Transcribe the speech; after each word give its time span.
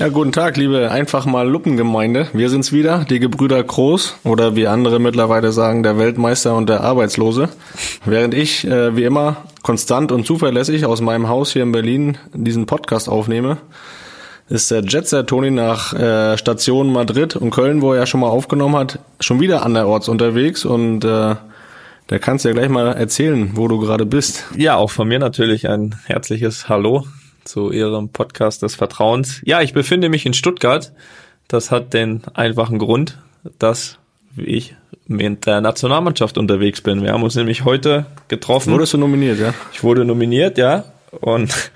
Ja, 0.00 0.08
guten 0.08 0.32
Tag, 0.32 0.56
liebe 0.56 0.90
einfach 0.90 1.26
mal 1.26 1.46
Luppengemeinde. 1.46 2.28
Wir 2.32 2.48
sind's 2.48 2.72
wieder, 2.72 3.04
die 3.04 3.20
Gebrüder 3.20 3.62
Groß 3.62 4.16
oder 4.24 4.56
wie 4.56 4.66
andere 4.66 4.98
mittlerweile 4.98 5.52
sagen, 5.52 5.82
der 5.82 5.98
Weltmeister 5.98 6.56
und 6.56 6.70
der 6.70 6.80
Arbeitslose. 6.80 7.50
Während 8.06 8.32
ich, 8.32 8.66
äh, 8.66 8.96
wie 8.96 9.04
immer, 9.04 9.44
konstant 9.62 10.10
und 10.10 10.24
zuverlässig 10.24 10.86
aus 10.86 11.02
meinem 11.02 11.28
Haus 11.28 11.52
hier 11.52 11.64
in 11.64 11.72
Berlin 11.72 12.16
diesen 12.32 12.64
Podcast 12.64 13.10
aufnehme, 13.10 13.58
ist 14.48 14.70
der 14.70 14.80
Jetser 14.84 15.26
Toni 15.26 15.50
nach 15.50 15.92
äh, 15.92 16.38
Station 16.38 16.90
Madrid 16.90 17.36
und 17.36 17.50
Köln, 17.50 17.82
wo 17.82 17.92
er 17.92 17.98
ja 17.98 18.06
schon 18.06 18.20
mal 18.20 18.30
aufgenommen 18.30 18.76
hat, 18.76 19.00
schon 19.20 19.38
wieder 19.38 19.66
anderorts 19.66 20.08
unterwegs 20.08 20.64
und 20.64 21.04
äh, 21.04 21.34
der 22.08 22.18
kannst 22.20 22.46
ja 22.46 22.52
gleich 22.52 22.70
mal 22.70 22.86
erzählen, 22.86 23.50
wo 23.52 23.68
du 23.68 23.78
gerade 23.78 24.06
bist. 24.06 24.46
Ja, 24.56 24.76
auch 24.76 24.90
von 24.90 25.08
mir 25.08 25.18
natürlich 25.18 25.68
ein 25.68 25.96
herzliches 26.06 26.70
Hallo 26.70 27.04
zu 27.44 27.70
Ihrem 27.70 28.10
Podcast 28.10 28.62
des 28.62 28.74
Vertrauens. 28.74 29.40
Ja, 29.44 29.60
ich 29.60 29.72
befinde 29.72 30.08
mich 30.08 30.26
in 30.26 30.34
Stuttgart. 30.34 30.92
Das 31.48 31.70
hat 31.70 31.94
den 31.94 32.22
einfachen 32.34 32.78
Grund, 32.78 33.18
dass 33.58 33.98
ich 34.36 34.74
mit 35.06 35.46
der 35.46 35.60
Nationalmannschaft 35.60 36.38
unterwegs 36.38 36.80
bin. 36.80 37.02
Wir 37.02 37.12
haben 37.12 37.22
uns 37.22 37.34
nämlich 37.34 37.64
heute 37.64 38.06
getroffen. 38.28 38.72
Wurdest 38.72 38.92
du 38.94 38.98
nominiert, 38.98 39.40
ja? 39.40 39.54
Ich 39.72 39.82
wurde 39.82 40.04
nominiert, 40.04 40.56
ja. 40.58 40.84
Und 41.10 41.70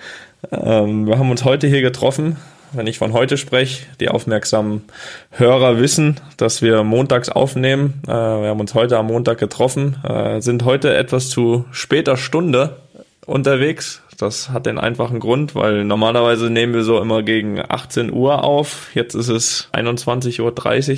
ähm, 0.52 1.06
wir 1.06 1.18
haben 1.18 1.30
uns 1.30 1.44
heute 1.44 1.66
hier 1.66 1.82
getroffen. 1.82 2.36
Wenn 2.72 2.86
ich 2.86 2.98
von 2.98 3.12
heute 3.12 3.36
spreche, 3.36 3.86
die 4.00 4.08
aufmerksamen 4.08 4.82
Hörer 5.30 5.78
wissen, 5.78 6.20
dass 6.36 6.60
wir 6.60 6.82
montags 6.82 7.28
aufnehmen. 7.28 8.02
Äh, 8.06 8.10
wir 8.10 8.48
haben 8.48 8.60
uns 8.60 8.74
heute 8.74 8.98
am 8.98 9.06
Montag 9.06 9.38
getroffen, 9.38 9.96
äh, 10.04 10.40
sind 10.40 10.64
heute 10.64 10.94
etwas 10.94 11.28
zu 11.28 11.66
später 11.70 12.16
Stunde 12.16 12.76
unterwegs. 13.26 14.02
Das 14.18 14.50
hat 14.50 14.66
den 14.66 14.78
einfachen 14.78 15.18
Grund, 15.18 15.54
weil 15.54 15.84
normalerweise 15.84 16.50
nehmen 16.50 16.74
wir 16.74 16.84
so 16.84 17.00
immer 17.00 17.22
gegen 17.22 17.60
18 17.60 18.12
Uhr 18.12 18.44
auf. 18.44 18.94
Jetzt 18.94 19.14
ist 19.14 19.28
es 19.28 19.68
21.30 19.72 20.40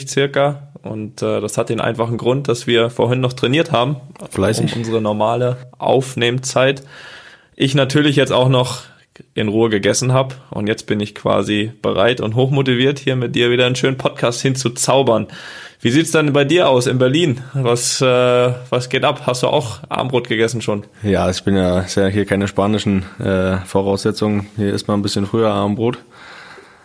Uhr 0.02 0.08
circa. 0.08 0.68
Und 0.82 1.22
äh, 1.22 1.40
das 1.40 1.58
hat 1.58 1.68
den 1.68 1.80
einfachen 1.80 2.18
Grund, 2.18 2.48
dass 2.48 2.66
wir 2.66 2.90
vorhin 2.90 3.20
noch 3.20 3.32
trainiert 3.32 3.72
haben. 3.72 3.96
Fleißig. 4.30 4.72
Um 4.72 4.80
unsere 4.80 5.00
normale 5.00 5.56
Aufnehmzeit. 5.78 6.82
Ich 7.56 7.74
natürlich 7.74 8.16
jetzt 8.16 8.32
auch 8.32 8.48
noch 8.48 8.82
in 9.34 9.48
Ruhe 9.48 9.70
gegessen 9.70 10.12
habe 10.12 10.34
und 10.50 10.66
jetzt 10.66 10.86
bin 10.86 11.00
ich 11.00 11.14
quasi 11.14 11.72
bereit 11.82 12.20
und 12.20 12.34
hochmotiviert, 12.34 12.98
hier 12.98 13.16
mit 13.16 13.34
dir 13.34 13.50
wieder 13.50 13.66
einen 13.66 13.76
schönen 13.76 13.98
Podcast 13.98 14.40
hinzuzaubern. 14.42 15.28
Wie 15.80 15.90
sieht's 15.90 16.10
dann 16.10 16.32
bei 16.32 16.44
dir 16.44 16.68
aus 16.68 16.86
in 16.86 16.98
Berlin? 16.98 17.42
Was, 17.52 18.00
äh, 18.00 18.52
was 18.70 18.88
geht 18.88 19.04
ab? 19.04 19.22
Hast 19.26 19.42
du 19.42 19.48
auch 19.48 19.80
Armbrot 19.88 20.28
gegessen 20.28 20.62
schon? 20.62 20.84
Ja, 21.02 21.30
ich 21.30 21.44
bin 21.44 21.54
ja, 21.54 21.80
ist 21.80 21.96
ja 21.96 22.06
hier 22.06 22.24
keine 22.24 22.48
spanischen 22.48 23.04
äh, 23.18 23.58
Voraussetzungen. 23.58 24.46
Hier 24.56 24.72
ist 24.72 24.88
mal 24.88 24.94
ein 24.94 25.02
bisschen 25.02 25.26
früher 25.26 25.50
Abendbrot. 25.50 25.98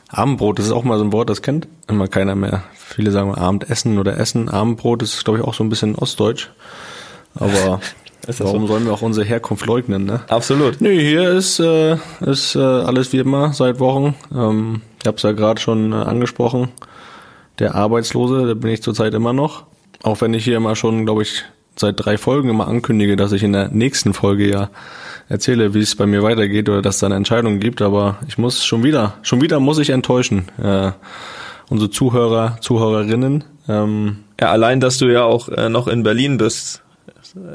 Abendbrot, 0.10 0.60
das 0.60 0.66
ist 0.66 0.72
auch 0.74 0.84
mal 0.84 0.98
so 0.98 1.06
ein 1.06 1.14
Wort, 1.14 1.30
das 1.30 1.42
kennt 1.42 1.68
immer 1.88 2.08
keiner 2.08 2.36
mehr. 2.36 2.64
Viele 2.76 3.12
sagen 3.12 3.34
Abendessen 3.34 3.98
oder 3.98 4.18
Essen. 4.18 4.50
Abendbrot 4.50 5.02
ist, 5.04 5.24
glaube 5.24 5.40
ich, 5.40 5.46
auch 5.46 5.54
so 5.54 5.64
ein 5.64 5.70
bisschen 5.70 5.96
ostdeutsch. 5.96 6.50
Aber 7.36 7.80
warum 8.40 8.68
sollen 8.68 8.86
wir 8.86 8.94
auch 8.94 9.02
unsere 9.02 9.26
Herkunft 9.26 9.66
leugnen, 9.66 10.06
ne? 10.06 10.22
Absolut. 10.28 10.82
Nee, 10.82 11.00
hier 11.00 11.30
ist, 11.32 11.60
äh, 11.60 11.98
ist 12.22 12.56
äh, 12.56 12.60
alles 12.60 13.14
wie 13.14 13.18
immer 13.20 13.54
seit 13.54 13.80
Wochen. 13.80 14.16
Ähm, 14.34 14.82
ich 15.02 15.08
habe 15.08 15.18
es 15.18 15.24
ja 15.24 15.32
gerade 15.32 15.60
schon 15.60 15.92
äh, 15.92 15.96
angesprochen. 15.96 16.70
Der 17.60 17.76
Arbeitslose, 17.76 18.48
da 18.48 18.54
bin 18.54 18.72
ich 18.72 18.82
zurzeit 18.82 19.14
immer 19.14 19.34
noch. 19.34 19.64
Auch 20.04 20.22
wenn 20.22 20.34
ich 20.34 20.44
hier 20.44 20.58
immer 20.58 20.76
schon, 20.76 21.06
glaube 21.06 21.24
ich, 21.24 21.44
seit 21.76 21.96
drei 22.04 22.18
Folgen 22.18 22.50
immer 22.50 22.68
ankündige, 22.68 23.16
dass 23.16 23.32
ich 23.32 23.44
in 23.44 23.54
der 23.54 23.70
nächsten 23.70 24.14
Folge 24.14 24.50
ja 24.50 24.70
erzähle, 25.30 25.74
wie 25.74 25.80
es 25.80 25.96
bei 25.96 26.06
mir 26.06 26.22
weitergeht 26.24 26.70
oder 26.70 26.82
dass 26.82 26.96
es 26.96 27.00
da 27.02 27.08
eine 27.08 27.16
Entscheidung 27.16 27.60
gibt. 27.60 27.82
Aber 27.82 28.18
ich 28.28 28.38
muss 28.38 28.66
schon 28.66 28.84
wieder, 28.84 29.16
schon 29.22 29.42
wieder 29.42 29.60
muss 29.60 29.80
ich 29.80 29.90
enttäuschen. 29.92 30.50
Äh, 30.62 30.92
unsere 31.70 31.90
Zuhörer, 31.90 32.58
Zuhörerinnen. 32.62 33.44
Ähm, 33.70 34.18
Ja, 34.40 34.52
allein, 34.52 34.80
dass 34.80 34.98
du 34.98 35.06
ja 35.06 35.24
auch 35.24 35.50
äh, 35.50 35.70
noch 35.70 35.88
in 35.88 36.04
Berlin 36.04 36.38
bist, 36.38 36.82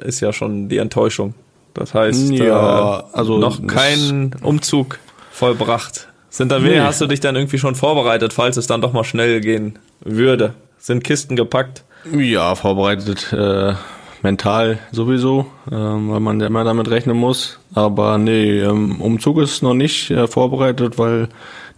ist 0.04 0.20
ja 0.20 0.32
schon 0.32 0.68
die 0.68 0.78
Enttäuschung. 0.78 1.34
Das 1.74 1.92
heißt, 1.94 2.30
Ja, 2.30 3.00
äh, 3.00 3.02
also 3.12 3.38
noch 3.38 3.66
kein 3.66 4.34
Umzug 4.42 4.98
vollbracht. 5.30 6.08
Sind 6.30 6.50
da 6.52 6.58
Nee. 6.58 6.80
hast 6.80 7.00
du 7.00 7.06
dich 7.06 7.20
dann 7.20 7.36
irgendwie 7.36 7.58
schon 7.58 7.74
vorbereitet, 7.74 8.32
falls 8.32 8.56
es 8.56 8.66
dann 8.66 8.80
doch 8.80 8.92
mal 8.92 9.04
schnell 9.04 9.40
gehen 9.40 9.78
würde? 10.00 10.54
Sind 10.78 11.04
Kisten 11.04 11.36
gepackt? 11.36 11.84
Ja, 12.12 12.54
vorbereitet 12.54 13.32
äh, 13.32 13.74
mental 14.22 14.78
sowieso, 14.92 15.46
ähm, 15.70 16.10
weil 16.10 16.20
man 16.20 16.40
ja 16.40 16.46
immer 16.46 16.64
damit 16.64 16.88
rechnen 16.90 17.16
muss. 17.16 17.58
Aber 17.74 18.18
nee, 18.18 18.60
ähm, 18.60 19.00
Umzug 19.00 19.38
ist 19.38 19.62
noch 19.62 19.74
nicht 19.74 20.10
äh, 20.10 20.26
vorbereitet, 20.26 20.98
weil 20.98 21.28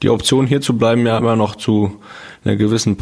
die 0.03 0.11
Option 0.11 0.47
hier 0.47 0.61
zu 0.61 0.77
bleiben 0.77 1.07
ja 1.07 1.19
immer 1.19 1.37
noch 1.37 1.57
zu 1.57 1.97
einer 2.45 2.57
gewissen 2.57 2.97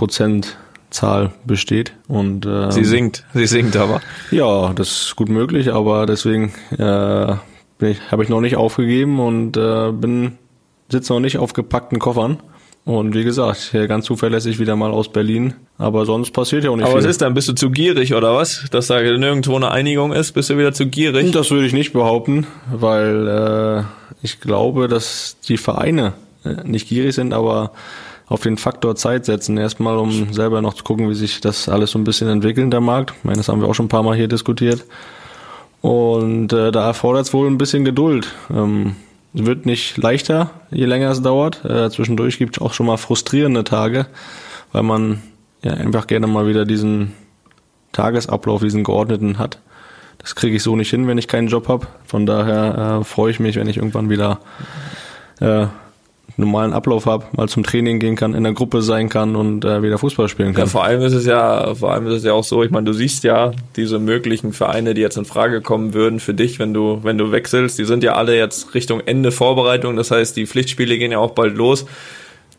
Prozentzahl 0.91 1.32
besteht. 1.44 1.92
Und 2.08 2.47
ähm, 2.47 2.70
Sie 2.70 2.84
singt, 2.84 3.24
sie 3.34 3.47
singt 3.47 3.76
aber. 3.76 4.00
ja, 4.30 4.72
das 4.74 4.88
ist 4.88 5.16
gut 5.16 5.28
möglich, 5.28 5.72
aber 5.72 6.06
deswegen 6.06 6.52
äh, 6.78 6.82
habe 6.82 8.22
ich 8.22 8.28
noch 8.28 8.41
nicht 8.41 8.56
aufgegeben 8.56 9.20
und 9.20 9.56
äh, 9.56 9.92
bin 9.92 10.32
sitze 10.88 11.12
noch 11.12 11.20
nicht 11.20 11.38
auf 11.38 11.52
gepackten 11.52 11.98
Koffern. 11.98 12.38
Und 12.84 13.16
wie 13.16 13.25
gesagt, 13.25 13.72
ganz 13.88 14.04
zuverlässig 14.04 14.60
wieder 14.60 14.76
mal 14.76 14.92
aus 14.92 15.10
Berlin. 15.10 15.54
Aber 15.76 16.06
sonst 16.06 16.30
passiert 16.30 16.62
ja 16.62 16.70
auch 16.70 16.76
nicht 16.76 16.84
Aber 16.84 16.94
viel. 16.98 17.02
was 17.04 17.10
ist 17.10 17.20
dann? 17.20 17.34
Bist 17.34 17.48
du 17.48 17.52
zu 17.54 17.70
gierig 17.70 18.14
oder 18.14 18.36
was? 18.36 18.66
Dass 18.70 18.86
da 18.86 19.00
nirgendwo 19.02 19.56
eine 19.56 19.72
Einigung 19.72 20.12
ist? 20.12 20.32
Bist 20.32 20.50
du 20.50 20.56
wieder 20.56 20.72
zu 20.72 20.86
gierig? 20.86 21.32
Das 21.32 21.50
würde 21.50 21.66
ich 21.66 21.72
nicht 21.72 21.92
behaupten, 21.92 22.46
weil 22.72 23.26
äh, 23.26 23.82
ich 24.22 24.38
glaube, 24.41 24.86
dass 24.86 25.36
die 25.48 25.56
Vereine 25.56 26.12
äh, 26.44 26.62
nicht 26.62 26.88
gierig 26.88 27.16
sind, 27.16 27.34
aber 27.34 27.72
auf 28.28 28.42
den 28.42 28.56
Faktor 28.56 28.97
Zeit 28.97 29.25
setzen. 29.25 29.56
Erstmal, 29.56 29.97
um 29.98 30.32
selber 30.32 30.60
noch 30.62 30.75
zu 30.75 30.84
gucken, 30.84 31.09
wie 31.09 31.14
sich 31.14 31.41
das 31.41 31.69
alles 31.69 31.92
so 31.92 31.98
ein 31.98 32.04
bisschen 32.04 32.28
entwickelt, 32.28 32.72
der 32.72 32.81
Markt. 32.81 33.14
Ich 33.19 33.25
meine, 33.25 33.38
das 33.38 33.48
haben 33.48 33.60
wir 33.60 33.69
auch 33.69 33.75
schon 33.75 33.87
ein 33.87 33.91
paar 33.91 34.03
Mal 34.03 34.16
hier 34.16 34.28
diskutiert. 34.28 34.84
Und 35.81 36.53
äh, 36.53 36.72
da 36.72 36.87
erfordert 36.87 37.26
es 37.26 37.32
wohl 37.32 37.47
ein 37.47 37.59
bisschen 37.59 37.84
Geduld. 37.84 38.32
Ähm, 38.50 38.97
wird 39.32 39.66
nicht 39.66 39.97
leichter, 39.98 40.50
je 40.70 40.87
länger 40.87 41.10
es 41.10 41.22
dauert. 41.22 41.64
Äh, 41.64 41.91
zwischendurch 41.91 42.38
gibt 42.38 42.56
es 42.56 42.62
auch 42.62 42.72
schon 42.72 42.87
mal 42.87 42.97
frustrierende 42.97 43.64
Tage, 43.64 44.06
weil 44.72 44.82
man 44.82 45.22
ja 45.62 45.75
einfach 45.75 46.06
gerne 46.06 46.26
mal 46.26 46.48
wieder 46.48 46.64
diesen 46.64 47.12
Tagesablauf, 47.93 48.62
diesen 48.62 48.82
geordneten 48.82 49.38
hat. 49.38 49.58
Das 50.19 50.34
kriege 50.34 50.56
ich 50.56 50.62
so 50.62 50.75
nicht 50.75 50.91
hin, 50.91 51.06
wenn 51.06 51.19
ich 51.19 51.28
keinen 51.28 51.48
Job 51.48 51.69
habe. 51.69 51.87
Von 52.06 52.26
daher 52.26 53.00
äh, 53.00 53.04
freue 53.04 53.31
ich 53.31 53.38
mich, 53.38 53.56
wenn 53.56 53.69
ich 53.69 53.76
irgendwann 53.76 54.10
wieder 54.10 54.41
äh, 55.41 55.66
normalen 56.37 56.72
Ablauf 56.72 57.06
habe, 57.06 57.25
mal 57.37 57.48
zum 57.48 57.62
Training 57.62 57.98
gehen 57.98 58.14
kann, 58.16 58.34
in 58.34 58.44
der 58.44 58.53
Gruppe 58.53 58.82
sein 58.82 59.09
kann 59.09 59.37
und 59.37 59.64
äh, 59.64 59.82
wieder 59.82 59.97
Fußball 59.97 60.28
spielen 60.28 60.48
Ja, 60.53 60.60
kann. 60.60 60.66
vor 60.69 60.84
allem 60.84 61.00
ist 61.00 61.14
es 61.14 61.25
ja, 61.25 61.75
vor 61.75 61.92
allem 61.92 62.06
ist 62.09 62.14
es 62.14 62.25
ja 62.25 62.32
auch 62.34 62.44
so, 62.44 62.62
ich 62.62 62.70
meine, 62.70 62.84
du 62.84 62.92
siehst 62.92 63.25
ja 63.25 63.53
diese 63.76 63.98
möglichen 63.98 64.53
Vereine, 64.53 64.92
die 64.92 65.00
jetzt 65.00 65.16
in 65.16 65.25
Frage 65.25 65.62
kommen 65.62 65.94
würden 65.94 66.20
für 66.20 66.34
dich, 66.34 66.59
wenn 66.59 66.75
du, 66.75 67.00
wenn 67.03 67.16
du 67.16 67.32
wechselst, 67.32 67.78
die 67.78 67.84
sind 67.84 68.03
ja 68.04 68.14
alle 68.16 68.37
jetzt 68.37 68.75
Richtung 68.75 69.00
Ende 69.06 69.32
Vorbereitung, 69.32 69.97
das 69.97 70.10
heißt, 70.10 70.37
die 70.37 70.47
Pflichtspiele 70.47 70.98
gehen 70.98 71.12
ja 71.12 71.19
auch 71.19 71.31
bald 71.32 71.56
los. 71.56 71.87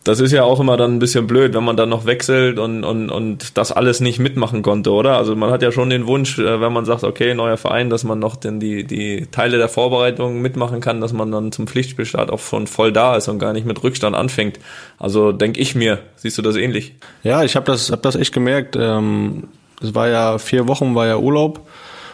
Das 0.07 0.19
ist 0.19 0.31
ja 0.31 0.43
auch 0.43 0.59
immer 0.59 0.77
dann 0.77 0.95
ein 0.95 0.99
bisschen 0.99 1.27
blöd, 1.27 1.53
wenn 1.53 1.63
man 1.63 1.75
dann 1.75 1.89
noch 1.89 2.05
wechselt 2.05 2.59
und, 2.59 2.83
und, 2.83 3.09
und 3.09 3.57
das 3.57 3.71
alles 3.71 3.99
nicht 3.99 4.19
mitmachen 4.19 4.61
konnte, 4.61 4.91
oder? 4.91 5.17
Also 5.17 5.35
man 5.35 5.51
hat 5.51 5.61
ja 5.61 5.71
schon 5.71 5.89
den 5.89 6.07
Wunsch, 6.07 6.39
äh, 6.39 6.61
wenn 6.61 6.71
man 6.71 6.85
sagt, 6.85 7.03
okay, 7.03 7.33
neuer 7.33 7.57
Verein, 7.57 7.89
dass 7.89 8.03
man 8.03 8.19
noch 8.19 8.35
denn 8.35 8.59
die, 8.59 8.85
die 8.85 9.27
Teile 9.31 9.57
der 9.57 9.69
Vorbereitung 9.69 10.41
mitmachen 10.41 10.81
kann, 10.81 11.01
dass 11.01 11.13
man 11.13 11.31
dann 11.31 11.51
zum 11.51 11.67
Pflichtspielstart 11.67 12.31
auch 12.31 12.39
schon 12.39 12.67
voll 12.67 12.91
da 12.91 13.15
ist 13.15 13.27
und 13.27 13.39
gar 13.39 13.53
nicht 13.53 13.65
mit 13.65 13.83
Rückstand 13.83 14.15
anfängt. 14.15 14.59
Also 14.97 15.31
denke 15.31 15.59
ich 15.59 15.75
mir, 15.75 15.99
siehst 16.15 16.37
du 16.37 16.41
das 16.41 16.55
ähnlich? 16.55 16.95
Ja, 17.23 17.43
ich 17.43 17.55
habe 17.55 17.65
das, 17.65 17.91
hab 17.91 18.01
das 18.01 18.15
echt 18.15 18.33
gemerkt. 18.33 18.75
Ähm, 18.79 19.43
es 19.81 19.93
war 19.93 20.07
ja 20.07 20.37
vier 20.37 20.67
Wochen, 20.67 20.95
war 20.95 21.07
ja 21.07 21.17
Urlaub 21.17 21.67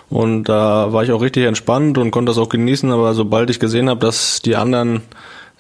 und 0.09 0.43
da 0.43 0.93
war 0.93 1.03
ich 1.03 1.11
auch 1.11 1.21
richtig 1.21 1.45
entspannt 1.45 1.97
und 1.97 2.11
konnte 2.11 2.29
das 2.29 2.37
auch 2.37 2.49
genießen. 2.49 2.91
Aber 2.91 3.13
sobald 3.13 3.49
ich 3.49 3.59
gesehen 3.59 3.89
habe, 3.89 3.99
dass 3.99 4.41
die 4.41 4.55
anderen, 4.55 5.01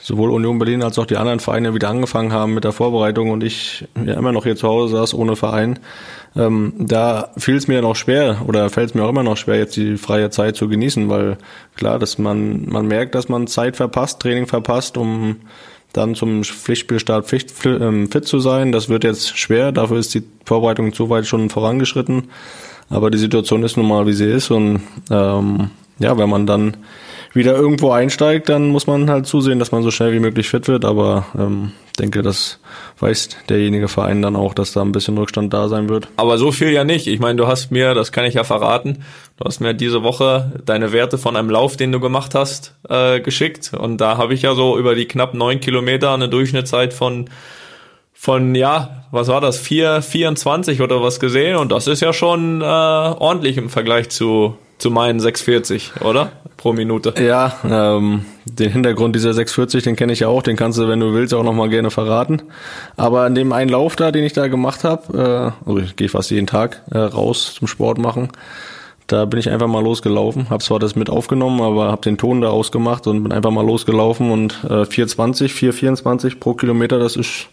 sowohl 0.03 0.31
Union 0.31 0.59
Berlin 0.59 0.83
als 0.83 0.99
auch 0.99 1.05
die 1.05 1.17
anderen 1.17 1.39
Vereine 1.39 1.73
wieder 1.73 1.89
angefangen 1.89 2.33
haben 2.33 2.53
mit 2.53 2.65
der 2.65 2.73
Vorbereitung 2.73 3.31
und 3.31 3.43
ich 3.43 3.87
ja 3.95 4.13
immer 4.13 4.31
noch 4.31 4.43
hier 4.43 4.55
zu 4.55 4.67
Hause 4.67 4.97
saß 4.97 5.13
ohne 5.13 5.35
Verein, 5.35 5.79
ähm, 6.35 6.73
da 6.77 7.31
fiel 7.37 7.55
es 7.55 7.67
mir 7.67 7.81
noch 7.81 7.95
schwer 7.95 8.41
oder 8.47 8.69
fällt 8.69 8.89
es 8.89 8.95
mir 8.95 9.03
auch 9.03 9.09
immer 9.09 9.23
noch 9.23 9.37
schwer, 9.37 9.57
jetzt 9.57 9.75
die 9.77 9.97
freie 9.97 10.29
Zeit 10.29 10.55
zu 10.55 10.67
genießen, 10.67 11.09
weil 11.09 11.37
klar, 11.75 11.99
dass 11.99 12.17
man 12.17 12.67
man 12.67 12.85
merkt, 12.85 13.15
dass 13.15 13.29
man 13.29 13.47
Zeit 13.47 13.77
verpasst, 13.77 14.19
Training 14.19 14.47
verpasst, 14.47 14.97
um 14.97 15.37
dann 15.93 16.15
zum 16.15 16.43
Pflichtspielstart 16.43 17.27
Pflicht, 17.27 17.51
fli- 17.51 17.79
ähm, 17.79 18.11
fit 18.11 18.25
zu 18.25 18.39
sein. 18.39 18.71
Das 18.71 18.89
wird 18.89 19.03
jetzt 19.03 19.37
schwer, 19.37 19.71
dafür 19.71 19.99
ist 19.99 20.13
die 20.15 20.23
Vorbereitung 20.43 20.91
zu 20.91 21.09
weit 21.09 21.27
schon 21.27 21.49
vorangeschritten. 21.51 22.29
Aber 22.89 23.11
die 23.11 23.19
Situation 23.19 23.63
ist 23.63 23.77
nun 23.77 23.87
mal, 23.87 24.07
wie 24.07 24.13
sie 24.13 24.25
ist. 24.29 24.49
Und 24.49 24.81
ähm, 25.11 25.69
ja, 25.99 26.17
wenn 26.17 26.29
man 26.29 26.47
dann 26.47 26.77
wieder 27.33 27.55
irgendwo 27.55 27.91
einsteigt, 27.91 28.49
dann 28.49 28.69
muss 28.69 28.87
man 28.87 29.09
halt 29.09 29.25
zusehen, 29.25 29.59
dass 29.59 29.71
man 29.71 29.83
so 29.83 29.91
schnell 29.91 30.13
wie 30.13 30.19
möglich 30.19 30.49
fit 30.49 30.67
wird. 30.67 30.85
Aber 30.85 31.25
ähm, 31.37 31.71
denke, 31.99 32.21
das 32.21 32.59
weiß 32.99 33.29
derjenige 33.49 33.87
Verein 33.87 34.21
dann 34.21 34.35
auch, 34.35 34.53
dass 34.53 34.73
da 34.73 34.81
ein 34.81 34.91
bisschen 34.91 35.17
Rückstand 35.17 35.53
da 35.53 35.67
sein 35.67 35.89
wird. 35.89 36.07
Aber 36.15 36.37
so 36.37 36.51
viel 36.51 36.69
ja 36.69 36.83
nicht. 36.83 37.07
Ich 37.07 37.19
meine, 37.19 37.37
du 37.37 37.47
hast 37.47 37.71
mir, 37.71 37.93
das 37.93 38.11
kann 38.11 38.25
ich 38.25 38.35
ja 38.35 38.43
verraten, 38.43 39.03
du 39.37 39.45
hast 39.45 39.59
mir 39.59 39.73
diese 39.73 40.03
Woche 40.03 40.61
deine 40.65 40.91
Werte 40.91 41.17
von 41.17 41.35
einem 41.35 41.49
Lauf, 41.49 41.77
den 41.77 41.91
du 41.91 41.99
gemacht 41.99 42.35
hast, 42.35 42.75
äh, 42.89 43.19
geschickt. 43.19 43.71
Und 43.77 43.97
da 43.97 44.17
habe 44.17 44.33
ich 44.33 44.43
ja 44.43 44.53
so 44.55 44.77
über 44.77 44.95
die 44.95 45.05
knapp 45.05 45.33
neun 45.33 45.59
Kilometer 45.59 46.13
eine 46.13 46.29
Durchschnittszeit 46.29 46.93
von 46.93 47.29
von, 48.15 48.55
ja, 48.55 49.03
was 49.11 49.27
war 49.27 49.41
das, 49.41 49.57
4, 49.57 50.01
24 50.01 50.79
oder 50.79 51.01
was 51.01 51.19
gesehen 51.19 51.57
und 51.57 51.73
das 51.73 51.87
ist 51.87 51.99
ja 51.99 52.13
schon 52.13 52.61
äh, 52.61 52.63
ordentlich 52.63 53.57
im 53.57 53.69
Vergleich 53.69 54.07
zu, 54.07 54.55
zu 54.83 54.91
meinen 54.91 55.21
640, 55.21 56.01
oder? 56.01 56.33
Pro 56.57 56.73
Minute. 56.73 57.13
Ja, 57.17 57.55
ähm, 57.63 58.25
den 58.43 58.69
Hintergrund 58.69 59.15
dieser 59.15 59.33
640, 59.33 59.81
den 59.81 59.95
kenne 59.95 60.11
ich 60.11 60.19
ja 60.19 60.27
auch, 60.27 60.43
den 60.43 60.57
kannst 60.57 60.77
du, 60.77 60.89
wenn 60.89 60.99
du 60.99 61.13
willst, 61.13 61.33
auch 61.33 61.43
nochmal 61.43 61.69
gerne 61.69 61.89
verraten. 61.89 62.41
Aber 62.97 63.21
an 63.21 63.33
dem 63.33 63.53
einen 63.53 63.69
Lauf 63.69 63.95
da, 63.95 64.11
den 64.11 64.25
ich 64.25 64.33
da 64.33 64.47
gemacht 64.47 64.83
habe, 64.83 65.53
äh, 65.65 65.69
also 65.69 65.79
ich 65.79 65.95
gehe 65.95 66.09
fast 66.09 66.31
jeden 66.31 66.47
Tag 66.47 66.81
äh, 66.91 66.97
raus 66.97 67.55
zum 67.57 67.67
Sport 67.67 67.97
machen, 67.97 68.27
da 69.07 69.23
bin 69.23 69.39
ich 69.39 69.49
einfach 69.49 69.67
mal 69.67 69.81
losgelaufen, 69.81 70.49
habe 70.49 70.61
zwar 70.61 70.79
das 70.79 70.97
mit 70.97 71.09
aufgenommen, 71.09 71.61
aber 71.61 71.89
habe 71.89 72.01
den 72.01 72.17
Ton 72.17 72.41
da 72.41 72.49
ausgemacht 72.49 73.07
und 73.07 73.23
bin 73.23 73.31
einfach 73.31 73.51
mal 73.51 73.65
losgelaufen 73.65 74.31
und 74.31 74.65
äh, 74.65 74.83
420, 74.85 75.53
424 75.53 76.41
pro 76.41 76.55
Kilometer, 76.55 76.99
das 76.99 77.15
ist 77.15 77.47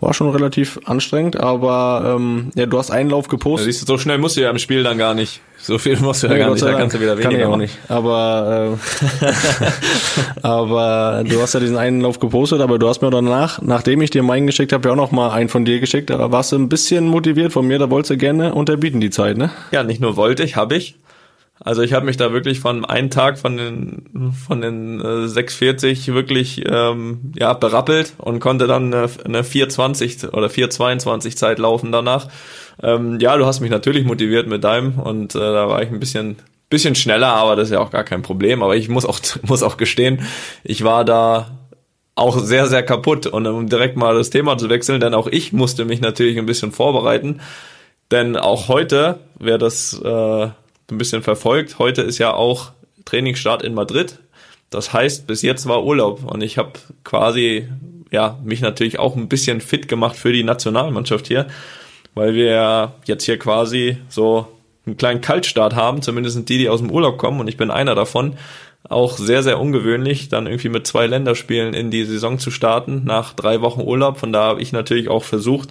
war 0.00 0.14
schon 0.14 0.30
relativ 0.30 0.78
anstrengend, 0.84 1.38
aber 1.38 2.16
ähm, 2.16 2.50
ja, 2.54 2.66
du 2.66 2.78
hast 2.78 2.90
einen 2.90 3.10
Lauf 3.10 3.28
gepostet. 3.28 3.66
Ja, 3.66 3.72
siehst 3.72 3.82
du, 3.82 3.86
so 3.86 3.98
schnell 3.98 4.18
musst 4.18 4.36
du 4.36 4.42
ja 4.42 4.50
im 4.50 4.58
Spiel 4.58 4.82
dann 4.82 4.98
gar 4.98 5.14
nicht. 5.14 5.40
So 5.64 5.78
viel 5.78 5.98
musst 5.98 6.22
du 6.22 6.26
ja, 6.26 6.34
ja 6.34 6.38
gar 6.40 6.50
nicht, 6.52 6.62
da 6.62 6.74
kannst 6.74 6.94
du 6.94 7.00
wieder 7.00 7.16
weniger 7.16 7.30
Kann 7.30 7.40
ich 7.40 7.46
auch 7.46 7.56
nicht. 7.56 7.78
Aber, 7.88 8.76
äh, 9.22 10.42
aber 10.42 11.24
du 11.26 11.40
hast 11.40 11.54
ja 11.54 11.60
diesen 11.60 11.78
einen 11.78 12.02
Lauf 12.02 12.20
gepostet, 12.20 12.60
aber 12.60 12.78
du 12.78 12.86
hast 12.86 13.00
mir 13.00 13.08
danach, 13.08 13.62
nachdem 13.62 14.02
ich 14.02 14.10
dir 14.10 14.22
meinen 14.22 14.46
geschickt 14.46 14.74
habe, 14.74 14.88
ja 14.88 14.92
auch 14.92 14.96
noch 14.96 15.10
mal 15.10 15.30
einen 15.30 15.48
von 15.48 15.64
dir 15.64 15.80
geschickt. 15.80 16.10
Da 16.10 16.30
warst 16.30 16.52
du 16.52 16.56
ein 16.56 16.68
bisschen 16.68 17.06
motiviert 17.06 17.52
von 17.52 17.66
mir, 17.66 17.78
da 17.78 17.88
wolltest 17.88 18.10
du 18.10 18.16
gerne 18.18 18.54
unterbieten 18.54 19.00
die 19.00 19.08
Zeit, 19.08 19.38
ne? 19.38 19.50
Ja, 19.70 19.84
nicht 19.84 20.02
nur 20.02 20.16
wollte 20.16 20.42
ich, 20.42 20.56
habe 20.56 20.76
ich. 20.76 20.96
Also 21.60 21.82
ich 21.82 21.92
habe 21.92 22.04
mich 22.04 22.16
da 22.16 22.32
wirklich 22.32 22.58
von 22.58 22.84
einem 22.84 23.10
Tag 23.10 23.38
von 23.38 23.56
den 23.56 24.32
von 24.46 24.60
den 24.60 25.00
äh, 25.00 25.28
640 25.28 26.12
wirklich 26.12 26.64
ähm, 26.66 27.32
ja 27.36 27.52
berappelt 27.52 28.14
und 28.18 28.40
konnte 28.40 28.66
dann 28.66 28.92
eine, 28.92 29.08
eine 29.24 29.44
420 29.44 30.32
oder 30.32 30.50
422 30.50 31.36
Zeit 31.36 31.58
laufen 31.60 31.92
danach. 31.92 32.28
Ähm, 32.82 33.20
ja, 33.20 33.36
du 33.36 33.46
hast 33.46 33.60
mich 33.60 33.70
natürlich 33.70 34.04
motiviert 34.04 34.48
mit 34.48 34.64
deinem 34.64 34.98
und 34.98 35.36
äh, 35.36 35.38
da 35.38 35.68
war 35.68 35.82
ich 35.82 35.90
ein 35.90 36.00
bisschen 36.00 36.36
bisschen 36.70 36.96
schneller, 36.96 37.28
aber 37.28 37.54
das 37.54 37.68
ist 37.68 37.74
ja 37.74 37.80
auch 37.80 37.92
gar 37.92 38.04
kein 38.04 38.22
Problem. 38.22 38.62
Aber 38.62 38.74
ich 38.74 38.88
muss 38.88 39.06
auch 39.06 39.20
muss 39.42 39.62
auch 39.62 39.76
gestehen, 39.76 40.26
ich 40.64 40.82
war 40.82 41.04
da 41.04 41.58
auch 42.16 42.38
sehr 42.38 42.66
sehr 42.66 42.82
kaputt 42.82 43.28
und 43.28 43.46
um 43.46 43.68
direkt 43.68 43.96
mal 43.96 44.16
das 44.16 44.30
Thema 44.30 44.58
zu 44.58 44.70
wechseln, 44.70 45.00
denn 45.00 45.14
auch 45.14 45.28
ich 45.28 45.52
musste 45.52 45.84
mich 45.84 46.00
natürlich 46.00 46.36
ein 46.36 46.46
bisschen 46.46 46.72
vorbereiten, 46.72 47.40
denn 48.10 48.36
auch 48.36 48.66
heute, 48.66 49.20
wer 49.38 49.58
das 49.58 50.00
äh, 50.02 50.48
ein 50.90 50.98
bisschen 50.98 51.22
verfolgt. 51.22 51.78
Heute 51.78 52.02
ist 52.02 52.18
ja 52.18 52.32
auch 52.34 52.72
Trainingsstart 53.04 53.62
in 53.62 53.74
Madrid. 53.74 54.18
Das 54.70 54.92
heißt, 54.92 55.26
bis 55.26 55.42
jetzt 55.42 55.66
war 55.66 55.84
Urlaub 55.84 56.24
und 56.24 56.42
ich 56.42 56.58
habe 56.58 56.72
quasi 57.04 57.68
ja 58.10 58.38
mich 58.44 58.60
natürlich 58.60 58.98
auch 58.98 59.16
ein 59.16 59.28
bisschen 59.28 59.60
fit 59.60 59.88
gemacht 59.88 60.16
für 60.16 60.32
die 60.32 60.44
Nationalmannschaft 60.44 61.26
hier, 61.26 61.46
weil 62.14 62.34
wir 62.34 62.94
jetzt 63.04 63.24
hier 63.24 63.38
quasi 63.38 63.98
so 64.08 64.48
einen 64.86 64.96
kleinen 64.96 65.20
Kaltstart 65.20 65.74
haben, 65.74 66.02
zumindest 66.02 66.48
die, 66.48 66.58
die 66.58 66.68
aus 66.68 66.80
dem 66.80 66.90
Urlaub 66.90 67.18
kommen 67.18 67.40
und 67.40 67.48
ich 67.48 67.56
bin 67.56 67.70
einer 67.70 67.94
davon. 67.94 68.36
Auch 68.86 69.16
sehr, 69.16 69.42
sehr 69.42 69.58
ungewöhnlich, 69.58 70.28
dann 70.28 70.46
irgendwie 70.46 70.68
mit 70.68 70.86
zwei 70.86 71.06
Länderspielen 71.06 71.72
in 71.72 71.90
die 71.90 72.04
Saison 72.04 72.38
zu 72.38 72.50
starten, 72.50 73.02
nach 73.04 73.32
drei 73.32 73.62
Wochen 73.62 73.80
Urlaub. 73.80 74.18
Von 74.18 74.30
da 74.30 74.42
habe 74.42 74.60
ich 74.60 74.72
natürlich 74.72 75.08
auch 75.08 75.24
versucht, 75.24 75.70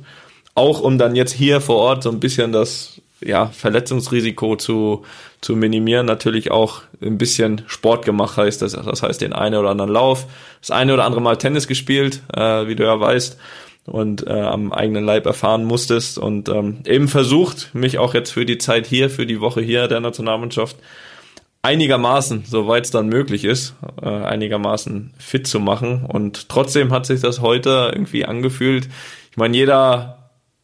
auch 0.56 0.81
um 0.81 0.98
dann 0.98 1.15
jetzt 1.15 1.33
hier 1.33 1.62
vor 1.62 1.75
Ort 1.75 2.04
so 2.04 2.10
ein 2.10 2.19
bisschen 2.19 2.51
das 2.51 3.02
ja, 3.25 3.48
Verletzungsrisiko 3.48 4.56
zu, 4.56 5.04
zu 5.42 5.56
minimieren, 5.56 6.06
natürlich 6.06 6.52
auch 6.52 6.81
ein 7.02 7.18
bisschen 7.18 7.64
Sport 7.68 8.06
gemacht 8.06 8.38
heißt. 8.38 8.62
Das, 8.62 8.74
das 8.74 9.04
heißt, 9.04 9.22
den 9.22 9.34
einen 9.34 9.56
oder 9.56 9.70
anderen 9.70 9.92
Lauf, 9.92 10.28
das 10.62 10.72
eine 10.72 10.94
oder 10.94 11.06
andere 11.06 11.22
Mal 11.22 11.38
Tennis 11.38 11.68
gespielt, 11.68 12.22
äh, 12.36 12.68
wie 12.68 12.75
du 12.75 12.84
ja 12.84 13.00
weißt, 13.00 13.38
und 13.86 14.25
äh, 14.28 14.31
am 14.31 14.72
eigenen 14.72 15.04
Leib 15.04 15.25
erfahren 15.25 15.66
musstest 15.66 16.18
und 16.18 16.48
ähm, 16.48 16.80
eben 16.86 17.10
versucht, 17.10 17.72
mich 17.74 17.98
auch 17.98 18.14
jetzt 18.14 18.31
für 18.31 18.46
die 18.46 18.58
Zeit 18.58 18.88
hier, 18.88 19.10
für 19.10 19.25
die 19.25 19.42
Woche 19.42 19.62
hier 19.62 19.88
der 19.88 20.00
Nationalmannschaft 20.00 20.78
einigermaßen, 21.64 22.44
soweit 22.46 22.86
es 22.86 22.92
dann 22.92 23.08
möglich 23.08 23.44
ist, 23.44 23.75
äh, 24.02 24.08
einigermaßen 24.08 25.14
fit 25.18 25.48
zu 25.48 25.60
machen. 25.60 26.06
Und 26.06 26.48
trotzdem 26.50 26.92
hat 26.92 27.06
sich 27.06 27.22
das 27.22 27.42
heute 27.42 27.92
irgendwie 27.94 28.25
angefühlt. 28.25 28.88
Ich 29.31 29.38
meine, 29.38 29.56
jeder 29.56 30.24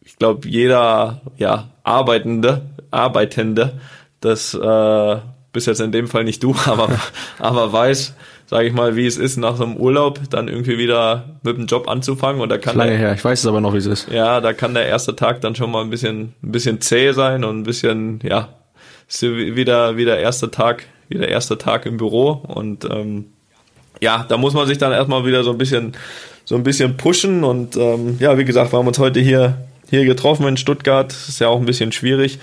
ich 0.09 0.17
glaube, 0.17 0.47
jeder 0.47 1.21
ja, 1.37 1.69
Arbeitende, 1.89 2.61
Arbeitende, 2.91 3.73
das 4.21 4.53
äh, 4.53 5.17
bist 5.51 5.65
jetzt 5.65 5.81
in 5.81 5.91
dem 5.91 6.07
Fall 6.07 6.23
nicht 6.23 6.43
du, 6.43 6.55
aber, 6.65 6.89
aber 7.39 7.73
weiß, 7.73 8.13
sage 8.45 8.67
ich 8.67 8.73
mal, 8.73 8.95
wie 8.95 9.07
es 9.07 9.17
ist, 9.17 9.37
nach 9.37 9.57
so 9.57 9.63
einem 9.63 9.75
Urlaub 9.75 10.19
dann 10.29 10.47
irgendwie 10.47 10.77
wieder 10.77 11.39
mit 11.41 11.57
dem 11.57 11.65
Job 11.65 11.89
anzufangen. 11.89 12.41
Und 12.41 12.49
da 12.49 12.59
kann 12.59 12.77
Lange 12.77 12.91
der, 12.91 12.99
her, 12.99 13.13
ich 13.13 13.25
weiß 13.25 13.39
es 13.39 13.45
aber 13.47 13.59
noch, 13.59 13.73
wie 13.73 13.77
es 13.77 13.87
ist. 13.87 14.11
Ja, 14.11 14.39
da 14.39 14.53
kann 14.53 14.75
der 14.75 14.85
erste 14.85 15.15
Tag 15.15 15.41
dann 15.41 15.55
schon 15.55 15.71
mal 15.71 15.81
ein 15.81 15.89
bisschen, 15.89 16.33
ein 16.43 16.51
bisschen 16.51 16.79
zäh 16.79 17.11
sein 17.11 17.43
und 17.43 17.59
ein 17.59 17.63
bisschen, 17.63 18.19
ja, 18.23 18.49
ist 19.07 19.23
wieder, 19.23 19.97
wieder 19.97 20.19
erster 20.19 20.51
Tag, 20.51 20.85
wieder 21.07 21.27
erster 21.27 21.57
Tag 21.57 21.87
im 21.87 21.97
Büro. 21.97 22.43
Und 22.47 22.85
ähm, 22.85 23.25
ja, 23.99 24.25
da 24.29 24.37
muss 24.37 24.53
man 24.53 24.67
sich 24.67 24.77
dann 24.77 24.91
erstmal 24.91 25.25
wieder 25.25 25.43
so 25.43 25.49
ein 25.49 25.57
bisschen, 25.57 25.93
so 26.45 26.53
ein 26.53 26.63
bisschen 26.63 26.97
pushen. 26.97 27.43
Und 27.43 27.77
ähm, 27.77 28.17
ja, 28.19 28.37
wie 28.37 28.45
gesagt, 28.45 28.71
wir 28.71 28.77
haben 28.77 28.87
uns 28.87 28.99
heute 28.99 29.19
hier 29.19 29.57
hier 29.89 30.05
getroffen 30.05 30.47
in 30.47 30.57
Stuttgart. 30.57 31.11
Ist 31.11 31.39
ja 31.39 31.47
auch 31.47 31.59
ein 31.59 31.65
bisschen 31.65 31.91
schwierig 31.91 32.39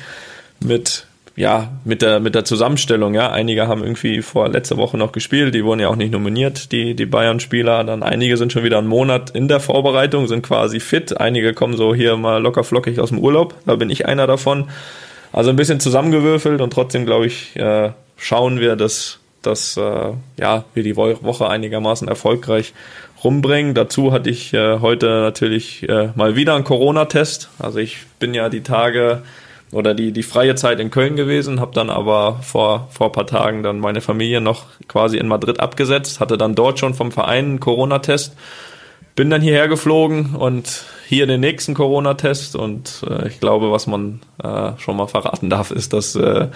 mit 0.60 1.06
ja, 1.36 1.68
mit 1.84 2.00
der, 2.00 2.18
mit 2.18 2.34
der 2.34 2.46
Zusammenstellung, 2.46 3.12
ja. 3.14 3.30
Einige 3.30 3.68
haben 3.68 3.82
irgendwie 3.82 4.22
vor 4.22 4.48
letzter 4.48 4.78
Woche 4.78 4.96
noch 4.96 5.12
gespielt, 5.12 5.54
die 5.54 5.64
wurden 5.64 5.80
ja 5.80 5.88
auch 5.88 5.96
nicht 5.96 6.10
nominiert, 6.10 6.72
die, 6.72 6.94
die 6.94 7.04
Bayern-Spieler. 7.04 7.84
Dann 7.84 8.02
einige 8.02 8.38
sind 8.38 8.52
schon 8.52 8.64
wieder 8.64 8.78
einen 8.78 8.86
Monat 8.86 9.30
in 9.30 9.46
der 9.46 9.60
Vorbereitung, 9.60 10.26
sind 10.28 10.42
quasi 10.42 10.80
fit. 10.80 11.20
Einige 11.20 11.52
kommen 11.52 11.76
so 11.76 11.94
hier 11.94 12.16
mal 12.16 12.40
locker 12.42 12.64
flockig 12.64 12.98
aus 13.00 13.10
dem 13.10 13.18
Urlaub. 13.18 13.54
Da 13.66 13.76
bin 13.76 13.90
ich 13.90 14.06
einer 14.06 14.26
davon. 14.26 14.70
Also 15.30 15.50
ein 15.50 15.56
bisschen 15.56 15.78
zusammengewürfelt 15.78 16.62
und 16.62 16.72
trotzdem, 16.72 17.04
glaube 17.04 17.26
ich, 17.26 17.54
äh, 17.56 17.90
schauen 18.16 18.58
wir, 18.58 18.74
dass, 18.74 19.18
dass 19.42 19.76
äh, 19.76 20.12
ja, 20.38 20.64
wir 20.72 20.82
die 20.82 20.96
Woche 20.96 21.48
einigermaßen 21.50 22.08
erfolgreich 22.08 22.72
rumbringen. 23.26 23.74
Dazu 23.74 24.12
hatte 24.12 24.30
ich 24.30 24.54
äh, 24.54 24.78
heute 24.78 25.06
natürlich 25.20 25.88
äh, 25.88 26.10
mal 26.14 26.36
wieder 26.36 26.54
einen 26.54 26.62
Corona-Test. 26.62 27.50
Also 27.58 27.80
ich 27.80 27.98
bin 28.20 28.34
ja 28.34 28.48
die 28.48 28.62
Tage 28.62 29.22
oder 29.72 29.94
die, 29.94 30.12
die 30.12 30.22
freie 30.22 30.54
Zeit 30.54 30.78
in 30.78 30.92
Köln 30.92 31.16
gewesen, 31.16 31.58
habe 31.58 31.74
dann 31.74 31.90
aber 31.90 32.38
vor, 32.42 32.86
vor 32.92 33.10
paar 33.10 33.26
Tagen 33.26 33.64
dann 33.64 33.80
meine 33.80 34.00
Familie 34.00 34.40
noch 34.40 34.66
quasi 34.86 35.18
in 35.18 35.26
Madrid 35.26 35.58
abgesetzt, 35.58 36.20
hatte 36.20 36.38
dann 36.38 36.54
dort 36.54 36.78
schon 36.78 36.94
vom 36.94 37.10
Verein 37.10 37.46
einen 37.46 37.60
Corona-Test, 37.60 38.36
bin 39.16 39.28
dann 39.28 39.42
hierher 39.42 39.66
geflogen 39.66 40.36
und 40.36 40.84
hier 41.08 41.26
den 41.26 41.40
nächsten 41.40 41.74
Corona-Test 41.74 42.54
und 42.54 43.04
äh, 43.10 43.26
ich 43.26 43.40
glaube, 43.40 43.72
was 43.72 43.88
man 43.88 44.20
äh, 44.40 44.78
schon 44.78 44.96
mal 44.96 45.08
verraten 45.08 45.50
darf, 45.50 45.72
ist, 45.72 45.92
dass 45.92 46.14
äh, 46.14 46.46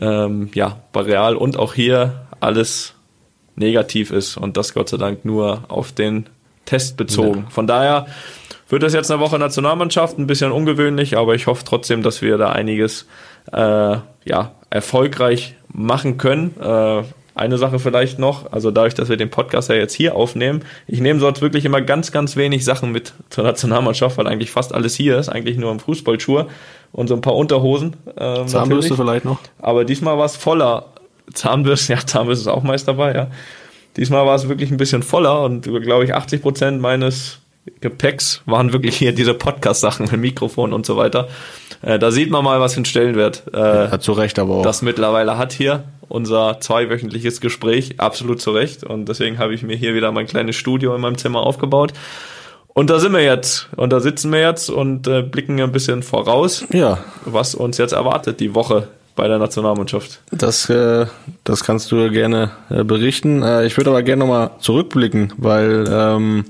ähm, 0.00 0.48
ja, 0.54 0.78
bei 0.92 1.02
Real 1.02 1.36
und 1.36 1.58
auch 1.58 1.74
hier 1.74 2.26
alles 2.40 2.94
negativ 3.56 4.10
ist 4.10 4.36
und 4.36 4.56
das 4.56 4.74
Gott 4.74 4.88
sei 4.88 4.96
Dank 4.96 5.24
nur 5.24 5.64
auf 5.68 5.92
den 5.92 6.26
Test 6.64 6.96
bezogen. 6.96 7.44
Ja. 7.44 7.50
Von 7.50 7.66
daher 7.66 8.06
wird 8.68 8.82
das 8.82 8.94
jetzt 8.94 9.10
eine 9.10 9.20
Woche 9.20 9.38
Nationalmannschaft, 9.38 10.18
ein 10.18 10.26
bisschen 10.26 10.52
ungewöhnlich, 10.52 11.16
aber 11.16 11.34
ich 11.34 11.46
hoffe 11.46 11.64
trotzdem, 11.64 12.02
dass 12.02 12.22
wir 12.22 12.38
da 12.38 12.50
einiges 12.50 13.06
äh, 13.52 13.96
ja, 14.24 14.52
erfolgreich 14.70 15.54
machen 15.72 16.18
können. 16.18 16.54
Äh, 16.60 17.02
eine 17.34 17.58
Sache 17.58 17.78
vielleicht 17.78 18.18
noch, 18.18 18.52
also 18.52 18.70
dadurch, 18.70 18.94
dass 18.94 19.08
wir 19.08 19.16
den 19.16 19.30
Podcast 19.30 19.70
ja 19.70 19.74
jetzt 19.74 19.94
hier 19.94 20.14
aufnehmen, 20.14 20.62
ich 20.86 21.00
nehme 21.00 21.20
sonst 21.20 21.40
wirklich 21.40 21.64
immer 21.64 21.80
ganz, 21.80 22.12
ganz 22.12 22.36
wenig 22.36 22.64
Sachen 22.64 22.92
mit 22.92 23.14
zur 23.30 23.44
Nationalmannschaft, 23.44 24.18
weil 24.18 24.26
eigentlich 24.26 24.50
fast 24.50 24.74
alles 24.74 24.94
hier 24.94 25.18
ist, 25.18 25.28
eigentlich 25.28 25.56
nur 25.56 25.72
im 25.72 25.80
Fußballschuhe 25.80 26.48
und 26.92 27.08
so 27.08 27.14
ein 27.14 27.22
paar 27.22 27.36
Unterhosen. 27.36 27.96
Ähm, 28.16 28.46
Zahnbürste 28.46 28.94
vielleicht 28.94 29.24
noch. 29.24 29.38
Aber 29.58 29.84
diesmal 29.84 30.18
war 30.18 30.26
es 30.26 30.36
voller 30.36 30.86
Zahnbürste, 31.34 31.94
ja, 31.94 32.06
Zahnbürste 32.06 32.42
ist 32.42 32.54
auch 32.54 32.62
meist 32.62 32.88
dabei, 32.88 33.14
ja. 33.14 33.26
Diesmal 33.96 34.24
war 34.24 34.36
es 34.36 34.48
wirklich 34.48 34.70
ein 34.70 34.76
bisschen 34.76 35.02
voller 35.02 35.42
und 35.42 35.62
glaube 35.62 36.04
ich 36.04 36.14
80 36.14 36.42
Prozent 36.42 36.80
meines 36.80 37.40
Gepäcks 37.80 38.42
waren 38.46 38.72
wirklich 38.72 38.96
hier 38.96 39.12
diese 39.12 39.34
Podcast-Sachen 39.34 40.08
mit 40.10 40.20
Mikrofon 40.20 40.72
und 40.72 40.86
so 40.86 40.96
weiter. 40.96 41.28
Äh, 41.82 41.98
da 41.98 42.10
sieht 42.10 42.30
man 42.30 42.44
mal, 42.44 42.60
was 42.60 42.74
für 42.74 42.78
einen 42.78 42.84
Stellenwert 42.84 43.44
äh, 43.52 43.58
ja, 43.58 44.00
zu 44.00 44.12
Recht 44.12 44.38
aber 44.38 44.56
auch. 44.56 44.62
das 44.62 44.82
mittlerweile 44.82 45.38
hat 45.38 45.52
hier. 45.52 45.84
Unser 46.08 46.58
zweiwöchentliches 46.60 47.40
Gespräch, 47.40 48.00
absolut 48.00 48.40
zu 48.40 48.50
Recht. 48.50 48.82
Und 48.82 49.08
deswegen 49.08 49.38
habe 49.38 49.54
ich 49.54 49.62
mir 49.62 49.76
hier 49.76 49.94
wieder 49.94 50.10
mein 50.10 50.26
kleines 50.26 50.56
Studio 50.56 50.94
in 50.94 51.00
meinem 51.00 51.16
Zimmer 51.18 51.40
aufgebaut. 51.46 51.92
Und 52.68 52.90
da 52.90 52.98
sind 52.98 53.12
wir 53.12 53.22
jetzt. 53.22 53.68
Und 53.76 53.92
da 53.92 54.00
sitzen 54.00 54.32
wir 54.32 54.40
jetzt 54.40 54.70
und 54.70 55.06
äh, 55.06 55.22
blicken 55.22 55.60
ein 55.60 55.72
bisschen 55.72 56.02
voraus, 56.02 56.64
ja. 56.72 56.98
was 57.24 57.54
uns 57.54 57.78
jetzt 57.78 57.92
erwartet 57.92 58.40
die 58.40 58.54
Woche 58.54 58.88
bei 59.20 59.28
der 59.28 59.38
Nationalmannschaft? 59.38 60.22
Das, 60.30 60.70
äh, 60.70 61.04
das 61.44 61.62
kannst 61.62 61.92
du 61.92 62.10
gerne 62.10 62.52
äh, 62.70 62.84
berichten. 62.84 63.42
Äh, 63.42 63.66
ich 63.66 63.76
würde 63.76 63.90
aber 63.90 64.02
gerne 64.02 64.20
nochmal 64.20 64.52
zurückblicken, 64.60 65.34
weil 65.36 65.84
ähm, 65.92 66.44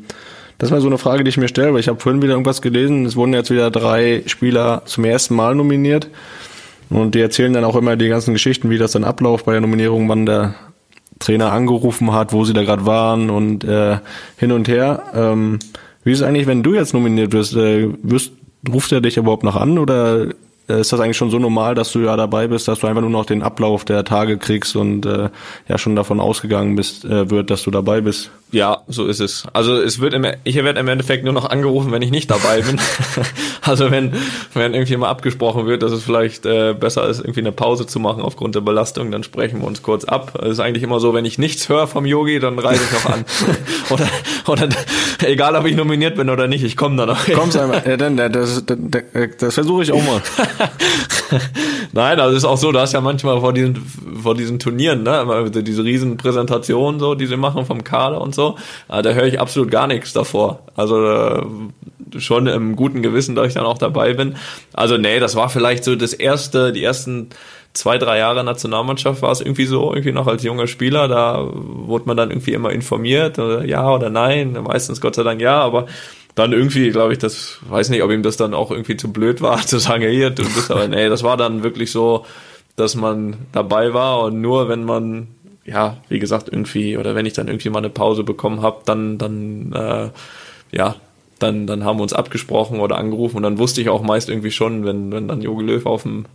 das 0.58 0.70
war 0.70 0.80
so 0.80 0.86
eine 0.86 0.96
Frage, 0.96 1.24
die 1.24 1.30
ich 1.30 1.36
mir 1.36 1.48
stelle, 1.48 1.72
weil 1.72 1.80
ich 1.80 1.88
habe 1.88 1.98
vorhin 1.98 2.22
wieder 2.22 2.34
irgendwas 2.34 2.62
gelesen. 2.62 3.06
Es 3.06 3.16
wurden 3.16 3.32
jetzt 3.32 3.50
wieder 3.50 3.72
drei 3.72 4.22
Spieler 4.26 4.82
zum 4.84 5.04
ersten 5.04 5.34
Mal 5.34 5.56
nominiert. 5.56 6.10
Und 6.90 7.16
die 7.16 7.20
erzählen 7.20 7.52
dann 7.52 7.64
auch 7.64 7.74
immer 7.74 7.96
die 7.96 8.08
ganzen 8.08 8.34
Geschichten, 8.34 8.70
wie 8.70 8.78
das 8.78 8.92
dann 8.92 9.02
abläuft 9.02 9.46
bei 9.46 9.52
der 9.52 9.62
Nominierung, 9.62 10.08
wann 10.08 10.24
der 10.24 10.54
Trainer 11.18 11.50
angerufen 11.50 12.12
hat, 12.12 12.32
wo 12.32 12.44
sie 12.44 12.52
da 12.52 12.62
gerade 12.62 12.86
waren 12.86 13.30
und 13.30 13.64
äh, 13.64 13.98
hin 14.36 14.52
und 14.52 14.68
her. 14.68 15.02
Ähm, 15.12 15.58
wie 16.04 16.12
ist 16.12 16.20
es 16.20 16.24
eigentlich, 16.24 16.46
wenn 16.46 16.62
du 16.62 16.74
jetzt 16.74 16.94
nominiert 16.94 17.32
wirst? 17.32 17.56
Äh, 17.56 17.88
wirst 18.04 18.30
ruft 18.72 18.92
er 18.92 19.00
dich 19.00 19.16
überhaupt 19.16 19.42
noch 19.42 19.56
an 19.56 19.76
oder 19.76 20.28
ist 20.78 20.92
das 20.92 21.00
eigentlich 21.00 21.16
schon 21.16 21.30
so 21.30 21.38
normal, 21.38 21.74
dass 21.74 21.92
du 21.92 22.00
ja 22.00 22.16
dabei 22.16 22.46
bist, 22.48 22.68
dass 22.68 22.80
du 22.80 22.86
einfach 22.86 23.02
nur 23.02 23.10
noch 23.10 23.26
den 23.26 23.42
Ablauf 23.42 23.84
der 23.84 24.04
Tage 24.04 24.38
kriegst 24.38 24.76
und 24.76 25.06
äh, 25.06 25.30
ja 25.68 25.78
schon 25.78 25.96
davon 25.96 26.20
ausgegangen 26.20 26.76
bist, 26.76 27.04
äh, 27.04 27.30
wird, 27.30 27.50
dass 27.50 27.62
du 27.62 27.70
dabei 27.70 28.00
bist? 28.00 28.30
Ja, 28.52 28.82
so 28.88 29.06
ist 29.06 29.20
es. 29.20 29.44
Also 29.52 29.80
es 29.80 30.00
wird 30.00 30.12
im, 30.12 30.26
ich 30.42 30.56
werde 30.56 30.80
im 30.80 30.88
Endeffekt 30.88 31.24
nur 31.24 31.32
noch 31.32 31.48
angerufen, 31.48 31.92
wenn 31.92 32.02
ich 32.02 32.10
nicht 32.10 32.30
dabei 32.30 32.62
bin. 32.62 32.80
also 33.62 33.92
wenn, 33.92 34.12
wenn 34.54 34.74
irgendwie 34.74 34.96
mal 34.96 35.08
abgesprochen 35.08 35.66
wird, 35.66 35.84
dass 35.84 35.92
es 35.92 36.02
vielleicht 36.02 36.46
äh, 36.46 36.74
besser 36.74 37.08
ist, 37.08 37.20
irgendwie 37.20 37.40
eine 37.40 37.52
Pause 37.52 37.86
zu 37.86 38.00
machen 38.00 38.22
aufgrund 38.22 38.56
der 38.56 38.60
Belastung, 38.60 39.12
dann 39.12 39.22
sprechen 39.22 39.60
wir 39.60 39.68
uns 39.68 39.82
kurz 39.82 40.04
ab. 40.04 40.36
Es 40.42 40.52
ist 40.52 40.60
eigentlich 40.60 40.82
immer 40.82 40.98
so, 40.98 41.14
wenn 41.14 41.24
ich 41.24 41.38
nichts 41.38 41.68
höre 41.68 41.86
vom 41.86 42.06
Yogi, 42.06 42.40
dann 42.40 42.58
reise 42.58 42.82
ich 42.82 43.04
noch 43.04 43.12
an. 43.12 43.24
oder, 43.90 44.08
oder 44.48 44.68
egal, 45.24 45.54
ob 45.54 45.66
ich 45.66 45.76
nominiert 45.76 46.16
bin 46.16 46.28
oder 46.28 46.48
nicht, 46.48 46.64
ich 46.64 46.76
komme 46.76 46.96
dann 46.96 47.08
noch. 47.08 47.24
Kommst 47.32 47.56
einmal, 47.56 47.82
ja, 47.86 47.96
dann, 47.96 48.16
das, 48.16 48.64
das, 48.66 48.76
das 49.38 49.54
versuche 49.54 49.84
ich 49.84 49.92
auch 49.92 50.02
mal. 50.02 50.20
Nein, 51.92 52.18
also 52.18 52.36
es 52.36 52.42
ist 52.42 52.48
auch 52.48 52.56
so, 52.56 52.72
du 52.72 52.80
hast 52.80 52.94
ja 52.94 53.00
manchmal 53.00 53.38
vor 53.38 53.52
diesen, 53.52 53.76
vor 54.20 54.34
diesen 54.34 54.58
Turnieren, 54.58 55.04
ne, 55.04 55.50
diese 55.50 55.84
riesen 55.84 56.16
Präsentationen 56.16 56.98
so, 56.98 57.14
die 57.14 57.26
sie 57.26 57.36
machen 57.36 57.64
vom 57.64 57.84
Kader 57.84 58.20
und 58.20 58.34
so 58.34 58.39
so, 58.40 58.56
äh, 58.88 59.02
da 59.02 59.12
höre 59.12 59.26
ich 59.26 59.40
absolut 59.40 59.70
gar 59.70 59.86
nichts 59.86 60.12
davor. 60.12 60.60
Also 60.74 61.06
äh, 61.06 61.42
schon 62.18 62.46
im 62.46 62.76
guten 62.76 63.02
Gewissen, 63.02 63.34
dass 63.34 63.48
ich 63.48 63.54
dann 63.54 63.66
auch 63.66 63.78
dabei 63.78 64.14
bin. 64.14 64.36
Also 64.72 64.96
nee, 64.96 65.20
das 65.20 65.36
war 65.36 65.48
vielleicht 65.48 65.84
so 65.84 65.94
das 65.96 66.12
erste, 66.12 66.72
die 66.72 66.82
ersten 66.82 67.28
zwei, 67.72 67.98
drei 67.98 68.18
Jahre 68.18 68.42
Nationalmannschaft 68.42 69.22
war 69.22 69.30
es 69.30 69.40
irgendwie 69.40 69.66
so, 69.66 69.92
irgendwie 69.92 70.12
noch 70.12 70.26
als 70.26 70.42
junger 70.42 70.66
Spieler, 70.66 71.06
da 71.06 71.48
wurde 71.52 72.06
man 72.06 72.16
dann 72.16 72.30
irgendwie 72.30 72.52
immer 72.52 72.72
informiert, 72.72 73.38
oder 73.38 73.64
ja 73.64 73.88
oder 73.88 74.10
nein, 74.10 74.58
meistens 74.64 75.00
Gott 75.00 75.14
sei 75.14 75.22
Dank 75.22 75.40
ja, 75.40 75.60
aber 75.60 75.86
dann 76.34 76.52
irgendwie, 76.52 76.90
glaube 76.90 77.12
ich, 77.12 77.18
das, 77.18 77.58
weiß 77.68 77.90
nicht, 77.90 78.02
ob 78.02 78.10
ihm 78.10 78.22
das 78.22 78.36
dann 78.36 78.54
auch 78.54 78.70
irgendwie 78.70 78.96
zu 78.96 79.12
blöd 79.12 79.40
war, 79.40 79.60
zu 79.66 79.78
sagen, 79.78 80.08
hier, 80.08 80.30
du 80.30 80.42
bist 80.42 80.70
aber, 80.70 80.88
nee, 80.88 81.08
das 81.08 81.22
war 81.22 81.36
dann 81.36 81.62
wirklich 81.62 81.92
so, 81.92 82.24
dass 82.76 82.94
man 82.94 83.36
dabei 83.52 83.92
war 83.94 84.22
und 84.22 84.40
nur 84.40 84.68
wenn 84.68 84.84
man 84.84 85.28
ja, 85.70 85.98
wie 86.08 86.18
gesagt, 86.18 86.48
irgendwie, 86.50 86.96
oder 86.96 87.14
wenn 87.14 87.26
ich 87.26 87.32
dann 87.32 87.46
irgendwie 87.46 87.70
mal 87.70 87.78
eine 87.78 87.90
Pause 87.90 88.24
bekommen 88.24 88.60
habe, 88.60 88.82
dann, 88.86 89.18
dann, 89.18 89.72
äh, 89.72 90.10
ja, 90.76 90.96
dann, 91.38 91.66
dann 91.68 91.84
haben 91.84 91.98
wir 91.98 92.02
uns 92.02 92.12
abgesprochen 92.12 92.80
oder 92.80 92.98
angerufen. 92.98 93.36
Und 93.36 93.44
dann 93.44 93.58
wusste 93.58 93.80
ich 93.80 93.88
auch 93.88 94.02
meist 94.02 94.28
irgendwie 94.28 94.50
schon, 94.50 94.84
wenn, 94.84 95.12
wenn 95.12 95.28
dann 95.28 95.42
Jogi 95.42 95.62
Löw 95.64 95.86
auf 95.86 96.02
dem 96.02 96.26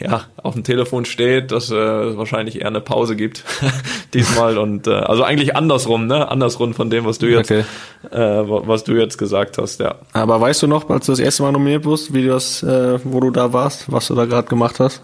ja, 0.00 0.24
auf 0.36 0.54
dem 0.54 0.64
Telefon 0.64 1.04
steht, 1.04 1.50
dass 1.50 1.70
äh, 1.70 1.74
wahrscheinlich 2.16 2.60
eher 2.60 2.68
eine 2.68 2.80
Pause 2.80 3.16
gibt 3.16 3.44
diesmal 4.14 4.56
und 4.58 4.86
äh, 4.86 4.92
also 4.92 5.24
eigentlich 5.24 5.56
andersrum, 5.56 6.06
ne? 6.06 6.28
Andersrum 6.28 6.74
von 6.74 6.88
dem, 6.88 7.04
was 7.04 7.18
du 7.18 7.26
jetzt, 7.26 7.50
okay. 7.50 7.64
äh, 8.10 8.18
was 8.18 8.84
du 8.84 8.94
jetzt 8.94 9.18
gesagt 9.18 9.58
hast, 9.58 9.80
ja. 9.80 9.96
Aber 10.12 10.40
weißt 10.40 10.62
du 10.62 10.66
noch, 10.66 10.88
als 10.88 11.06
du 11.06 11.12
das 11.12 11.18
erste 11.18 11.42
Mal 11.42 11.52
nominiert 11.52 11.84
wurdest, 11.84 12.14
wie 12.14 12.22
du 12.22 12.28
das, 12.28 12.62
äh, 12.62 13.00
wo 13.04 13.20
du 13.20 13.30
da 13.30 13.52
warst, 13.52 13.90
was 13.90 14.06
du 14.06 14.14
da 14.14 14.24
gerade 14.26 14.48
gemacht 14.48 14.78
hast? 14.78 15.02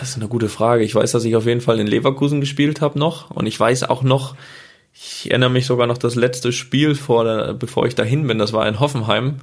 Das 0.00 0.10
ist 0.10 0.16
eine 0.16 0.28
gute 0.28 0.48
Frage. 0.48 0.84
Ich 0.84 0.94
weiß, 0.94 1.12
dass 1.12 1.24
ich 1.24 1.36
auf 1.36 1.46
jeden 1.46 1.60
Fall 1.60 1.80
in 1.80 1.86
Leverkusen 1.86 2.40
gespielt 2.40 2.80
habe 2.80 2.98
noch 2.98 3.30
und 3.30 3.46
ich 3.46 3.58
weiß 3.58 3.84
auch 3.88 4.02
noch, 4.02 4.34
ich 4.92 5.30
erinnere 5.30 5.50
mich 5.50 5.66
sogar 5.66 5.86
noch 5.86 5.98
das 5.98 6.14
letzte 6.14 6.52
Spiel 6.52 6.94
vor 6.94 7.54
bevor 7.54 7.86
ich 7.86 7.94
dahin 7.94 8.26
bin, 8.26 8.38
das 8.38 8.52
war 8.52 8.66
in 8.68 8.80
Hoffenheim 8.80 9.36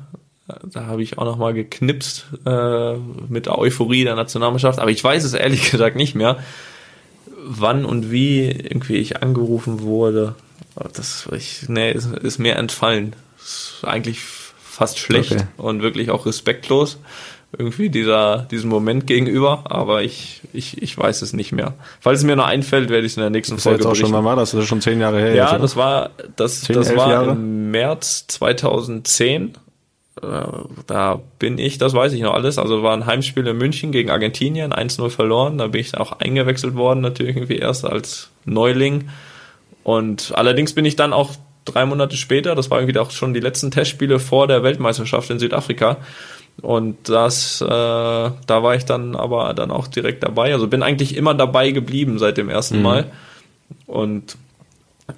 da 0.64 0.86
habe 0.86 1.04
ich 1.04 1.18
auch 1.18 1.26
noch 1.26 1.38
mal 1.38 1.54
geknipst 1.54 2.28
äh, 2.46 2.96
mit 3.28 3.48
der 3.48 3.58
Euphorie 3.58 4.04
der 4.04 4.16
Nationalmannschaft. 4.16 4.80
Aber 4.80 4.92
ich 4.92 5.04
weiß 5.04 5.24
es 5.24 5.34
ehrlich 5.34 5.72
gesagt 5.72 5.96
nicht 5.96 6.16
mehr, 6.16 6.38
wann 7.46 7.86
und 7.86 8.12
wie 8.12 8.46
irgendwie 8.46 8.96
ich 8.96 9.22
angerufen 9.22 9.82
wurde. 9.82 10.36
Das 10.94 11.28
ich, 11.36 11.68
nee, 11.68 11.92
ist, 11.92 12.12
ist 12.12 12.38
mir 12.38 12.56
entfallen. 12.56 13.16
Ist 13.40 13.80
eigentlich 13.84 14.22
fast 14.22 15.00
schlecht 15.00 15.32
okay. 15.32 15.46
und 15.58 15.82
wirklich 15.82 16.12
auch 16.12 16.26
respektlos 16.26 16.98
irgendwie 17.58 17.90
dieser 17.90 18.40
diesem 18.52 18.70
Moment 18.70 19.08
gegenüber, 19.08 19.64
aber 19.66 20.04
ich, 20.04 20.42
ich, 20.54 20.82
ich 20.82 20.98
weiß 20.98 21.22
es 21.22 21.34
nicht 21.34 21.54
mehr. 21.54 21.76
Falls 22.02 22.20
es 22.20 22.26
mir 22.26 22.36
noch 22.36 22.46
einfällt, 22.46 22.90
werde 22.90 23.06
ich 23.06 23.14
es 23.14 23.18
in 23.18 23.22
der 23.22 23.30
nächsten 23.30 23.56
das 23.56 23.64
Folge 23.64 23.80
jetzt 23.80 23.88
auch 23.88 23.96
schon, 23.96 24.12
wann 24.12 24.26
war 24.26 24.36
das? 24.36 24.52
Das 24.52 24.64
ist 24.64 24.68
schon 24.68 24.82
zehn 24.82 25.00
Jahre 25.00 25.20
her. 25.20 25.34
Ja, 25.34 25.54
jetzt, 25.54 25.64
das 25.64 25.76
war 25.76 26.12
das, 26.36 26.62
10, 26.62 26.76
das 26.76 26.96
war 26.96 27.10
Jahre? 27.10 27.32
im 27.32 27.72
März 27.72 28.28
2010 28.28 29.44
äh, 29.46 29.52
da 30.22 31.20
bin 31.40 31.58
ich, 31.58 31.78
das 31.78 31.94
weiß 31.94 32.14
ich 32.14 32.22
noch 32.22 32.34
alles. 32.34 32.58
Also 32.58 32.84
war 32.84 32.94
ein 32.94 33.06
Heimspiel 33.06 33.46
in 33.48 33.58
München 33.58 33.92
gegen 33.92 34.10
Argentinien, 34.10 34.74
1-0 34.74 35.10
verloren. 35.10 35.58
Da 35.58 35.68
bin 35.68 35.82
ich 35.82 35.98
auch 35.98 36.14
eingewechselt 36.14 36.76
worden, 36.76 37.02
natürlich 37.02 37.36
irgendwie 37.36 37.58
erst 37.58 37.86
als 37.86 38.30
Neuling. 38.46 39.10
Und 39.84 40.34
allerdings 40.36 40.74
bin 40.74 40.86
ich 40.86 40.96
dann 40.96 41.14
auch 41.14 41.32
drei 41.66 41.86
Monate 41.86 42.16
später, 42.16 42.56
das 42.56 42.72
war 42.72 42.80
irgendwie 42.80 43.00
auch 43.00 43.12
schon 43.12 43.34
die 43.34 43.40
letzten 43.40 43.72
Testspiele 43.72 44.20
vor 44.20 44.48
der 44.48 44.64
Weltmeisterschaft 44.64 45.30
in 45.30 45.40
Südafrika. 45.40 45.98
Und 46.62 47.10
das, 47.10 47.62
äh, 47.62 47.66
da 47.68 48.34
war 48.48 48.76
ich 48.76 48.86
dann 48.86 49.16
aber 49.16 49.54
dann 49.54 49.70
auch 49.70 49.88
direkt 49.88 50.24
dabei. 50.24 50.54
Also 50.54 50.68
bin 50.68 50.82
eigentlich 50.82 51.16
immer 51.16 51.34
dabei 51.34 51.72
geblieben 51.72 52.18
seit 52.18 52.38
dem 52.38 52.50
ersten 52.50 52.78
mhm. 52.78 52.84
Mal. 52.84 53.12
Und 53.86 54.38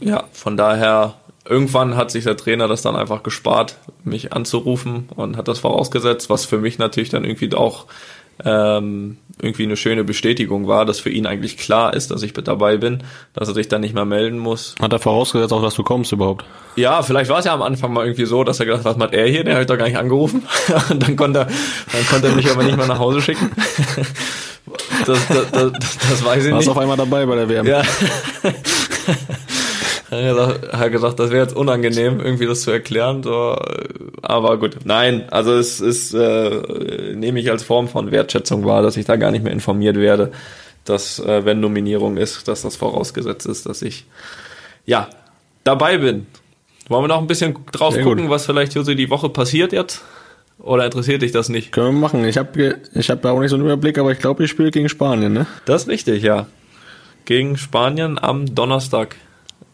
ja, 0.01 0.25
von 0.34 0.58
daher 0.58 1.15
irgendwann 1.48 1.96
hat 1.96 2.12
sich 2.12 2.24
der 2.24 2.38
Trainer 2.38 2.67
das 2.67 2.81
dann 2.81 2.96
einfach 2.96 3.24
gespart, 3.24 3.77
mich 4.03 4.34
anzurufen 4.34 5.10
und 5.15 5.38
hat 5.38 5.48
das 5.48 5.60
vorausgesetzt, 5.60 6.29
was 6.29 6.46
für 6.46 6.58
mich 6.58 6.77
natürlich 6.77 7.10
dann 7.10 7.25
irgendwie 7.25 7.53
auch 7.53 7.86
ähm, 8.46 9.17
irgendwie 9.41 9.63
eine 9.63 9.77
schöne 9.77 10.03
Bestätigung 10.03 10.67
war, 10.67 10.86
dass 10.86 11.00
für 11.00 11.10
ihn 11.10 11.25
eigentlich 11.25 11.58
klar 11.58 11.93
ist, 11.93 12.12
dass 12.12 12.24
ich 12.24 12.36
mit 12.36 12.48
dabei 12.48 12.77
bin, 12.77 13.03
dass 13.34 13.48
er 13.48 13.53
sich 13.53 13.67
dann 13.67 13.81
nicht 13.81 13.93
mehr 13.93 14.05
melden 14.05 14.39
muss. 14.39 14.75
Hat 14.81 14.93
er 14.93 15.00
vorausgesetzt 15.00 15.53
auch, 15.53 15.62
dass 15.62 15.75
du 15.75 15.84
kommst 15.84 16.12
überhaupt? 16.12 16.46
Ja, 16.75 17.01
vielleicht 17.01 17.29
war 17.29 17.39
es 17.39 17.46
ja 17.46 17.53
am 17.53 17.62
Anfang 17.62 17.93
mal 17.93 18.05
irgendwie 18.05 18.25
so, 18.25 18.43
dass 18.43 18.60
er 18.60 18.65
gedacht 18.65 18.86
hat, 18.86 18.91
was 18.91 18.98
macht 18.98 19.13
er 19.13 19.27
hier? 19.27 19.43
Der 19.43 19.58
hat 19.58 19.69
doch 19.69 19.77
gar 19.77 19.86
nicht 19.86 19.98
angerufen. 19.98 20.43
und 20.89 21.01
dann 21.01 21.15
konnte 21.15 21.39
er, 21.39 21.46
dann 21.46 22.08
konnte 22.10 22.27
er 22.27 22.36
mich 22.36 22.50
aber 22.50 22.63
nicht 22.63 22.77
mehr 22.77 22.88
nach 22.88 23.00
Hause 23.00 23.22
schicken. 23.22 23.51
das, 25.05 25.27
das, 25.27 25.51
das, 25.51 25.72
das 25.72 25.72
weiß 25.72 26.15
ich 26.15 26.25
Warst 26.25 26.43
nicht. 26.46 26.53
Warst 26.53 26.69
auf 26.69 26.77
einmal 26.77 26.98
dabei 26.98 27.25
bei 27.25 27.36
der 27.36 27.50
WM. 27.50 27.65
Ja. 27.65 27.81
Er 30.12 30.60
hat 30.72 30.92
gesagt, 30.92 31.20
das 31.20 31.30
wäre 31.30 31.44
jetzt 31.44 31.56
unangenehm, 31.56 32.20
irgendwie 32.20 32.48
das 32.48 32.62
zu 32.62 32.72
erklären. 32.72 33.22
So. 33.24 33.56
Aber 34.22 34.58
gut, 34.58 34.78
nein, 34.84 35.28
also 35.30 35.54
es 35.54 35.82
ist, 35.82 36.13
äh, 36.13 37.13
nehme 37.16 37.39
ich 37.39 37.51
als 37.51 37.63
Form 37.63 37.88
von 37.88 38.12
Wertschätzung 38.12 38.66
wahr, 38.66 38.82
dass 38.82 38.98
ich 38.98 39.06
da 39.06 39.16
gar 39.18 39.32
nicht 39.32 39.44
mehr 39.44 39.54
informiert 39.54 39.98
werde, 39.98 40.32
dass, 40.86 41.20
äh, 41.20 41.46
wenn 41.46 41.60
Nominierung 41.60 42.18
ist, 42.18 42.48
dass 42.48 42.63
das 42.63 42.75
vorausgesetzt 42.75 43.46
ist, 43.46 43.66
dass 43.66 43.82
ich 43.82 44.06
ja 44.86 45.10
dabei 45.63 46.00
bin. 46.00 46.25
Wollen 46.88 47.04
wir 47.04 47.08
noch 47.08 47.22
ein 47.22 47.28
bisschen 47.28 47.56
drauf 47.72 47.94
Sehr 47.94 48.04
gucken, 48.04 48.24
gut. 48.24 48.32
was 48.32 48.48
vielleicht 48.48 48.74
hier 48.74 48.84
so 48.84 48.94
die 48.94 49.10
Woche 49.12 49.30
passiert 49.30 49.72
jetzt? 49.72 50.01
Oder 50.58 50.86
interessiert 50.86 51.22
dich 51.22 51.32
das 51.32 51.48
nicht? 51.48 51.72
Können 51.72 51.96
wir 51.96 52.00
machen. 52.00 52.25
Ich 52.25 52.38
habe 52.38 52.80
ich 52.94 53.10
hab 53.10 53.22
da 53.22 53.32
auch 53.32 53.39
nicht 53.39 53.51
so 53.51 53.56
einen 53.56 53.66
Überblick, 53.66 53.98
aber 53.98 54.12
ich 54.12 54.20
glaube, 54.20 54.44
ich 54.44 54.50
spiele 54.50 54.72
gegen 54.72 54.89
Spanien, 54.89 55.32
ne? 55.32 55.46
Das 55.66 55.84
ist 55.84 55.88
richtig, 55.88 56.24
ja. 56.24 56.48
Gegen 57.25 57.58
Spanien 57.58 58.18
am 58.18 58.54
Donnerstag. 58.56 59.16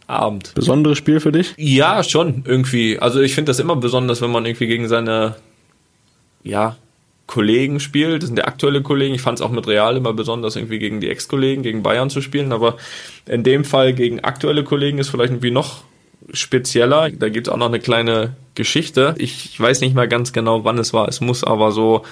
Abend. 0.07 0.53
Besonderes 0.53 0.97
Spiel 0.97 1.19
für 1.19 1.31
dich? 1.31 1.53
Ja, 1.57 2.03
schon, 2.03 2.43
irgendwie. 2.45 3.00
Also 3.00 3.21
ich 3.21 3.33
finde 3.33 3.50
das 3.50 3.59
immer 3.59 3.75
besonders, 3.75 4.21
wenn 4.21 4.31
man 4.31 4.45
irgendwie 4.45 4.67
gegen 4.67 4.88
seine, 4.88 5.35
ja, 6.43 6.77
Kollegen 7.27 7.79
spielt. 7.79 8.21
Das 8.21 8.27
sind 8.27 8.35
der 8.35 8.47
aktuelle 8.47 8.81
Kollegen. 8.81 9.15
Ich 9.15 9.21
fand 9.21 9.39
es 9.39 9.45
auch 9.45 9.51
mit 9.51 9.67
Real 9.67 9.97
immer 9.97 10.13
besonders, 10.13 10.55
irgendwie 10.55 10.79
gegen 10.79 11.01
die 11.01 11.09
Ex-Kollegen, 11.09 11.63
gegen 11.63 11.81
Bayern 11.81 12.09
zu 12.09 12.21
spielen. 12.21 12.51
Aber 12.51 12.77
in 13.25 13.43
dem 13.43 13.65
Fall 13.65 13.93
gegen 13.93 14.19
aktuelle 14.19 14.63
Kollegen 14.63 15.00
ist 15.00 15.09
vielleicht 15.09 15.31
irgendwie 15.31 15.51
noch 15.51 15.83
spezieller. 16.31 17.09
Da 17.09 17.29
gibt 17.29 17.47
es 17.47 17.53
auch 17.53 17.57
noch 17.57 17.67
eine 17.67 17.79
kleine 17.79 18.35
Geschichte. 18.53 19.15
Ich 19.17 19.59
weiß 19.59 19.81
nicht 19.81 19.95
mehr 19.95 20.07
ganz 20.07 20.33
genau, 20.33 20.63
wann 20.63 20.77
es 20.77 20.93
war. 20.93 21.07
Es 21.07 21.21
muss 21.21 21.43
aber 21.43 21.71
so 21.71 22.03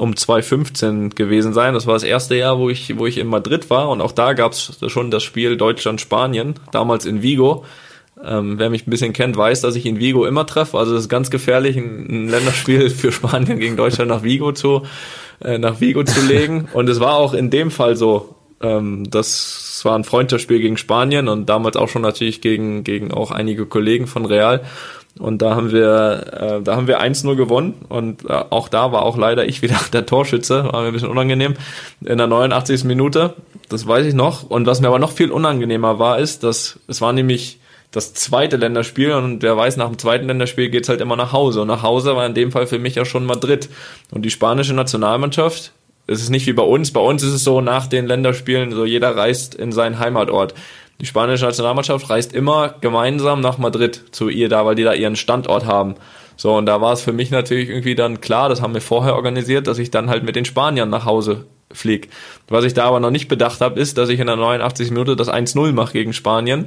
um 0.00 0.16
2015 0.16 1.10
gewesen 1.10 1.52
sein. 1.52 1.74
Das 1.74 1.86
war 1.86 1.94
das 1.94 2.02
erste 2.02 2.34
Jahr, 2.34 2.58
wo 2.58 2.70
ich, 2.70 2.98
wo 2.98 3.06
ich 3.06 3.18
in 3.18 3.26
Madrid 3.26 3.68
war 3.68 3.90
und 3.90 4.00
auch 4.00 4.12
da 4.12 4.32
gab 4.32 4.52
es 4.52 4.78
schon 4.86 5.10
das 5.10 5.22
Spiel 5.22 5.56
Deutschland-Spanien, 5.56 6.54
damals 6.72 7.04
in 7.04 7.22
Vigo. 7.22 7.64
Ähm, 8.24 8.58
wer 8.58 8.70
mich 8.70 8.86
ein 8.86 8.90
bisschen 8.90 9.12
kennt, 9.12 9.36
weiß, 9.36 9.60
dass 9.60 9.76
ich 9.76 9.86
in 9.86 9.98
Vigo 9.98 10.24
immer 10.24 10.46
treffe. 10.46 10.78
Also 10.78 10.94
es 10.94 11.02
ist 11.02 11.08
ganz 11.08 11.30
gefährlich, 11.30 11.76
ein, 11.76 12.06
ein 12.08 12.28
Länderspiel 12.28 12.90
für 12.90 13.12
Spanien 13.12 13.58
gegen 13.58 13.76
Deutschland 13.76 14.10
nach 14.10 14.22
Vigo 14.22 14.52
zu, 14.52 14.82
äh, 15.42 15.58
nach 15.58 15.80
Vigo 15.80 16.02
zu 16.02 16.26
legen. 16.26 16.68
Und 16.72 16.88
es 16.88 17.00
war 17.00 17.14
auch 17.14 17.34
in 17.34 17.50
dem 17.50 17.70
Fall 17.70 17.96
so. 17.96 18.34
Ähm, 18.62 19.08
das 19.10 19.80
war 19.84 19.96
ein 19.96 20.04
Freundschaftsspiel 20.04 20.60
gegen 20.60 20.76
Spanien 20.76 21.28
und 21.28 21.48
damals 21.48 21.76
auch 21.76 21.88
schon 21.88 22.02
natürlich 22.02 22.42
gegen, 22.42 22.84
gegen 22.84 23.10
auch 23.10 23.30
einige 23.30 23.64
Kollegen 23.64 24.06
von 24.06 24.26
Real. 24.26 24.60
Und 25.20 25.42
da 25.42 25.54
haben 25.54 25.70
wir, 25.70 26.26
äh, 26.32 26.62
da 26.62 26.76
haben 26.76 26.86
wir 26.86 27.00
1-0 27.00 27.36
gewonnen. 27.36 27.74
Und 27.88 28.24
äh, 28.28 28.32
auch 28.32 28.68
da 28.68 28.90
war 28.90 29.02
auch 29.02 29.18
leider 29.18 29.46
ich 29.46 29.60
wieder 29.62 29.78
der 29.92 30.06
Torschütze. 30.06 30.64
War 30.64 30.80
mir 30.80 30.88
ein 30.88 30.92
bisschen 30.92 31.10
unangenehm. 31.10 31.54
In 32.04 32.18
der 32.18 32.26
89. 32.26 32.84
Minute. 32.84 33.34
Das 33.68 33.86
weiß 33.86 34.06
ich 34.06 34.14
noch. 34.14 34.48
Und 34.48 34.66
was 34.66 34.80
mir 34.80 34.88
aber 34.88 34.98
noch 34.98 35.12
viel 35.12 35.30
unangenehmer 35.30 35.98
war, 35.98 36.18
ist, 36.18 36.42
dass 36.42 36.80
es 36.88 37.00
war 37.00 37.12
nämlich 37.12 37.60
das 37.90 38.14
zweite 38.14 38.56
Länderspiel 38.56 39.12
und 39.12 39.42
wer 39.42 39.56
weiß, 39.56 39.76
nach 39.76 39.88
dem 39.88 39.98
zweiten 39.98 40.26
Länderspiel 40.26 40.70
geht's 40.70 40.88
halt 40.88 41.00
immer 41.00 41.16
nach 41.16 41.32
Hause. 41.32 41.62
Und 41.62 41.68
nach 41.68 41.82
Hause 41.82 42.14
war 42.14 42.24
in 42.24 42.34
dem 42.34 42.52
Fall 42.52 42.66
für 42.66 42.78
mich 42.78 42.94
ja 42.94 43.04
schon 43.04 43.26
Madrid. 43.26 43.68
Und 44.12 44.22
die 44.22 44.30
spanische 44.30 44.74
Nationalmannschaft, 44.74 45.72
es 46.06 46.22
ist 46.22 46.30
nicht 46.30 46.46
wie 46.46 46.52
bei 46.52 46.62
uns. 46.62 46.92
Bei 46.92 47.00
uns 47.00 47.22
ist 47.22 47.32
es 47.32 47.44
so, 47.44 47.60
nach 47.60 47.86
den 47.86 48.06
Länderspielen, 48.06 48.72
so 48.72 48.84
jeder 48.84 49.16
reist 49.16 49.54
in 49.54 49.72
seinen 49.72 49.98
Heimatort. 49.98 50.54
Die 51.00 51.06
spanische 51.06 51.46
Nationalmannschaft 51.46 52.10
reist 52.10 52.34
immer 52.34 52.74
gemeinsam 52.80 53.40
nach 53.40 53.56
Madrid 53.56 54.04
zu 54.12 54.28
ihr 54.28 54.48
da, 54.48 54.66
weil 54.66 54.74
die 54.74 54.84
da 54.84 54.92
ihren 54.92 55.16
Standort 55.16 55.64
haben. 55.64 55.94
So, 56.36 56.54
und 56.56 56.66
da 56.66 56.80
war 56.80 56.92
es 56.92 57.00
für 57.00 57.12
mich 57.12 57.30
natürlich 57.30 57.70
irgendwie 57.70 57.94
dann 57.94 58.20
klar, 58.20 58.48
das 58.48 58.60
haben 58.60 58.74
wir 58.74 58.80
vorher 58.80 59.14
organisiert, 59.14 59.66
dass 59.66 59.78
ich 59.78 59.90
dann 59.90 60.10
halt 60.10 60.24
mit 60.24 60.36
den 60.36 60.44
Spaniern 60.44 60.90
nach 60.90 61.06
Hause 61.06 61.46
fliege. 61.72 62.08
Was 62.48 62.64
ich 62.64 62.74
da 62.74 62.84
aber 62.84 63.00
noch 63.00 63.10
nicht 63.10 63.28
bedacht 63.28 63.60
habe, 63.60 63.78
ist, 63.78 63.96
dass 63.96 64.08
ich 64.08 64.18
in 64.18 64.26
der 64.26 64.36
89. 64.36 64.90
Minute 64.90 65.16
das 65.16 65.28
1-0 65.28 65.72
mache 65.72 65.92
gegen 65.92 66.12
Spanien. 66.12 66.66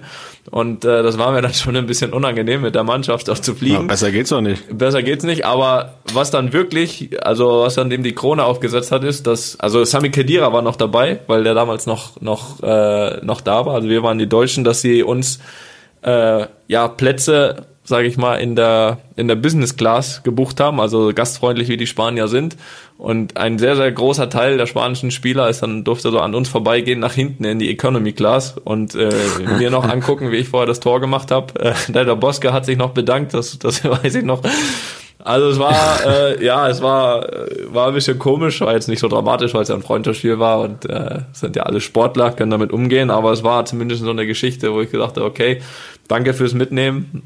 Und 0.50 0.86
äh, 0.86 1.04
das 1.04 1.18
war 1.18 1.32
mir 1.32 1.42
dann 1.42 1.54
schon 1.54 1.76
ein 1.76 1.86
bisschen 1.86 2.14
unangenehm, 2.14 2.62
mit 2.62 2.76
der 2.76 2.84
Mannschaft 2.84 3.30
auch 3.30 3.40
zu 3.40 3.54
fliegen. 3.56 3.76
Ja, 3.76 3.82
besser 3.82 4.12
geht's 4.12 4.30
doch 4.30 4.42
nicht. 4.42 4.64
Besser 4.78 5.04
geht's 5.04 5.24
nicht, 5.24 5.46
aber 5.46 5.96
was 6.14 6.32
dann 6.32 6.54
wirklich, 6.54 7.10
also 7.26 7.62
was 7.62 7.76
dann 7.76 7.90
dem 7.90 8.04
die 8.04 8.16
Krone 8.16 8.44
aufgesetzt 8.44 8.92
hat, 8.92 9.04
ist, 9.04 9.28
dass, 9.28 9.60
also 9.60 9.84
Sami 9.84 10.10
Khedira 10.10 10.54
war 10.54 10.62
noch 10.62 10.76
dabei, 10.76 11.20
weil 11.28 11.44
der 11.44 11.54
damals 11.54 11.86
noch, 11.86 12.22
noch, 12.22 12.62
äh, 12.64 13.24
noch 13.26 13.42
da 13.42 13.66
war. 13.66 13.76
Also 13.76 13.90
wir 13.90 14.04
waren 14.04 14.18
die 14.18 14.28
Deutschen, 14.28 14.64
dass 14.64 14.82
sie 14.82 15.04
uns 15.04 15.40
äh, 16.02 16.46
ja 16.68 16.88
Plätze 16.88 17.68
sage 17.86 18.08
ich 18.08 18.18
mal, 18.18 18.36
in 18.36 18.56
der, 18.56 19.00
in 19.16 19.28
der 19.28 19.36
Business 19.36 19.76
Class 19.76 20.24
gebucht 20.24 20.60
haben, 20.60 20.80
also 20.80 21.12
gastfreundlich 21.14 21.68
wie 21.68 21.78
die 21.78 21.88
Spanier 21.88 22.28
sind. 22.28 22.56
Und 22.98 23.36
ein 23.36 23.60
sehr, 23.60 23.76
sehr 23.76 23.92
großer 23.92 24.30
Teil 24.30 24.58
der 24.58 24.68
spanischen 24.68 25.12
Spieler 25.12 25.50
ist 25.50 25.64
dann, 25.64 25.84
durfte 25.84 26.10
so 26.10 26.20
an 26.20 26.34
uns 26.34 26.48
vorbeigehen 26.48 27.00
nach 27.00 27.14
hinten 27.14 27.44
in 27.44 27.60
die 27.60 27.70
Economy 27.70 28.14
Class 28.14 28.56
und 28.64 28.96
äh, 28.96 29.10
mir 29.58 29.70
noch 29.70 29.88
angucken, 29.88 30.32
wie 30.32 30.38
ich 30.38 30.50
vorher 30.50 30.68
das 30.68 30.80
Tor 30.80 31.02
gemacht 31.02 31.30
habe. 31.32 31.60
Äh, 31.60 31.74
der 31.92 32.16
Boske 32.16 32.54
hat 32.54 32.66
sich 32.66 32.78
noch 32.78 32.92
bedankt, 32.92 33.34
das, 33.34 33.60
das 33.60 33.84
weiß 34.04 34.16
ich 34.16 34.24
noch. 34.24 34.42
Also 35.20 35.50
es 35.50 35.60
war, 35.60 36.06
äh, 36.06 36.44
ja, 36.44 36.68
es 36.68 36.82
war, 36.82 37.28
war 37.68 37.88
ein 37.88 37.94
bisschen 37.94 38.20
komisch, 38.20 38.60
war 38.62 38.74
jetzt 38.74 38.90
nicht 38.90 39.00
so 39.00 39.08
dramatisch, 39.08 39.54
weil 39.54 39.62
es 39.62 39.70
ja 39.70 39.76
ein 39.76 39.82
Freundschaftsspiel 39.82 40.38
war 40.38 40.60
und 40.60 40.90
äh, 40.90 41.20
sind 41.32 41.56
ja 41.56 41.64
alle 41.64 41.80
Sportler, 41.80 42.32
können 42.32 42.52
damit 42.52 42.74
umgehen, 42.74 43.10
aber 43.10 43.32
es 43.32 43.44
war 43.44 43.64
zumindest 43.66 44.04
so 44.04 44.10
eine 44.10 44.28
Geschichte, 44.28 44.74
wo 44.74 44.82
ich 44.82 44.92
gedacht 44.92 45.16
habe, 45.16 45.26
okay, 45.26 45.62
danke 46.10 46.34
fürs 46.34 46.54
Mitnehmen 46.54 47.24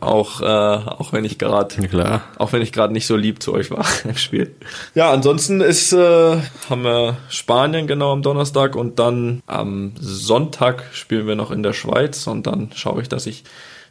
auch 0.00 0.40
äh, 0.40 0.44
auch 0.44 1.12
wenn 1.12 1.24
ich 1.24 1.38
gerade 1.38 1.74
klar. 1.88 2.22
auch 2.38 2.52
wenn 2.52 2.62
ich 2.62 2.72
gerade 2.72 2.92
nicht 2.92 3.06
so 3.06 3.16
lieb 3.16 3.42
zu 3.42 3.52
euch 3.52 3.70
war 3.70 3.84
im 4.04 4.16
Spiel. 4.16 4.54
Ja 4.94 5.10
ansonsten 5.10 5.60
ist 5.60 5.92
äh, 5.92 6.36
haben 6.70 6.84
wir 6.84 7.16
Spanien 7.28 7.86
genau 7.86 8.12
am 8.12 8.22
Donnerstag 8.22 8.76
und 8.76 8.98
dann 8.98 9.42
am 9.46 9.92
Sonntag 10.00 10.84
spielen 10.92 11.26
wir 11.26 11.34
noch 11.34 11.50
in 11.50 11.62
der 11.62 11.72
Schweiz 11.72 12.26
und 12.26 12.46
dann 12.46 12.70
schaue 12.74 13.02
ich 13.02 13.08
dass 13.08 13.26
ich 13.26 13.44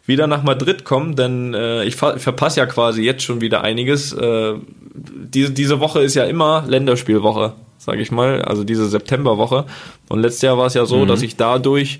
wieder 0.06 0.26
nach 0.28 0.44
Madrid 0.44 0.84
komme 0.84 1.16
denn 1.16 1.54
äh, 1.54 1.84
ich 1.84 1.96
ver 1.96 2.18
verpasse 2.18 2.60
ja 2.60 2.66
quasi 2.66 3.04
jetzt 3.04 3.24
schon 3.24 3.42
wieder 3.42 3.62
einiges. 3.64 4.14
Äh, 4.14 4.56
diese 4.94 5.52
diese 5.52 5.80
Woche 5.80 6.02
ist 6.02 6.16
ja 6.16 6.24
immer 6.24 6.64
Länderspielwoche 6.68 7.54
sage 7.78 8.02
ich 8.02 8.12
mal 8.12 8.44
also 8.44 8.64
diese 8.64 8.88
Septemberwoche. 8.88 9.66
Und 10.08 10.20
letztes 10.20 10.44
Jahr 10.44 10.58
war 10.58 10.68
es 10.68 10.76
ja 10.76 10.86
so 10.86 10.98
mhm. 10.98 11.08
dass 11.08 11.22
ich 11.24 11.36
dadurch 11.36 12.00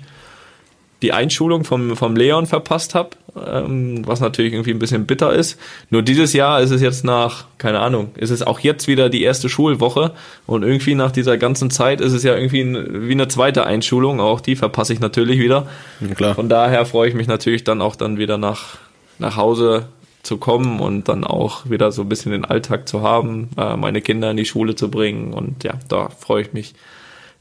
die 1.02 1.12
Einschulung 1.12 1.64
vom, 1.64 1.96
vom 1.96 2.16
Leon 2.16 2.46
verpasst 2.46 2.94
habe, 2.94 3.10
ähm, 3.36 4.06
was 4.06 4.20
natürlich 4.20 4.52
irgendwie 4.52 4.70
ein 4.70 4.78
bisschen 4.78 5.06
bitter 5.06 5.32
ist. 5.32 5.58
Nur 5.90 6.02
dieses 6.02 6.32
Jahr 6.32 6.60
ist 6.60 6.70
es 6.70 6.80
jetzt 6.80 7.04
nach, 7.04 7.44
keine 7.58 7.80
Ahnung, 7.80 8.12
ist 8.14 8.30
es 8.30 8.42
auch 8.42 8.60
jetzt 8.60 8.86
wieder 8.86 9.10
die 9.10 9.22
erste 9.22 9.48
Schulwoche 9.48 10.12
und 10.46 10.62
irgendwie 10.62 10.94
nach 10.94 11.10
dieser 11.10 11.36
ganzen 11.36 11.70
Zeit 11.70 12.00
ist 12.00 12.12
es 12.12 12.22
ja 12.22 12.34
irgendwie 12.34 12.60
ein, 12.60 13.08
wie 13.08 13.12
eine 13.12 13.28
zweite 13.28 13.66
Einschulung, 13.66 14.20
auch 14.20 14.40
die 14.40 14.56
verpasse 14.56 14.92
ich 14.92 15.00
natürlich 15.00 15.40
wieder. 15.40 15.66
Ja, 16.00 16.14
klar. 16.14 16.34
Von 16.34 16.48
daher 16.48 16.86
freue 16.86 17.08
ich 17.08 17.14
mich 17.14 17.26
natürlich 17.26 17.64
dann 17.64 17.82
auch 17.82 17.96
dann 17.96 18.16
wieder 18.16 18.38
nach, 18.38 18.78
nach 19.18 19.36
Hause 19.36 19.86
zu 20.22 20.36
kommen 20.36 20.78
und 20.78 21.08
dann 21.08 21.24
auch 21.24 21.68
wieder 21.68 21.90
so 21.90 22.02
ein 22.02 22.08
bisschen 22.08 22.30
den 22.30 22.44
Alltag 22.44 22.88
zu 22.88 23.02
haben, 23.02 23.50
äh, 23.58 23.76
meine 23.76 24.00
Kinder 24.00 24.30
in 24.30 24.36
die 24.36 24.44
Schule 24.44 24.76
zu 24.76 24.88
bringen 24.88 25.34
und 25.34 25.64
ja, 25.64 25.72
da 25.88 26.10
freue 26.10 26.42
ich 26.42 26.52
mich 26.52 26.74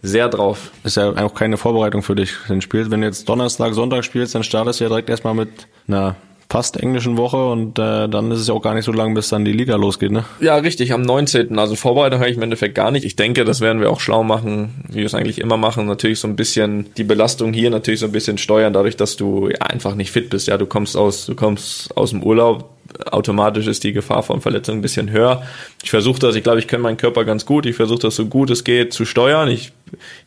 sehr 0.02 0.30
drauf. 0.30 0.72
Ist 0.84 0.98
ja 0.98 1.12
auch 1.24 1.34
keine 1.34 1.58
Vorbereitung 1.58 2.02
für 2.02 2.16
dich. 2.16 2.34
Wenn, 2.48 2.62
spielst, 2.62 2.92
wenn 2.92 3.02
du 3.02 3.08
jetzt 3.08 3.28
Donnerstag, 3.30 3.74
Sonntag 3.74 4.04
spielst, 4.04 4.36
dann 4.36 4.44
startest 4.44 4.80
du 4.80 4.86
ja 4.86 4.90
direkt 4.90 5.10
erstmal 5.10 5.34
mit 5.34 5.68
einer 5.88 6.16
fast 6.52 6.78
englischen 6.78 7.16
Woche 7.16 7.50
und 7.50 7.80
äh, 7.80 8.10
dann 8.10 8.30
ist 8.30 8.40
es 8.40 8.48
ja 8.50 8.54
auch 8.54 8.62
gar 8.62 8.74
nicht 8.74 8.84
so 8.84 8.92
lang, 8.92 9.14
bis 9.14 9.30
dann 9.30 9.46
die 9.46 9.54
Liga 9.54 9.78
losgeht, 9.78 10.12
ne? 10.12 10.26
Ja, 10.42 10.58
richtig, 10.58 10.92
am 10.92 11.02
19. 11.02 11.58
Also 11.58 11.76
Vorbereitung 11.76 12.20
habe 12.20 12.30
ich 12.30 12.36
im 12.36 12.44
Endeffekt 12.44 12.76
gar 12.76 12.92
nicht. 12.92 13.06
Ich 13.06 13.16
denke, 13.16 13.46
das 13.46 13.62
werden 13.62 13.80
wir 13.80 13.90
auch 13.90 14.02
schlau 14.02 14.24
machen, 14.24 14.84
wie 14.90 14.98
wir 14.98 15.06
es 15.06 15.16
eigentlich 15.16 15.40
immer 15.40 15.56
machen. 15.56 15.86
Natürlich 15.86 16.20
so 16.20 16.28
ein 16.28 16.36
bisschen 16.36 16.94
die 16.98 17.06
Belastung 17.06 17.54
hier 17.54 17.70
natürlich 17.70 18.02
so 18.02 18.08
ein 18.08 18.12
bisschen 18.12 18.38
steuern, 18.38 18.74
dadurch, 18.74 18.98
dass 18.98 19.16
du 19.16 19.48
ja, 19.48 19.62
einfach 19.62 19.96
nicht 19.96 20.12
fit 20.12 20.30
bist. 20.30 20.50
Ja, 20.50 20.58
du 20.58 20.66
kommst 20.66 20.98
aus, 20.98 21.26
du 21.26 21.36
kommst 21.36 21.96
aus 21.96 22.10
dem 22.10 22.22
Urlaub, 22.22 22.70
automatisch 23.12 23.68
ist 23.68 23.84
die 23.84 23.94
Gefahr 23.94 24.24
von 24.24 24.42
Verletzungen 24.42 24.80
ein 24.80 24.82
bisschen 24.82 25.12
höher. 25.12 25.44
Ich 25.84 25.90
versuche 25.90 26.20
das, 26.20 26.36
ich 26.36 26.44
glaube, 26.44 26.60
ich 26.60 26.68
kenne 26.68 26.84
meinen 26.84 26.98
Körper 26.98 27.26
ganz 27.26 27.46
gut. 27.46 27.66
Ich 27.66 27.76
versuche 27.76 28.00
das 28.00 28.16
so 28.16 28.26
gut 28.28 28.50
es 28.52 28.64
geht 28.64 28.94
zu 28.94 29.06
steuern. 29.06 29.50
Ich, 29.50 29.72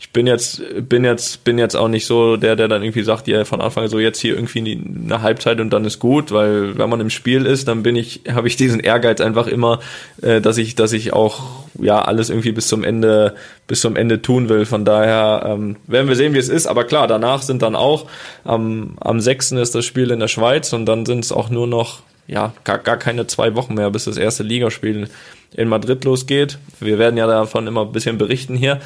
ich 0.00 0.10
bin 0.10 0.26
jetzt, 0.26 0.62
bin 0.88 1.04
jetzt, 1.04 1.44
bin 1.44 1.58
jetzt 1.58 1.76
auch 1.76 1.88
nicht 1.88 2.06
so 2.06 2.36
der, 2.36 2.56
der 2.56 2.68
dann 2.68 2.82
irgendwie 2.82 3.02
sagt, 3.02 3.28
ja, 3.28 3.44
von 3.44 3.60
Anfang 3.60 3.88
so 3.88 3.98
jetzt 3.98 4.20
hier 4.20 4.34
irgendwie 4.34 4.60
eine 5.04 5.22
Halbzeit 5.22 5.60
und 5.60 5.70
dann 5.70 5.84
ist 5.84 5.98
gut, 5.98 6.32
weil 6.32 6.76
wenn 6.76 6.90
man 6.90 7.00
im 7.00 7.10
Spiel 7.10 7.46
ist, 7.46 7.68
dann 7.68 7.82
bin 7.82 7.96
ich, 7.96 8.22
habe 8.30 8.48
ich 8.48 8.56
diesen 8.56 8.80
Ehrgeiz 8.80 9.20
einfach 9.20 9.46
immer, 9.46 9.80
äh, 10.22 10.40
dass 10.40 10.58
ich, 10.58 10.74
dass 10.74 10.92
ich 10.92 11.12
auch 11.12 11.64
ja 11.80 12.02
alles 12.02 12.30
irgendwie 12.30 12.52
bis 12.52 12.68
zum 12.68 12.82
Ende, 12.84 13.34
bis 13.66 13.80
zum 13.80 13.96
Ende 13.96 14.22
tun 14.22 14.48
will. 14.48 14.66
Von 14.66 14.84
daher 14.84 15.44
ähm, 15.46 15.76
werden 15.86 16.08
wir 16.08 16.16
sehen, 16.16 16.34
wie 16.34 16.38
es 16.38 16.48
ist. 16.48 16.66
Aber 16.66 16.84
klar, 16.84 17.06
danach 17.06 17.42
sind 17.42 17.62
dann 17.62 17.76
auch 17.76 18.06
am, 18.44 18.96
am 19.00 19.20
6. 19.20 19.52
ist 19.52 19.74
das 19.74 19.84
Spiel 19.84 20.10
in 20.10 20.20
der 20.20 20.28
Schweiz 20.28 20.72
und 20.72 20.86
dann 20.86 21.06
sind 21.06 21.24
es 21.24 21.32
auch 21.32 21.50
nur 21.50 21.66
noch 21.66 22.02
ja, 22.26 22.52
gar, 22.64 22.78
gar 22.78 22.96
keine 22.96 23.26
zwei 23.26 23.54
Wochen 23.54 23.74
mehr, 23.74 23.90
bis 23.90 24.04
das 24.04 24.16
erste 24.16 24.42
Ligaspiel 24.42 25.08
in 25.54 25.68
Madrid 25.68 26.04
losgeht. 26.04 26.58
Wir 26.80 26.98
werden 26.98 27.16
ja 27.16 27.26
davon 27.26 27.66
immer 27.66 27.82
ein 27.82 27.92
bisschen 27.92 28.18
berichten 28.18 28.56
hier. 28.56 28.80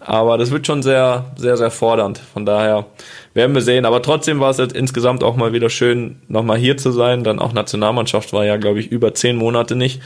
Aber 0.00 0.36
das 0.36 0.50
wird 0.50 0.66
schon 0.66 0.82
sehr, 0.82 1.24
sehr, 1.36 1.56
sehr 1.56 1.70
fordernd. 1.70 2.18
Von 2.18 2.44
daher 2.44 2.86
werden 3.32 3.54
wir 3.54 3.62
sehen. 3.62 3.86
Aber 3.86 4.02
trotzdem 4.02 4.40
war 4.40 4.50
es 4.50 4.58
jetzt 4.58 4.76
insgesamt 4.76 5.24
auch 5.24 5.36
mal 5.36 5.52
wieder 5.52 5.70
schön, 5.70 6.16
nochmal 6.28 6.58
hier 6.58 6.76
zu 6.76 6.92
sein. 6.92 7.24
Dann 7.24 7.38
auch 7.38 7.52
Nationalmannschaft 7.52 8.32
war 8.32 8.44
ja, 8.44 8.56
glaube 8.58 8.78
ich, 8.78 8.92
über 8.92 9.14
zehn 9.14 9.36
Monate 9.36 9.74
nicht. 9.74 10.02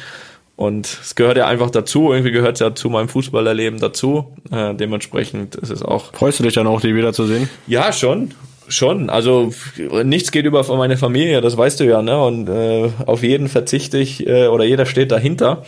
Und 0.54 0.86
es 0.86 1.16
gehört 1.16 1.38
ja 1.38 1.46
einfach 1.46 1.70
dazu. 1.70 2.12
Irgendwie 2.12 2.30
gehört 2.30 2.54
es 2.54 2.60
ja 2.60 2.74
zu 2.74 2.88
meinem 2.88 3.08
Fußballerleben 3.08 3.80
dazu. 3.80 4.32
Äh, 4.52 4.74
dementsprechend 4.74 5.56
ist 5.56 5.70
es 5.70 5.82
auch. 5.82 6.12
Freust 6.12 6.38
du 6.38 6.44
dich 6.44 6.54
dann 6.54 6.68
auch, 6.68 6.80
die 6.80 6.94
wiederzusehen? 6.94 7.48
Ja, 7.66 7.92
schon 7.92 8.32
schon. 8.70 9.10
Also 9.10 9.52
nichts 10.04 10.32
geht 10.32 10.46
über 10.46 10.64
meine 10.76 10.96
Familie, 10.96 11.40
das 11.40 11.56
weißt 11.56 11.80
du 11.80 11.84
ja, 11.84 12.02
ne? 12.02 12.22
Und 12.22 12.48
äh, 12.48 12.90
auf 13.06 13.22
jeden 13.22 13.48
verzichte 13.48 13.98
ich 13.98 14.26
äh, 14.26 14.46
oder 14.46 14.64
jeder 14.64 14.86
steht 14.86 15.12
dahinter. 15.12 15.64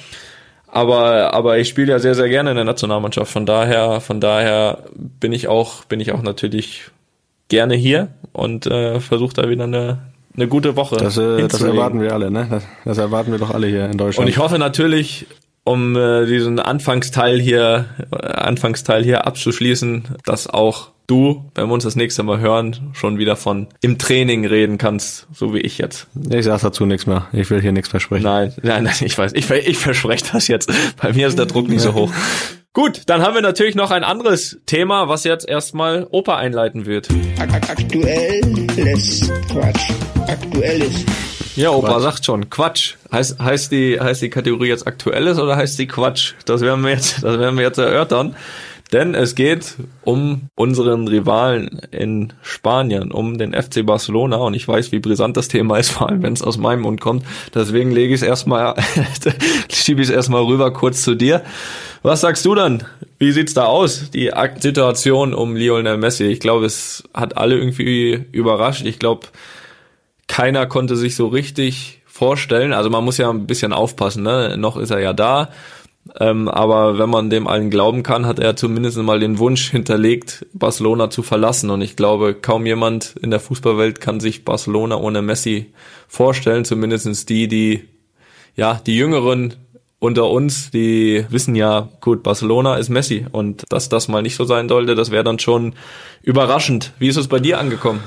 Aber 0.69 1.35
aber 1.35 1.59
ich 1.59 1.69
spiele 1.69 1.93
ja 1.93 1.99
sehr 1.99 2.15
sehr 2.15 2.29
gerne 2.29 2.51
in 2.51 2.57
der 2.57 2.65
Nationalmannschaft. 2.65 3.31
Von 3.31 3.45
daher 3.45 4.01
von 4.01 4.21
daher 4.21 4.79
bin 5.21 5.33
ich 5.33 5.49
auch 5.49 5.85
bin 5.85 6.01
ich 6.01 6.13
auch 6.13 6.23
natürlich 6.23 6.85
gerne 7.49 7.75
hier 7.75 8.09
und 8.33 8.67
äh, 8.67 8.99
versuche 9.01 9.35
da 9.35 9.49
wieder 9.51 9.65
eine 9.65 9.99
eine 10.35 10.49
gute 10.49 10.77
Woche. 10.77 10.97
Das, 10.97 11.19
äh, 11.19 11.47
das 11.47 11.61
erwarten 11.61 12.01
wir 12.01 12.13
alle, 12.15 12.31
ne? 12.31 12.47
Das, 12.49 12.65
das 12.85 12.99
erwarten 12.99 13.33
wir 13.33 13.39
doch 13.39 13.51
alle 13.51 13.67
hier 13.67 13.85
in 13.87 13.99
Deutschland. 13.99 14.27
Und 14.27 14.31
ich 14.31 14.39
hoffe 14.39 14.59
natürlich, 14.59 15.27
um 15.65 15.97
äh, 15.97 16.27
diesen 16.27 16.59
Anfangsteil 16.59 17.41
hier, 17.41 17.87
äh, 18.11 18.27
Anfangsteil 18.27 19.05
hier 19.05 19.27
abzuschließen, 19.27 20.05
dass 20.25 20.49
auch 20.49 20.91
du, 21.13 21.45
wenn 21.55 21.69
wir 21.69 21.75
uns 21.75 21.85
das 21.85 21.95
nächste 21.95 22.23
Mal 22.23 22.41
hören, 22.41 22.91
schon 22.95 23.19
wieder 23.19 23.37
von 23.37 23.67
im 23.83 23.99
Training 23.99 24.47
reden 24.47 24.79
kannst, 24.79 25.27
so 25.33 25.53
wie 25.55 25.61
ich 25.61 25.77
jetzt. 25.77 26.07
Ich 26.31 26.47
sag 26.47 26.63
dazu 26.63 26.87
nichts 26.87 27.07
mehr. 27.07 27.27
Ich 27.33 27.51
will 27.51 27.61
hier 27.61 27.73
nichts 27.73 27.91
versprechen. 27.91 28.25
Nein, 28.25 28.55
nein, 28.63 28.85
nein, 28.85 28.95
ich 29.01 29.17
weiß, 29.17 29.33
ich, 29.35 29.51
ich 29.51 29.79
verspreche 29.79 30.25
das 30.33 30.49
jetzt. 30.49 30.73
Bei 31.01 31.13
mir 31.13 31.29
ist 31.29 31.39
der 31.39 31.47
Druck 31.47 31.69
nicht 31.69 31.83
so 31.83 31.93
hoch. 31.93 32.11
Gut, 32.73 33.03
dann 33.07 33.21
haben 33.21 33.35
wir 33.35 33.43
natürlich 33.43 33.75
noch 33.75 33.91
ein 33.91 34.03
anderes 34.03 34.59
Thema, 34.65 35.07
was 35.07 35.25
jetzt 35.25 35.47
erstmal 35.47 36.07
Opa 36.11 36.39
einleiten 36.39 36.87
wird. 36.87 37.09
Aktuelles 37.39 39.31
Quatsch. 39.51 39.91
Aktuelles. 40.27 41.05
Ja, 41.55 41.73
Opa 41.73 41.89
Quatsch. 41.89 42.03
sagt 42.03 42.25
schon, 42.25 42.49
Quatsch. 42.49 42.95
Heißt, 43.13 43.39
heißt, 43.39 43.73
die, 43.73 44.01
heißt 44.01 44.23
die 44.23 44.31
Kategorie 44.31 44.69
jetzt 44.69 44.87
Aktuelles 44.87 45.39
oder 45.39 45.57
heißt 45.57 45.79
die 45.79 45.87
Quatsch? 45.87 46.33
Das 46.47 46.63
werden 46.63 46.83
wir 46.83 46.93
jetzt, 46.93 47.23
das 47.23 47.39
werden 47.39 47.59
wir 47.59 47.65
jetzt 47.65 47.77
erörtern. 47.77 48.35
Denn 48.93 49.15
es 49.15 49.35
geht 49.35 49.77
um 50.03 50.49
unseren 50.55 51.09
Rivalen 51.09 51.81
in 51.91 52.35
Spanien, 52.43 53.11
um 53.11 53.39
den 53.39 53.55
FC 53.55 53.87
Barcelona. 53.87 54.37
Und 54.37 54.53
ich 54.53 54.69
weiß, 54.69 54.93
wie 54.93 54.99
brisant 54.99 55.37
das 55.39 55.49
Thema 55.49 55.79
ist, 55.79 55.91
vor 55.91 56.11
allem 56.11 56.23
wenn 56.23 56.35
es 56.35 56.43
aus 56.43 56.59
meinem 56.59 56.83
Mund 56.83 57.01
kommt. 57.01 57.25
Deswegen 57.55 57.91
lege 57.91 58.15
ich 58.15 58.21
es 58.21 58.27
erstmal, 58.27 58.75
schiebe 59.73 60.03
ich 60.03 60.09
es 60.09 60.15
erstmal 60.15 60.43
rüber 60.43 60.73
kurz 60.73 61.03
zu 61.03 61.15
dir. 61.15 61.43
Was 62.03 62.21
sagst 62.21 62.45
du 62.45 62.55
dann? 62.55 62.85
Wie 63.19 63.33
sieht's 63.33 63.55
da 63.55 63.65
aus? 63.65 64.11
Die 64.11 64.31
Situation 64.59 65.33
um 65.33 65.57
Lionel 65.57 65.97
Messi. 65.97 66.25
Ich 66.25 66.41
glaube, 66.41 66.67
es 66.67 67.05
hat 67.15 67.39
alle 67.39 67.57
irgendwie 67.57 68.27
überrascht. 68.33 68.85
Ich 68.85 68.99
glaube, 68.99 69.29
keiner 70.29 70.67
konnte 70.67 70.97
sich 70.97 71.17
so 71.17 71.29
richtig 71.29 72.03
vorstellen. 72.05 72.73
Also 72.75 72.91
man 72.91 73.05
muss 73.05 73.19
ja 73.19 73.31
ein 73.31 73.47
bisschen 73.47 73.73
aufpassen, 73.73 74.23
ne? 74.23 74.57
Noch 74.59 74.77
ist 74.77 74.91
er 74.91 75.01
ja 75.01 75.13
da. 75.13 75.49
Ähm, 76.21 76.49
aber 76.49 76.99
wenn 76.99 77.09
man 77.09 77.31
dem 77.31 77.47
allen 77.47 77.71
glauben 77.71 78.03
kann, 78.03 78.27
hat 78.27 78.39
er 78.39 78.55
zumindest 78.55 78.99
mal 78.99 79.21
den 79.21 79.39
Wunsch 79.39 79.71
hinterlegt, 79.71 80.47
Barcelona 80.53 81.09
zu 81.09 81.23
verlassen. 81.23 81.71
Und 81.71 81.81
ich 81.81 81.97
glaube, 81.97 82.35
kaum 82.35 82.67
jemand 82.67 83.15
in 83.23 83.31
der 83.31 83.41
Fußballwelt 83.41 84.01
kann 84.01 84.21
sich 84.21 84.45
Barcelona 84.45 84.97
ohne 84.97 85.23
Messi 85.23 85.73
vorstellen. 86.09 86.65
Zumindestens 86.65 87.25
die, 87.25 87.49
die, 87.49 87.89
ja, 88.57 88.81
die 88.87 88.97
Jüngeren 88.97 89.55
unter 89.99 90.29
uns, 90.29 90.71
die 90.71 91.25
wissen 91.31 91.55
ja, 91.55 91.89
gut, 92.01 92.23
Barcelona 92.23 92.77
ist 92.77 92.89
Messi. 92.89 93.25
Und 93.31 93.65
dass 93.71 93.89
das 93.89 94.09
mal 94.09 94.21
nicht 94.21 94.37
so 94.37 94.45
sein 94.45 94.69
sollte, 94.69 94.95
das 94.95 95.13
wäre 95.13 95.25
dann 95.25 95.39
schon 95.39 95.75
überraschend. 96.23 96.93
Wie 96.99 97.09
ist 97.09 97.17
es 97.17 97.29
bei 97.29 97.39
dir 97.39 97.59
angekommen? 97.59 98.01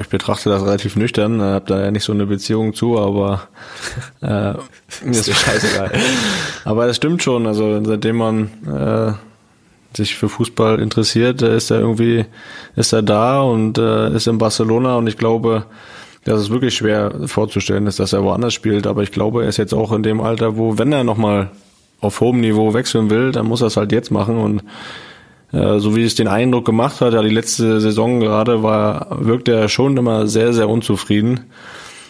Ich 0.00 0.08
betrachte 0.08 0.50
das 0.50 0.62
relativ 0.62 0.96
nüchtern, 0.96 1.40
äh, 1.40 1.44
habe 1.44 1.64
da 1.66 1.80
ja 1.80 1.90
nicht 1.90 2.04
so 2.04 2.12
eine 2.12 2.26
Beziehung 2.26 2.74
zu, 2.74 2.98
aber 2.98 3.48
äh, 4.22 4.54
ist 5.08 5.28
mir 5.28 5.34
scheißegal. 5.34 5.92
aber 6.64 6.86
das 6.86 6.96
stimmt 6.96 7.22
schon, 7.22 7.46
also 7.46 7.82
seitdem 7.84 8.16
man 8.16 8.50
äh, 8.66 9.12
sich 9.96 10.16
für 10.16 10.28
Fußball 10.28 10.78
interessiert, 10.78 11.42
ist 11.42 11.70
er 11.70 11.80
irgendwie, 11.80 12.24
ist 12.76 12.92
er 12.92 13.02
da 13.02 13.40
und 13.42 13.78
äh, 13.78 14.14
ist 14.14 14.26
in 14.26 14.38
Barcelona 14.38 14.96
und 14.96 15.06
ich 15.06 15.18
glaube, 15.18 15.66
das 16.24 16.40
ist 16.40 16.50
wirklich 16.50 16.74
schwer 16.74 17.12
vorzustellen 17.26 17.86
ist, 17.86 17.98
dass 17.98 18.12
er 18.12 18.22
woanders 18.22 18.54
spielt, 18.54 18.86
aber 18.86 19.02
ich 19.02 19.12
glaube, 19.12 19.42
er 19.42 19.48
ist 19.48 19.56
jetzt 19.56 19.74
auch 19.74 19.92
in 19.92 20.02
dem 20.02 20.20
Alter, 20.20 20.56
wo, 20.56 20.78
wenn 20.78 20.92
er 20.92 21.04
nochmal 21.04 21.50
auf 22.00 22.20
hohem 22.20 22.40
Niveau 22.40 22.74
wechseln 22.74 23.10
will, 23.10 23.32
dann 23.32 23.46
muss 23.46 23.60
er 23.60 23.68
es 23.68 23.76
halt 23.76 23.92
jetzt 23.92 24.10
machen 24.10 24.38
und 24.38 24.62
äh, 25.52 25.78
so 25.78 25.94
wie 25.94 26.04
es 26.04 26.14
den 26.14 26.28
Eindruck 26.28 26.64
gemacht 26.64 27.00
hat, 27.00 27.12
ja 27.12 27.22
die 27.22 27.28
letzte 27.28 27.80
Saison 27.80 28.20
gerade 28.20 28.62
war, 28.62 29.08
wirkt 29.20 29.48
er 29.48 29.68
schon 29.68 29.96
immer 29.96 30.26
sehr, 30.26 30.52
sehr 30.52 30.68
unzufrieden. 30.68 31.40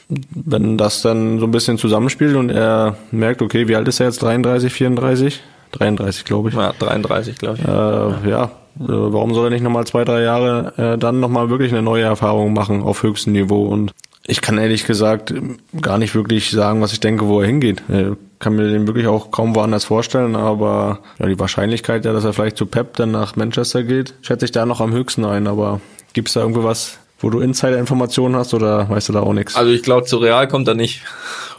Wenn 0.09 0.76
das 0.78 1.02
dann 1.02 1.38
so 1.38 1.46
ein 1.46 1.50
bisschen 1.52 1.78
zusammenspielt 1.78 2.37
und 2.37 2.50
er 2.50 2.96
merkt, 3.11 3.40
okay, 3.40 3.68
wie 3.68 3.76
alt 3.76 3.88
ist 3.88 4.00
er 4.00 4.07
jetzt? 4.07 4.22
33, 4.22 4.72
34? 4.72 5.40
33, 5.72 6.24
glaube 6.24 6.50
ich. 6.50 6.55
Ja, 6.55 6.72
33, 6.78 7.38
glaube 7.38 7.59
ich. 7.59 7.64
Äh, 7.64 8.31
ja, 8.31 8.44
äh, 8.44 8.48
warum 8.78 9.35
soll 9.35 9.46
er 9.46 9.50
nicht 9.50 9.62
nochmal 9.62 9.87
zwei, 9.87 10.05
drei 10.05 10.22
Jahre 10.22 10.72
äh, 10.76 10.98
dann 10.98 11.20
nochmal 11.20 11.50
wirklich 11.50 11.72
eine 11.72 11.83
neue 11.83 12.05
Erfahrung 12.05 12.52
machen 12.52 12.83
auf 12.83 13.02
höchstem 13.02 13.33
Niveau? 13.33 13.66
Und 13.66 13.92
ich 14.26 14.40
kann 14.40 14.58
ehrlich 14.58 14.87
gesagt 14.87 15.35
gar 15.80 15.98
nicht 15.98 16.14
wirklich 16.14 16.50
sagen, 16.50 16.80
was 16.80 16.92
ich 16.92 17.00
denke, 17.00 17.26
wo 17.26 17.40
er 17.40 17.46
hingeht. 17.46 17.82
Ich 17.88 18.16
kann 18.38 18.54
mir 18.54 18.68
den 18.68 18.87
wirklich 18.87 19.06
auch 19.06 19.30
kaum 19.30 19.54
woanders 19.54 19.85
vorstellen, 19.85 20.37
aber 20.37 21.00
ja, 21.18 21.26
die 21.26 21.38
Wahrscheinlichkeit, 21.38 22.04
ja, 22.04 22.12
dass 22.12 22.24
er 22.24 22.32
vielleicht 22.32 22.56
zu 22.56 22.66
Pep 22.66 22.96
dann 22.96 23.11
nach 23.11 23.37
Manchester 23.37 23.82
geht, 23.82 24.14
schätze 24.22 24.44
ich 24.44 24.52
da 24.52 24.64
noch 24.64 24.80
am 24.80 24.92
höchsten 24.92 25.24
ein. 25.24 25.48
Aber 25.48 25.80
gibt's 26.12 26.35
da 26.35 26.40
irgendwie 26.40 26.62
was, 26.62 26.98
wo 27.18 27.30
du 27.30 27.40
Insider-Informationen 27.40 28.37
hast 28.37 28.54
oder 28.54 28.88
weißt 28.88 29.08
du 29.08 29.12
da 29.12 29.20
auch 29.20 29.32
nichts? 29.32 29.56
Also 29.56 29.72
ich 29.72 29.82
glaube, 29.82 30.06
zu 30.06 30.18
Real 30.18 30.46
kommt 30.46 30.68
er 30.68 30.74
nicht. 30.74 31.02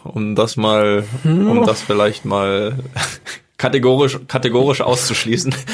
Um 0.05 0.35
das 0.35 0.57
mal, 0.57 1.05
um 1.23 1.65
das 1.65 1.81
vielleicht 1.81 2.25
mal 2.25 2.75
kategorisch, 3.57 4.19
kategorisch 4.27 4.81
auszuschließen. 4.81 5.53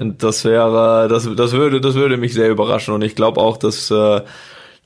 Das 0.00 0.46
wäre, 0.46 1.08
das, 1.10 1.28
das 1.36 1.52
würde, 1.52 1.82
das 1.82 1.94
würde 1.94 2.16
mich 2.16 2.32
sehr 2.32 2.48
überraschen 2.48 2.94
und 2.94 3.02
ich 3.02 3.14
glaube 3.14 3.38
auch, 3.38 3.58
dass, 3.58 3.90
äh, 3.90 4.22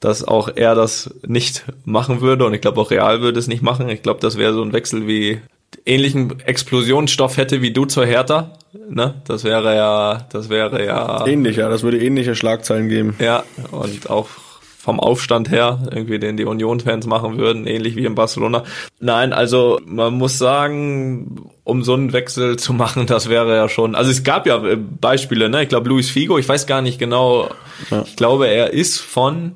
dass 0.02 0.26
auch 0.26 0.50
er 0.54 0.74
das 0.74 1.14
nicht 1.26 1.64
machen 1.84 2.20
würde 2.20 2.44
und 2.44 2.54
ich 2.54 2.60
glaube 2.60 2.80
auch 2.80 2.90
Real 2.90 3.22
würde 3.22 3.38
es 3.38 3.46
nicht 3.46 3.62
machen. 3.62 3.88
Ich 3.88 4.02
glaube, 4.02 4.20
das 4.20 4.36
wäre 4.36 4.52
so 4.52 4.62
ein 4.62 4.72
Wechsel 4.72 5.06
wie 5.06 5.40
ähnlichen 5.86 6.40
Explosionsstoff 6.40 7.36
hätte 7.36 7.62
wie 7.62 7.72
du 7.72 7.84
zur 7.86 8.04
Hertha. 8.04 8.58
Ne? 8.90 9.14
Das 9.26 9.44
wäre 9.44 9.74
ja, 9.74 10.26
das 10.30 10.48
wäre 10.48 10.84
ja 10.84 11.26
ähnlich, 11.26 11.56
ja. 11.56 11.68
Das 11.68 11.82
würde 11.82 12.04
ähnliche 12.04 12.34
Schlagzeilen 12.34 12.88
geben. 12.88 13.14
Ja 13.20 13.44
und 13.70 14.10
auch 14.10 14.28
vom 14.82 14.98
Aufstand 14.98 15.48
her, 15.48 15.78
irgendwie 15.92 16.18
den 16.18 16.36
die 16.36 16.44
Union-Fans 16.44 17.06
machen 17.06 17.38
würden, 17.38 17.68
ähnlich 17.68 17.94
wie 17.94 18.04
in 18.04 18.16
Barcelona. 18.16 18.64
Nein, 18.98 19.32
also 19.32 19.80
man 19.86 20.14
muss 20.14 20.38
sagen, 20.38 21.48
um 21.62 21.84
so 21.84 21.94
einen 21.94 22.12
Wechsel 22.12 22.58
zu 22.58 22.72
machen, 22.72 23.06
das 23.06 23.28
wäre 23.28 23.54
ja 23.54 23.68
schon. 23.68 23.94
Also 23.94 24.10
es 24.10 24.24
gab 24.24 24.44
ja 24.44 24.60
äh, 24.64 24.76
Beispiele, 24.76 25.48
ne? 25.48 25.62
Ich 25.62 25.68
glaube 25.68 25.88
Luis 25.88 26.10
Figo, 26.10 26.36
ich 26.36 26.48
weiß 26.48 26.66
gar 26.66 26.82
nicht 26.82 26.98
genau. 26.98 27.48
Ja. 27.92 28.02
Ich 28.04 28.16
glaube, 28.16 28.48
er 28.48 28.72
ist 28.72 28.98
von 29.00 29.52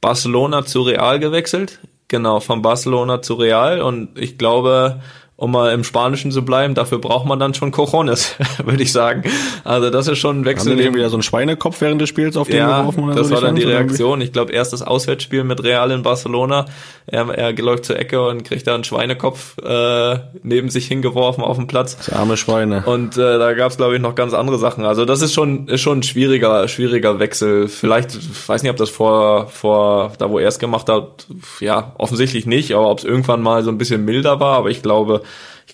Barcelona 0.00 0.64
zu 0.64 0.82
Real 0.82 1.18
gewechselt. 1.18 1.80
Genau, 2.08 2.40
von 2.40 2.62
Barcelona 2.62 3.20
zu 3.20 3.34
Real 3.34 3.80
und 3.80 4.16
ich 4.16 4.38
glaube, 4.38 5.02
um 5.38 5.52
mal 5.52 5.72
im 5.72 5.84
Spanischen 5.84 6.32
zu 6.32 6.42
bleiben, 6.44 6.74
dafür 6.74 6.98
braucht 6.98 7.26
man 7.26 7.38
dann 7.38 7.52
schon 7.52 7.70
Cojones, 7.70 8.36
würde 8.64 8.82
ich 8.82 8.90
sagen. 8.90 9.22
Also 9.64 9.90
das 9.90 10.08
ist 10.08 10.18
schon 10.18 10.40
ein 10.40 10.44
Wechsel. 10.46 10.72
Haben 10.72 10.78
die 10.78 10.94
wieder 10.94 11.10
so 11.10 11.16
einen 11.16 11.22
Schweinekopf 11.22 11.80
während 11.82 12.00
des 12.00 12.08
Spiels 12.08 12.38
auf 12.38 12.48
den 12.48 12.56
ja, 12.56 12.80
geworfen? 12.80 13.04
Oder 13.04 13.16
das 13.16 13.28
so 13.28 13.34
war 13.34 13.42
dann 13.42 13.54
die 13.54 13.64
Reaktion. 13.64 14.22
Ich 14.22 14.32
glaube, 14.32 14.52
erst 14.52 14.72
das 14.72 14.80
Auswärtsspiel 14.80 15.44
mit 15.44 15.62
Real 15.62 15.90
in 15.90 16.02
Barcelona. 16.02 16.64
Er, 17.06 17.28
er 17.28 17.52
läuft 17.52 17.84
zur 17.84 17.98
Ecke 17.98 18.26
und 18.26 18.44
kriegt 18.44 18.66
da 18.66 18.74
einen 18.74 18.84
Schweinekopf 18.84 19.58
äh, 19.58 20.18
neben 20.42 20.70
sich 20.70 20.86
hingeworfen 20.86 21.44
auf 21.44 21.56
dem 21.56 21.66
Platz. 21.66 21.96
Das 21.98 22.10
arme 22.10 22.38
Schweine. 22.38 22.84
Und 22.86 23.18
äh, 23.18 23.38
da 23.38 23.52
gab 23.52 23.70
es, 23.70 23.76
glaube 23.76 23.94
ich, 23.94 24.00
noch 24.00 24.14
ganz 24.14 24.32
andere 24.32 24.58
Sachen. 24.58 24.86
Also 24.86 25.04
das 25.04 25.20
ist 25.20 25.34
schon 25.34 25.68
ist 25.68 25.82
schon 25.82 25.98
ein 25.98 26.02
schwieriger 26.02 26.66
schwieriger 26.66 27.18
Wechsel. 27.18 27.68
Vielleicht, 27.68 28.14
ich 28.14 28.48
weiß 28.48 28.62
nicht, 28.62 28.70
ob 28.70 28.78
das 28.78 28.88
vor 28.88 29.48
vor 29.48 30.12
da 30.18 30.30
wo 30.30 30.38
er 30.38 30.48
es 30.48 30.58
gemacht 30.58 30.88
hat, 30.88 31.26
ja 31.60 31.92
offensichtlich 31.98 32.46
nicht, 32.46 32.74
aber 32.74 32.90
ob 32.90 32.98
es 32.98 33.04
irgendwann 33.04 33.42
mal 33.42 33.62
so 33.62 33.70
ein 33.70 33.78
bisschen 33.78 34.04
milder 34.04 34.40
war. 34.40 34.56
Aber 34.56 34.70
ich 34.70 34.82
glaube 34.82 35.22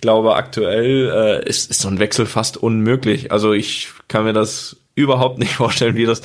glaube, 0.03 0.37
aktuell 0.37 1.11
äh, 1.11 1.49
ist, 1.49 1.71
ist 1.71 1.81
so 1.81 1.89
ein 1.89 1.99
Wechsel 1.99 2.27
fast 2.27 2.59
unmöglich. 2.59 3.33
Also 3.33 3.55
ich 3.55 3.89
kann 4.09 4.25
mir 4.25 4.35
das 4.35 4.77
überhaupt 4.95 5.39
nicht 5.39 5.55
vorstellen, 5.55 5.97
wie 5.97 6.05
das, 6.05 6.21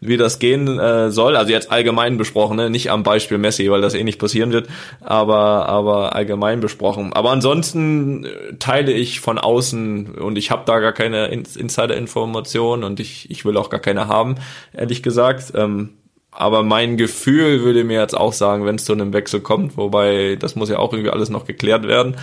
wie 0.00 0.16
das 0.16 0.38
gehen 0.38 0.78
äh, 0.78 1.10
soll. 1.10 1.36
Also 1.36 1.52
jetzt 1.52 1.70
allgemein 1.70 2.16
besprochen, 2.16 2.56
ne? 2.56 2.70
nicht 2.70 2.90
am 2.90 3.02
Beispiel 3.02 3.36
Messi, 3.36 3.70
weil 3.70 3.82
das 3.82 3.94
eh 3.94 4.04
nicht 4.04 4.18
passieren 4.18 4.52
wird, 4.52 4.68
aber, 5.00 5.68
aber 5.68 6.14
allgemein 6.14 6.60
besprochen. 6.60 7.12
Aber 7.12 7.30
ansonsten 7.30 8.24
äh, 8.24 8.28
teile 8.58 8.92
ich 8.92 9.20
von 9.20 9.38
außen 9.38 10.14
und 10.14 10.38
ich 10.38 10.50
habe 10.50 10.62
da 10.64 10.78
gar 10.78 10.92
keine 10.92 11.26
Insider-Informationen 11.26 12.84
und 12.84 13.00
ich, 13.00 13.30
ich 13.30 13.44
will 13.44 13.58
auch 13.58 13.68
gar 13.68 13.80
keine 13.80 14.08
haben, 14.08 14.36
ehrlich 14.72 15.02
gesagt. 15.02 15.52
Ähm, 15.54 15.90
aber 16.30 16.62
mein 16.62 16.96
Gefühl 16.96 17.62
würde 17.62 17.82
mir 17.82 18.00
jetzt 18.00 18.16
auch 18.16 18.34
sagen, 18.34 18.66
wenn 18.66 18.76
es 18.76 18.84
zu 18.84 18.92
einem 18.92 19.12
Wechsel 19.12 19.40
kommt, 19.40 19.76
wobei 19.76 20.36
das 20.38 20.54
muss 20.54 20.68
ja 20.68 20.78
auch 20.78 20.92
irgendwie 20.92 21.10
alles 21.10 21.30
noch 21.30 21.46
geklärt 21.46 21.88
werden, 21.88 22.16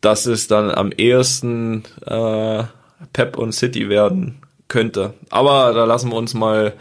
dass 0.00 0.26
es 0.26 0.48
dann 0.48 0.70
am 0.70 0.92
ehesten 0.92 1.84
äh, 2.06 2.64
Pep 3.12 3.36
und 3.36 3.52
City 3.52 3.88
werden 3.88 4.40
könnte. 4.68 5.14
Aber 5.30 5.72
da 5.72 5.84
lassen 5.84 6.10
wir 6.10 6.16
uns 6.16 6.34
mal 6.34 6.74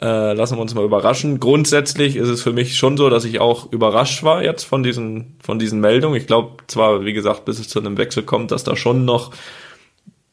äh, 0.00 0.32
lassen 0.32 0.56
wir 0.56 0.62
uns 0.62 0.74
mal 0.74 0.84
überraschen. 0.84 1.40
Grundsätzlich 1.40 2.16
ist 2.16 2.28
es 2.28 2.42
für 2.42 2.52
mich 2.52 2.76
schon 2.76 2.96
so, 2.96 3.10
dass 3.10 3.24
ich 3.24 3.38
auch 3.38 3.70
überrascht 3.70 4.22
war 4.22 4.42
jetzt 4.42 4.64
von 4.64 4.82
diesen 4.82 5.36
von 5.42 5.58
diesen 5.58 5.80
Meldungen. 5.80 6.16
Ich 6.16 6.26
glaube 6.26 6.56
zwar, 6.68 7.04
wie 7.04 7.12
gesagt, 7.12 7.44
bis 7.44 7.58
es 7.58 7.68
zu 7.68 7.80
einem 7.80 7.98
Wechsel 7.98 8.22
kommt, 8.22 8.50
dass 8.50 8.64
da 8.64 8.76
schon 8.76 9.04
noch 9.04 9.32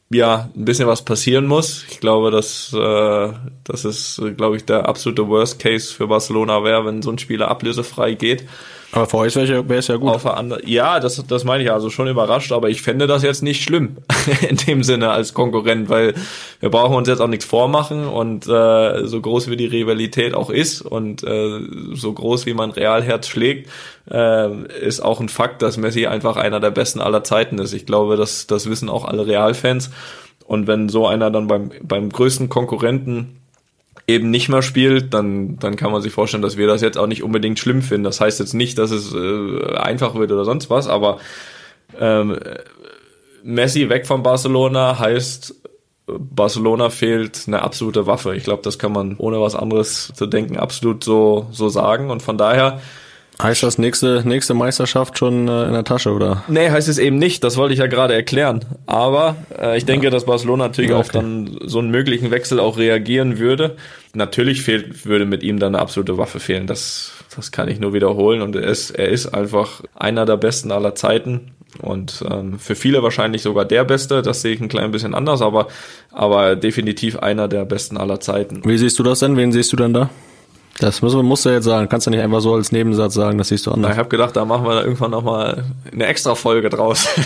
ja 0.09 0.49
ein 0.55 0.65
bisschen 0.65 0.87
was 0.87 1.03
passieren 1.03 1.47
muss. 1.47 1.85
Ich 1.89 1.99
glaube, 1.99 2.31
dass 2.31 2.73
äh, 2.73 3.33
das 3.65 3.83
ist, 3.85 4.21
glaube 4.37 4.55
ich, 4.55 4.65
der 4.65 4.87
absolute 4.87 5.27
Worst 5.27 5.59
Case 5.59 5.93
für 5.93 6.07
Barcelona 6.07 6.63
wäre, 6.63 6.85
wenn 6.85 7.01
so 7.01 7.11
ein 7.11 7.19
Spieler 7.19 7.49
ablösefrei 7.49 8.13
geht. 8.13 8.45
Aber 8.93 9.05
für 9.05 9.17
euch 9.17 9.35
wäre 9.35 9.65
es 9.75 9.87
ja 9.87 9.97
gut. 9.97 10.13
Auf 10.13 10.25
ja, 10.65 10.99
das, 10.99 11.21
das 11.27 11.43
meine 11.43 11.63
ich 11.63 11.71
also 11.71 11.89
schon 11.89 12.07
überrascht, 12.07 12.53
aber 12.53 12.69
ich 12.69 12.81
fände 12.81 13.05
das 13.05 13.21
jetzt 13.21 13.43
nicht 13.43 13.61
schlimm 13.61 13.97
in 14.49 14.55
dem 14.55 14.83
Sinne 14.83 15.09
als 15.09 15.33
Konkurrent, 15.33 15.89
weil 15.89 16.13
wir 16.61 16.69
brauchen 16.69 16.95
uns 16.95 17.09
jetzt 17.09 17.19
auch 17.19 17.27
nichts 17.27 17.45
vormachen 17.45 18.07
und 18.07 18.47
äh, 18.47 19.05
so 19.05 19.19
groß 19.19 19.49
wie 19.49 19.57
die 19.57 19.65
Rivalität 19.65 20.33
auch 20.33 20.49
ist 20.49 20.81
und 20.81 21.21
äh, 21.23 21.59
so 21.93 22.13
groß 22.13 22.45
wie 22.45 22.53
mein 22.53 22.71
Realherz 22.71 23.27
schlägt, 23.27 23.69
äh, 24.09 24.49
ist 24.79 25.01
auch 25.01 25.19
ein 25.19 25.29
Fakt, 25.29 25.61
dass 25.61 25.77
Messi 25.77 26.07
einfach 26.07 26.37
einer 26.37 26.61
der 26.61 26.71
besten 26.71 27.01
aller 27.01 27.25
Zeiten 27.25 27.59
ist. 27.59 27.73
Ich 27.73 27.85
glaube, 27.85 28.15
das, 28.15 28.47
das 28.47 28.69
wissen 28.69 28.89
auch 28.89 29.03
alle 29.03 29.27
Realfans. 29.27 29.91
Und 30.45 30.65
wenn 30.67 30.87
so 30.87 31.05
einer 31.05 31.29
dann 31.29 31.47
beim, 31.47 31.71
beim 31.83 32.09
größten 32.09 32.47
Konkurrenten 32.47 33.41
eben 34.07 34.29
nicht 34.29 34.47
mehr 34.47 34.61
spielt, 34.61 35.13
dann, 35.13 35.59
dann 35.59 35.75
kann 35.75 35.91
man 35.91 36.01
sich 36.01 36.13
vorstellen, 36.13 36.41
dass 36.41 36.57
wir 36.57 36.65
das 36.65 36.81
jetzt 36.81 36.97
auch 36.97 37.07
nicht 37.07 37.23
unbedingt 37.23 37.59
schlimm 37.59 37.81
finden. 37.81 38.05
Das 38.05 38.21
heißt 38.21 38.39
jetzt 38.39 38.53
nicht, 38.53 38.77
dass 38.77 38.91
es 38.91 39.13
äh, 39.13 39.75
einfach 39.75 40.15
wird 40.15 40.31
oder 40.31 40.45
sonst 40.45 40.69
was, 40.69 40.87
aber 40.87 41.19
ähm, 41.99 42.39
Messi 43.43 43.89
weg 43.89 44.07
von 44.07 44.23
Barcelona 44.23 44.97
heißt, 44.97 45.55
Barcelona 46.07 46.89
fehlt 46.89 47.43
eine 47.47 47.61
absolute 47.61 48.07
Waffe. 48.07 48.35
Ich 48.35 48.45
glaube, 48.45 48.63
das 48.63 48.79
kann 48.79 48.93
man 48.93 49.15
ohne 49.17 49.41
was 49.41 49.55
anderes 49.55 50.11
zu 50.15 50.25
denken 50.25 50.57
absolut 50.57 51.03
so, 51.03 51.47
so 51.51 51.67
sagen. 51.67 52.09
Und 52.09 52.21
von 52.21 52.37
daher 52.37 52.81
Heißt 53.41 53.61
das 53.61 53.77
nächste, 53.77 54.23
nächste 54.25 54.55
Meisterschaft 54.55 55.19
schon 55.19 55.47
äh, 55.47 55.65
in 55.65 55.73
der 55.73 55.83
Tasche, 55.83 56.11
oder? 56.11 56.43
Nee, 56.47 56.71
heißt 56.71 56.87
es 56.87 56.97
eben 56.97 57.17
nicht. 57.17 57.43
Das 57.43 57.55
wollte 57.55 57.73
ich 57.73 57.79
ja 57.79 57.85
gerade 57.85 58.15
erklären. 58.15 58.65
Aber 58.87 59.35
äh, 59.59 59.77
ich 59.77 59.85
denke, 59.85 60.05
ja. 60.05 60.09
dass 60.09 60.25
Barcelona 60.25 60.65
natürlich 60.65 60.89
ja, 60.89 60.97
okay. 60.97 61.05
auf 61.05 61.11
dann 61.11 61.59
so 61.65 61.77
einen 61.77 61.91
möglichen 61.91 62.31
Wechsel 62.31 62.59
auch 62.59 62.79
reagieren 62.79 63.37
würde. 63.37 63.75
Natürlich 64.15 64.63
fehlt, 64.63 65.05
würde 65.05 65.25
mit 65.25 65.43
ihm 65.43 65.59
dann 65.59 65.75
eine 65.75 65.81
absolute 65.81 66.17
Waffe 66.17 66.39
fehlen. 66.39 66.65
Das, 66.65 67.11
das 67.35 67.51
kann 67.51 67.67
ich 67.67 67.79
nur 67.79 67.93
wiederholen. 67.93 68.41
Und 68.41 68.55
er 68.55 68.63
ist, 68.63 68.89
er 68.91 69.09
ist 69.09 69.27
einfach 69.27 69.83
einer 69.93 70.25
der 70.25 70.37
besten 70.37 70.71
aller 70.71 70.95
Zeiten. 70.95 71.51
Und 71.83 72.23
ähm, 72.27 72.57
für 72.57 72.73
viele 72.73 73.03
wahrscheinlich 73.03 73.43
sogar 73.43 73.65
der 73.65 73.83
Beste. 73.83 74.23
Das 74.23 74.41
sehe 74.41 74.55
ich 74.55 74.61
ein 74.61 74.69
klein 74.69 74.89
bisschen 74.89 75.13
anders, 75.13 75.43
aber, 75.43 75.67
aber 76.11 76.55
definitiv 76.55 77.19
einer 77.19 77.47
der 77.47 77.65
besten 77.65 77.97
aller 77.97 78.19
Zeiten. 78.19 78.61
Wie 78.65 78.79
siehst 78.79 78.97
du 78.97 79.03
das 79.03 79.19
denn? 79.19 79.37
Wen 79.37 79.51
siehst 79.51 79.71
du 79.73 79.77
denn 79.77 79.93
da? 79.93 80.09
Das 80.79 81.01
müssen 81.01 81.25
musst 81.25 81.45
du 81.45 81.49
jetzt 81.49 81.65
sagen. 81.65 81.89
Kannst 81.89 82.07
du 82.07 82.11
nicht 82.11 82.21
einfach 82.21 82.41
so 82.41 82.53
als 82.53 82.71
Nebensatz 82.71 83.13
sagen, 83.13 83.37
das 83.37 83.49
siehst 83.49 83.65
du 83.65 83.71
anders. 83.71 83.91
ich 83.91 83.97
habe 83.97 84.09
gedacht, 84.09 84.35
da 84.35 84.45
machen 84.45 84.65
wir 84.65 84.75
da 84.75 84.83
irgendwann 84.83 85.11
nochmal 85.11 85.65
eine 85.91 86.05
extra 86.05 86.35
Folge 86.35 86.69
draus. 86.69 87.07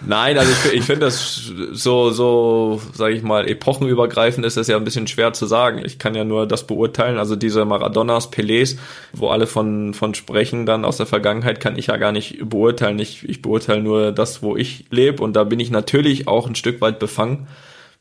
Nein, 0.00 0.38
also 0.38 0.52
ich, 0.52 0.74
ich 0.74 0.84
finde 0.84 1.06
das 1.06 1.50
so, 1.72 2.10
so, 2.10 2.80
sage 2.94 3.14
ich 3.14 3.22
mal, 3.22 3.48
epochenübergreifend 3.48 4.46
ist 4.46 4.56
das 4.56 4.68
ja 4.68 4.76
ein 4.76 4.84
bisschen 4.84 5.08
schwer 5.08 5.32
zu 5.32 5.46
sagen. 5.46 5.82
Ich 5.84 5.98
kann 5.98 6.14
ja 6.14 6.22
nur 6.22 6.46
das 6.46 6.66
beurteilen. 6.68 7.18
Also 7.18 7.34
diese 7.34 7.64
Maradonas, 7.64 8.30
Pelés, 8.30 8.78
wo 9.12 9.28
alle 9.28 9.48
von, 9.48 9.94
von 9.94 10.14
sprechen 10.14 10.66
dann 10.66 10.84
aus 10.84 10.98
der 10.98 11.06
Vergangenheit, 11.06 11.58
kann 11.58 11.76
ich 11.76 11.88
ja 11.88 11.96
gar 11.96 12.12
nicht 12.12 12.48
beurteilen. 12.48 13.00
Ich, 13.00 13.28
ich 13.28 13.42
beurteile 13.42 13.82
nur 13.82 14.12
das, 14.12 14.40
wo 14.40 14.56
ich 14.56 14.84
lebe 14.90 15.22
und 15.22 15.34
da 15.34 15.42
bin 15.42 15.58
ich 15.58 15.70
natürlich 15.70 16.28
auch 16.28 16.46
ein 16.46 16.54
Stück 16.54 16.80
weit 16.80 17.00
befangen, 17.00 17.48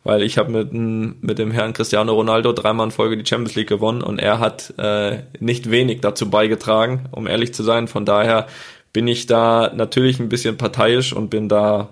weil 0.07 0.23
ich 0.23 0.37
habe 0.37 0.51
mit, 0.51 0.71
dem- 0.71 1.15
mit 1.21 1.37
dem 1.37 1.51
Herrn 1.51 1.73
Cristiano 1.73 2.13
Ronaldo 2.13 2.53
dreimal 2.53 2.85
in 2.87 2.91
Folge 2.91 3.17
die 3.17 3.25
Champions 3.25 3.55
League 3.55 3.67
gewonnen 3.67 4.01
und 4.01 4.19
er 4.19 4.39
hat 4.39 4.73
äh, 4.77 5.17
nicht 5.39 5.69
wenig 5.69 5.99
dazu 6.01 6.29
beigetragen, 6.29 7.05
um 7.11 7.27
ehrlich 7.27 7.53
zu 7.53 7.61
sein. 7.63 7.87
Von 7.87 8.05
daher 8.05 8.47
bin 8.93 9.07
ich 9.07 9.25
da 9.27 9.71
natürlich 9.75 10.19
ein 10.19 10.29
bisschen 10.29 10.57
parteiisch 10.57 11.11
und 11.13 11.29
bin 11.29 11.49
da, 11.49 11.89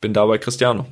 bin 0.00 0.12
da 0.14 0.24
bei 0.26 0.38
Cristiano. 0.38 0.86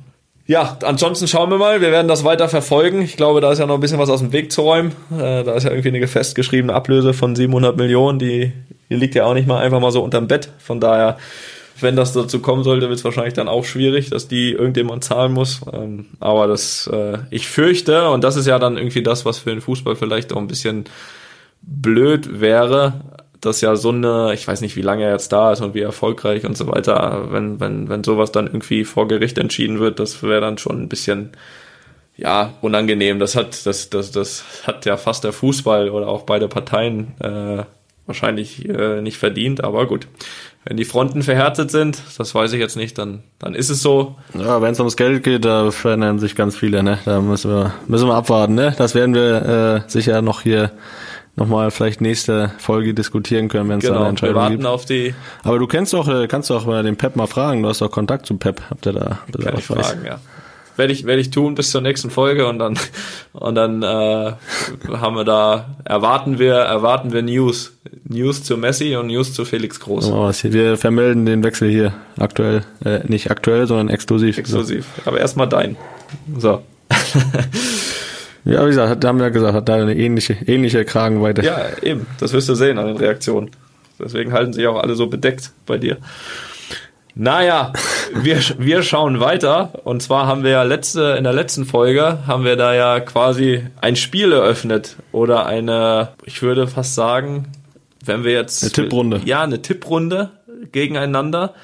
Ja, 0.45 0.77
ansonsten 0.83 1.27
schauen 1.27 1.49
wir 1.49 1.57
mal. 1.57 1.81
Wir 1.81 1.91
werden 1.91 2.07
das 2.07 2.23
weiter 2.23 2.47
verfolgen. 2.47 3.01
Ich 3.01 3.17
glaube, 3.17 3.41
da 3.41 3.51
ist 3.51 3.59
ja 3.59 3.65
noch 3.65 3.75
ein 3.75 3.81
bisschen 3.81 3.99
was 3.99 4.09
aus 4.09 4.19
dem 4.19 4.31
Weg 4.33 4.51
zu 4.51 4.61
räumen. 4.61 4.91
Äh, 5.11 5.43
da 5.43 5.53
ist 5.55 5.63
ja 5.63 5.71
irgendwie 5.71 5.89
eine 5.89 6.07
festgeschriebene 6.07 6.73
Ablöse 6.73 7.13
von 7.13 7.35
700 7.35 7.75
Millionen. 7.75 8.17
Die, 8.19 8.51
die 8.89 8.95
liegt 8.95 9.15
ja 9.15 9.25
auch 9.25 9.33
nicht 9.33 9.47
mal 9.47 9.59
einfach 9.61 9.79
mal 9.81 9.91
so 9.91 10.01
unterm 10.03 10.27
Bett. 10.27 10.49
Von 10.59 10.79
daher, 10.79 11.17
wenn 11.79 11.95
das 11.95 12.13
dazu 12.13 12.39
kommen 12.39 12.63
sollte, 12.63 12.87
wird 12.87 12.99
es 12.99 13.05
wahrscheinlich 13.05 13.33
dann 13.33 13.47
auch 13.47 13.65
schwierig, 13.65 14.09
dass 14.09 14.27
die 14.27 14.51
irgendjemand 14.51 15.03
zahlen 15.03 15.33
muss. 15.33 15.61
Ähm, 15.71 16.07
aber 16.19 16.47
das, 16.47 16.87
äh, 16.87 17.19
ich 17.29 17.47
fürchte, 17.47 18.09
und 18.09 18.23
das 18.23 18.35
ist 18.35 18.47
ja 18.47 18.59
dann 18.59 18.77
irgendwie 18.77 19.03
das, 19.03 19.25
was 19.25 19.39
für 19.39 19.51
den 19.51 19.61
Fußball 19.61 19.95
vielleicht 19.95 20.33
auch 20.33 20.37
ein 20.37 20.47
bisschen 20.47 20.85
blöd 21.61 22.39
wäre, 22.39 23.01
dass 23.41 23.61
ja 23.61 23.75
so 23.75 23.89
eine, 23.89 24.33
ich 24.33 24.47
weiß 24.47 24.61
nicht, 24.61 24.75
wie 24.75 24.81
lange 24.81 25.03
er 25.03 25.11
jetzt 25.11 25.31
da 25.31 25.51
ist 25.51 25.61
und 25.61 25.73
wie 25.73 25.81
erfolgreich 25.81 26.45
und 26.45 26.57
so 26.57 26.67
weiter, 26.67 27.27
wenn, 27.31 27.59
wenn, 27.59 27.89
wenn 27.89 28.03
sowas 28.03 28.31
dann 28.31 28.47
irgendwie 28.47 28.83
vor 28.83 29.07
Gericht 29.07 29.37
entschieden 29.37 29.79
wird, 29.79 29.99
das 29.99 30.23
wäre 30.23 30.41
dann 30.41 30.57
schon 30.57 30.81
ein 30.81 30.89
bisschen, 30.89 31.31
ja, 32.15 32.53
unangenehm. 32.61 33.19
Das 33.19 33.35
hat, 33.35 33.65
das, 33.65 33.89
das, 33.89 34.11
das 34.11 34.43
hat 34.65 34.85
ja 34.85 34.97
fast 34.97 35.23
der 35.23 35.33
Fußball 35.33 35.89
oder 35.89 36.07
auch 36.07 36.23
beide 36.23 36.47
Parteien 36.47 37.13
äh, 37.19 37.63
wahrscheinlich 38.07 38.67
äh, 38.67 39.01
nicht 39.01 39.17
verdient, 39.17 39.63
aber 39.63 39.85
gut. 39.85 40.07
Wenn 40.65 40.75
die 40.75 40.83
Fronten 40.85 41.23
verhärtet 41.23 41.71
sind, 41.71 42.01
das 42.17 42.35
weiß 42.35 42.51
ich 42.51 42.59
jetzt 42.59 42.75
nicht, 42.75 42.97
dann, 42.97 43.23
dann 43.39 43.55
ist 43.55 43.69
es 43.69 43.81
so. 43.81 44.15
Ja, 44.37 44.61
wenn 44.61 44.71
es 44.73 44.79
ums 44.79 44.97
Geld 44.97 45.23
geht, 45.23 45.45
da 45.45 45.71
verändern 45.71 46.19
sich 46.19 46.35
ganz 46.35 46.57
viele, 46.57 46.83
ne? 46.83 46.99
Da 47.05 47.21
müssen 47.21 47.51
wir, 47.51 47.73
müssen 47.87 48.07
wir 48.07 48.15
abwarten, 48.15 48.55
ne? 48.55 48.73
Das 48.77 48.93
werden 48.93 49.13
wir 49.15 49.85
äh, 49.85 49.89
sicher 49.89 50.21
noch 50.21 50.41
hier 50.41 50.71
nochmal 51.37 51.71
vielleicht 51.71 52.01
nächste 52.01 52.51
Folge 52.57 52.93
diskutieren 52.93 53.47
können, 53.47 53.69
wenn 53.69 53.77
es 53.77 53.83
da 53.85 53.89
Genau, 53.89 53.99
eine 53.99 54.05
wir 54.07 54.09
Entscheidung 54.09 54.35
warten 54.35 54.55
gibt. 54.57 54.65
auf 54.65 54.85
die 54.85 55.13
Aber 55.43 55.59
du 55.59 55.67
kennst 55.67 55.93
doch, 55.93 56.07
äh, 56.09 56.27
kannst 56.27 56.49
doch 56.49 56.65
mal 56.65 56.83
den 56.83 56.97
Pep 56.97 57.15
mal 57.15 57.27
fragen. 57.27 57.61
Du 57.63 57.69
hast 57.69 57.79
doch 57.81 57.91
Kontakt 57.91 58.25
zu 58.25 58.35
Pep. 58.37 58.61
Habt 58.69 58.85
ihr 58.87 58.93
da? 58.93 59.19
habt 59.21 59.35
ihr 59.37 59.43
da 59.45 59.51
Kann 59.51 59.59
ich 59.59 59.69
was? 59.69 59.87
fragen, 59.91 60.05
ja. 60.05 60.19
Werde 60.77 60.93
ich, 60.93 61.05
werde 61.05 61.21
ich 61.21 61.31
tun 61.31 61.55
bis 61.55 61.71
zur 61.71 61.81
nächsten 61.81 62.09
Folge 62.09 62.47
und 62.47 62.59
dann, 62.59 62.77
und 63.33 63.55
dann 63.55 63.81
äh, 63.83 64.33
haben 64.91 65.15
wir 65.15 65.23
da, 65.23 65.75
erwarten 65.83 66.39
wir, 66.39 66.53
erwarten 66.53 67.11
wir 67.13 67.21
News. 67.23 67.73
News 68.05 68.43
zu 68.43 68.57
Messi 68.57 68.95
und 68.95 69.07
News 69.07 69.33
zu 69.33 69.43
Felix 69.43 69.79
Groß. 69.79 70.09
Oh. 70.11 70.31
Wir 70.43 70.77
vermelden 70.77 71.25
den 71.25 71.43
Wechsel 71.43 71.69
hier 71.69 71.93
aktuell. 72.17 72.63
Äh, 72.85 72.99
nicht 73.07 73.31
aktuell, 73.31 73.67
sondern 73.67 73.89
exklusiv. 73.89 74.37
Exklusiv. 74.37 74.85
Aber 75.05 75.19
erstmal 75.19 75.49
dein. 75.49 75.75
So. 76.37 76.61
Ja, 78.45 78.63
wie 78.63 78.69
gesagt, 78.69 78.89
hat- 78.89 79.03
haben 79.03 79.17
wir 79.19 79.25
ja 79.25 79.29
gesagt, 79.29 79.53
hat 79.53 79.67
da 79.67 79.75
eine 79.75 79.93
ähnliche, 79.93 80.37
ähnliche 80.45 80.85
Kragenweite. 80.85 81.41
Ja, 81.43 81.65
eben. 81.81 82.05
Das 82.21 82.31
wirst 82.31 82.47
du 82.47 82.55
sehen 82.55 82.77
an 82.77 82.87
den 82.87 82.95
Reaktionen. 82.95 83.51
Deswegen 83.99 84.31
halten 84.31 84.53
sich 84.53 84.65
auch 84.67 84.81
alle 84.81 84.95
so 84.95 85.07
bedeckt 85.07 85.51
bei 85.65 85.77
dir. 85.77 85.97
Naja, 87.19 87.73
wir, 88.13 88.39
wir 88.59 88.83
schauen 88.83 89.19
weiter. 89.19 89.81
Und 89.83 90.03
zwar 90.03 90.27
haben 90.27 90.43
wir 90.43 90.51
ja 90.51 90.63
letzte, 90.63 91.15
in 91.17 91.23
der 91.23 91.33
letzten 91.33 91.65
Folge 91.65 92.19
haben 92.27 92.45
wir 92.45 92.55
da 92.55 92.75
ja 92.75 92.99
quasi 92.99 93.65
ein 93.81 93.95
Spiel 93.95 94.31
eröffnet. 94.31 94.97
Oder 95.11 95.47
eine, 95.47 96.09
ich 96.25 96.43
würde 96.43 96.67
fast 96.67 96.93
sagen, 96.93 97.47
wenn 98.05 98.23
wir 98.23 98.33
jetzt. 98.33 98.63
Eine 98.63 98.71
Tipprunde. 98.71 99.21
Ja, 99.25 99.41
eine 99.41 99.61
Tipprunde 99.61 100.29
gegeneinander. 100.71 101.55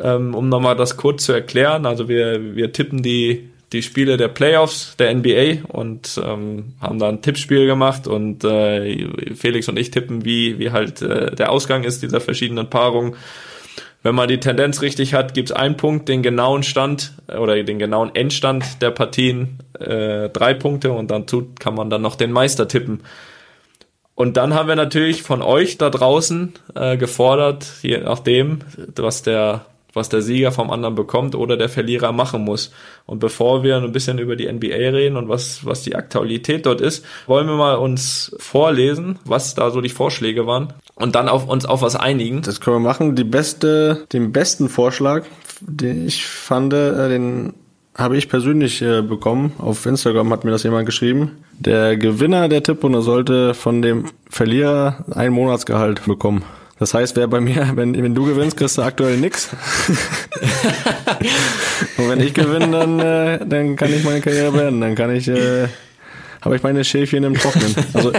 Ähm, 0.00 0.34
um 0.34 0.48
nochmal 0.48 0.76
das 0.76 0.96
kurz 0.96 1.24
zu 1.24 1.32
erklären. 1.32 1.84
Also 1.84 2.08
wir, 2.08 2.54
wir 2.54 2.72
tippen 2.72 3.02
die, 3.02 3.50
die 3.72 3.82
Spiele 3.82 4.16
der 4.16 4.28
Playoffs 4.28 4.94
der 4.98 5.12
NBA 5.12 5.66
und 5.66 6.20
ähm, 6.24 6.74
haben 6.80 6.98
da 7.00 7.08
ein 7.08 7.22
Tippspiel 7.22 7.66
gemacht 7.66 8.06
und 8.06 8.44
äh, 8.44 9.34
Felix 9.34 9.68
und 9.68 9.78
ich 9.78 9.90
tippen, 9.90 10.24
wie, 10.24 10.58
wie 10.58 10.70
halt 10.70 11.02
äh, 11.02 11.34
der 11.34 11.50
Ausgang 11.50 11.82
ist 11.82 12.02
dieser 12.02 12.20
verschiedenen 12.20 12.68
Paarungen. 12.68 13.16
Wenn 14.06 14.14
man 14.14 14.28
die 14.28 14.38
Tendenz 14.38 14.82
richtig 14.82 15.14
hat, 15.14 15.34
gibt's 15.34 15.50
einen 15.50 15.76
Punkt, 15.76 16.08
den 16.08 16.22
genauen 16.22 16.62
Stand 16.62 17.14
äh, 17.26 17.38
oder 17.38 17.60
den 17.60 17.80
genauen 17.80 18.14
Endstand 18.14 18.80
der 18.80 18.92
Partien 18.92 19.58
äh, 19.80 20.28
drei 20.28 20.54
Punkte 20.54 20.92
und 20.92 21.10
dann 21.10 21.26
tut, 21.26 21.58
kann 21.58 21.74
man 21.74 21.90
dann 21.90 22.02
noch 22.02 22.14
den 22.14 22.30
Meister 22.30 22.68
tippen. 22.68 23.00
Und 24.14 24.36
dann 24.36 24.54
haben 24.54 24.68
wir 24.68 24.76
natürlich 24.76 25.24
von 25.24 25.42
euch 25.42 25.76
da 25.76 25.90
draußen 25.90 26.52
äh, 26.76 26.96
gefordert, 26.96 27.66
je 27.82 27.98
nachdem, 27.98 28.60
was 28.94 29.24
der, 29.24 29.66
was 29.96 30.08
der 30.08 30.22
Sieger 30.22 30.52
vom 30.52 30.70
anderen 30.70 30.94
bekommt 30.94 31.34
oder 31.34 31.56
der 31.56 31.68
Verlierer 31.68 32.12
machen 32.12 32.42
muss. 32.44 32.72
Und 33.06 33.18
bevor 33.18 33.62
wir 33.62 33.76
ein 33.76 33.92
bisschen 33.92 34.18
über 34.18 34.36
die 34.36 34.50
NBA 34.50 34.66
reden 34.68 35.16
und 35.16 35.28
was, 35.28 35.64
was 35.64 35.82
die 35.82 35.96
Aktualität 35.96 36.66
dort 36.66 36.80
ist, 36.80 37.04
wollen 37.26 37.46
wir 37.46 37.56
mal 37.56 37.74
uns 37.74 38.34
vorlesen, 38.38 39.18
was 39.24 39.54
da 39.54 39.70
so 39.70 39.80
die 39.80 39.88
Vorschläge 39.88 40.46
waren 40.46 40.74
und 40.94 41.14
dann 41.14 41.28
auf 41.28 41.48
uns 41.48 41.66
auf 41.66 41.82
was 41.82 41.96
einigen. 41.96 42.42
Das 42.42 42.60
können 42.60 42.76
wir 42.76 42.88
machen. 42.88 43.16
Die 43.16 43.24
beste, 43.24 44.06
den 44.12 44.32
besten 44.32 44.68
Vorschlag, 44.68 45.24
den 45.60 46.06
ich 46.06 46.26
fand, 46.26 46.72
äh, 46.72 47.08
den 47.08 47.54
habe 47.96 48.16
ich 48.16 48.28
persönlich 48.28 48.82
äh, 48.82 49.02
bekommen. 49.02 49.52
Auf 49.58 49.86
Instagram 49.86 50.30
hat 50.30 50.44
mir 50.44 50.50
das 50.50 50.62
jemand 50.62 50.86
geschrieben. 50.86 51.38
Der 51.58 51.96
Gewinner 51.96 52.48
der 52.48 52.62
Tipprunde 52.62 53.00
sollte 53.00 53.54
von 53.54 53.80
dem 53.80 54.06
Verlierer 54.28 55.04
ein 55.12 55.32
Monatsgehalt 55.32 56.04
bekommen. 56.04 56.44
Das 56.78 56.92
heißt, 56.92 57.16
wer 57.16 57.26
bei 57.26 57.40
mir, 57.40 57.72
wenn, 57.74 58.00
wenn 58.00 58.14
du 58.14 58.26
gewinnst, 58.26 58.56
kriegst 58.56 58.76
du 58.78 58.82
aktuell 58.82 59.16
nix. 59.16 59.48
Und 61.96 62.08
wenn 62.10 62.20
ich 62.20 62.34
gewinne, 62.34 62.70
dann, 62.70 63.00
äh, 63.00 63.46
dann 63.46 63.76
kann 63.76 63.92
ich 63.92 64.04
meine 64.04 64.20
Karriere 64.20 64.52
beenden. 64.52 64.82
Dann 64.82 64.94
kann 64.94 65.14
ich, 65.14 65.26
äh, 65.28 65.68
habe 66.42 66.56
ich 66.56 66.62
meine 66.62 66.84
Schäfchen 66.84 67.24
im 67.24 67.34
Trocknen. 67.34 67.74
Also 67.94 68.12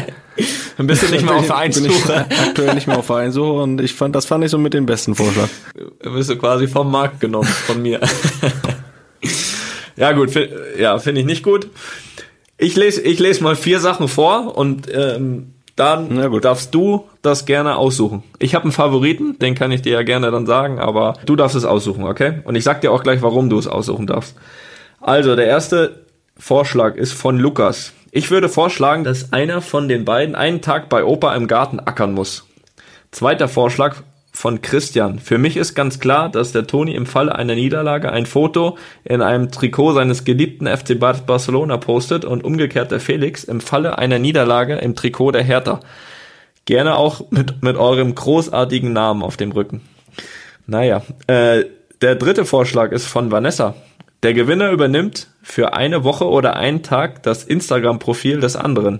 Dann 0.77 0.85
bist 0.85 1.03
du 1.03 1.07
nicht 1.07 1.25
mehr 1.25 1.35
auf 1.35 1.47
Vereinssuche. 1.47 2.25
aktuell 2.29 2.75
nicht 2.75 2.87
mehr 2.87 2.99
auf 2.99 3.05
Vereinssuche 3.07 3.61
und 3.61 3.81
ich 3.81 3.93
fand, 3.93 4.15
das 4.15 4.25
fand 4.25 4.43
ich 4.43 4.51
so 4.51 4.59
mit 4.59 4.73
den 4.73 4.85
besten 4.85 5.15
Vorschlag. 5.15 5.49
Dann 6.01 6.13
bist 6.13 6.29
du 6.29 6.37
quasi 6.37 6.67
vom 6.67 6.91
Markt 6.91 7.19
genommen, 7.19 7.47
von 7.47 7.81
mir. 7.81 7.99
ja, 9.95 10.11
gut, 10.11 10.31
ja, 10.77 10.99
finde 10.99 11.21
ich 11.21 11.27
nicht 11.27 11.43
gut. 11.43 11.67
Ich 12.59 12.75
lese, 12.75 13.01
ich 13.01 13.19
lese 13.19 13.43
mal 13.43 13.55
vier 13.55 13.79
Sachen 13.79 14.07
vor 14.07 14.55
und 14.55 14.87
ähm, 14.93 15.53
dann 15.77 16.41
darfst 16.41 16.73
du 16.73 17.07
das 17.21 17.45
gerne 17.45 17.77
aussuchen. 17.77 18.23
Ich 18.39 18.55
habe 18.55 18.63
einen 18.63 18.71
Favoriten, 18.71 19.37
den 19.39 19.55
kann 19.55 19.71
ich 19.71 19.83
dir 19.83 19.93
ja 19.93 20.03
gerne 20.03 20.31
dann 20.31 20.47
sagen, 20.47 20.79
aber 20.79 21.13
du 21.25 21.35
darfst 21.35 21.55
es 21.55 21.65
aussuchen, 21.65 22.03
okay? 22.03 22.41
Und 22.43 22.55
ich 22.55 22.63
sag 22.63 22.81
dir 22.81 22.91
auch 22.91 23.03
gleich, 23.03 23.21
warum 23.21 23.49
du 23.49 23.59
es 23.59 23.67
aussuchen 23.67 24.07
darfst. 24.07 24.35
Also, 24.99 25.35
der 25.35 25.45
erste 25.45 26.01
Vorschlag 26.37 26.95
ist 26.95 27.13
von 27.13 27.37
Lukas. 27.37 27.93
Ich 28.11 28.31
würde 28.31 28.49
vorschlagen, 28.49 29.03
dass 29.03 29.31
einer 29.31 29.61
von 29.61 29.87
den 29.87 30.03
beiden 30.03 30.33
einen 30.33 30.61
Tag 30.61 30.89
bei 30.89 31.05
Opa 31.05 31.35
im 31.35 31.47
Garten 31.47 31.79
ackern 31.79 32.13
muss. 32.13 32.45
Zweiter 33.11 33.47
Vorschlag 33.47 33.97
von 34.37 34.61
Christian. 34.61 35.17
Für 35.17 35.39
mich 35.39 35.57
ist 35.57 35.73
ganz 35.73 35.99
klar, 35.99 36.29
dass 36.29 36.51
der 36.51 36.67
Toni 36.67 36.93
im 36.93 37.07
Falle 37.07 37.33
einer 37.33 37.55
Niederlage 37.55 38.11
ein 38.11 38.27
Foto 38.27 38.77
in 39.03 39.23
einem 39.23 39.49
Trikot 39.49 39.93
seines 39.93 40.25
geliebten 40.25 40.67
FC 40.67 40.99
Bar- 40.99 41.25
Barcelona 41.25 41.77
postet 41.77 42.23
und 42.23 42.43
umgekehrt 42.43 42.91
der 42.91 42.99
Felix 42.99 43.43
im 43.43 43.61
Falle 43.61 43.97
einer 43.97 44.19
Niederlage 44.19 44.75
im 44.75 44.95
Trikot 44.95 45.31
der 45.31 45.41
Hertha. 45.41 45.79
Gerne 46.65 46.97
auch 46.97 47.31
mit, 47.31 47.63
mit 47.63 47.77
eurem 47.77 48.13
großartigen 48.13 48.93
Namen 48.93 49.23
auf 49.23 49.37
dem 49.37 49.51
Rücken. 49.51 49.81
Naja, 50.67 51.01
äh, 51.25 51.63
der 52.03 52.13
dritte 52.13 52.45
Vorschlag 52.45 52.91
ist 52.91 53.07
von 53.07 53.31
Vanessa. 53.31 53.73
Der 54.21 54.35
Gewinner 54.35 54.69
übernimmt 54.69 55.29
für 55.41 55.73
eine 55.73 56.03
Woche 56.03 56.27
oder 56.27 56.57
einen 56.57 56.83
Tag 56.83 57.23
das 57.23 57.43
Instagram-Profil 57.43 58.39
des 58.39 58.55
anderen. 58.55 58.99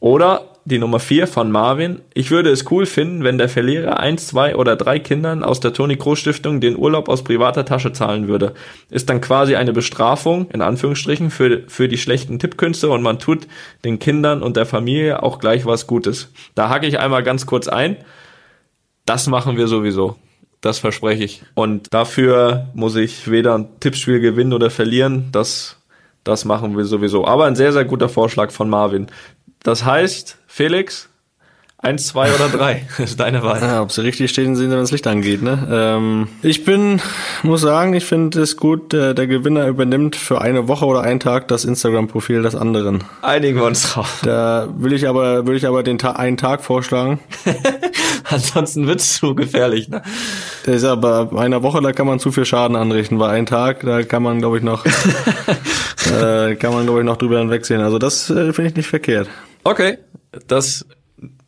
Oder 0.00 0.51
die 0.64 0.78
Nummer 0.78 1.00
vier 1.00 1.26
von 1.26 1.50
Marvin. 1.50 2.00
Ich 2.14 2.30
würde 2.30 2.50
es 2.50 2.70
cool 2.70 2.86
finden, 2.86 3.24
wenn 3.24 3.38
der 3.38 3.48
Verlierer 3.48 3.98
eins, 3.98 4.28
zwei 4.28 4.54
oder 4.54 4.76
drei 4.76 4.98
Kindern 4.98 5.42
aus 5.42 5.60
der 5.60 5.72
Toni 5.72 5.96
Kroos 5.96 6.20
Stiftung 6.20 6.60
den 6.60 6.76
Urlaub 6.76 7.08
aus 7.08 7.24
privater 7.24 7.64
Tasche 7.64 7.92
zahlen 7.92 8.28
würde. 8.28 8.54
Ist 8.88 9.10
dann 9.10 9.20
quasi 9.20 9.56
eine 9.56 9.72
Bestrafung, 9.72 10.48
in 10.50 10.62
Anführungsstrichen, 10.62 11.30
für, 11.30 11.62
für 11.66 11.88
die 11.88 11.98
schlechten 11.98 12.38
Tippkünste 12.38 12.90
und 12.90 13.02
man 13.02 13.18
tut 13.18 13.48
den 13.84 13.98
Kindern 13.98 14.42
und 14.42 14.56
der 14.56 14.66
Familie 14.66 15.22
auch 15.22 15.38
gleich 15.38 15.66
was 15.66 15.86
Gutes. 15.86 16.32
Da 16.54 16.68
hacke 16.68 16.86
ich 16.86 17.00
einmal 17.00 17.22
ganz 17.22 17.46
kurz 17.46 17.66
ein. 17.66 17.96
Das 19.04 19.26
machen 19.26 19.56
wir 19.56 19.66
sowieso. 19.66 20.16
Das 20.60 20.78
verspreche 20.78 21.24
ich. 21.24 21.42
Und 21.54 21.92
dafür 21.92 22.68
muss 22.72 22.94
ich 22.94 23.28
weder 23.28 23.58
ein 23.58 23.80
Tippspiel 23.80 24.20
gewinnen 24.20 24.52
oder 24.52 24.70
verlieren. 24.70 25.28
Das, 25.32 25.78
das 26.22 26.44
machen 26.44 26.76
wir 26.76 26.84
sowieso. 26.84 27.26
Aber 27.26 27.46
ein 27.46 27.56
sehr, 27.56 27.72
sehr 27.72 27.84
guter 27.84 28.08
Vorschlag 28.08 28.52
von 28.52 28.70
Marvin. 28.70 29.08
Das 29.62 29.84
heißt, 29.84 30.38
Felix, 30.46 31.08
Eins, 31.84 32.06
zwei 32.06 32.32
oder 32.32 32.48
drei. 32.48 32.86
Das 32.96 33.10
ist 33.10 33.20
deine 33.20 33.42
Wahl. 33.42 33.60
Ja, 33.60 33.82
ob 33.82 33.90
sie 33.90 34.02
richtig 34.02 34.30
stehen, 34.30 34.54
sehen, 34.54 34.70
wenn 34.70 34.78
das 34.78 34.92
Licht 34.92 35.04
angeht. 35.08 35.42
Ne? 35.42 35.66
Ähm, 35.68 36.28
ich 36.40 36.64
bin, 36.64 37.00
muss 37.42 37.60
sagen, 37.60 37.92
ich 37.94 38.04
finde 38.04 38.40
es 38.40 38.56
gut, 38.56 38.92
der, 38.92 39.14
der 39.14 39.26
Gewinner 39.26 39.66
übernimmt 39.66 40.14
für 40.14 40.40
eine 40.40 40.68
Woche 40.68 40.86
oder 40.86 41.00
einen 41.00 41.18
Tag 41.18 41.48
das 41.48 41.64
Instagram-Profil 41.64 42.42
des 42.42 42.54
anderen. 42.54 43.02
Einigen 43.20 43.58
wir 43.58 43.64
uns 43.64 43.82
drauf. 43.90 44.20
Da 44.22 44.68
will 44.76 44.92
ich 44.92 45.08
aber, 45.08 45.44
will 45.44 45.56
ich 45.56 45.66
aber 45.66 45.82
den 45.82 45.98
Ta 45.98 46.12
einen 46.12 46.36
Tag 46.36 46.62
vorschlagen. 46.62 47.18
Ansonsten 48.30 48.86
wird's 48.86 49.16
zu 49.16 49.34
gefährlich. 49.34 49.88
Ne? 49.88 50.02
Das 50.64 50.76
ist 50.76 50.84
aber 50.84 51.26
bei 51.26 51.42
einer 51.42 51.64
Woche, 51.64 51.82
da 51.82 51.90
kann 51.90 52.06
man 52.06 52.20
zu 52.20 52.30
viel 52.30 52.44
Schaden 52.44 52.76
anrichten. 52.76 53.18
Bei 53.18 53.30
einem 53.30 53.46
Tag, 53.46 53.80
da 53.80 54.04
kann 54.04 54.22
man, 54.22 54.38
glaube 54.38 54.58
ich, 54.58 54.62
noch, 54.62 54.86
äh, 56.06 56.54
kann 56.54 56.72
man, 56.72 56.84
glaube 56.84 57.00
ich, 57.00 57.06
noch 57.06 57.16
drüber 57.16 57.40
hinwegsehen. 57.40 57.80
Also 57.80 57.98
das 57.98 58.30
äh, 58.30 58.52
finde 58.52 58.70
ich 58.70 58.76
nicht 58.76 58.88
verkehrt. 58.88 59.28
Okay, 59.64 59.98
das 60.48 60.86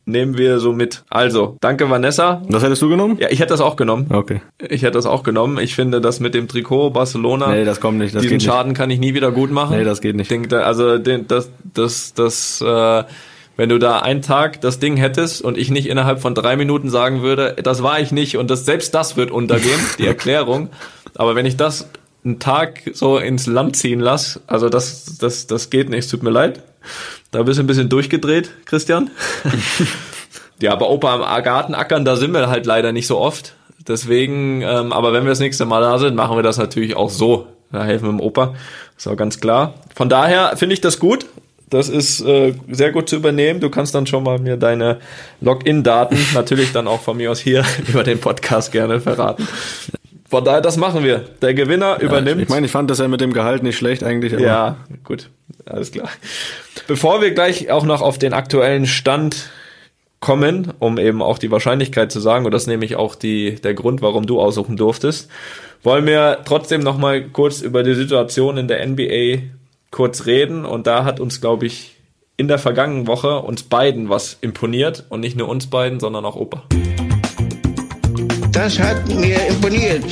nehmen 0.07 0.37
wir 0.37 0.59
so 0.61 0.73
mit. 0.73 1.03
Also, 1.09 1.57
danke 1.61 1.89
Vanessa. 1.89 2.43
Das 2.49 2.63
hättest 2.63 2.83
du 2.83 2.89
genommen? 2.89 3.17
Ja, 3.19 3.29
ich 3.31 3.41
hätte 3.41 3.51
das 3.55 3.61
auch 3.61 3.77
genommen. 3.77 4.07
Okay. 4.11 4.43
Ich 4.69 4.83
hätte 4.83 4.93
das 4.93 5.07
auch 5.07 5.23
genommen. 5.23 5.59
Ich 5.59 5.75
finde, 5.75 6.01
das 6.01 6.21
mit 6.21 6.35
dem 6.35 6.47
Trikot 6.47 6.91
Barcelona. 6.91 7.49
Nee, 7.51 7.65
das 7.65 7.81
kommt 7.81 7.99
nicht. 7.99 8.15
Das 8.15 8.23
diesen 8.23 8.39
geht 8.39 8.47
nicht. 8.47 8.53
Schaden 8.55 8.75
kann 8.75 8.91
ich 8.91 8.99
nie 8.99 9.15
wieder 9.15 9.33
gut 9.33 9.51
machen. 9.51 9.77
Nee, 9.77 9.85
das 9.85 10.01
geht 10.01 10.15
nicht. 10.17 10.31
Da- 10.53 10.61
also 10.61 10.99
das, 10.99 11.51
das, 11.73 12.13
das, 12.15 12.61
äh, 12.61 13.05
wenn 13.57 13.69
du 13.69 13.79
da 13.79 14.01
einen 14.01 14.21
Tag 14.21 14.61
das 14.61 14.79
Ding 14.79 14.97
hättest 14.97 15.41
und 15.43 15.57
ich 15.57 15.71
nicht 15.71 15.87
innerhalb 15.89 16.21
von 16.21 16.35
drei 16.35 16.57
Minuten 16.57 16.91
sagen 16.91 17.23
würde, 17.23 17.57
das 17.63 17.83
war 17.83 17.99
ich 18.01 18.13
nicht 18.13 18.37
und 18.37 18.51
das 18.51 18.65
selbst 18.67 18.95
das 18.95 19.17
wird 19.17 19.31
untergehen, 19.31 19.81
die 19.99 20.07
Erklärung. 20.07 20.69
Aber 21.15 21.35
wenn 21.35 21.47
ich 21.47 21.57
das 21.57 21.89
einen 22.25 22.39
Tag 22.41 22.83
so 22.93 23.17
ins 23.19 23.47
Land 23.47 23.77
ziehen 23.77 24.01
lasse, 24.01 24.41
also 24.47 24.69
das, 24.69 25.17
das, 25.19 25.47
das 25.47 25.71
geht 25.71 25.89
nicht. 25.89 26.01
Es 26.05 26.09
tut 26.09 26.23
mir 26.23 26.31
leid. 26.31 26.63
Da 27.31 27.43
bist 27.43 27.59
du 27.59 27.63
ein 27.63 27.67
bisschen 27.67 27.89
durchgedreht, 27.89 28.51
Christian. 28.67 29.11
Ja, 30.61 30.73
aber 30.73 30.89
Opa 30.91 31.15
am 31.15 31.43
Garten 31.43 31.75
ackern, 31.75 32.05
da 32.05 32.17
sind 32.17 32.33
wir 32.33 32.49
halt 32.49 32.67
leider 32.67 32.93
nicht 32.93 33.07
so 33.07 33.19
oft. 33.19 33.55
Deswegen, 33.87 34.63
ähm, 34.63 34.93
aber 34.93 35.13
wenn 35.13 35.25
wir 35.25 35.31
das 35.31 35.41
nächste 35.41 35.67
Mal 35.67 35.81
da 35.81 35.99
sind, 35.99 36.15
machen 36.15 36.37
wir 36.37 36.43
das 36.43 36.59
natürlich 36.59 36.97
auch 36.97 37.11
so. 37.11 37.49
Da 37.73 37.85
helfen 37.85 38.07
wir 38.07 38.13
dem 38.13 38.21
Opa. 38.21 38.55
Ist 38.97 39.09
auch 39.09 39.17
ganz 39.17 39.41
klar. 39.41 39.75
Von 39.95 40.09
daher 40.09 40.57
finde 40.57 40.75
ich 40.75 40.81
das 40.81 40.99
gut. 40.99 41.27
Das 41.69 41.89
ist 41.89 42.21
äh, 42.21 42.55
sehr 42.71 42.93
gut 42.93 43.09
zu 43.09 43.17
übernehmen. 43.17 43.61
Du 43.61 43.69
kannst 43.69 43.95
dann 43.95 44.07
schon 44.07 44.23
mal 44.23 44.39
mir 44.39 44.57
deine 44.57 45.01
Login-Daten 45.41 46.17
natürlich 46.35 46.73
dann 46.73 46.87
auch 46.87 47.01
von 47.01 47.17
mir 47.17 47.31
aus 47.31 47.41
hier 47.41 47.65
über 47.89 48.05
den 48.05 48.21
Podcast 48.21 48.71
gerne 48.71 49.01
verraten. 49.01 49.47
Von 50.35 50.45
daher, 50.45 50.61
das 50.61 50.77
machen 50.77 51.05
wir. 51.05 51.21
Der 51.43 51.55
Gewinner 51.55 52.01
übernimmt. 52.01 52.43
Ich 52.43 52.49
meine, 52.49 52.67
ich 52.67 52.73
fand 52.73 52.91
das 52.91 52.99
ja 52.99 53.07
mit 53.07 53.21
dem 53.21 53.33
Gehalt 53.33 53.63
nicht 53.63 53.77
schlecht 53.77 54.03
eigentlich. 54.03 54.33
Aber 54.35 54.43
Ja, 54.43 54.77
gut, 55.05 55.31
alles 55.65 55.93
klar. 55.93 56.09
Bevor 56.89 57.23
wir 57.23 57.31
gleich 57.31 57.71
auch 57.71 57.85
noch 57.85 58.03
auf 58.03 58.19
den 58.19 58.33
aktuellen 58.33 58.87
Stand 58.87 59.51
kommen, 60.19 60.73
um 60.81 60.99
eben 60.99 61.23
auch 61.23 61.39
die 61.39 61.53
Wahrscheinlichkeit 61.53 62.11
zu 62.11 62.19
sagen, 62.19 62.47
und 62.47 62.51
das 62.51 62.63
ist 62.63 62.67
nämlich 62.67 62.97
auch 62.97 63.15
die, 63.15 63.55
der 63.63 63.75
Grund, 63.75 64.03
warum 64.03 64.27
du 64.27 64.41
aussuchen 64.41 64.77
durftest, 64.77 65.31
wollen 65.85 66.05
wir 66.05 66.39
trotzdem 66.45 66.81
noch 66.81 66.99
mal 66.99 67.23
kurz 67.29 67.61
über 67.61 67.85
die 67.85 67.95
Situation 67.95 68.57
in 68.57 68.67
der 68.67 68.85
NBA 68.85 69.45
kurz 69.93 70.27
reden. 70.27 70.65
Und 70.65 70.89
da 70.89 71.05
hat 71.05 71.21
uns, 71.21 71.41
glaube 71.41 71.67
ich, 71.67 71.95
in 72.37 72.49
der 72.49 72.59
vergangenen 72.59 73.07
Woche 73.07 73.39
uns 73.39 73.63
beiden 73.63 74.09
was 74.09 74.37
imponiert. 74.41 75.05
Und 75.11 75.21
nicht 75.21 75.37
nur 75.37 75.49
uns 75.49 75.69
beiden, 75.69 76.01
sondern 76.01 76.25
auch 76.25 76.35
Opa. 76.35 76.65
Das 78.55 78.79
hat 78.79 79.09
mir 79.09 79.49
imponiert. 79.49 80.05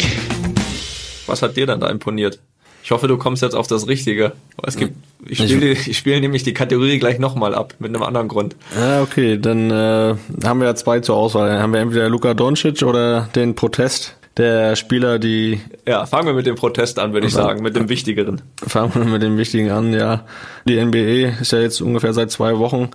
Was 1.28 1.42
hat 1.42 1.56
dir 1.56 1.64
dann 1.64 1.78
da 1.78 1.88
imponiert? 1.88 2.40
Ich 2.82 2.90
hoffe, 2.90 3.06
du 3.06 3.16
kommst 3.16 3.40
jetzt 3.40 3.54
auf 3.54 3.68
das 3.68 3.86
Richtige. 3.86 4.32
Es 4.66 4.76
gibt, 4.76 4.96
ich 5.24 5.38
spiele 5.38 5.70
ich 5.70 5.96
spiele 5.96 6.20
nämlich 6.20 6.42
die 6.42 6.52
Kategorie 6.52 6.98
gleich 6.98 7.20
nochmal 7.20 7.54
ab, 7.54 7.74
mit 7.78 7.90
einem 7.90 8.02
anderen 8.02 8.26
Grund. 8.26 8.56
Ja, 8.76 9.00
okay, 9.00 9.38
dann 9.38 9.70
äh, 9.70 10.16
haben 10.44 10.58
wir 10.58 10.66
ja 10.66 10.74
zwei 10.74 10.98
zur 10.98 11.16
Auswahl. 11.16 11.50
Dann 11.50 11.62
haben 11.62 11.72
wir 11.72 11.80
entweder 11.80 12.08
Luka 12.08 12.34
Doncic 12.34 12.82
oder 12.82 13.28
den 13.36 13.54
Protest 13.54 14.16
der 14.36 14.74
Spieler, 14.74 15.20
die 15.20 15.60
Ja, 15.86 16.04
fangen 16.06 16.26
wir 16.26 16.34
mit 16.34 16.46
dem 16.46 16.56
Protest 16.56 16.98
an, 16.98 17.12
würde 17.12 17.28
ich 17.28 17.32
sagen, 17.32 17.62
mit 17.62 17.76
dem 17.76 17.88
Wichtigeren. 17.88 18.42
fangen 18.66 18.92
wir 18.94 19.04
mit 19.04 19.22
dem 19.22 19.38
Wichtigen 19.38 19.70
an, 19.70 19.92
ja. 19.92 20.24
Die 20.66 20.84
NBA 20.84 21.40
ist 21.40 21.52
ja 21.52 21.60
jetzt 21.60 21.80
ungefähr 21.80 22.12
seit 22.12 22.32
zwei 22.32 22.58
Wochen 22.58 22.90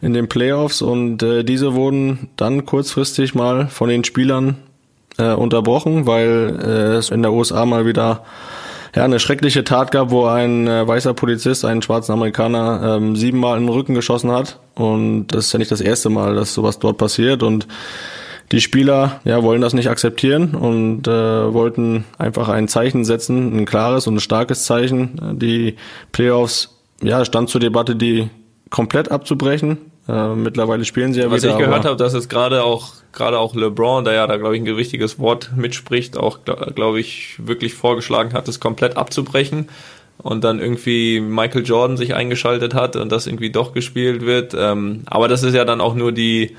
in 0.00 0.14
den 0.14 0.28
Playoffs 0.28 0.80
und 0.80 1.22
äh, 1.22 1.44
diese 1.44 1.74
wurden 1.74 2.30
dann 2.36 2.64
kurzfristig 2.64 3.34
mal 3.34 3.68
von 3.68 3.90
den 3.90 4.04
Spielern 4.04 4.56
äh, 5.20 5.34
unterbrochen, 5.34 6.06
weil 6.06 6.58
äh, 6.62 6.96
es 6.96 7.10
in 7.10 7.22
der 7.22 7.32
USA 7.32 7.66
mal 7.66 7.86
wieder 7.86 8.24
ja, 8.94 9.04
eine 9.04 9.20
schreckliche 9.20 9.62
Tat 9.62 9.92
gab, 9.92 10.10
wo 10.10 10.26
ein 10.26 10.66
äh, 10.66 10.86
weißer 10.86 11.14
Polizist 11.14 11.64
einen 11.64 11.82
schwarzen 11.82 12.12
Amerikaner 12.12 12.96
ähm, 12.96 13.14
siebenmal 13.14 13.58
in 13.58 13.66
den 13.66 13.74
Rücken 13.74 13.94
geschossen 13.94 14.32
hat. 14.32 14.58
Und 14.74 15.28
das 15.28 15.46
ist 15.46 15.52
ja 15.52 15.58
nicht 15.58 15.70
das 15.70 15.80
erste 15.80 16.10
Mal, 16.10 16.34
dass 16.34 16.54
sowas 16.54 16.78
dort 16.78 16.98
passiert. 16.98 17.42
Und 17.42 17.68
die 18.50 18.60
Spieler 18.60 19.20
ja, 19.24 19.42
wollen 19.44 19.60
das 19.60 19.74
nicht 19.74 19.88
akzeptieren 19.88 20.56
und 20.56 21.06
äh, 21.06 21.52
wollten 21.52 22.04
einfach 22.18 22.48
ein 22.48 22.66
Zeichen 22.66 23.04
setzen, 23.04 23.56
ein 23.56 23.64
klares 23.64 24.08
und 24.08 24.16
ein 24.16 24.20
starkes 24.20 24.64
Zeichen. 24.64 25.38
Die 25.38 25.76
Playoffs, 26.10 26.76
ja, 27.00 27.24
stand 27.24 27.48
zur 27.48 27.60
Debatte, 27.60 27.94
die 27.94 28.28
komplett 28.70 29.10
abzubrechen. 29.10 29.78
Äh, 30.10 30.34
mittlerweile 30.34 30.84
spielen 30.84 31.12
sie 31.12 31.20
ja 31.20 31.30
Was 31.30 31.42
wieder. 31.42 31.52
ich 31.52 31.58
gehört 31.58 31.84
habe, 31.84 31.96
dass 31.96 32.14
es 32.14 32.28
gerade 32.28 32.64
auch 32.64 32.94
gerade 33.12 33.38
auch 33.38 33.54
LeBron, 33.54 34.04
der 34.04 34.14
ja 34.14 34.26
da 34.26 34.36
glaube 34.36 34.56
ich 34.56 34.62
ein 34.62 34.66
gewichtiges 34.66 35.18
Wort 35.18 35.50
mitspricht, 35.54 36.16
auch 36.16 36.40
glaube 36.44 37.00
ich 37.00 37.36
wirklich 37.38 37.74
vorgeschlagen 37.74 38.32
hat, 38.32 38.48
es 38.48 38.60
komplett 38.60 38.96
abzubrechen 38.96 39.68
und 40.18 40.42
dann 40.42 40.58
irgendwie 40.58 41.20
Michael 41.20 41.64
Jordan 41.64 41.96
sich 41.96 42.14
eingeschaltet 42.14 42.74
hat 42.74 42.96
und 42.96 43.10
das 43.12 43.26
irgendwie 43.26 43.50
doch 43.50 43.72
gespielt 43.72 44.22
wird. 44.26 44.54
Ähm, 44.56 45.02
aber 45.06 45.28
das 45.28 45.42
ist 45.42 45.54
ja 45.54 45.64
dann 45.64 45.80
auch 45.80 45.94
nur 45.94 46.12
die, 46.12 46.56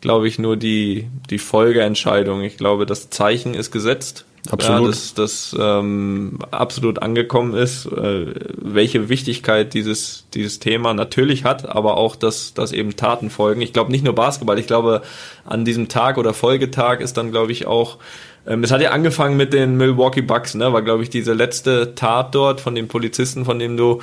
glaube 0.00 0.28
ich, 0.28 0.38
nur 0.38 0.56
die 0.56 1.08
die 1.30 1.38
Folgeentscheidung. 1.38 2.42
Ich 2.42 2.56
glaube, 2.56 2.86
das 2.86 3.08
Zeichen 3.08 3.54
ist 3.54 3.70
gesetzt. 3.70 4.26
Absolut. 4.48 4.80
Ja, 4.80 4.86
dass 4.86 5.14
das 5.14 5.56
ähm, 5.58 6.38
absolut 6.50 7.02
angekommen 7.02 7.54
ist, 7.54 7.86
äh, 7.86 8.26
welche 8.56 9.10
Wichtigkeit 9.10 9.74
dieses 9.74 10.24
dieses 10.32 10.60
Thema 10.60 10.94
natürlich 10.94 11.44
hat, 11.44 11.68
aber 11.68 11.98
auch, 11.98 12.16
dass 12.16 12.54
dass 12.54 12.72
eben 12.72 12.96
Taten 12.96 13.28
folgen. 13.28 13.60
Ich 13.60 13.74
glaube 13.74 13.90
nicht 13.90 14.02
nur 14.04 14.14
Basketball, 14.14 14.58
ich 14.58 14.66
glaube 14.66 15.02
an 15.44 15.66
diesem 15.66 15.88
Tag 15.88 16.16
oder 16.16 16.32
Folgetag 16.32 17.00
ist 17.00 17.18
dann 17.18 17.32
glaube 17.32 17.52
ich 17.52 17.66
auch 17.66 17.98
ähm, 18.46 18.64
es 18.64 18.70
hat 18.70 18.80
ja 18.80 18.92
angefangen 18.92 19.36
mit 19.36 19.52
den 19.52 19.76
Milwaukee 19.76 20.22
Bucks, 20.22 20.54
ne, 20.54 20.72
war 20.72 20.80
glaube 20.80 21.02
ich 21.02 21.10
diese 21.10 21.34
letzte 21.34 21.94
Tat 21.94 22.34
dort 22.34 22.62
von 22.62 22.74
den 22.74 22.88
Polizisten, 22.88 23.44
von 23.44 23.58
dem 23.58 23.76
du 23.76 24.00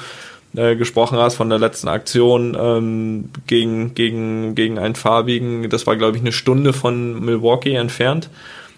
äh, 0.55 0.75
gesprochen 0.75 1.17
hast, 1.17 1.35
von 1.35 1.49
der 1.49 1.57
letzten 1.57 1.87
Aktion 1.87 2.55
ähm, 2.59 3.29
gegen 3.47 3.95
gegen 3.95 4.53
gegen 4.53 4.77
einen 4.77 4.95
farbigen, 4.95 5.67
das 5.71 5.87
war 5.87 5.95
glaube 5.95 6.15
ich 6.17 6.21
eine 6.21 6.31
Stunde 6.31 6.73
von 6.73 7.25
Milwaukee 7.25 7.73
entfernt. 7.73 8.29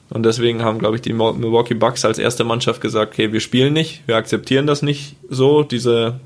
Und 0.10 0.24
deswegen 0.24 0.64
haben, 0.64 0.80
glaube 0.80 0.96
ich, 0.96 1.02
die 1.02 1.14
Milwaukee 1.14 1.76
Bucks 1.76 2.04
als 2.04 2.18
erste 2.18 2.44
Mannschaft 2.44 2.82
gesagt, 2.82 3.14
okay, 3.14 3.32
wir 3.32 3.40
spielen 3.40 3.74
nicht, 3.74 4.02
wir 4.08 4.16
akzeptieren 4.16 4.66
das 4.66 4.82
nicht 4.82 5.16
so, 5.30 5.62
diese, 5.62 6.20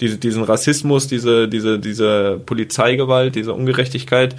diese, 0.00 0.18
diesen 0.18 0.42
Rassismus, 0.42 1.06
diese, 1.06 1.48
diese, 1.48 1.78
diese 1.78 2.40
Polizeigewalt, 2.44 3.34
diese 3.34 3.54
Ungerechtigkeit. 3.54 4.36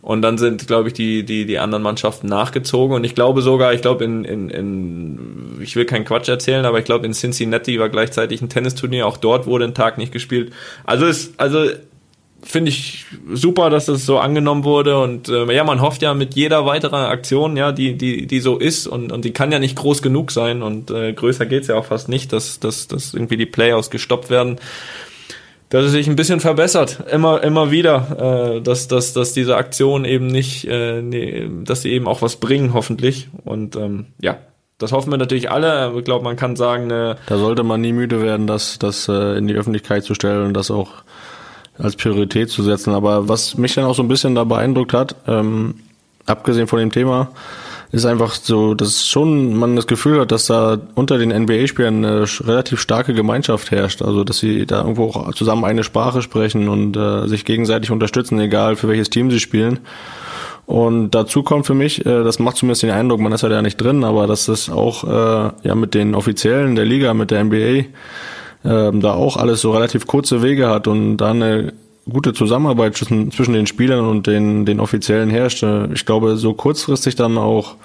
Und 0.00 0.22
dann 0.22 0.36
sind, 0.36 0.66
glaube 0.66 0.88
ich, 0.88 0.94
die, 0.94 1.24
die, 1.24 1.46
die 1.46 1.60
anderen 1.60 1.82
Mannschaften 1.84 2.26
nachgezogen. 2.26 2.96
Und 2.96 3.04
ich 3.04 3.14
glaube 3.14 3.40
sogar, 3.40 3.72
ich 3.72 3.82
glaube, 3.82 4.04
in, 4.04 4.24
in, 4.24 4.50
in, 4.50 5.58
ich 5.60 5.76
will 5.76 5.84
keinen 5.84 6.04
Quatsch 6.04 6.28
erzählen, 6.28 6.64
aber 6.64 6.80
ich 6.80 6.84
glaube, 6.84 7.06
in 7.06 7.12
Cincinnati 7.12 7.78
war 7.78 7.88
gleichzeitig 7.88 8.42
ein 8.42 8.48
Tennisturnier. 8.48 9.06
Auch 9.06 9.16
dort 9.16 9.46
wurde 9.46 9.64
ein 9.64 9.74
Tag 9.74 9.98
nicht 9.98 10.12
gespielt. 10.12 10.52
Also 10.84 11.06
ist, 11.06 11.38
also 11.38 11.66
finde 12.42 12.70
ich 12.70 13.06
super, 13.32 13.70
dass 13.70 13.86
das 13.86 14.04
so 14.04 14.18
angenommen 14.18 14.64
wurde. 14.64 15.00
Und 15.00 15.28
äh, 15.28 15.52
ja, 15.52 15.64
man 15.64 15.80
hofft 15.80 16.02
ja 16.02 16.14
mit 16.14 16.34
jeder 16.34 16.66
weiteren 16.66 17.04
Aktion, 17.04 17.56
ja, 17.56 17.72
die 17.72 17.96
die 17.96 18.26
die 18.26 18.40
so 18.40 18.58
ist. 18.58 18.86
Und 18.86 19.12
und 19.12 19.24
die 19.24 19.32
kann 19.32 19.52
ja 19.52 19.58
nicht 19.58 19.76
groß 19.76 20.02
genug 20.02 20.30
sein. 20.30 20.62
Und 20.62 20.90
äh, 20.90 21.12
größer 21.12 21.46
geht's 21.46 21.68
ja 21.68 21.76
auch 21.76 21.86
fast 21.86 22.08
nicht, 22.08 22.32
dass 22.32 22.60
dass 22.60 22.88
dass 22.88 23.14
irgendwie 23.14 23.36
die 23.36 23.46
Playoffs 23.46 23.90
gestoppt 23.90 24.30
werden. 24.30 24.56
Dass 25.68 25.86
es 25.86 25.92
sich 25.92 26.06
ein 26.06 26.16
bisschen 26.16 26.40
verbessert, 26.40 27.04
immer 27.10 27.42
immer 27.42 27.70
wieder, 27.70 28.56
äh, 28.56 28.60
dass 28.60 28.88
dass 28.88 29.14
dass 29.14 29.32
diese 29.32 29.56
Aktionen 29.56 30.04
eben 30.04 30.26
nicht, 30.26 30.66
äh, 30.68 31.00
nee, 31.00 31.48
dass 31.64 31.82
sie 31.82 31.92
eben 31.92 32.06
auch 32.06 32.20
was 32.20 32.36
bringen, 32.36 32.74
hoffentlich. 32.74 33.28
Und 33.44 33.76
ähm, 33.76 34.06
ja, 34.20 34.36
das 34.82 34.92
hoffen 34.92 35.10
wir 35.10 35.16
natürlich 35.16 35.50
alle. 35.50 35.92
Ich 35.96 36.04
glaube, 36.04 36.24
man 36.24 36.36
kann 36.36 36.56
sagen, 36.56 36.84
eine 36.84 37.16
Da 37.26 37.38
sollte 37.38 37.62
man 37.62 37.80
nie 37.80 37.92
müde 37.92 38.20
werden, 38.20 38.46
das, 38.46 38.78
das 38.78 39.08
äh, 39.08 39.38
in 39.38 39.46
die 39.46 39.54
Öffentlichkeit 39.54 40.04
zu 40.04 40.14
stellen 40.14 40.44
und 40.44 40.54
das 40.54 40.70
auch 40.70 41.04
als 41.78 41.96
Priorität 41.96 42.50
zu 42.50 42.62
setzen. 42.62 42.94
Aber 42.94 43.28
was 43.28 43.56
mich 43.56 43.74
dann 43.74 43.84
auch 43.84 43.94
so 43.94 44.02
ein 44.02 44.08
bisschen 44.08 44.34
da 44.34 44.44
beeindruckt 44.44 44.92
hat, 44.92 45.16
ähm, 45.26 45.74
abgesehen 46.26 46.66
von 46.66 46.78
dem 46.78 46.92
Thema, 46.92 47.30
ist 47.92 48.06
einfach 48.06 48.34
so, 48.34 48.74
dass 48.74 49.06
schon 49.06 49.54
man 49.54 49.76
das 49.76 49.86
Gefühl 49.86 50.20
hat, 50.20 50.32
dass 50.32 50.46
da 50.46 50.78
unter 50.94 51.18
den 51.18 51.30
NBA-Spielern 51.30 52.04
eine 52.04 52.24
relativ 52.40 52.80
starke 52.80 53.12
Gemeinschaft 53.12 53.70
herrscht. 53.70 54.00
Also 54.00 54.24
dass 54.24 54.38
sie 54.38 54.64
da 54.64 54.80
irgendwo 54.80 55.10
auch 55.10 55.34
zusammen 55.34 55.64
eine 55.64 55.84
Sprache 55.84 56.22
sprechen 56.22 56.68
und 56.68 56.96
äh, 56.96 57.26
sich 57.28 57.44
gegenseitig 57.44 57.90
unterstützen, 57.90 58.40
egal 58.40 58.76
für 58.76 58.88
welches 58.88 59.10
Team 59.10 59.30
sie 59.30 59.40
spielen. 59.40 59.80
Und 60.64 61.10
dazu 61.10 61.42
kommt 61.42 61.66
für 61.66 61.74
mich, 61.74 62.06
äh, 62.06 62.24
das 62.24 62.38
macht 62.38 62.56
zumindest 62.56 62.82
den 62.82 62.90
Eindruck, 62.90 63.20
man 63.20 63.32
ist 63.32 63.42
ja 63.42 63.50
da 63.50 63.60
nicht 63.60 63.76
drin, 63.76 64.04
aber 64.04 64.26
dass 64.26 64.46
das 64.46 64.70
auch 64.70 65.04
äh, 65.04 65.50
ja 65.62 65.74
mit 65.74 65.92
den 65.92 66.14
Offiziellen 66.14 66.76
der 66.76 66.86
Liga, 66.86 67.12
mit 67.12 67.30
der 67.30 67.44
NBA, 67.44 67.84
ähm, 68.64 69.00
da 69.00 69.14
auch 69.14 69.36
alles 69.36 69.60
so 69.60 69.72
relativ 69.72 70.06
kurze 70.06 70.42
Wege 70.42 70.68
hat 70.68 70.86
und 70.86 71.16
da 71.16 71.30
eine 71.30 71.72
gute 72.10 72.32
Zusammenarbeit 72.32 72.96
zwischen, 72.96 73.30
zwischen 73.30 73.54
den 73.54 73.66
Spielern 73.66 74.06
und 74.06 74.26
den, 74.26 74.66
den 74.66 74.80
Offiziellen 74.80 75.30
herrscht. 75.30 75.64
Ich 75.94 76.04
glaube, 76.04 76.36
so 76.36 76.54
kurzfristig 76.54 77.14
dann 77.14 77.38
auch 77.38 77.76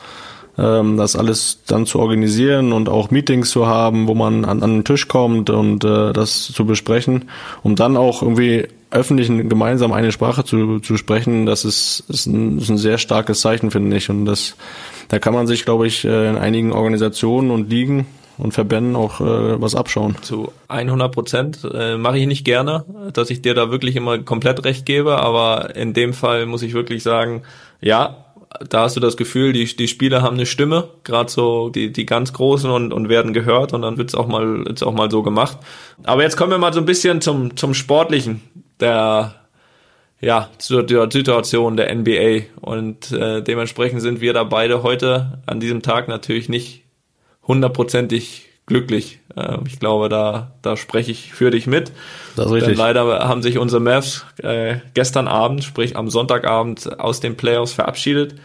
ähm, 0.57 0.97
das 0.97 1.15
alles 1.15 1.59
dann 1.67 1.85
zu 1.85 1.99
organisieren 1.99 2.73
und 2.73 2.89
auch 2.89 3.11
Meetings 3.11 3.51
zu 3.51 3.67
haben, 3.67 4.07
wo 4.07 4.15
man 4.15 4.45
an, 4.45 4.63
an 4.63 4.77
den 4.77 4.83
Tisch 4.83 5.07
kommt 5.07 5.49
und 5.49 5.83
äh, 5.83 6.13
das 6.13 6.51
zu 6.51 6.65
besprechen, 6.65 7.25
um 7.63 7.75
dann 7.75 7.95
auch 7.95 8.21
irgendwie 8.21 8.67
öffentlich 8.89 9.27
gemeinsam 9.27 9.91
eine 9.91 10.11
Sprache 10.11 10.45
zu, 10.45 10.79
zu 10.79 10.97
sprechen, 10.97 11.45
das 11.45 11.65
ist, 11.65 12.05
ist, 12.07 12.25
ein, 12.25 12.57
ist 12.57 12.69
ein 12.69 12.77
sehr 12.77 12.97
starkes 12.97 13.41
Zeichen, 13.41 13.69
finde 13.69 13.97
ich. 13.97 14.09
Und 14.09 14.25
das, 14.25 14.55
da 15.09 15.19
kann 15.19 15.33
man 15.33 15.45
sich, 15.45 15.65
glaube 15.65 15.87
ich, 15.87 16.05
äh, 16.05 16.29
in 16.29 16.37
einigen 16.37 16.71
Organisationen 16.71 17.51
und 17.51 17.69
Ligen 17.69 18.07
und 18.37 18.53
Verbänden 18.53 18.95
auch 18.95 19.19
äh, 19.19 19.61
was 19.61 19.75
abschauen. 19.75 20.15
Zu 20.21 20.51
100 20.67 21.11
Prozent 21.11 21.67
äh, 21.73 21.97
mache 21.97 22.17
ich 22.19 22.27
nicht 22.27 22.45
gerne, 22.45 22.85
dass 23.13 23.29
ich 23.29 23.41
dir 23.41 23.53
da 23.53 23.71
wirklich 23.71 23.95
immer 23.95 24.19
komplett 24.19 24.63
recht 24.65 24.85
gebe, 24.85 25.17
aber 25.17 25.75
in 25.75 25.93
dem 25.93 26.13
Fall 26.13 26.45
muss 26.45 26.61
ich 26.61 26.73
wirklich 26.73 27.03
sagen, 27.03 27.43
ja, 27.81 28.25
da 28.69 28.83
hast 28.83 28.95
du 28.95 28.99
das 28.99 29.17
Gefühl, 29.17 29.53
die, 29.53 29.65
die 29.65 29.87
Spieler 29.87 30.21
haben 30.21 30.35
eine 30.35 30.45
Stimme, 30.45 30.89
gerade 31.03 31.29
so 31.29 31.69
die, 31.69 31.91
die 31.91 32.05
ganz 32.05 32.33
Großen 32.33 32.69
und, 32.69 32.93
und 32.93 33.09
werden 33.09 33.33
gehört 33.33 33.73
und 33.73 33.81
dann 33.81 33.97
wird's 33.97 34.15
auch 34.15 34.27
mal 34.27 34.65
wird's 34.65 34.83
auch 34.83 34.93
mal 34.93 35.11
so 35.11 35.21
gemacht. 35.21 35.57
Aber 36.03 36.23
jetzt 36.23 36.37
kommen 36.37 36.51
wir 36.51 36.57
mal 36.57 36.73
so 36.73 36.79
ein 36.79 36.85
bisschen 36.85 37.21
zum, 37.21 37.55
zum 37.57 37.73
Sportlichen 37.73 38.41
der 38.79 39.35
ja, 40.19 40.49
zur 40.57 40.83
der 40.83 41.11
Situation 41.11 41.77
der 41.77 41.93
NBA 41.93 42.45
und 42.61 43.11
äh, 43.11 43.43
dementsprechend 43.43 44.01
sind 44.01 44.19
wir 44.19 44.33
da 44.33 44.43
beide 44.43 44.81
heute 44.81 45.43
an 45.45 45.59
diesem 45.59 45.83
Tag 45.83 46.07
natürlich 46.07 46.49
nicht 46.49 46.86
hundertprozentig 47.47 48.47
glücklich. 48.65 49.19
Äh, 49.35 49.57
ich 49.65 49.79
glaube, 49.79 50.09
da, 50.09 50.51
da 50.61 50.77
spreche 50.77 51.11
ich 51.11 51.33
für 51.33 51.49
dich 51.49 51.65
mit. 51.65 51.91
Das 52.35 52.47
ist 52.47 52.51
richtig. 52.51 52.73
Denn 52.73 52.77
leider 52.77 53.27
haben 53.27 53.41
sich 53.41 53.57
unsere 53.57 53.81
Mavs 53.81 54.25
äh, 54.43 54.77
gestern 54.93 55.27
Abend, 55.27 55.63
sprich 55.63 55.95
am 55.95 56.09
Sonntagabend, 56.09 56.99
aus 56.99 57.19
den 57.19 57.37
Playoffs 57.37 57.73
verabschiedet. 57.73 58.35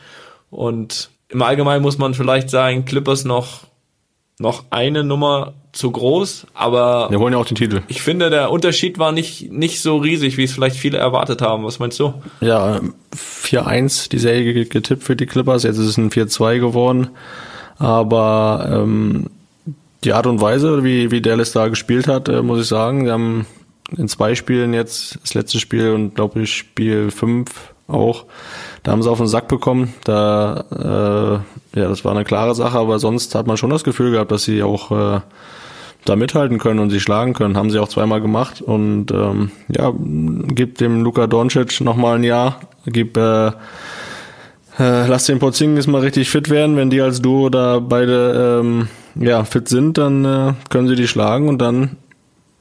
Und 0.51 1.11
im 1.29 1.43
Allgemeinen 1.43 1.83
muss 1.83 1.99
man 1.99 2.15
vielleicht 2.15 2.51
sagen, 2.51 2.85
Clippers 2.85 3.25
noch, 3.25 3.61
noch 4.39 4.65
eine 4.71 5.03
Nummer 5.03 5.55
zu 5.73 5.91
groß, 5.91 6.47
aber 6.53 7.09
wir 7.11 7.19
wollen 7.19 7.33
ja 7.33 7.39
auch 7.39 7.47
den 7.47 7.57
Titel. 7.57 7.81
Ich 7.89 8.03
finde, 8.03 8.29
der 8.29 8.51
Unterschied 8.51 8.99
war 8.99 9.11
nicht, 9.11 9.51
nicht 9.51 9.81
so 9.81 9.97
riesig, 9.97 10.37
wie 10.37 10.45
es 10.45 10.53
vielleicht 10.53 10.77
viele 10.77 10.99
erwartet 10.99 11.41
haben. 11.41 11.65
Was 11.65 11.79
meinst 11.79 11.99
du? 11.99 12.13
Ja, 12.43 12.81
4-1 13.17 14.11
die 14.11 14.19
Serie 14.19 14.67
getippt 14.67 15.03
für 15.03 15.17
die 15.17 15.25
Clippers, 15.25 15.63
jetzt 15.63 15.79
ist 15.79 15.87
es 15.87 15.97
ein 15.97 16.11
4-2 16.11 16.59
geworden. 16.59 17.09
Aber 17.83 18.69
ähm, 18.71 19.27
die 20.05 20.13
Art 20.13 20.29
und 20.29 20.41
Weise, 20.41 20.85
wie, 20.85 21.11
wie 21.11 21.21
Dallas 21.21 21.51
da 21.51 21.67
gespielt 21.67 22.07
hat, 22.07 22.29
äh, 22.29 22.41
muss 22.41 22.61
ich 22.61 22.69
sagen, 22.69 23.05
wir 23.05 23.13
haben 23.13 23.45
in 23.97 24.07
zwei 24.07 24.37
Spielen 24.37 24.73
jetzt, 24.73 25.19
das 25.23 25.35
letzte 25.35 25.59
Spiel 25.59 25.91
und 25.91 26.15
glaube 26.15 26.43
ich 26.43 26.55
Spiel 26.55 27.11
fünf 27.11 27.73
auch, 27.89 28.27
da 28.85 28.93
haben 28.93 29.03
sie 29.03 29.11
auf 29.11 29.19
den 29.19 29.27
Sack 29.27 29.49
bekommen. 29.49 29.95
Da, 30.05 31.43
äh, 31.75 31.79
ja, 31.81 31.89
das 31.89 32.05
war 32.05 32.13
eine 32.13 32.23
klare 32.23 32.55
Sache, 32.55 32.79
aber 32.79 33.01
sonst 33.01 33.35
hat 33.35 33.49
man 33.49 33.57
schon 33.57 33.71
das 33.71 33.83
Gefühl 33.83 34.13
gehabt, 34.13 34.31
dass 34.31 34.45
sie 34.45 34.63
auch 34.63 34.93
äh, 34.93 35.21
da 36.05 36.15
mithalten 36.15 36.59
können 36.59 36.79
und 36.79 36.91
sie 36.91 37.01
schlagen 37.01 37.33
können. 37.33 37.57
Haben 37.57 37.71
sie 37.71 37.81
auch 37.81 37.89
zweimal 37.89 38.21
gemacht 38.21 38.63
und 38.63 39.11
ähm, 39.11 39.51
ja, 39.75 39.93
gibt 40.55 40.81
dem 40.81 41.03
Luka 41.03 41.27
Doncic 41.27 41.81
nochmal 41.81 42.19
ein 42.19 42.25
Jahr, 42.25 42.61
gib 42.87 43.17
äh, 43.17 43.51
äh, 44.79 45.07
lass 45.07 45.27
den 45.27 45.39
Porzingis 45.39 45.87
mal 45.87 46.01
richtig 46.01 46.31
fit 46.31 46.51
werden. 46.51 46.77
Wenn 46.77 46.91
die 46.91 47.01
als 47.01 47.21
Duo 47.21 47.49
da 47.49 47.79
beide 47.79 48.61
ähm, 48.63 48.89
ja, 49.15 49.45
fit 49.45 49.69
sind, 49.69 49.99
dann 49.99 50.25
äh, 50.25 50.53
können 50.71 50.89
sie 50.89 50.97
die 50.97 51.09
schlagen 51.09 51.49
und 51.49 51.59
dann, 51.59 51.97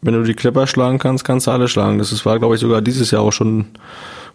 wenn 0.01 0.14
du 0.14 0.24
die 0.24 0.34
Clipper 0.34 0.68
schlagen 0.68 0.99
kannst, 0.99 1.24
kannst 1.24 1.47
du 1.47 1.51
alle 1.51 1.68
schlagen. 1.68 1.97
Das 1.97 2.12
ist, 2.12 2.26
war, 2.26 2.39
glaube 2.39 2.55
ich, 2.55 2.62
sogar 2.62 2.82
dieses 2.82 3.12
Jahr 3.12 3.22
auch 3.22 3.32
schon 3.32 3.66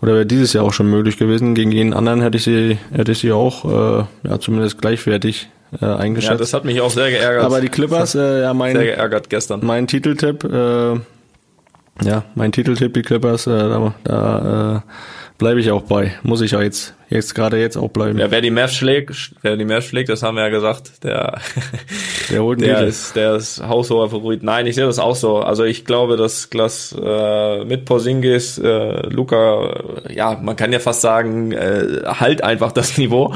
oder 0.03 0.13
wäre 0.13 0.27
dieses 0.27 0.53
Jahr 0.53 0.65
auch 0.65 0.73
schon 0.73 0.91
möglich 0.91 1.17
gewesen. 1.17 1.55
Gegen 1.55 1.73
jeden 1.73 1.95
anderen 1.95 2.21
hätte 2.21 2.37
ich 2.37 2.45
sie, 2.45 2.79
hätte 2.93 3.13
ich 3.13 3.19
sie 3.19 3.33
auch 3.33 3.65
äh, 3.65 4.05
ja, 4.29 4.39
zumindest 4.41 4.81
gleichwertig 4.81 5.49
äh, 5.81 5.87
eingeschätzt. 5.87 6.33
Ja, 6.33 6.37
das 6.37 6.53
hat 6.53 6.65
mich 6.65 6.81
auch 6.81 6.91
sehr 6.91 7.11
geärgert. 7.11 7.45
Aber 7.45 7.61
die 7.61 7.69
Clippers, 7.69 8.15
äh, 8.15 8.43
ja, 8.43 8.55
mein, 8.55 8.77
sehr 8.77 8.85
geärgert 8.85 9.31
gestern. 9.31 9.65
Mein 9.65 9.87
Titeltipp, 9.87 10.45
äh, 10.45 10.95
ja, 12.05 12.25
mein 12.35 12.53
Titeltipp, 12.53 12.95
die 12.95 13.03
Clippers, 13.03 13.47
äh, 13.47 13.51
da, 13.51 13.95
da 14.05 14.77
äh, 14.77 14.81
bleibe 15.39 15.61
ich 15.61 15.71
auch 15.71 15.83
bei. 15.83 16.15
Muss 16.23 16.41
ich 16.41 16.53
ja 16.53 16.63
jetzt, 16.63 16.95
jetzt 17.09 17.35
gerade 17.35 17.59
jetzt 17.59 17.77
auch 17.77 17.89
bleiben. 17.89 18.19
Ja, 18.19 18.31
wer 18.31 18.41
die 18.41 18.51
Mavs 18.51 18.75
schlägt, 18.75 19.33
wer 19.43 19.57
die 19.57 19.65
Mavs 19.65 19.87
schlägt, 19.87 20.09
das 20.09 20.23
haben 20.23 20.37
wir 20.37 20.43
ja 20.43 20.49
gesagt, 20.49 21.05
der, 21.05 21.41
der 22.31 22.43
holt 22.43 22.61
der 22.61 22.85
ist, 22.85 23.17
der 23.17 23.37
ist 23.37 23.63
haushoher 23.63 24.11
Favorit. 24.11 24.43
Nein, 24.43 24.67
ich 24.67 24.75
sehe 24.75 24.87
das 24.87 24.99
auch 24.99 25.17
so. 25.17 25.39
Also 25.39 25.65
ich 25.65 25.85
glaube, 25.85 26.17
dass 26.17 26.51
Glas 26.51 26.95
äh, 27.01 27.65
mit 27.65 27.85
Porzingis, 27.85 28.59
äh, 28.59 29.09
Luca, 29.09 29.83
ja, 30.11 30.39
man 30.41 30.57
kann 30.57 30.73
ja 30.73 30.79
fast 30.79 31.01
sagen, 31.01 31.53
äh, 31.53 32.03
halt 32.05 32.43
einfach 32.43 32.73
das 32.73 32.99
Niveau 32.99 33.35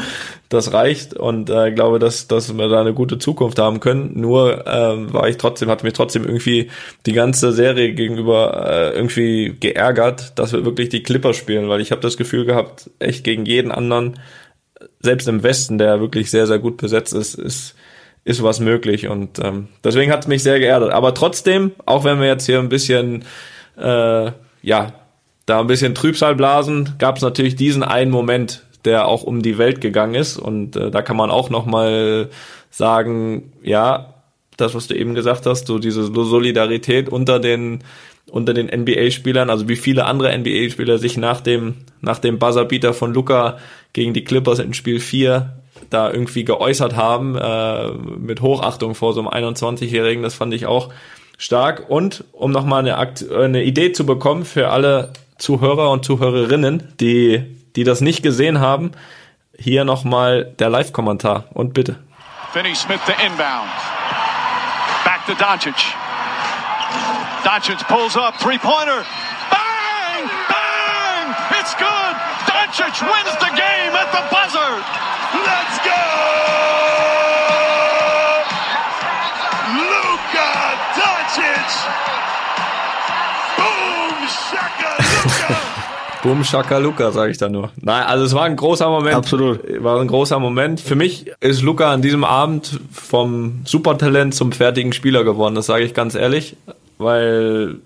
das 0.50 0.72
reicht 0.72 1.14
und 1.14 1.48
äh, 1.48 1.70
glaube, 1.70 2.00
dass, 2.00 2.26
dass 2.26 2.56
wir 2.56 2.68
da 2.68 2.80
eine 2.80 2.92
gute 2.92 3.18
Zukunft 3.18 3.60
haben 3.60 3.78
können. 3.78 4.20
Nur 4.20 4.66
ähm, 4.66 5.12
war 5.12 5.28
ich 5.28 5.36
trotzdem, 5.36 5.70
hatte 5.70 5.84
mich 5.84 5.94
trotzdem 5.94 6.24
irgendwie 6.24 6.70
die 7.06 7.12
ganze 7.12 7.52
Serie 7.52 7.94
gegenüber 7.94 8.68
äh, 8.68 8.90
irgendwie 8.96 9.56
geärgert, 9.58 10.38
dass 10.38 10.52
wir 10.52 10.64
wirklich 10.64 10.88
die 10.88 11.04
Clipper 11.04 11.34
spielen, 11.34 11.68
weil 11.68 11.80
ich 11.80 11.92
habe 11.92 12.02
das 12.02 12.16
Gefühl 12.16 12.44
gehabt, 12.44 12.90
echt 12.98 13.22
gegen 13.22 13.46
jeden 13.46 13.70
anderen, 13.70 14.18
selbst 14.98 15.28
im 15.28 15.44
Westen, 15.44 15.78
der 15.78 16.00
wirklich 16.00 16.30
sehr, 16.32 16.48
sehr 16.48 16.58
gut 16.58 16.76
besetzt 16.76 17.14
ist, 17.14 17.34
ist 17.34 17.76
ist 18.22 18.42
was 18.42 18.60
möglich 18.60 19.08
und 19.08 19.38
ähm, 19.38 19.68
deswegen 19.82 20.12
hat 20.12 20.20
es 20.20 20.28
mich 20.28 20.42
sehr 20.42 20.58
geärgert. 20.60 20.92
Aber 20.92 21.14
trotzdem, 21.14 21.72
auch 21.86 22.04
wenn 22.04 22.20
wir 22.20 22.26
jetzt 22.26 22.44
hier 22.44 22.58
ein 22.58 22.68
bisschen 22.68 23.24
äh, 23.78 24.32
ja 24.62 24.92
da 25.46 25.60
ein 25.60 25.66
bisschen 25.66 25.94
Trübsal 25.94 26.34
blasen, 26.34 26.96
gab 26.98 27.16
es 27.16 27.22
natürlich 27.22 27.56
diesen 27.56 27.82
einen 27.82 28.10
Moment, 28.10 28.62
der 28.84 29.06
auch 29.06 29.22
um 29.22 29.42
die 29.42 29.58
Welt 29.58 29.80
gegangen 29.80 30.14
ist. 30.14 30.36
Und 30.36 30.76
äh, 30.76 30.90
da 30.90 31.02
kann 31.02 31.16
man 31.16 31.30
auch 31.30 31.50
nochmal 31.50 32.30
sagen, 32.70 33.52
ja, 33.62 34.14
das, 34.56 34.74
was 34.74 34.86
du 34.86 34.94
eben 34.94 35.14
gesagt 35.14 35.46
hast, 35.46 35.66
so 35.66 35.78
diese 35.78 36.04
Solidarität 36.04 37.08
unter 37.08 37.38
den 37.38 37.82
unter 38.30 38.54
den 38.54 38.66
NBA-Spielern, 38.66 39.50
also 39.50 39.68
wie 39.68 39.76
viele 39.76 40.04
andere 40.04 40.36
NBA-Spieler 40.36 40.98
sich 40.98 41.16
nach 41.16 41.40
dem 41.40 41.76
nach 42.00 42.18
dem 42.18 42.38
Buzzerbeater 42.38 42.94
von 42.94 43.12
Luca 43.12 43.58
gegen 43.92 44.14
die 44.14 44.22
Clippers 44.22 44.60
in 44.60 44.72
Spiel 44.72 45.00
4 45.00 45.60
da 45.88 46.10
irgendwie 46.12 46.44
geäußert 46.44 46.94
haben, 46.94 47.36
äh, 47.36 47.90
mit 47.90 48.42
Hochachtung 48.42 48.94
vor 48.94 49.12
so 49.12 49.20
einem 49.26 49.52
21-Jährigen, 49.52 50.22
das 50.22 50.34
fand 50.34 50.54
ich 50.54 50.66
auch 50.66 50.90
stark. 51.38 51.88
Und 51.88 52.24
um 52.32 52.52
nochmal 52.52 52.80
eine, 52.80 52.98
Akt 52.98 53.28
eine 53.30 53.64
Idee 53.64 53.92
zu 53.92 54.06
bekommen 54.06 54.44
für 54.44 54.70
alle 54.70 55.12
Zuhörer 55.38 55.90
und 55.90 56.04
Zuhörerinnen, 56.04 56.92
die 57.00 57.42
die 57.76 57.84
das 57.84 58.00
nicht 58.00 58.22
gesehen 58.22 58.60
haben, 58.60 58.92
hier 59.58 59.84
nochmal 59.84 60.44
der 60.58 60.70
Live-Kommentar 60.70 61.44
und 61.52 61.74
bitte. 61.74 61.98
Finney 62.52 62.74
Smith 62.74 63.00
to 63.06 63.12
inbound. 63.24 63.70
Back 65.04 65.24
to 65.26 65.34
Doncic. 65.34 65.94
Doncic 67.44 67.86
pulls 67.88 68.16
up, 68.16 68.40
three-pointer. 68.40 69.04
Bang! 69.50 70.30
Bang! 70.48 71.34
It's 71.60 71.74
good! 71.76 72.14
Doncic 72.46 73.00
wins 73.02 73.36
the 73.38 73.50
game 73.54 73.94
at 73.94 74.10
the 74.12 74.22
buzzer! 74.30 74.82
Let's 75.46 75.78
go! 75.84 76.00
Luka 79.76 80.50
Doncic! 80.98 81.70
Boom! 83.56 84.28
Shaka! 84.28 85.09
Boom 86.22 86.44
Shakaluka, 86.44 87.12
sage 87.12 87.30
ich 87.30 87.38
da 87.38 87.48
nur. 87.48 87.70
Nein, 87.80 88.02
also 88.04 88.24
es 88.24 88.34
war 88.34 88.44
ein 88.44 88.56
großer 88.56 88.88
Moment. 88.88 89.14
Absolut. 89.14 89.60
War 89.82 90.00
ein 90.00 90.08
großer 90.08 90.38
Moment. 90.38 90.80
Für 90.80 90.94
mich 90.94 91.32
ist 91.40 91.62
Luca 91.62 91.92
an 91.92 92.02
diesem 92.02 92.24
Abend 92.24 92.78
vom 92.92 93.62
Supertalent 93.64 94.34
zum 94.34 94.52
fertigen 94.52 94.92
Spieler 94.92 95.24
geworden, 95.24 95.54
das 95.54 95.66
sage 95.66 95.84
ich 95.84 95.94
ganz 95.94 96.14
ehrlich, 96.14 96.56
weil 96.98 97.76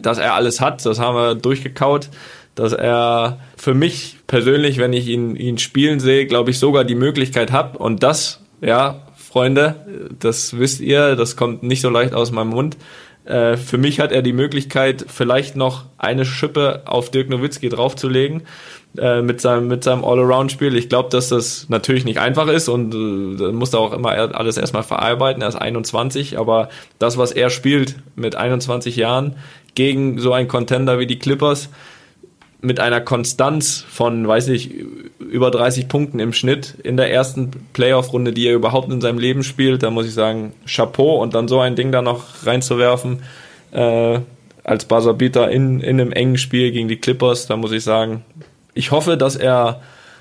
dass 0.00 0.18
er 0.18 0.34
alles 0.34 0.60
hat, 0.60 0.84
das 0.84 0.98
haben 0.98 1.16
wir 1.16 1.34
durchgekaut, 1.34 2.10
dass 2.54 2.72
er 2.72 3.38
für 3.56 3.74
mich 3.74 4.16
persönlich, 4.26 4.78
wenn 4.78 4.92
ich 4.92 5.08
ihn, 5.08 5.36
ihn 5.36 5.58
spielen 5.58 6.00
sehe, 6.00 6.26
glaube 6.26 6.50
ich 6.50 6.58
sogar 6.58 6.84
die 6.84 6.94
Möglichkeit 6.94 7.52
hat 7.52 7.76
und 7.76 8.02
das, 8.02 8.40
ja, 8.60 9.02
Freunde, 9.16 9.76
das 10.18 10.58
wisst 10.58 10.80
ihr, 10.80 11.14
das 11.14 11.36
kommt 11.36 11.62
nicht 11.62 11.80
so 11.80 11.90
leicht 11.90 12.14
aus 12.14 12.32
meinem 12.32 12.48
Mund, 12.48 12.76
äh, 13.28 13.58
für 13.58 13.76
mich 13.76 14.00
hat 14.00 14.10
er 14.10 14.22
die 14.22 14.32
Möglichkeit, 14.32 15.04
vielleicht 15.06 15.54
noch 15.54 15.84
eine 15.98 16.24
Schippe 16.24 16.82
auf 16.86 17.10
Dirk 17.10 17.28
Nowitzki 17.28 17.68
draufzulegen 17.68 18.44
äh, 18.96 19.20
mit 19.20 19.42
seinem, 19.42 19.68
mit 19.68 19.84
seinem 19.84 20.02
All-Around-Spiel. 20.02 20.74
Ich 20.76 20.88
glaube, 20.88 21.10
dass 21.10 21.28
das 21.28 21.68
natürlich 21.68 22.06
nicht 22.06 22.18
einfach 22.18 22.48
ist 22.48 22.70
und 22.70 22.94
äh, 22.94 23.36
da 23.36 23.52
muss 23.52 23.74
er 23.74 23.80
auch 23.80 23.92
immer 23.92 24.12
alles 24.12 24.56
erstmal 24.56 24.82
verarbeiten. 24.82 25.42
Er 25.42 25.48
ist 25.48 25.56
21, 25.56 26.38
aber 26.38 26.70
das, 26.98 27.18
was 27.18 27.32
er 27.32 27.50
spielt 27.50 27.96
mit 28.16 28.34
21 28.34 28.96
Jahren 28.96 29.36
gegen 29.74 30.18
so 30.18 30.32
einen 30.32 30.48
Contender 30.48 30.98
wie 30.98 31.06
die 31.06 31.18
Clippers, 31.18 31.68
mit 32.60 32.80
einer 32.80 33.00
Konstanz 33.00 33.84
von, 33.88 34.26
weiß 34.26 34.48
ich, 34.48 34.74
über 35.18 35.50
30 35.50 35.88
Punkten 35.88 36.18
im 36.18 36.32
Schnitt 36.32 36.74
in 36.82 36.96
der 36.96 37.12
ersten 37.12 37.50
Playoff-Runde, 37.72 38.32
die 38.32 38.48
er 38.48 38.54
überhaupt 38.54 38.90
in 38.90 39.00
seinem 39.00 39.18
Leben 39.18 39.44
spielt, 39.44 39.82
da 39.82 39.90
muss 39.90 40.06
ich 40.06 40.14
sagen, 40.14 40.52
Chapeau 40.66 41.22
und 41.22 41.34
dann 41.34 41.46
so 41.46 41.60
ein 41.60 41.76
Ding 41.76 41.92
da 41.92 42.02
noch 42.02 42.24
reinzuwerfen, 42.44 43.22
äh, 43.72 44.20
als 44.64 44.84
Buzzerbeater 44.86 45.50
in, 45.50 45.80
in 45.80 46.00
einem 46.00 46.12
engen 46.12 46.36
Spiel 46.36 46.72
gegen 46.72 46.88
die 46.88 46.96
Clippers, 46.96 47.46
da 47.46 47.56
muss 47.56 47.72
ich 47.72 47.84
sagen, 47.84 48.24
ich 48.74 48.90
hoffe, 48.90 49.16
dass 49.16 49.36
er 49.36 49.80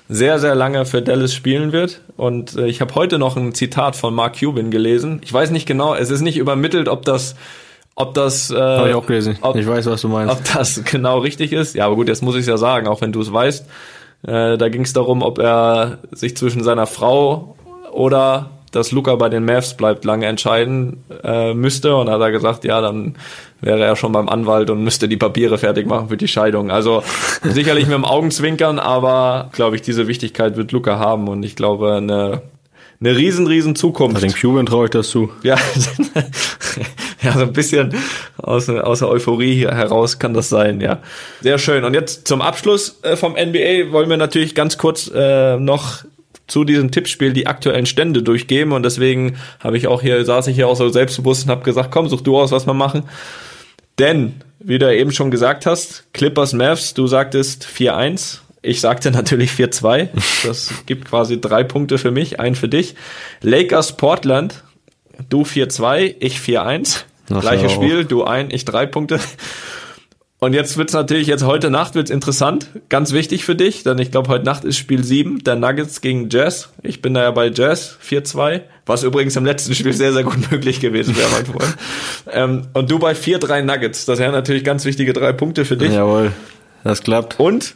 sehr, 0.10 0.40
sehr 0.40 0.56
lange 0.56 0.86
für 0.86 1.02
Dallas 1.02 1.34
spielen 1.34 1.72
wird. 1.72 2.02
Und 2.16 2.56
äh, 2.56 2.68
ich 2.68 2.82
habe 2.82 2.96
heute 2.96 3.20
noch 3.20 3.36
ein 3.36 3.54
Zitat 3.54 3.96
von 3.96 4.14
Mark 4.14 4.40
Cuban 4.40 4.72
gelesen. 4.72 5.22
Ich 5.24 5.34
weiß 5.34 5.52
nicht 5.52 5.68
genau, 5.68 5.96
es 5.96 6.10
ist 6.10 6.22
nicht 6.22 6.38
übermittelt, 6.38 6.88
ob 6.88 7.04
das 7.04 7.36
ob 7.98 8.14
das 8.14 8.52
äh, 8.52 8.56
Habe 8.56 8.90
ich 8.90 8.96
auch 8.96 9.08
gelesen. 9.08 9.38
Ob, 9.42 9.56
ich 9.56 9.68
weiß, 9.68 9.88
was 9.88 10.02
du 10.02 10.08
meinst. 10.08 10.32
Ob 10.32 10.44
das 10.54 10.84
genau 10.86 11.18
richtig 11.18 11.52
ist. 11.52 11.74
Ja, 11.74 11.88
aber 11.88 11.96
gut, 11.96 12.08
jetzt 12.08 12.22
muss 12.22 12.36
ich 12.36 12.42
es 12.42 12.48
ja 12.48 12.58
sagen, 12.58 12.88
auch 12.88 13.02
wenn 13.02 13.12
du 13.12 13.20
es 13.20 13.34
weißt. 13.34 13.66
Äh, 14.28 14.58
da 14.58 14.70
ging 14.70 14.84
es 14.84 14.94
darum, 14.94 15.24
ob 15.24 15.40
er 15.40 15.98
sich 16.12 16.38
zwischen 16.38 16.64
seiner 16.64 16.86
Frau 16.86 17.56
oder 17.92 18.52
dass 18.72 18.92
Luca 18.92 19.16
bei 19.16 19.30
den 19.30 19.46
Mavs 19.46 19.76
bleibt, 19.76 20.06
lange 20.06 20.28
entscheiden 20.28 21.04
äh, 21.24 21.56
müsste. 21.56 21.96
Und 21.96 22.08
hat 22.08 22.22
er 22.22 22.30
gesagt, 22.30 22.66
ja, 22.66 22.82
dann 22.82 23.16
wäre 23.62 23.84
er 23.84 23.96
schon 23.96 24.12
beim 24.12 24.30
Anwalt 24.30 24.70
und 24.70 24.84
müsste 24.84 25.08
die 25.08 25.18
Papiere 25.18 25.58
fertig 25.58 25.88
machen 25.88 26.10
für 26.10 26.18
die 26.18 26.28
Scheidung. 26.28 26.70
Also 26.70 27.02
sicherlich 27.42 27.86
mit 27.86 27.96
dem 27.96 28.06
Augenzwinkern, 28.06 28.78
aber 28.78 29.50
glaube 29.54 29.76
ich, 29.76 29.82
diese 29.82 30.08
Wichtigkeit 30.08 30.56
wird 30.56 30.72
Luca 30.72 31.00
haben 31.00 31.28
und 31.28 31.42
ich 31.42 31.56
glaube, 31.56 31.96
eine, 31.96 32.44
eine 33.00 33.16
riesen, 33.16 33.46
riesen 33.48 33.76
Zukunft. 33.76 34.24
Den 34.24 34.34
Cuban 34.34 34.66
traue 34.66 34.86
ich 34.86 34.92
das 34.92 35.10
zu. 35.10 35.32
Ja, 35.44 35.56
ja, 37.22 37.34
so 37.34 37.42
ein 37.42 37.54
bisschen 37.54 37.94
aus, 38.38 38.68
aus 38.70 39.00
der 39.00 39.10
Euphorie 39.10 39.54
hier 39.54 39.72
heraus 39.72 40.18
kann 40.18 40.34
das 40.34 40.50
sein, 40.50 40.82
ja. 40.82 41.00
Sehr 41.42 41.60
schön. 41.60 41.84
Und 41.84 41.94
jetzt 41.94 42.28
zum 42.28 42.42
Abschluss 42.42 43.00
äh, 43.04 43.16
vom 43.16 43.34
NBA 43.34 43.92
wollen 43.92 44.10
wir 44.10 44.18
natürlich 44.18 44.56
ganz 44.56 44.78
kurz 44.78 45.12
äh, 45.14 45.58
noch 45.58 46.04
zu 46.48 46.64
diesem 46.64 46.92
Tippspiel 46.92 47.34
die 47.34 47.46
aktuellen 47.46 47.86
Stände 47.86 48.24
durchgeben 48.24 48.72
und 48.72 48.84
deswegen 48.84 49.38
habe 49.60 49.78
ich 49.78 49.88
auch 49.88 50.02
hier, 50.02 50.24
saß 50.24 50.48
ich 50.48 50.56
hier 50.56 50.68
auch 50.68 50.78
so 50.78 50.90
selbstbewusst 50.90 51.44
und 51.44 51.52
habe 51.52 51.64
gesagt, 51.64 51.92
komm, 51.92 52.08
such 52.08 52.22
du 52.22 52.38
aus, 52.38 52.52
was 52.52 52.66
wir 52.66 52.74
machen. 52.74 53.04
Denn, 54.00 54.36
wie 54.60 54.80
du 54.80 54.96
eben 54.96 55.12
schon 55.12 55.30
gesagt 55.30 55.66
hast, 55.66 56.06
Clippers 56.14 56.54
Mavs, 56.54 56.94
du 56.94 57.08
sagtest 57.08 57.68
4-1. 57.68 58.40
Ich 58.68 58.82
sagte 58.82 59.12
natürlich 59.12 59.52
4-2. 59.52 60.10
Das 60.44 60.74
gibt 60.86 61.06
quasi 61.06 61.40
drei 61.40 61.64
Punkte 61.64 61.98
für 61.98 62.12
mich, 62.12 62.42
ein 62.42 62.54
für 62.54 62.68
dich. 62.68 62.96
Lakers 63.42 63.96
Portland, 63.96 64.64
du 65.30 65.44
4-2, 65.44 66.16
ich 66.20 66.40
4-1. 66.40 67.04
Gleiches 67.28 67.72
Spiel, 67.72 68.04
du 68.04 68.26
ein, 68.26 68.52
ich 68.52 68.66
drei 68.66 68.86
Punkte. 68.86 69.22
Und 70.40 70.54
jetzt 70.54 70.78
wird's 70.78 70.92
natürlich, 70.92 71.28
jetzt 71.28 71.44
heute 71.44 71.70
Nacht 71.70 71.96
wird's 71.96 72.12
interessant, 72.12 72.68
ganz 72.90 73.14
wichtig 73.14 73.46
für 73.46 73.56
dich, 73.56 73.84
denn 73.84 73.98
ich 74.00 74.12
glaube, 74.12 74.28
heute 74.28 74.44
Nacht 74.44 74.66
ist 74.66 74.78
Spiel 74.78 75.04
7, 75.04 75.44
der 75.46 75.56
Nuggets 75.56 76.02
gegen 76.02 76.30
Jazz. 76.30 76.70
Ich 76.84 77.02
bin 77.02 77.14
da 77.14 77.24
ja 77.24 77.32
bei 77.32 77.50
Jazz, 77.50 77.98
4-2, 78.06 78.62
was 78.86 79.02
übrigens 79.04 79.36
im 79.38 79.46
letzten 79.46 79.74
Spiel 79.76 79.94
sehr, 79.94 80.12
sehr 80.12 80.24
gut 80.24 80.52
möglich 80.52 80.82
gewesen 80.82 81.16
wäre 81.18 81.32
heute 81.32 81.52
vorhin. 81.54 81.74
ähm, 82.32 82.68
und 82.74 82.92
du 82.92 83.00
bei 83.00 83.14
4-3 83.14 83.64
Nuggets, 83.64 84.06
das 84.06 84.20
wären 84.20 84.34
natürlich 84.34 84.64
ganz 84.64 84.84
wichtige 84.84 85.14
drei 85.14 85.32
Punkte 85.32 85.64
für 85.64 85.78
dich. 85.78 85.94
Jawohl, 85.94 86.34
das 86.84 87.02
klappt. 87.02 87.40
Und, 87.40 87.76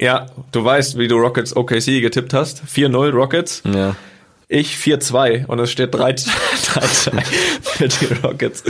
ja, 0.00 0.26
du 0.52 0.64
weißt, 0.64 0.98
wie 0.98 1.08
du 1.08 1.16
Rockets 1.16 1.54
OKC 1.56 2.00
getippt 2.00 2.34
hast, 2.34 2.62
4-0 2.72 3.10
Rockets. 3.10 3.62
Ja. 3.72 3.94
Ich 4.48 4.74
4-2 4.76 5.46
und 5.46 5.58
es 5.60 5.70
steht 5.70 5.94
3-2 5.94 6.28
für 7.62 7.88
die 7.88 8.06
Rockets. 8.22 8.62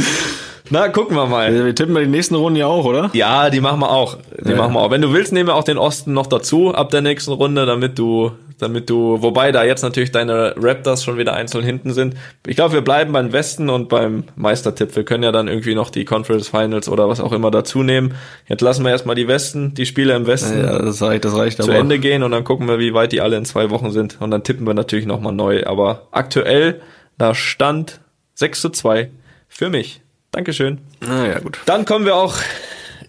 Na, 0.70 0.88
gucken 0.88 1.16
wir 1.16 1.26
mal. 1.26 1.52
Wir 1.52 1.74
tippen 1.74 1.94
wir 1.94 2.02
die 2.02 2.08
nächsten 2.08 2.34
Runden 2.36 2.56
ja 2.58 2.66
auch, 2.66 2.84
oder? 2.84 3.10
Ja, 3.14 3.50
die 3.50 3.60
machen 3.60 3.80
wir 3.80 3.90
auch. 3.90 4.16
Die 4.44 4.50
Ja. 4.50 4.56
machen 4.56 4.74
wir 4.74 4.80
auch. 4.80 4.90
Wenn 4.90 5.02
du 5.02 5.12
willst, 5.12 5.32
nehmen 5.32 5.48
wir 5.48 5.56
auch 5.56 5.64
den 5.64 5.78
Osten 5.78 6.12
noch 6.12 6.26
dazu 6.28 6.72
ab 6.74 6.90
der 6.90 7.00
nächsten 7.02 7.32
Runde, 7.32 7.66
damit 7.66 7.98
du, 7.98 8.30
damit 8.62 8.88
du, 8.88 9.20
wobei 9.20 9.52
da 9.52 9.64
jetzt 9.64 9.82
natürlich 9.82 10.12
deine 10.12 10.54
Raptors 10.56 11.04
schon 11.04 11.18
wieder 11.18 11.34
einzeln 11.34 11.64
hinten 11.64 11.92
sind. 11.92 12.14
Ich 12.46 12.56
glaube, 12.56 12.74
wir 12.74 12.80
bleiben 12.80 13.12
beim 13.12 13.32
Westen 13.32 13.68
und 13.68 13.88
beim 13.88 14.24
Meistertipp. 14.36 14.94
Wir 14.96 15.04
können 15.04 15.24
ja 15.24 15.32
dann 15.32 15.48
irgendwie 15.48 15.74
noch 15.74 15.90
die 15.90 16.04
Conference 16.04 16.48
Finals 16.48 16.88
oder 16.88 17.08
was 17.08 17.20
auch 17.20 17.32
immer 17.32 17.50
dazu 17.50 17.82
nehmen. 17.82 18.14
Jetzt 18.46 18.60
lassen 18.60 18.84
wir 18.84 18.90
erstmal 18.90 19.16
die 19.16 19.28
Westen, 19.28 19.74
die 19.74 19.86
Spiele 19.86 20.14
im 20.14 20.26
Westen 20.26 20.58
Ja, 20.58 20.78
das 20.78 21.02
reicht, 21.02 21.24
das 21.24 21.36
reicht 21.36 21.62
zu 21.62 21.64
aber. 21.64 21.78
Ende 21.78 21.98
gehen 21.98 22.22
und 22.22 22.30
dann 22.30 22.44
gucken 22.44 22.68
wir, 22.68 22.78
wie 22.78 22.94
weit 22.94 23.12
die 23.12 23.20
alle 23.20 23.36
in 23.36 23.44
zwei 23.44 23.70
Wochen 23.70 23.90
sind. 23.90 24.20
Und 24.20 24.30
dann 24.30 24.44
tippen 24.44 24.66
wir 24.66 24.74
natürlich 24.74 25.06
nochmal 25.06 25.32
neu. 25.32 25.64
Aber 25.66 26.06
aktuell, 26.12 26.80
da 27.18 27.34
stand 27.34 28.00
6 28.34 28.60
zu 28.60 28.70
2 28.70 29.10
für 29.48 29.68
mich. 29.68 30.00
Dankeschön. 30.30 30.78
Na 31.00 31.26
ja, 31.26 31.38
gut. 31.40 31.60
Dann 31.66 31.84
kommen 31.84 32.06
wir 32.06 32.16
auch 32.16 32.36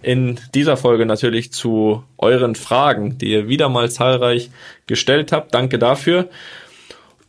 in 0.03 0.39
dieser 0.53 0.77
Folge 0.77 1.05
natürlich 1.05 1.51
zu 1.51 2.03
euren 2.17 2.55
Fragen, 2.55 3.17
die 3.17 3.31
ihr 3.31 3.47
wieder 3.47 3.69
mal 3.69 3.89
zahlreich 3.89 4.51
gestellt 4.85 5.31
habt. 5.31 5.53
Danke 5.53 5.79
dafür. 5.79 6.29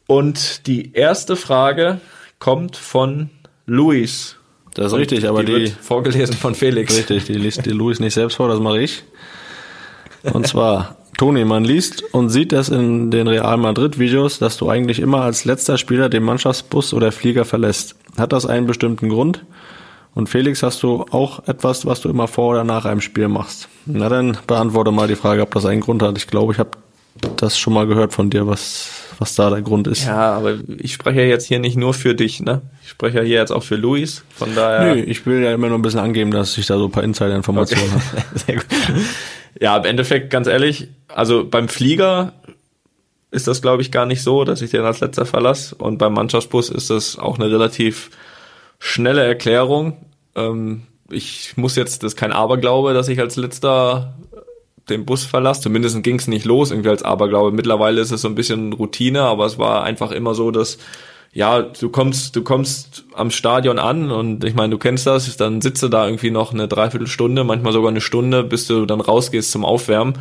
Und 0.06 0.66
die 0.66 0.92
erste 0.92 1.36
Frage 1.36 2.00
kommt 2.38 2.76
von 2.76 3.30
Luis. 3.66 4.36
Das 4.74 4.92
ist 4.92 4.98
richtig, 4.98 5.28
aber 5.28 5.44
die, 5.44 5.66
die, 5.66 5.70
vorgelesen 5.80 6.34
von 6.34 6.54
Felix. 6.54 6.96
richtig, 6.96 7.24
die 7.24 7.34
liest 7.34 7.64
die 7.64 7.70
Louis 7.70 8.00
nicht 8.00 8.14
selbst 8.14 8.34
vor, 8.34 8.48
das 8.48 8.60
mache 8.60 8.82
ich. 8.82 9.04
Und 10.24 10.46
zwar, 10.46 10.96
Toni, 11.16 11.44
man 11.44 11.64
liest 11.64 12.02
und 12.12 12.28
sieht 12.30 12.52
es 12.52 12.70
in 12.70 13.10
den 13.10 13.28
Real 13.28 13.56
Madrid 13.56 13.98
Videos, 13.98 14.38
dass 14.38 14.56
du 14.56 14.68
eigentlich 14.68 14.98
immer 14.98 15.22
als 15.22 15.44
letzter 15.44 15.78
Spieler 15.78 16.08
den 16.08 16.24
Mannschaftsbus 16.24 16.92
oder 16.92 17.12
Flieger 17.12 17.44
verlässt. 17.44 17.94
Hat 18.18 18.32
das 18.32 18.46
einen 18.46 18.66
bestimmten 18.66 19.08
Grund? 19.08 19.44
Und 20.14 20.28
Felix, 20.28 20.62
hast 20.62 20.82
du 20.82 21.04
auch 21.10 21.46
etwas, 21.48 21.86
was 21.86 22.00
du 22.00 22.08
immer 22.08 22.28
vor 22.28 22.52
oder 22.52 22.64
nach 22.64 22.84
einem 22.84 23.00
Spiel 23.00 23.28
machst? 23.28 23.68
Na 23.86 24.08
dann 24.08 24.38
beantworte 24.46 24.92
mal 24.92 25.08
die 25.08 25.16
Frage, 25.16 25.42
ob 25.42 25.52
das 25.52 25.66
einen 25.66 25.80
Grund 25.80 26.02
hat. 26.02 26.16
Ich 26.16 26.28
glaube, 26.28 26.52
ich 26.52 26.58
habe 26.58 26.70
das 27.36 27.58
schon 27.58 27.72
mal 27.72 27.86
gehört 27.86 28.12
von 28.12 28.30
dir, 28.30 28.46
was, 28.46 28.90
was 29.18 29.34
da 29.34 29.50
der 29.50 29.62
Grund 29.62 29.88
ist. 29.88 30.04
Ja, 30.04 30.32
aber 30.34 30.58
ich 30.78 30.92
spreche 30.92 31.20
ja 31.22 31.26
jetzt 31.26 31.46
hier 31.46 31.58
nicht 31.58 31.76
nur 31.76 31.94
für 31.94 32.14
dich, 32.14 32.40
ne? 32.40 32.62
Ich 32.82 32.90
spreche 32.90 33.18
ja 33.18 33.24
hier 33.24 33.38
jetzt 33.38 33.50
auch 33.50 33.62
für 33.62 33.76
Luis. 33.76 34.24
Von 34.34 34.54
daher. 34.54 34.94
Nö, 34.94 35.00
ich 35.00 35.26
will 35.26 35.42
ja 35.42 35.52
immer 35.52 35.68
nur 35.68 35.78
ein 35.78 35.82
bisschen 35.82 36.00
angeben, 36.00 36.30
dass 36.30 36.56
ich 36.58 36.66
da 36.66 36.78
so 36.78 36.86
ein 36.86 36.92
paar 36.92 37.04
Insider-Informationen 37.04 37.92
habe. 37.92 38.02
Sehr 38.34 38.56
gut. 38.56 38.66
Ja, 39.60 39.76
im 39.76 39.84
Endeffekt, 39.84 40.30
ganz 40.30 40.48
ehrlich, 40.48 40.88
also 41.06 41.48
beim 41.48 41.68
Flieger 41.68 42.32
ist 43.30 43.46
das, 43.46 43.62
glaube 43.62 43.82
ich, 43.82 43.92
gar 43.92 44.04
nicht 44.04 44.20
so, 44.20 44.42
dass 44.42 44.62
ich 44.62 44.70
den 44.70 44.82
als 44.82 44.98
letzter 44.98 45.26
verlasse. 45.26 45.76
Und 45.76 45.98
beim 45.98 46.12
Mannschaftsbus 46.12 46.70
ist 46.70 46.90
das 46.90 47.16
auch 47.16 47.38
eine 47.38 47.48
relativ 47.48 48.10
schnelle 48.78 49.24
Erklärung. 49.24 49.96
Ähm, 50.34 50.82
ich 51.10 51.56
muss 51.56 51.76
jetzt, 51.76 52.02
das 52.02 52.12
ist 52.12 52.18
kein 52.18 52.32
Aberglaube, 52.32 52.94
dass 52.94 53.08
ich 53.08 53.20
als 53.20 53.36
letzter 53.36 54.14
den 54.88 55.04
Bus 55.04 55.24
verlasse. 55.24 55.62
Zumindest 55.62 56.02
ging 56.02 56.18
es 56.18 56.28
nicht 56.28 56.44
los, 56.44 56.70
irgendwie 56.70 56.90
als 56.90 57.02
Aberglaube. 57.02 57.52
Mittlerweile 57.52 58.00
ist 58.00 58.10
es 58.10 58.22
so 58.22 58.28
ein 58.28 58.34
bisschen 58.34 58.72
Routine, 58.72 59.22
aber 59.22 59.46
es 59.46 59.58
war 59.58 59.84
einfach 59.84 60.10
immer 60.10 60.34
so, 60.34 60.50
dass 60.50 60.78
ja, 61.32 61.62
du 61.62 61.88
kommst, 61.88 62.36
du 62.36 62.44
kommst 62.44 63.04
am 63.12 63.32
Stadion 63.32 63.80
an 63.80 64.12
und 64.12 64.44
ich 64.44 64.54
meine, 64.54 64.70
du 64.70 64.78
kennst 64.78 65.06
das, 65.08 65.36
dann 65.36 65.60
sitzt 65.60 65.82
du 65.82 65.88
da 65.88 66.06
irgendwie 66.06 66.30
noch 66.30 66.52
eine 66.52 66.68
Dreiviertelstunde, 66.68 67.42
manchmal 67.42 67.72
sogar 67.72 67.90
eine 67.90 68.00
Stunde, 68.00 68.44
bis 68.44 68.68
du 68.68 68.86
dann 68.86 69.00
rausgehst 69.00 69.50
zum 69.50 69.64
Aufwärmen. 69.64 70.14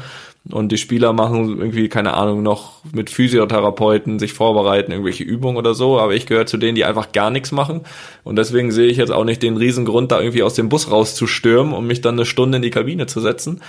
Und 0.51 0.73
die 0.73 0.77
Spieler 0.77 1.13
machen 1.13 1.57
irgendwie, 1.57 1.87
keine 1.87 2.15
Ahnung, 2.15 2.43
noch 2.43 2.81
mit 2.91 3.09
Physiotherapeuten 3.09 4.19
sich 4.19 4.33
vorbereiten, 4.33 4.91
irgendwelche 4.91 5.23
Übungen 5.23 5.55
oder 5.55 5.73
so. 5.73 5.97
Aber 5.99 6.15
ich 6.15 6.25
gehöre 6.25 6.45
zu 6.45 6.57
denen, 6.57 6.75
die 6.75 6.83
einfach 6.83 7.13
gar 7.13 7.29
nichts 7.29 7.53
machen. 7.53 7.81
Und 8.25 8.35
deswegen 8.35 8.73
sehe 8.73 8.87
ich 8.87 8.97
jetzt 8.97 9.11
auch 9.11 9.23
nicht 9.23 9.41
den 9.41 9.55
Riesengrund, 9.55 10.11
da 10.11 10.19
irgendwie 10.19 10.43
aus 10.43 10.53
dem 10.53 10.67
Bus 10.67 10.91
rauszustürmen, 10.91 11.73
um 11.73 11.87
mich 11.87 12.01
dann 12.01 12.15
eine 12.15 12.25
Stunde 12.25 12.57
in 12.57 12.61
die 12.61 12.71
Kabine 12.71 13.05
zu 13.05 13.21
setzen. 13.21 13.61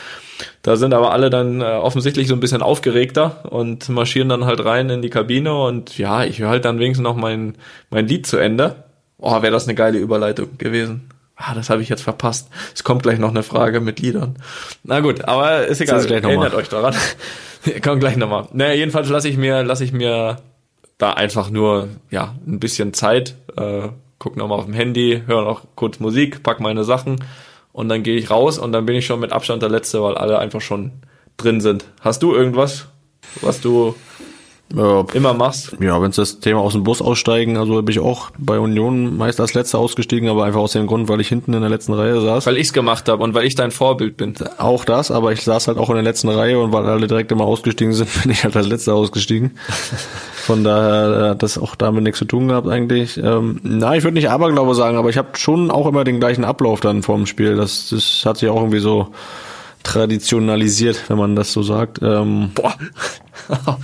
Da 0.62 0.74
sind 0.74 0.94
aber 0.94 1.12
alle 1.12 1.30
dann 1.30 1.60
äh, 1.60 1.64
offensichtlich 1.64 2.26
so 2.26 2.34
ein 2.34 2.40
bisschen 2.40 2.60
aufgeregter 2.60 3.44
und 3.52 3.88
marschieren 3.88 4.28
dann 4.28 4.44
halt 4.44 4.64
rein 4.64 4.90
in 4.90 5.00
die 5.00 5.10
Kabine. 5.10 5.54
Und 5.54 5.96
ja, 5.96 6.24
ich 6.24 6.40
höre 6.40 6.48
halt 6.48 6.64
dann 6.64 6.80
wenigstens 6.80 7.04
noch 7.04 7.16
mein, 7.16 7.54
mein 7.90 8.08
Lied 8.08 8.26
zu 8.26 8.36
Ende. 8.36 8.84
Oh, 9.18 9.42
wäre 9.42 9.52
das 9.52 9.68
eine 9.68 9.76
geile 9.76 9.98
Überleitung 9.98 10.58
gewesen. 10.58 11.13
Ah, 11.36 11.54
das 11.54 11.68
habe 11.68 11.82
ich 11.82 11.88
jetzt 11.88 12.02
verpasst. 12.02 12.48
Es 12.74 12.84
kommt 12.84 13.02
gleich 13.02 13.18
noch 13.18 13.30
eine 13.30 13.42
Frage 13.42 13.80
mit 13.80 14.00
Liedern. 14.00 14.36
Na 14.84 15.00
gut, 15.00 15.24
aber 15.24 15.66
ist 15.66 15.80
egal. 15.80 16.04
Erinnert 16.10 16.54
euch 16.54 16.68
daran. 16.68 16.94
Kommt 17.82 18.00
gleich 18.00 18.16
nochmal. 18.16 18.46
Naja, 18.52 18.74
jedenfalls 18.74 19.08
lasse 19.08 19.28
ich 19.28 19.36
mir, 19.36 19.62
lasse 19.62 19.84
ich 19.84 19.92
mir 19.92 20.36
da 20.98 21.12
einfach 21.14 21.50
nur, 21.50 21.88
ja, 22.10 22.34
ein 22.46 22.60
bisschen 22.60 22.92
Zeit, 22.92 23.36
äh, 23.56 23.88
guck 24.18 24.36
nochmal 24.36 24.58
auf 24.58 24.66
dem 24.66 24.74
Handy, 24.74 25.22
höre 25.26 25.42
noch 25.42 25.62
kurz 25.74 25.98
Musik, 25.98 26.42
pack 26.42 26.60
meine 26.60 26.84
Sachen 26.84 27.24
und 27.72 27.88
dann 27.88 28.02
gehe 28.02 28.16
ich 28.16 28.30
raus 28.30 28.58
und 28.58 28.72
dann 28.72 28.86
bin 28.86 28.96
ich 28.96 29.06
schon 29.06 29.20
mit 29.20 29.32
Abstand 29.32 29.62
der 29.62 29.70
Letzte, 29.70 30.02
weil 30.02 30.16
alle 30.16 30.38
einfach 30.38 30.60
schon 30.60 30.92
drin 31.36 31.60
sind. 31.60 31.86
Hast 32.00 32.22
du 32.22 32.34
irgendwas, 32.34 32.86
was 33.40 33.60
du 33.60 33.96
Ja, 34.72 35.04
immer 35.12 35.34
machst? 35.34 35.76
Ja, 35.80 36.00
wenn 36.00 36.10
es 36.10 36.16
das 36.16 36.40
Thema 36.40 36.60
aus 36.60 36.72
dem 36.72 36.82
Bus 36.82 37.00
aussteigen, 37.00 37.56
also 37.58 37.80
bin 37.82 37.92
ich 37.92 38.00
auch 38.00 38.30
bei 38.38 38.58
Union 38.58 39.16
meist 39.16 39.38
als 39.40 39.54
letzter 39.54 39.78
ausgestiegen, 39.78 40.28
aber 40.28 40.44
einfach 40.44 40.60
aus 40.60 40.72
dem 40.72 40.86
Grund, 40.86 41.08
weil 41.08 41.20
ich 41.20 41.28
hinten 41.28 41.52
in 41.52 41.60
der 41.60 41.70
letzten 41.70 41.92
Reihe 41.92 42.20
saß. 42.20 42.46
Weil 42.46 42.56
ich's 42.56 42.72
gemacht 42.72 43.08
habe 43.08 43.22
und 43.22 43.34
weil 43.34 43.44
ich 43.44 43.54
dein 43.54 43.70
Vorbild 43.70 44.16
bin. 44.16 44.34
Auch 44.58 44.84
das, 44.84 45.10
aber 45.10 45.32
ich 45.32 45.42
saß 45.42 45.68
halt 45.68 45.78
auch 45.78 45.90
in 45.90 45.96
der 45.96 46.02
letzten 46.02 46.28
Reihe 46.28 46.58
und 46.58 46.72
weil 46.72 46.86
alle 46.86 47.06
direkt 47.06 47.30
immer 47.30 47.44
ausgestiegen 47.44 47.92
sind, 47.92 48.08
bin 48.22 48.32
ich 48.32 48.42
halt 48.42 48.56
als 48.56 48.66
letzter 48.66 48.94
ausgestiegen. 48.94 49.52
Von 50.34 50.64
daher 50.64 51.30
hat 51.30 51.42
das 51.42 51.56
auch 51.56 51.76
damit 51.76 52.02
nichts 52.02 52.18
zu 52.18 52.24
tun 52.24 52.48
gehabt 52.48 52.66
eigentlich. 52.66 53.16
Ähm, 53.16 53.60
na, 53.62 53.96
ich 53.96 54.02
würde 54.02 54.14
nicht 54.14 54.30
Aberglaube 54.30 54.74
sagen, 54.74 54.96
aber 54.96 55.08
ich 55.08 55.18
habe 55.18 55.28
schon 55.34 55.70
auch 55.70 55.86
immer 55.86 56.04
den 56.04 56.20
gleichen 56.20 56.44
Ablauf 56.44 56.80
dann 56.80 57.02
vorm 57.02 57.26
Spiel. 57.26 57.54
Das, 57.54 57.90
das 57.90 58.22
hat 58.24 58.38
sich 58.38 58.48
auch 58.48 58.56
irgendwie 58.60 58.80
so 58.80 59.08
traditionalisiert, 59.84 61.08
wenn 61.08 61.18
man 61.18 61.36
das 61.36 61.52
so 61.52 61.62
sagt. 61.62 62.00
Ähm, 62.02 62.50
Boah. 62.54 62.74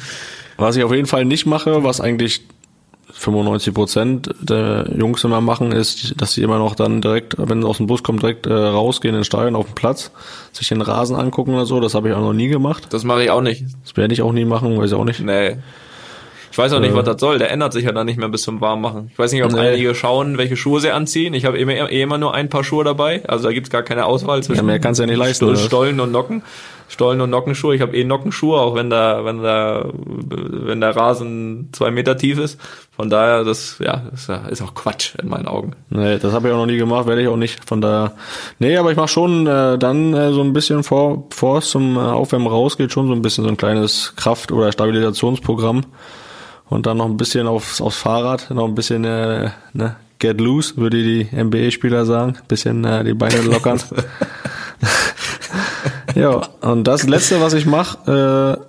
Was 0.61 0.77
ich 0.77 0.85
auf 0.85 0.93
jeden 0.93 1.07
Fall 1.07 1.25
nicht 1.25 1.47
mache, 1.47 1.85
was 1.85 2.01
eigentlich 2.01 2.43
95 3.13 3.75
Prozent 3.75 4.31
der 4.41 4.91
Jungs 4.97 5.25
immer 5.25 5.41
machen, 5.41 5.73
ist, 5.73 6.21
dass 6.21 6.35
sie 6.35 6.43
immer 6.43 6.59
noch 6.59 6.75
dann 6.75 7.01
direkt, 7.01 7.35
wenn 7.39 7.63
sie 7.63 7.69
aus 7.69 7.79
dem 7.79 7.87
Bus 7.87 8.03
kommen, 8.03 8.19
direkt 8.19 8.47
äh, 8.47 8.53
rausgehen 8.53 9.15
in 9.15 9.21
den 9.21 9.25
Stadion 9.25 9.57
auf 9.57 9.67
den 9.67 9.75
Platz, 9.75 10.11
sich 10.53 10.69
den 10.69 10.83
Rasen 10.83 11.17
angucken 11.17 11.55
oder 11.55 11.67
so. 11.67 11.81
Das 11.81 11.95
habe 11.95 12.09
ich 12.09 12.15
auch 12.15 12.21
noch 12.21 12.33
nie 12.33 12.49
gemacht. 12.49 12.89
Das 12.91 13.05
mache 13.05 13.25
ich 13.25 13.31
auch 13.31 13.41
nicht. 13.41 13.65
Das 13.85 13.97
werde 13.97 14.15
ich 14.15 14.23
auch 14.23 14.33
nie 14.33 14.45
machen, 14.45 14.79
weiß 14.79 14.91
ich 14.91 14.97
auch 14.97 15.05
nicht. 15.05 15.21
Nee. 15.21 15.57
Ich 16.61 16.65
weiß 16.65 16.73
auch 16.75 16.81
nicht, 16.81 16.95
was 16.95 17.05
das 17.05 17.21
soll. 17.21 17.39
Der 17.39 17.51
ändert 17.51 17.73
sich 17.73 17.85
ja 17.85 17.93
dann 17.93 18.05
nicht 18.07 18.19
mehr 18.19 18.29
bis 18.29 18.43
zum 18.43 18.61
Warmmachen. 18.61 19.09
Ich 19.13 19.19
weiß 19.19 19.33
nicht, 19.33 19.43
ob 19.45 19.53
Nee. 19.53 19.61
einige 19.61 19.95
schauen, 19.95 20.37
welche 20.37 20.57
Schuhe 20.57 20.79
sie 20.81 20.91
anziehen. 20.91 21.33
Ich 21.33 21.47
habe 21.47 21.57
immer, 21.59 21.73
eh 21.91 22.03
immer 22.03 22.19
nur 22.19 22.35
ein 22.35 22.49
paar 22.51 22.65
Schuhe 22.65 22.85
dabei. 22.85 23.23
Also 23.27 23.45
da 23.49 23.53
gibt's 23.55 23.71
gar 23.71 23.83
keine 23.83 24.05
Auswahl 24.05 24.43
zwischen 24.43 24.59
Ja, 24.59 24.63
mehr 24.65 24.79
kannst 24.79 24.99
du 24.99 25.05
ja 25.05 25.07
nicht 25.07 25.17
leisten, 25.17 25.45
Stol- 25.47 25.51
oder 25.53 25.59
was? 25.59 25.65
Stollen 25.67 26.01
und 26.01 26.13
Nocken. 26.13 26.43
Stollen 26.89 27.21
und 27.21 27.31
Nockenschuhe. 27.31 27.75
Ich 27.77 27.81
habe 27.83 27.97
eh 27.97 28.03
Nockenschuhe, 28.05 28.59
auch 28.61 28.75
wenn 28.75 28.91
da, 28.91 29.25
wenn 29.25 29.43
da, 29.43 29.87
wenn 29.95 30.81
der 30.81 30.95
Rasen 30.97 31.69
zwei 31.73 31.91
Meter 31.93 32.17
tief 32.19 32.39
ist. 32.39 32.61
Von 32.95 33.09
daher, 33.09 33.45
das, 33.45 33.79
ja, 33.79 34.03
das 34.11 34.29
ist 34.51 34.61
auch 34.61 34.75
Quatsch 34.75 35.15
in 35.23 35.29
meinen 35.29 35.47
Augen. 35.47 35.77
Nee, 35.89 36.19
das 36.19 36.33
habe 36.33 36.49
ich 36.49 36.53
auch 36.53 36.59
noch 36.59 36.67
nie 36.67 36.77
gemacht, 36.79 37.07
werde 37.07 37.23
ich 37.23 37.29
auch 37.29 37.37
nicht. 37.37 37.65
Von 37.67 37.81
daher. 37.81 38.13
Nee, 38.59 38.77
aber 38.77 38.91
ich 38.91 38.97
mache 38.97 39.09
schon 39.09 39.47
äh, 39.47 39.79
dann 39.79 40.13
äh, 40.15 40.33
so 40.33 40.43
ein 40.43 40.53
bisschen 40.53 40.83
vor, 40.83 41.29
bevor 41.31 41.59
es 41.59 41.71
zum 41.71 41.97
äh, 41.97 42.01
Aufwärmen 42.01 42.49
rausgeht, 42.49 42.93
schon 42.93 43.07
so 43.07 43.13
ein 43.15 43.23
bisschen 43.23 43.45
so 43.45 43.51
ein 43.51 43.57
kleines 43.57 44.13
Kraft- 44.17 44.51
oder 44.53 44.73
Stabilisationsprogramm. 44.73 45.83
Und 46.71 46.87
dann 46.87 46.97
noch 46.97 47.07
ein 47.07 47.17
bisschen 47.17 47.47
aufs, 47.47 47.81
aufs 47.81 47.97
Fahrrad, 47.97 48.51
noch 48.51 48.67
ein 48.67 48.77
bisschen 48.77 49.05
äh, 49.05 49.51
ne, 49.73 49.97
get 50.21 50.41
loose, 50.41 50.77
würde 50.77 51.03
die 51.03 51.29
NBA-Spieler 51.33 52.07
sagen. 52.07 52.39
Bisschen 52.47 52.85
äh, 52.85 53.03
die 53.03 53.15
Beine 53.15 53.43
lockern. 53.43 53.81
ja, 56.15 56.41
und 56.61 56.85
das 56.85 57.09
letzte, 57.09 57.41
was 57.41 57.55
ich 57.55 57.67
mache, 57.67 58.61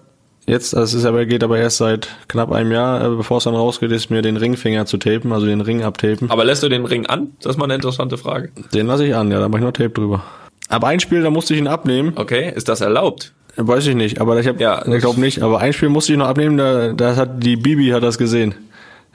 äh, 0.48 0.52
jetzt, 0.52 0.74
das 0.74 0.96
ist 0.96 1.06
aber, 1.06 1.28
geht 1.28 1.44
aber 1.44 1.60
erst 1.60 1.78
seit 1.78 2.10
knapp 2.28 2.52
einem 2.52 2.72
Jahr, 2.72 3.06
äh, 3.06 3.16
bevor 3.16 3.38
es 3.38 3.44
dann 3.44 3.54
rausgeht, 3.54 3.92
ist 3.92 4.10
mir 4.10 4.24
den 4.24 4.38
Ringfinger 4.38 4.88
zu 4.88 4.98
tapen, 4.98 5.32
also 5.32 5.46
den 5.46 5.62
Ring 5.62 5.84
abtapen. 5.84 6.32
Aber 6.32 6.44
lässt 6.44 6.64
du 6.64 6.70
den 6.70 6.86
Ring 6.86 7.06
an? 7.06 7.34
Das 7.42 7.52
ist 7.52 7.58
mal 7.58 7.66
eine 7.66 7.76
interessante 7.76 8.18
Frage. 8.18 8.50
Den 8.74 8.88
lasse 8.88 9.06
ich 9.06 9.16
an, 9.16 9.30
ja, 9.30 9.40
da 9.40 9.48
mache 9.48 9.60
ich 9.60 9.66
noch 9.66 9.74
Tape 9.74 9.92
drüber. 9.92 10.24
Aber 10.70 10.88
ein 10.88 11.00
Spiel, 11.02 11.22
da 11.22 11.30
musste 11.30 11.54
ich 11.54 11.60
ihn 11.60 11.68
abnehmen. 11.68 12.14
Okay, 12.16 12.52
ist 12.56 12.68
das 12.68 12.82
erlaubt? 12.82 13.34
Weiß 13.56 13.86
ich 13.88 13.96
nicht, 13.96 14.22
aber 14.22 14.40
ich 14.40 14.48
habe, 14.48 14.62
Ja, 14.62 14.86
ich 14.88 15.02
glaube 15.02 15.20
nicht, 15.20 15.42
aber 15.42 15.60
ein 15.60 15.74
Spiel 15.74 15.90
musste 15.90 16.14
ich 16.14 16.18
noch 16.18 16.28
abnehmen, 16.28 16.58
da, 16.58 16.94
da 16.94 17.16
hat 17.16 17.44
die 17.44 17.58
Bibi 17.58 17.90
hat 17.90 18.04
das 18.04 18.18
gesehen. 18.18 18.56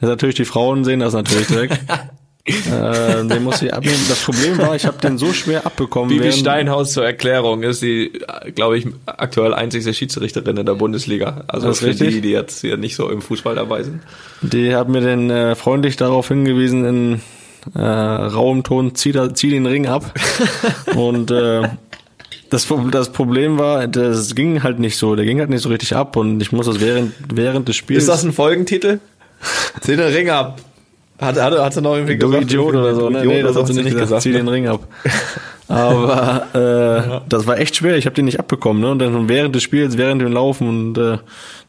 Das 0.01 0.11
natürlich 0.11 0.34
die 0.34 0.45
Frauen 0.45 0.84
sehen 0.84 1.01
das 1.01 1.14
natürlich 1.14 1.47
direkt. 1.47 1.72
äh, 2.47 3.24
den 3.24 3.43
musste 3.43 3.66
ich 3.66 3.74
abnehmen. 3.74 4.05
Das 4.09 4.22
Problem 4.22 4.59
war, 4.59 4.76
ich 4.76 4.87
habe 4.87 4.99
den 4.99 5.18
so 5.18 5.32
schwer 5.32 5.64
abbekommen. 5.66 6.11
Bibi 6.11 6.32
Steinhaus 6.32 6.93
zur 6.93 7.05
Erklärung 7.05 7.62
ist 7.62 7.82
die, 7.82 8.12
glaube 8.55 8.78
ich, 8.78 8.87
aktuell 9.07 9.55
einzigste 9.55 9.95
Schiedsrichterin 9.95 10.57
in 10.57 10.66
der 10.66 10.74
Bundesliga. 10.74 11.45
Also 11.49 11.68
Das 11.68 11.76
ist 11.78 11.82
für 11.82 11.91
richtig. 11.91 12.14
die, 12.14 12.20
die 12.20 12.30
jetzt 12.30 12.61
hier 12.61 12.76
nicht 12.76 12.95
so 12.95 13.09
im 13.11 13.22
Fußball 13.22 13.55
dabei 13.55 13.82
sind. 13.82 14.03
Die 14.43 14.74
hat 14.74 14.89
mir 14.89 15.01
dann 15.01 15.30
äh, 15.30 15.55
freundlich 15.55 15.97
darauf 15.97 16.28
hingewiesen 16.28 16.84
in 16.84 17.20
äh, 17.74 17.80
rauem 17.80 18.62
Ton, 18.62 18.95
zieh, 18.95 19.12
da, 19.12 19.34
zieh 19.34 19.51
den 19.51 19.66
Ring 19.66 19.87
ab. 19.87 20.14
und 20.95 21.30
äh, 21.30 21.62
das, 22.51 22.69
das 22.91 23.13
Problem 23.13 23.59
war, 23.59 23.87
das 23.89 24.35
ging 24.35 24.63
halt 24.63 24.79
nicht 24.79 24.97
so, 24.97 25.17
der 25.17 25.25
ging 25.25 25.41
halt 25.41 25.51
nicht 25.51 25.63
so 25.63 25.69
richtig 25.69 25.95
ab 25.95 26.17
und 26.17 26.41
ich 26.41 26.53
muss 26.53 26.67
das 26.67 26.81
während, 26.81 27.15
während 27.33 27.69
des 27.69 27.77
Spiels. 27.77 28.05
Ist 28.05 28.09
das 28.09 28.23
ein 28.23 28.33
Folgentitel? 28.33 29.01
Zieh 29.81 29.97
den 29.97 30.13
Ring 30.13 30.31
ab. 30.31 30.61
Hat, 31.21 31.41
hat, 31.41 31.59
hat 31.59 31.75
sie 31.75 31.81
noch 31.81 31.95
irgendwie 31.95 32.17
Du 32.17 32.27
gesagt? 32.29 32.45
Idiot 32.45 32.75
oder 32.75 32.95
so, 32.95 33.09
ne? 33.09 33.21
Idiot, 33.21 33.33
Nee, 33.33 33.43
das 33.43 33.57
hat 33.57 33.67
sie 33.67 33.83
nicht 33.83 33.97
gesagt. 33.97 34.23
Zieh 34.23 34.33
den 34.33 34.49
Ring 34.49 34.69
ab. 34.69 34.81
Aber 35.69 36.47
äh, 36.55 37.21
das 37.29 37.47
war 37.47 37.59
echt 37.59 37.77
schwer. 37.77 37.97
Ich 37.97 38.07
habe 38.07 38.14
den 38.14 38.27
nicht 38.27 38.39
abbekommen. 38.39 38.83
Ne? 38.83 38.91
Und 38.91 38.99
dann 39.01 39.29
während 39.29 39.55
des 39.55 39.62
Spiels, 39.62 39.99
während 39.99 40.23
dem 40.23 40.33
Laufen 40.33 40.69
und 40.69 40.99
äh, 40.99 41.19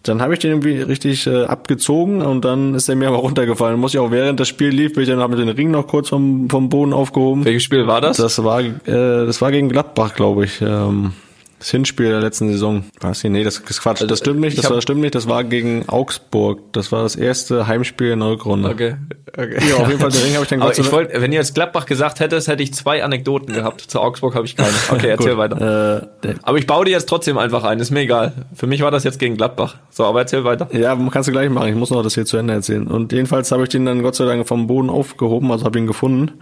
dann 0.04 0.22
habe 0.22 0.34
ich 0.34 0.40
den 0.40 0.52
irgendwie 0.52 0.82
richtig 0.82 1.26
äh, 1.26 1.46
abgezogen 1.46 2.22
und 2.22 2.46
dann 2.46 2.76
ist 2.76 2.88
er 2.88 2.96
mir 2.96 3.08
aber 3.08 3.18
runtergefallen. 3.18 3.80
Muss 3.80 3.94
ich 3.94 4.00
auch 4.00 4.12
während 4.12 4.40
das 4.40 4.48
Spiel 4.48 4.70
lief, 4.70 4.94
bin 4.94 5.04
ich 5.04 5.10
dann 5.10 5.20
habe 5.20 5.36
den 5.36 5.50
Ring 5.50 5.72
noch 5.72 5.88
kurz 5.88 6.10
vom, 6.10 6.50
vom 6.50 6.70
Boden 6.70 6.94
aufgehoben. 6.94 7.44
Welches 7.44 7.64
Spiel 7.64 7.88
war 7.88 8.00
das? 8.00 8.18
Das 8.18 8.44
war 8.44 8.62
äh, 8.62 8.74
das 8.86 9.42
war 9.42 9.52
gegen 9.52 9.70
Gladbach, 9.70 10.14
glaube 10.14 10.46
ich. 10.46 10.62
Ähm, 10.62 11.14
das 11.60 11.72
Hinspiel 11.72 12.10
der 12.10 12.20
letzten 12.20 12.52
Saison. 12.52 12.84
Was 13.00 13.22
hier? 13.22 13.30
Nee, 13.32 13.44
das 13.44 13.58
ist 13.58 13.82
Quatsch. 13.82 14.04
Das 14.08 14.20
stimmt 14.20 14.40
nicht. 14.40 14.54
ich 14.54 14.58
Das 14.58 14.66
hab- 14.66 14.74
war, 14.74 14.82
stimmt 14.82 15.02
nicht. 15.02 15.16
Das 15.16 15.28
war 15.28 15.44
gegen 15.44 15.90
Augsburg. 15.90 16.60
Das 16.74 16.92
war 16.92 17.02
das 17.04 17.16
erste 17.16 17.66
Heimspiel 17.68 18.12
in 18.12 18.20
der 18.20 18.30
Rückrunde. 18.30 18.70
Okay, 18.70 18.96
okay. 19.36 19.58
Ja, 19.68 19.78
auf 19.78 19.88
jeden 19.88 20.00
Fall, 20.00 20.12
den 20.12 20.22
Ring 20.22 20.34
habe 20.36 20.44
ich 20.44 20.50
dann 20.50 20.62
Aber 20.62 20.78
ich 20.78 20.92
wollte, 20.92 21.20
wenn 21.22 21.32
ihr 21.32 21.40
jetzt 21.40 21.56
Gladbach 21.56 21.86
gesagt 21.88 22.20
hättest, 22.20 22.48
hätte 22.48 22.62
ich 22.62 22.74
zwei 22.74 23.04
Anekdoten 23.04 23.54
gehabt. 23.56 23.82
Zu 23.82 24.00
Augsburg 24.00 24.36
habe 24.36 24.46
ich 24.46 24.56
keine. 24.56 24.70
Okay, 24.92 25.08
erzähl 25.10 25.38
weiter. 25.38 26.10
Äh, 26.24 26.36
Aber 26.44 26.58
ich 26.58 26.68
baue 26.68 26.86
die 26.86 26.92
jetzt 26.92 27.10
trotzdem 27.10 27.38
einfach 27.38 27.64
ein, 27.64 27.80
ist 27.80 27.92
mir 27.92 28.02
egal. 28.02 28.34
Für 28.54 28.68
mich 28.68 28.82
war 28.82 28.92
das 28.92 29.04
jetzt 29.04 29.18
gegen 29.20 29.36
Gladbach. 29.36 29.78
So, 29.90 30.06
aber 30.06 30.20
erzähl 30.22 30.44
weiter. 30.44 30.68
Ja, 30.72 30.96
kannst 31.12 31.28
du 31.28 31.32
gleich 31.32 31.50
machen. 31.50 31.70
Ich 31.70 31.76
muss 31.76 31.90
noch 31.90 32.04
das 32.04 32.14
hier 32.14 32.26
zu 32.26 32.38
Ende 32.38 32.54
erzählen. 32.54 32.86
Und 32.88 33.12
jedenfalls 33.12 33.52
habe 33.52 33.64
ich 33.64 33.70
den 33.70 33.86
dann 33.86 34.04
Gott 34.04 34.16
sei 34.16 34.26
Dank 34.26 34.48
vom 34.48 34.68
Boden 34.68 34.90
aufgehoben, 34.90 35.52
also 35.52 35.66
habe 35.66 35.80
ihn 35.80 35.88
gefunden. 35.88 36.34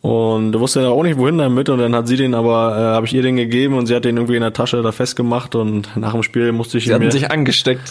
Und 0.00 0.58
wusste 0.58 0.82
ja 0.82 0.88
auch 0.88 1.02
nicht, 1.02 1.18
wohin 1.18 1.38
damit. 1.38 1.68
Und 1.68 1.78
dann 1.78 1.94
hat 1.94 2.06
sie 2.06 2.16
den 2.16 2.34
aber, 2.34 2.76
äh, 2.76 2.94
habe 2.94 3.06
ich 3.06 3.14
ihr 3.14 3.22
den 3.22 3.36
gegeben 3.36 3.74
und 3.76 3.86
sie 3.86 3.96
hat 3.96 4.04
den 4.04 4.16
irgendwie 4.16 4.36
in 4.36 4.42
der 4.42 4.52
Tasche 4.52 4.80
da 4.82 4.92
festgemacht. 4.92 5.54
Und 5.54 5.96
nach 5.96 6.12
dem 6.12 6.22
Spiel 6.22 6.52
musste 6.52 6.78
ich 6.78 6.84
Sie 6.84 6.90
ihn 6.90 6.94
hatten 6.94 7.06
mir, 7.06 7.12
sich 7.12 7.30
angesteckt. 7.30 7.90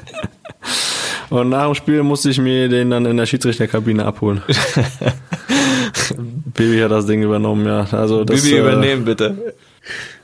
und 1.30 1.50
nach 1.50 1.66
dem 1.66 1.74
Spiel 1.74 2.02
musste 2.02 2.30
ich 2.30 2.38
mir 2.38 2.68
den 2.70 2.90
dann 2.90 3.04
in 3.04 3.18
der 3.18 3.26
Schiedsrichterkabine 3.26 4.04
abholen. 4.04 4.42
Baby 6.54 6.80
hat 6.80 6.90
das 6.90 7.06
Ding 7.06 7.22
übernommen, 7.22 7.66
ja. 7.66 7.86
Also 7.92 8.24
das, 8.24 8.42
Bibi 8.42 8.56
äh, 8.56 8.60
übernehmen, 8.60 9.04
bitte. 9.04 9.54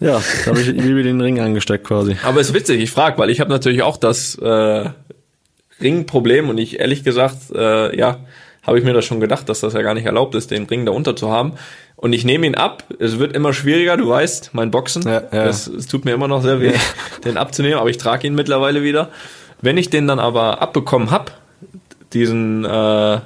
Ja, 0.00 0.20
da 0.44 0.50
habe 0.50 0.60
ich 0.60 0.74
Baby 0.74 1.02
den 1.02 1.20
Ring 1.20 1.40
angesteckt 1.40 1.84
quasi. 1.84 2.16
Aber 2.24 2.40
ist 2.40 2.54
witzig, 2.54 2.80
ich 2.80 2.90
frage, 2.90 3.18
weil 3.18 3.30
ich 3.30 3.40
habe 3.40 3.50
natürlich 3.50 3.82
auch 3.82 3.98
das 3.98 4.36
äh, 4.36 4.88
Ringproblem 5.80 6.48
und 6.48 6.58
ich 6.58 6.80
ehrlich 6.80 7.04
gesagt, 7.04 7.36
äh, 7.54 7.96
ja, 7.96 8.18
habe 8.66 8.78
ich 8.78 8.84
mir 8.84 8.92
das 8.92 9.04
schon 9.04 9.20
gedacht, 9.20 9.48
dass 9.48 9.60
das 9.60 9.74
ja 9.74 9.82
gar 9.82 9.94
nicht 9.94 10.06
erlaubt 10.06 10.34
ist, 10.34 10.50
den 10.50 10.64
Ring 10.64 10.86
da 10.86 10.92
unter 10.92 11.14
zu 11.16 11.30
haben. 11.30 11.54
Und 11.96 12.12
ich 12.12 12.24
nehme 12.24 12.46
ihn 12.46 12.54
ab. 12.54 12.84
Es 12.98 13.18
wird 13.18 13.34
immer 13.34 13.52
schwieriger, 13.52 13.96
du 13.96 14.08
weißt, 14.08 14.50
mein 14.52 14.70
Boxen. 14.70 15.02
Ja, 15.02 15.22
ja. 15.32 15.44
Es, 15.44 15.66
es 15.66 15.86
tut 15.86 16.04
mir 16.04 16.12
immer 16.12 16.28
noch 16.28 16.42
sehr 16.42 16.60
weh, 16.60 16.72
den 17.24 17.36
abzunehmen, 17.36 17.78
aber 17.78 17.90
ich 17.90 17.98
trage 17.98 18.26
ihn 18.26 18.34
mittlerweile 18.34 18.82
wieder. 18.82 19.10
Wenn 19.60 19.76
ich 19.76 19.90
den 19.90 20.06
dann 20.06 20.18
aber 20.18 20.60
abbekommen 20.60 21.10
hab, 21.10 21.38
diesen 22.12 22.64
äh, 22.64 23.20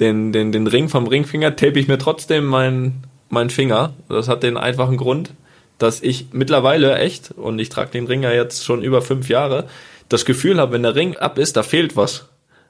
den, 0.00 0.32
den, 0.32 0.52
den 0.52 0.66
Ring 0.66 0.88
vom 0.88 1.06
Ringfinger, 1.06 1.56
tape 1.56 1.78
ich 1.78 1.88
mir 1.88 1.98
trotzdem 1.98 2.44
meinen 2.44 3.04
mein 3.28 3.50
Finger. 3.50 3.94
Das 4.08 4.28
hat 4.28 4.42
den 4.42 4.56
einfachen 4.56 4.98
Grund, 4.98 5.30
dass 5.78 6.02
ich 6.02 6.26
mittlerweile 6.32 6.98
echt, 6.98 7.30
und 7.32 7.58
ich 7.58 7.70
trage 7.70 7.90
den 7.90 8.06
Ring 8.06 8.22
ja 8.22 8.30
jetzt 8.30 8.64
schon 8.64 8.82
über 8.82 9.00
fünf 9.00 9.28
Jahre, 9.28 9.68
das 10.08 10.26
Gefühl 10.26 10.60
habe, 10.60 10.72
wenn 10.72 10.82
der 10.82 10.94
Ring 10.94 11.16
ab 11.16 11.38
ist, 11.38 11.56
da 11.56 11.62
fehlt 11.62 11.96
was. 11.96 12.28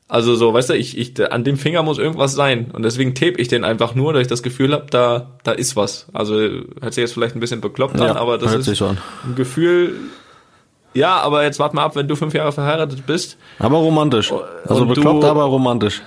Also 0.08 0.34
so, 0.34 0.52
weißt 0.52 0.70
du, 0.70 0.74
ich, 0.74 0.98
ich, 0.98 1.32
an 1.32 1.42
dem 1.42 1.56
Finger 1.56 1.82
muss 1.82 1.98
irgendwas 1.98 2.34
sein. 2.34 2.70
Und 2.72 2.82
deswegen 2.82 3.14
tape 3.14 3.40
ich 3.40 3.48
den 3.48 3.64
einfach 3.64 3.94
nur, 3.94 4.12
dass 4.12 4.22
ich 4.22 4.28
das 4.28 4.42
Gefühl 4.42 4.72
habe, 4.74 4.86
da, 4.90 5.30
da 5.42 5.52
ist 5.52 5.74
was. 5.74 6.06
Also 6.12 6.34
hört 6.36 6.92
sich 6.92 7.00
jetzt 7.02 7.14
vielleicht 7.14 7.34
ein 7.34 7.40
bisschen 7.40 7.60
bekloppt 7.62 7.98
an, 8.00 8.16
aber 8.16 8.36
das 8.36 8.54
ist 8.54 8.82
ein 8.82 8.98
Gefühl. 9.36 9.94
Ja, 10.94 11.20
aber 11.20 11.44
jetzt 11.44 11.58
warte 11.58 11.74
mal 11.76 11.84
ab, 11.84 11.96
wenn 11.96 12.08
du 12.08 12.16
fünf 12.16 12.34
Jahre 12.34 12.52
verheiratet 12.52 13.06
bist. 13.06 13.38
Aber 13.58 13.78
romantisch. 13.78 14.30
Also 14.66 14.82
Und 14.82 14.88
du- 14.88 14.94
bekloppt, 14.96 15.24
aber 15.24 15.44
romantisch. 15.44 16.02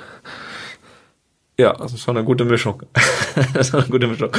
Ja, 1.57 1.73
das 1.73 1.93
ist 1.93 2.01
schon 2.03 2.17
eine 2.17 2.25
gute 2.25 2.43
Mischung. 2.43 2.83
das 3.53 3.69
ist 3.69 3.75
eine 3.75 3.85
gute 3.85 4.07
Mischung. 4.07 4.29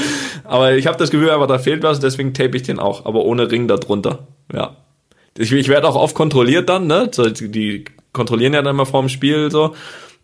Aber 0.44 0.74
ich 0.74 0.86
habe 0.86 0.98
das 0.98 1.10
Gefühl, 1.10 1.30
aber 1.30 1.46
da 1.46 1.58
fehlt 1.58 1.82
was, 1.82 1.98
deswegen 1.98 2.34
tape 2.34 2.56
ich 2.56 2.62
den 2.62 2.78
auch, 2.78 3.06
aber 3.06 3.24
ohne 3.24 3.50
Ring 3.50 3.66
darunter. 3.68 4.26
Ja. 4.52 4.76
Ich, 5.38 5.50
ich 5.50 5.68
werde 5.68 5.88
auch 5.88 5.96
oft 5.96 6.14
kontrolliert 6.14 6.68
dann, 6.68 6.86
ne? 6.86 7.10
Die 7.40 7.84
kontrollieren 8.16 8.54
ja 8.54 8.62
dann 8.62 8.74
mal 8.74 8.84
vorm 8.84 9.08
Spiel 9.08 9.50
so, 9.50 9.74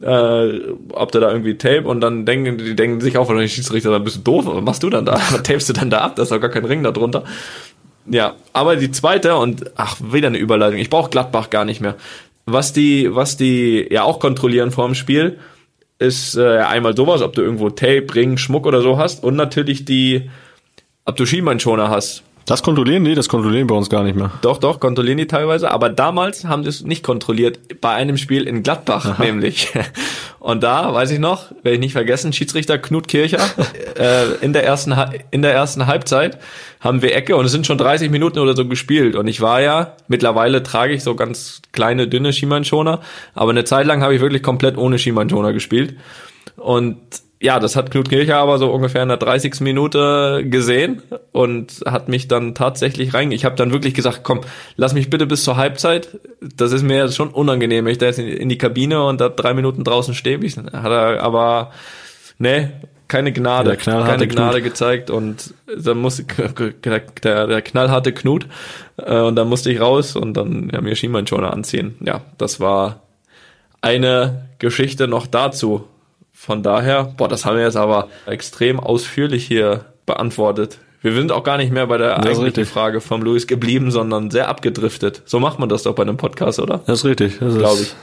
äh, 0.01 0.61
ob 0.93 1.13
der 1.13 1.21
da 1.21 1.31
irgendwie 1.31 1.57
tape 1.57 1.85
und 1.85 2.01
dann 2.01 2.27
denken, 2.27 2.59
die 2.59 2.75
denken 2.75 3.01
sich 3.01 3.17
auch 3.17 3.29
wahrscheinlich 3.29 3.55
Schiedsrichter, 3.55 3.91
dann 3.91 4.03
bist 4.03 4.17
du 4.17 4.21
doof, 4.23 4.47
was 4.47 4.63
machst 4.63 4.83
du 4.83 4.91
dann 4.91 5.07
da? 5.07 5.15
Was 5.15 5.43
tapest 5.45 5.69
du 5.69 5.73
dann 5.73 5.91
da 5.91 5.99
ab? 5.99 6.17
Da 6.17 6.23
ist 6.23 6.33
doch 6.33 6.41
gar 6.41 6.51
kein 6.51 6.65
Ring 6.65 6.83
da 6.83 6.91
drunter. 6.91 7.25
Ja, 8.07 8.35
aber 8.53 8.75
die 8.75 8.91
zweite 8.91 9.37
und 9.37 9.71
ach, 9.77 9.97
wieder 10.03 10.27
eine 10.27 10.39
Überleitung. 10.39 10.81
Ich 10.81 10.91
brauche 10.91 11.11
Gladbach 11.11 11.51
gar 11.51 11.65
nicht 11.65 11.81
mehr. 11.81 11.95
Was 12.47 12.73
die, 12.73 13.15
was 13.15 13.37
die 13.37 13.87
ja 13.91 14.03
auch 14.03 14.19
kontrollieren 14.19 14.73
vor 14.73 14.87
dem 14.87 14.97
Spiel, 14.97 15.39
ist 16.01 16.37
äh, 16.37 16.59
einmal 16.59 16.97
sowas, 16.97 17.23
ob 17.23 17.35
du 17.35 17.43
irgendwo 17.43 17.71
Tape, 17.71 18.07
Ring, 18.15 18.37
Schmuck 18.39 18.67
oder 18.67 18.83
so 18.83 18.99
hast 18.99 19.23
und 19.23 19.37
natürlich 19.37 19.85
die, 19.85 20.31
ob 21.05 21.17
du 21.17 21.27
Schienbeinschoner 21.27 21.91
hast. 21.91 22.25
Das 22.47 22.63
kontrollieren 22.63 23.05
die, 23.05 23.15
das 23.15 23.29
kontrollieren 23.29 23.67
bei 23.67 23.75
uns 23.75 23.89
gar 23.89 24.03
nicht 24.03 24.17
mehr. 24.17 24.33
Doch, 24.43 24.59
doch, 24.59 24.81
kontrollieren 24.81 25.19
die 25.19 25.27
teilweise, 25.27 25.71
aber 25.71 25.89
damals 25.89 26.45
haben 26.45 26.65
sie 26.65 26.69
es 26.71 26.83
nicht 26.83 27.05
kontrolliert, 27.05 27.81
bei 27.81 27.91
einem 27.91 28.17
Spiel 28.17 28.47
in 28.47 28.63
Gladbach 28.63 29.19
nämlich. 29.19 29.73
Und 30.41 30.65
da, 30.65 30.93
weiß 30.93 31.13
ich 31.13 31.21
noch, 31.21 31.53
werde 31.63 31.75
ich 31.75 31.81
nicht 31.81 31.93
vergessen, 31.93 32.33
Schiedsrichter 32.33 32.77
Knut 32.77 33.07
Kircher, 33.07 33.39
äh, 33.97 34.35
in, 34.41 34.53
der 34.53 34.65
ersten, 34.65 34.93
in 35.31 35.43
der 35.43 35.53
ersten 35.53 35.87
Halbzeit 35.87 36.39
haben 36.81 37.01
wir 37.01 37.15
Ecke 37.15 37.37
und 37.37 37.45
es 37.45 37.53
sind 37.53 37.65
schon 37.65 37.79
30 37.79 38.11
Minuten 38.11 38.41
oder 38.41 38.57
so 38.57 38.67
gespielt. 38.67 39.15
Und 39.15 39.29
ich 39.29 39.41
war 39.41 39.61
ja, 39.61 39.97
mittlerweile 40.09 40.65
trage 40.65 40.95
ich 40.95 41.05
so 41.05 41.15
ganz 41.15 41.63
kleine, 41.71 42.09
dünne 42.09 42.33
Schienbeinschoner, 42.33 43.01
aber 43.35 43.53
eine 43.53 43.63
Zeit 43.63 43.87
lang 43.87 44.03
habe 44.03 44.17
ich 44.17 44.21
wirklich 44.21 44.43
komplett 44.43 44.77
ohne 44.77 44.99
Schienbeinschoner 44.99 45.53
gespielt. 45.53 45.95
Und 46.57 46.99
ja, 47.43 47.59
das 47.59 47.75
hat 47.75 47.91
Knut 47.91 48.09
Kircher 48.09 48.37
aber 48.37 48.59
so 48.59 48.71
ungefähr 48.71 49.03
in 49.03 49.09
der 49.09 49.17
30. 49.17 49.61
Minute 49.61 50.45
gesehen 50.47 51.03
und 51.33 51.83
hat 51.85 52.09
mich 52.09 52.29
dann 52.29 52.55
tatsächlich 52.55 53.15
rein. 53.15 53.33
Ich 53.33 53.45
habe 53.45 53.57
dann 53.57 53.73
wirklich 53.73 53.95
gesagt, 53.95 54.21
komm, 54.23 54.43
lass 54.77 54.95
mich 54.95 55.11
bitte 55.11 55.27
bis 55.27 55.43
zur 55.43 55.57
Halbzeit. 55.57 56.21
Das 56.41 56.71
ist 56.71 56.85
mir 56.85 57.11
schon 57.11 57.31
unangenehm, 57.31 57.87
ich 57.89 57.99
da 57.99 58.07
jetzt 58.07 58.21
in 58.21 58.49
die 58.49 58.59
Kabine 58.59 59.05
und 59.05 59.21
da 59.21 59.29
drei 59.29 59.55
Minuten 59.55 59.83
draußen 59.83 60.15
stehe. 60.15 60.39
Hat 60.39 60.93
er 60.93 61.23
aber, 61.23 61.73
ne, 62.39 62.73
keine 63.09 63.33
Gnade, 63.33 63.77
keine 63.77 64.29
Gnade 64.29 64.61
Knut. 64.61 64.65
gezeigt 64.65 65.11
und 65.11 65.53
dann 65.77 65.99
musste 65.99 66.25
der, 66.85 67.01
der, 67.01 67.47
der 67.49 67.61
knallharte 67.61 68.13
Knut 68.13 68.47
äh, 68.97 69.19
und 69.21 69.35
dann 69.35 69.49
musste 69.49 69.71
ich 69.71 69.81
raus 69.81 70.15
und 70.15 70.35
dann 70.35 70.71
ja, 70.73 70.81
mir 70.81 70.95
Schienbeinschoner 70.95 71.53
anziehen. 71.53 71.97
Ja, 72.01 72.23
das 72.39 72.61
war 72.61 73.03
eine 73.83 74.49
Geschichte 74.59 75.09
noch 75.09 75.27
dazu. 75.27 75.89
Von 76.45 76.65
daher, 76.65 77.05
boah, 77.05 77.29
das 77.29 77.45
haben 77.45 77.57
wir 77.57 77.63
jetzt 77.63 77.77
aber 77.77 78.09
extrem 78.27 78.81
ausführlich 78.81 79.47
hier 79.47 79.85
beantwortet. 80.07 80.79
Wir 81.01 81.13
sind 81.13 81.31
auch 81.31 81.45
gar 81.45 81.57
nicht 81.57 81.71
mehr 81.71 81.87
bei 81.87 81.99
der 81.99 82.19
das 82.19 82.37
eigentlichen 82.37 82.65
Frage 82.65 83.01
vom 83.01 83.23
Luis 83.23 83.47
geblieben, 83.47 83.93
sondern 83.93 84.29
sehr 84.33 84.49
abgedriftet. 84.49 85.23
So 85.25 85.39
macht 85.39 85.61
man 85.61 85.69
das 85.69 85.85
doch 85.85 85.95
bei 85.95 86.03
einem 86.03 86.17
Podcast, 86.17 86.59
oder? 86.59 86.81
Das 86.85 86.99
ist 86.99 87.05
richtig. 87.05 87.39
Das 87.39 87.57
glaube 87.57 87.83
ich. 87.83 87.95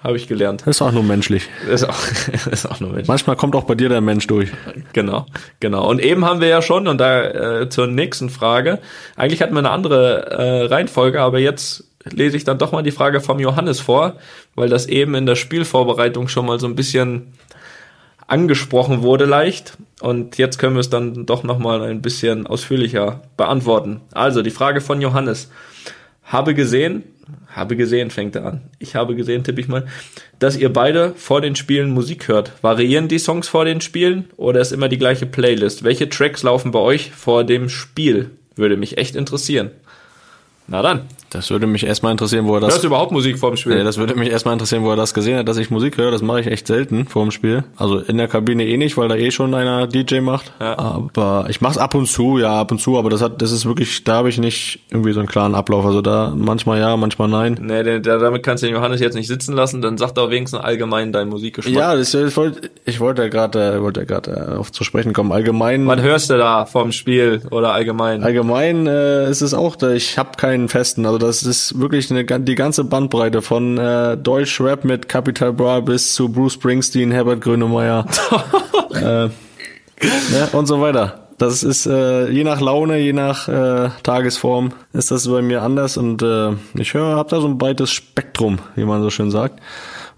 Habe 0.00 0.16
ich 0.16 0.28
gelernt. 0.28 0.64
Ist 0.64 0.80
auch 0.80 0.92
nur 0.92 1.02
menschlich. 1.02 1.48
Ist 1.68 1.88
auch, 1.88 1.98
ist 2.52 2.66
auch 2.70 2.78
nur 2.78 2.90
menschlich. 2.90 3.08
Manchmal 3.08 3.34
kommt 3.34 3.56
auch 3.56 3.64
bei 3.64 3.74
dir 3.74 3.88
der 3.88 4.00
Mensch 4.00 4.28
durch. 4.28 4.52
Genau, 4.92 5.26
genau. 5.58 5.90
Und 5.90 6.00
eben 6.00 6.24
haben 6.24 6.40
wir 6.40 6.46
ja 6.46 6.62
schon, 6.62 6.86
und 6.86 6.98
da 6.98 7.62
äh, 7.62 7.68
zur 7.68 7.88
nächsten 7.88 8.30
Frage, 8.30 8.78
eigentlich 9.16 9.42
hatten 9.42 9.54
wir 9.54 9.58
eine 9.58 9.70
andere 9.70 10.30
äh, 10.30 10.66
Reihenfolge, 10.66 11.20
aber 11.20 11.40
jetzt 11.40 11.82
lese 12.04 12.36
ich 12.36 12.44
dann 12.44 12.58
doch 12.58 12.70
mal 12.70 12.82
die 12.82 12.92
Frage 12.92 13.20
vom 13.20 13.40
Johannes 13.40 13.80
vor, 13.80 14.14
weil 14.54 14.68
das 14.68 14.86
eben 14.86 15.16
in 15.16 15.26
der 15.26 15.34
Spielvorbereitung 15.34 16.28
schon 16.28 16.46
mal 16.46 16.60
so 16.60 16.68
ein 16.68 16.76
bisschen 16.76 17.32
angesprochen 18.28 19.02
wurde 19.02 19.24
leicht. 19.24 19.76
Und 20.00 20.38
jetzt 20.38 20.58
können 20.58 20.76
wir 20.76 20.80
es 20.80 20.90
dann 20.90 21.26
doch 21.26 21.42
nochmal 21.42 21.82
ein 21.82 22.00
bisschen 22.00 22.46
ausführlicher 22.46 23.22
beantworten. 23.36 24.00
Also 24.12 24.42
die 24.42 24.50
Frage 24.50 24.80
von 24.80 25.00
Johannes. 25.00 25.50
Habe 26.22 26.54
gesehen, 26.54 27.02
habe 27.48 27.74
gesehen, 27.74 28.10
fängt 28.10 28.36
er 28.36 28.44
an. 28.44 28.60
Ich 28.78 28.94
habe 28.94 29.16
gesehen, 29.16 29.42
tippe 29.42 29.60
ich 29.60 29.68
mal, 29.68 29.86
dass 30.38 30.56
ihr 30.56 30.72
beide 30.72 31.14
vor 31.16 31.40
den 31.40 31.56
Spielen 31.56 31.90
Musik 31.90 32.28
hört. 32.28 32.52
Variieren 32.62 33.08
die 33.08 33.18
Songs 33.18 33.48
vor 33.48 33.64
den 33.64 33.80
Spielen 33.80 34.28
oder 34.36 34.60
ist 34.60 34.72
immer 34.72 34.88
die 34.88 34.98
gleiche 34.98 35.26
Playlist? 35.26 35.82
Welche 35.82 36.08
Tracks 36.08 36.42
laufen 36.42 36.70
bei 36.70 36.78
euch 36.78 37.10
vor 37.10 37.44
dem 37.44 37.68
Spiel? 37.68 38.30
Würde 38.54 38.76
mich 38.76 38.98
echt 38.98 39.16
interessieren. 39.16 39.70
Na 40.68 40.82
dann. 40.82 41.02
Das 41.30 41.50
würde 41.50 41.66
mich 41.66 41.84
erstmal 41.84 42.12
interessieren, 42.12 42.46
wo 42.46 42.54
er 42.54 42.60
das. 42.60 42.72
Hörst 42.72 42.84
du 42.84 42.88
überhaupt 42.88 43.12
Musik 43.12 43.38
vor 43.38 43.50
dem 43.50 43.56
Spiel? 43.56 43.76
Nee, 43.76 43.84
das 43.84 43.98
würde 43.98 44.14
mich 44.14 44.30
erstmal 44.30 44.54
interessieren, 44.54 44.82
wo 44.84 44.90
er 44.90 44.96
das 44.96 45.14
gesehen 45.14 45.38
hat, 45.38 45.48
dass 45.48 45.56
ich 45.58 45.70
Musik 45.70 45.98
höre. 45.98 46.10
Das 46.10 46.22
mache 46.22 46.40
ich 46.40 46.46
echt 46.46 46.66
selten 46.66 47.06
vor 47.06 47.22
dem 47.22 47.30
Spiel. 47.30 47.64
Also 47.76 47.98
in 47.98 48.16
der 48.16 48.28
Kabine 48.28 48.66
eh 48.66 48.76
nicht, 48.76 48.96
weil 48.96 49.08
da 49.08 49.16
eh 49.16 49.30
schon 49.30 49.54
einer 49.54 49.86
DJ 49.86 50.20
macht. 50.20 50.52
Ja. 50.60 50.78
Aber 50.78 51.46
ich 51.48 51.60
mache 51.60 51.72
es 51.72 51.78
ab 51.78 51.94
und 51.94 52.06
zu, 52.06 52.38
ja, 52.38 52.58
ab 52.58 52.70
und 52.70 52.80
zu, 52.80 52.98
aber 52.98 53.10
das 53.10 53.20
hat, 53.20 53.42
das 53.42 53.52
ist 53.52 53.66
wirklich, 53.66 54.04
da 54.04 54.14
habe 54.14 54.28
ich 54.28 54.38
nicht 54.38 54.80
irgendwie 54.90 55.12
so 55.12 55.20
einen 55.20 55.28
klaren 55.28 55.54
Ablauf. 55.54 55.84
Also 55.84 56.00
da 56.00 56.32
manchmal 56.34 56.80
ja, 56.80 56.96
manchmal 56.96 57.28
nein. 57.28 57.58
Nee, 57.60 58.00
damit 58.00 58.42
kannst 58.42 58.62
du 58.62 58.66
den 58.66 58.74
Johannes 58.74 59.00
jetzt 59.00 59.14
nicht 59.14 59.28
sitzen 59.28 59.54
lassen, 59.54 59.82
dann 59.82 59.98
sagt 59.98 60.16
er 60.18 60.30
wenigstens 60.30 60.60
allgemein 60.60 61.12
deinen 61.12 61.28
Musikgeschmack. 61.28 61.74
Ja, 61.74 61.94
das, 61.94 62.14
ich 62.14 62.36
wollte 62.36 62.70
ich 62.84 63.00
wollte 63.00 63.22
ja 63.22 63.28
gerade 63.28 63.82
wollte 63.82 64.00
ja 64.00 64.06
gerade 64.06 64.52
äh, 64.54 64.56
auf 64.56 64.72
zu 64.72 64.84
sprechen 64.84 65.12
kommen. 65.12 65.32
Allgemein. 65.32 65.86
Was 65.86 66.00
hörst 66.00 66.30
du 66.30 66.38
da 66.38 66.64
vom 66.64 66.92
Spiel 66.92 67.42
oder 67.50 67.72
allgemein? 67.72 68.22
Allgemein 68.22 68.86
äh, 68.86 69.30
ist 69.30 69.42
es 69.42 69.54
auch, 69.54 69.76
ich 69.82 70.18
habe 70.18 70.30
keinen 70.36 70.68
festen, 70.68 71.06
also 71.06 71.17
das 71.18 71.42
ist 71.42 71.78
wirklich 71.78 71.88
wirklich 71.98 72.10
eine, 72.10 72.40
die 72.40 72.54
ganze 72.54 72.84
Bandbreite 72.84 73.42
von 73.42 73.78
äh, 73.78 74.16
Deutsch-Rap 74.16 74.84
mit 74.84 75.08
Capital 75.08 75.52
Bra 75.52 75.80
bis 75.80 76.14
zu 76.14 76.28
Bruce 76.28 76.54
Springsteen, 76.54 77.10
Herbert 77.10 77.40
Grönemeyer 77.40 78.06
äh, 78.94 79.00
ne, 79.00 79.30
und 80.52 80.66
so 80.66 80.80
weiter. 80.80 81.28
Das 81.38 81.62
ist 81.62 81.86
äh, 81.86 82.28
je 82.28 82.44
nach 82.44 82.60
Laune, 82.60 82.98
je 82.98 83.12
nach 83.12 83.48
äh, 83.48 83.90
Tagesform 84.02 84.72
ist 84.92 85.10
das 85.10 85.28
bei 85.28 85.40
mir 85.40 85.62
anders 85.62 85.96
und 85.96 86.20
äh, 86.22 86.50
ich 86.74 86.94
höre, 86.94 87.16
habe 87.16 87.30
da 87.30 87.40
so 87.40 87.46
ein 87.46 87.58
breites 87.58 87.90
Spektrum, 87.90 88.58
wie 88.74 88.84
man 88.84 89.02
so 89.02 89.10
schön 89.10 89.30
sagt. 89.30 89.60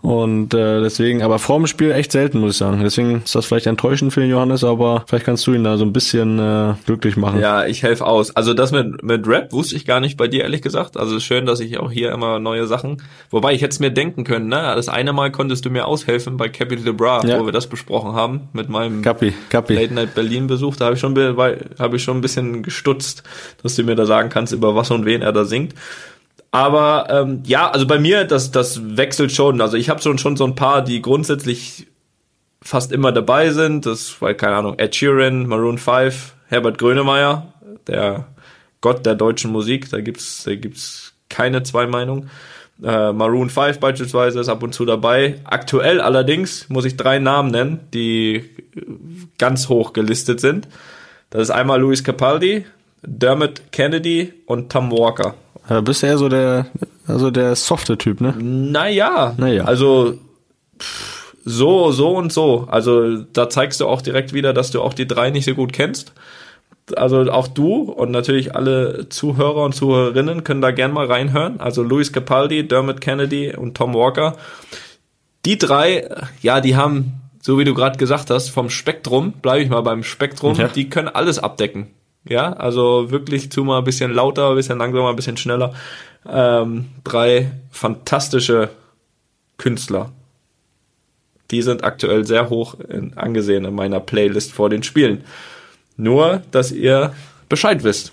Und 0.02 0.54
äh, 0.54 0.80
deswegen, 0.80 1.22
aber 1.22 1.38
vorm 1.38 1.66
Spiel 1.66 1.92
echt 1.92 2.12
selten, 2.12 2.40
muss 2.40 2.52
ich 2.52 2.56
sagen. 2.56 2.80
Deswegen 2.82 3.22
ist 3.22 3.34
das 3.34 3.44
vielleicht 3.44 3.66
enttäuschend 3.66 4.12
für 4.12 4.20
den 4.20 4.30
Johannes, 4.30 4.64
aber 4.64 5.04
vielleicht 5.06 5.26
kannst 5.26 5.46
du 5.46 5.52
ihn 5.52 5.62
da 5.62 5.76
so 5.76 5.84
ein 5.84 5.92
bisschen 5.92 6.38
äh, 6.38 6.74
glücklich 6.86 7.18
machen. 7.18 7.40
Ja, 7.40 7.66
ich 7.66 7.82
helfe 7.82 8.06
aus. 8.06 8.34
Also 8.34 8.54
das 8.54 8.72
mit, 8.72 9.02
mit 9.02 9.26
Rap 9.26 9.52
wusste 9.52 9.76
ich 9.76 9.84
gar 9.84 10.00
nicht 10.00 10.16
bei 10.16 10.26
dir, 10.26 10.42
ehrlich 10.42 10.62
gesagt. 10.62 10.96
Also 10.96 11.20
schön, 11.20 11.44
dass 11.44 11.60
ich 11.60 11.78
auch 11.78 11.90
hier 11.90 12.12
immer 12.12 12.38
neue 12.38 12.66
Sachen. 12.66 13.02
Wobei 13.30 13.52
ich 13.52 13.60
hätte 13.60 13.72
es 13.72 13.80
mir 13.80 13.90
denken 13.90 14.24
können, 14.24 14.48
ne? 14.48 14.72
Das 14.74 14.88
eine 14.88 15.12
Mal 15.12 15.30
konntest 15.30 15.66
du 15.66 15.70
mir 15.70 15.86
aushelfen 15.86 16.38
bei 16.38 16.48
Capital 16.48 16.94
Bra, 16.94 17.24
ja. 17.26 17.38
wo 17.38 17.44
wir 17.44 17.52
das 17.52 17.66
besprochen 17.66 18.14
haben, 18.14 18.48
mit 18.54 18.70
meinem 18.70 19.02
Kapi, 19.02 19.34
Kapi. 19.50 19.74
Late 19.74 19.92
Night 19.92 20.14
Berlin 20.14 20.46
Besuch. 20.46 20.76
Da 20.76 20.86
habe 20.86 20.94
ich 20.94 21.00
schon 21.00 21.10
habe 21.10 21.96
ich 21.96 22.02
schon 22.02 22.16
ein 22.16 22.22
bisschen 22.22 22.62
gestutzt, 22.62 23.22
dass 23.62 23.74
du 23.74 23.82
mir 23.82 23.96
da 23.96 24.06
sagen 24.06 24.30
kannst, 24.30 24.54
über 24.54 24.74
was 24.74 24.90
und 24.90 25.04
wen 25.04 25.20
er 25.20 25.32
da 25.32 25.44
singt. 25.44 25.74
Aber 26.52 27.06
ähm, 27.10 27.42
ja, 27.46 27.70
also 27.70 27.86
bei 27.86 27.98
mir, 27.98 28.24
das, 28.24 28.50
das 28.50 28.96
wechselt 28.96 29.32
schon. 29.32 29.60
Also 29.60 29.76
ich 29.76 29.88
habe 29.88 30.02
schon, 30.02 30.18
schon 30.18 30.36
so 30.36 30.44
ein 30.44 30.56
paar, 30.56 30.82
die 30.82 31.00
grundsätzlich 31.00 31.86
fast 32.62 32.92
immer 32.92 33.12
dabei 33.12 33.50
sind. 33.50 33.86
Das 33.86 34.20
war, 34.20 34.34
keine 34.34 34.56
Ahnung, 34.56 34.78
Ed 34.78 34.94
Sheeran, 34.94 35.46
Maroon 35.46 35.78
5, 35.78 36.34
Herbert 36.48 36.78
Grönemeyer, 36.78 37.52
der 37.86 38.26
Gott 38.80 39.06
der 39.06 39.14
deutschen 39.14 39.52
Musik. 39.52 39.90
Da 39.90 40.00
gibt's, 40.00 40.44
da 40.44 40.54
gibt's 40.54 41.14
keine 41.28 41.62
zwei 41.62 41.86
Meinungen. 41.86 42.30
Äh, 42.82 43.12
Maroon 43.12 43.50
5 43.50 43.78
beispielsweise 43.78 44.40
ist 44.40 44.48
ab 44.48 44.62
und 44.62 44.74
zu 44.74 44.84
dabei. 44.84 45.36
Aktuell 45.44 46.00
allerdings 46.00 46.68
muss 46.68 46.84
ich 46.84 46.96
drei 46.96 47.18
Namen 47.18 47.50
nennen, 47.50 47.80
die 47.94 48.50
ganz 49.38 49.68
hoch 49.68 49.92
gelistet 49.92 50.40
sind. 50.40 50.66
Das 51.30 51.42
ist 51.42 51.50
einmal 51.50 51.80
Louis 51.80 52.02
Capaldi, 52.02 52.66
Dermot 53.02 53.70
Kennedy 53.70 54.32
und 54.46 54.72
Tom 54.72 54.90
Walker. 54.90 55.34
Ja, 55.70 55.80
bist 55.80 56.02
eher 56.02 56.18
so 56.18 56.28
der, 56.28 56.66
also 57.06 57.30
der 57.30 57.54
softe 57.54 57.96
Typ, 57.96 58.20
ne? 58.20 58.34
Naja, 58.36 59.34
naja. 59.38 59.64
also 59.64 60.14
pff, 60.78 61.34
so, 61.44 61.92
so 61.92 62.16
und 62.16 62.32
so. 62.32 62.66
Also 62.68 63.18
da 63.18 63.48
zeigst 63.48 63.80
du 63.80 63.86
auch 63.86 64.02
direkt 64.02 64.32
wieder, 64.32 64.52
dass 64.52 64.72
du 64.72 64.82
auch 64.82 64.94
die 64.94 65.06
drei 65.06 65.30
nicht 65.30 65.44
so 65.44 65.54
gut 65.54 65.72
kennst. 65.72 66.12
Also 66.96 67.30
auch 67.30 67.46
du 67.46 67.82
und 67.82 68.10
natürlich 68.10 68.56
alle 68.56 69.08
Zuhörer 69.08 69.62
und 69.62 69.74
Zuhörerinnen 69.74 70.42
können 70.42 70.60
da 70.60 70.72
gern 70.72 70.92
mal 70.92 71.06
reinhören. 71.06 71.60
Also 71.60 71.84
Louis 71.84 72.12
Capaldi, 72.12 72.66
Dermot 72.66 73.00
Kennedy 73.00 73.54
und 73.54 73.76
Tom 73.76 73.94
Walker. 73.94 74.36
Die 75.44 75.56
drei, 75.56 76.08
ja, 76.42 76.60
die 76.60 76.76
haben, 76.76 77.20
so 77.40 77.58
wie 77.58 77.64
du 77.64 77.74
gerade 77.74 77.96
gesagt 77.96 78.30
hast, 78.30 78.50
vom 78.50 78.70
Spektrum, 78.70 79.32
bleibe 79.32 79.62
ich 79.62 79.70
mal 79.70 79.82
beim 79.82 80.02
Spektrum, 80.02 80.56
ja. 80.56 80.66
die 80.66 80.90
können 80.90 81.08
alles 81.08 81.38
abdecken. 81.38 81.86
Ja, 82.24 82.52
also 82.52 83.10
wirklich 83.10 83.50
zu 83.50 83.64
mal 83.64 83.78
ein 83.78 83.84
bisschen 83.84 84.12
lauter, 84.12 84.50
ein 84.50 84.56
bisschen 84.56 84.78
langsamer, 84.78 85.10
ein 85.10 85.16
bisschen 85.16 85.36
schneller. 85.36 85.74
Ähm, 86.28 86.86
drei 87.02 87.50
fantastische 87.70 88.70
Künstler. 89.56 90.12
Die 91.50 91.62
sind 91.62 91.82
aktuell 91.82 92.24
sehr 92.24 92.50
hoch 92.50 92.74
in, 92.88 93.16
angesehen 93.16 93.64
in 93.64 93.74
meiner 93.74 94.00
Playlist 94.00 94.52
vor 94.52 94.70
den 94.70 94.82
Spielen. 94.82 95.24
Nur, 95.96 96.42
dass 96.50 96.72
ihr 96.72 97.12
Bescheid 97.48 97.82
wisst. 97.84 98.12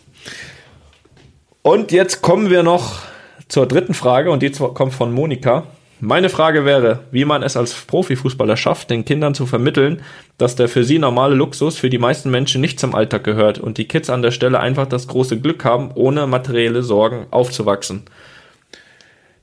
Und 1.61 1.91
jetzt 1.91 2.21
kommen 2.21 2.49
wir 2.49 2.63
noch 2.63 3.01
zur 3.49 3.67
dritten 3.67 3.93
Frage 3.93 4.31
und 4.31 4.41
die 4.41 4.51
kommt 4.51 4.93
von 4.93 5.11
Monika. 5.11 5.65
Meine 5.99 6.29
Frage 6.29 6.63
wäre, 6.63 7.01
wie 7.11 7.25
man 7.25 7.43
es 7.43 7.57
als 7.57 7.73
Profifußballer 7.73 8.55
schafft, 8.55 8.89
den 8.89 9.03
Kindern 9.03 9.33
zu 9.33 9.45
vermitteln, 9.45 10.01
dass 10.37 10.55
der 10.55 10.69
für 10.69 10.83
sie 10.83 10.99
normale 10.99 11.35
Luxus 11.35 11.77
für 11.77 11.89
die 11.89 11.97
meisten 11.97 12.29
Menschen 12.29 12.61
nicht 12.61 12.79
zum 12.79 12.93
Alltag 12.93 13.23
gehört 13.23 13.59
und 13.59 13.77
die 13.77 13.87
Kids 13.87 14.09
an 14.09 14.21
der 14.21 14.31
Stelle 14.31 14.59
einfach 14.59 14.87
das 14.87 15.07
große 15.07 15.39
Glück 15.39 15.65
haben, 15.65 15.91
ohne 15.95 16.27
materielle 16.27 16.83
Sorgen 16.83 17.25
aufzuwachsen. 17.31 18.03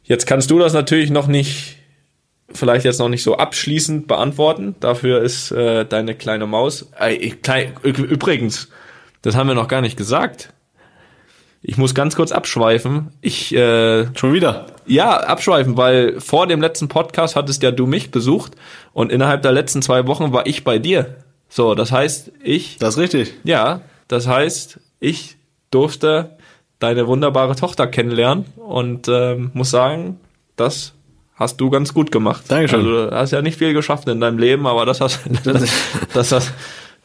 Jetzt 0.04 0.26
kannst 0.26 0.50
du 0.50 0.58
das 0.58 0.72
natürlich 0.72 1.10
noch 1.10 1.26
nicht, 1.26 1.78
vielleicht 2.52 2.84
jetzt 2.84 3.00
noch 3.00 3.08
nicht 3.08 3.22
so 3.22 3.36
abschließend 3.36 4.06
beantworten. 4.06 4.76
Dafür 4.78 5.22
ist 5.22 5.50
äh, 5.50 5.84
deine 5.84 6.14
kleine 6.14 6.46
Maus. 6.46 6.90
Äh, 6.98 7.30
klein, 7.30 7.72
übrigens, 7.82 8.68
das 9.22 9.34
haben 9.34 9.48
wir 9.48 9.54
noch 9.54 9.68
gar 9.68 9.80
nicht 9.80 9.96
gesagt. 9.96 10.52
Ich 11.66 11.78
muss 11.78 11.94
ganz 11.94 12.14
kurz 12.14 12.30
abschweifen. 12.30 13.08
Ich 13.22 13.54
äh, 13.54 14.14
schon 14.14 14.34
wieder. 14.34 14.66
Ja, 14.84 15.16
abschweifen, 15.16 15.78
weil 15.78 16.20
vor 16.20 16.46
dem 16.46 16.60
letzten 16.60 16.88
Podcast 16.88 17.36
hattest 17.36 17.62
ja 17.62 17.70
du 17.70 17.86
mich 17.86 18.10
besucht 18.10 18.52
und 18.92 19.10
innerhalb 19.10 19.40
der 19.40 19.52
letzten 19.52 19.80
zwei 19.80 20.06
Wochen 20.06 20.34
war 20.34 20.46
ich 20.46 20.62
bei 20.62 20.78
dir. 20.78 21.16
So, 21.48 21.74
das 21.74 21.90
heißt, 21.90 22.32
ich. 22.42 22.76
Das 22.76 22.94
ist 22.94 23.00
richtig. 23.00 23.32
Ja, 23.44 23.80
das 24.08 24.28
heißt, 24.28 24.78
ich 25.00 25.38
durfte 25.70 26.36
deine 26.80 27.06
wunderbare 27.06 27.56
Tochter 27.56 27.86
kennenlernen 27.86 28.44
und 28.56 29.08
ähm, 29.08 29.50
muss 29.54 29.70
sagen, 29.70 30.20
das 30.56 30.92
hast 31.34 31.62
du 31.62 31.70
ganz 31.70 31.94
gut 31.94 32.12
gemacht. 32.12 32.44
Dankeschön. 32.48 32.80
Also 32.80 33.06
du 33.06 33.16
hast 33.16 33.30
ja 33.30 33.40
nicht 33.40 33.56
viel 33.56 33.72
geschafft 33.72 34.06
in 34.08 34.20
deinem 34.20 34.36
Leben, 34.36 34.66
aber 34.66 34.84
das 34.84 35.00
hast 35.00 35.20
das, 35.44 35.72
das, 36.12 36.28
das, 36.28 36.52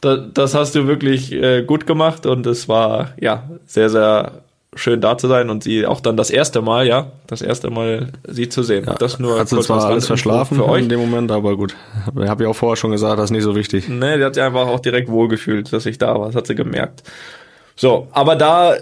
das, 0.02 0.20
das 0.34 0.54
hast 0.54 0.74
du 0.74 0.86
wirklich 0.86 1.32
äh, 1.32 1.62
gut 1.62 1.86
gemacht 1.86 2.26
und 2.26 2.46
es 2.46 2.68
war 2.68 3.14
ja 3.18 3.48
sehr, 3.64 3.88
sehr 3.88 4.42
schön 4.74 5.00
da 5.00 5.18
zu 5.18 5.26
sein 5.26 5.50
und 5.50 5.64
sie 5.64 5.84
auch 5.84 6.00
dann 6.00 6.16
das 6.16 6.30
erste 6.30 6.62
Mal, 6.62 6.86
ja, 6.86 7.10
das 7.26 7.42
erste 7.42 7.70
Mal 7.70 8.12
sie 8.26 8.48
zu 8.48 8.62
sehen. 8.62 8.84
Ja, 8.86 8.94
das 8.94 9.18
nur 9.18 9.38
hat 9.38 9.48
sie 9.48 9.60
zwar 9.60 9.84
alles 9.84 10.06
verschlafen 10.06 10.56
für 10.56 10.68
euch. 10.68 10.82
in 10.82 10.88
dem 10.88 11.00
Moment, 11.00 11.32
aber 11.32 11.56
gut. 11.56 11.74
Habe 12.06 12.42
ich 12.44 12.48
auch 12.48 12.54
vorher 12.54 12.76
schon 12.76 12.92
gesagt, 12.92 13.18
das 13.18 13.26
ist 13.26 13.30
nicht 13.32 13.42
so 13.42 13.56
wichtig. 13.56 13.88
Nee, 13.88 14.18
die 14.18 14.24
hat 14.24 14.34
sich 14.34 14.44
einfach 14.44 14.68
auch 14.68 14.80
direkt 14.80 15.08
wohlgefühlt, 15.08 15.72
dass 15.72 15.86
ich 15.86 15.98
da 15.98 16.18
war. 16.18 16.26
Das 16.26 16.36
hat 16.36 16.46
sie 16.46 16.54
gemerkt. 16.54 17.02
So, 17.74 18.08
aber 18.12 18.36
da 18.36 18.76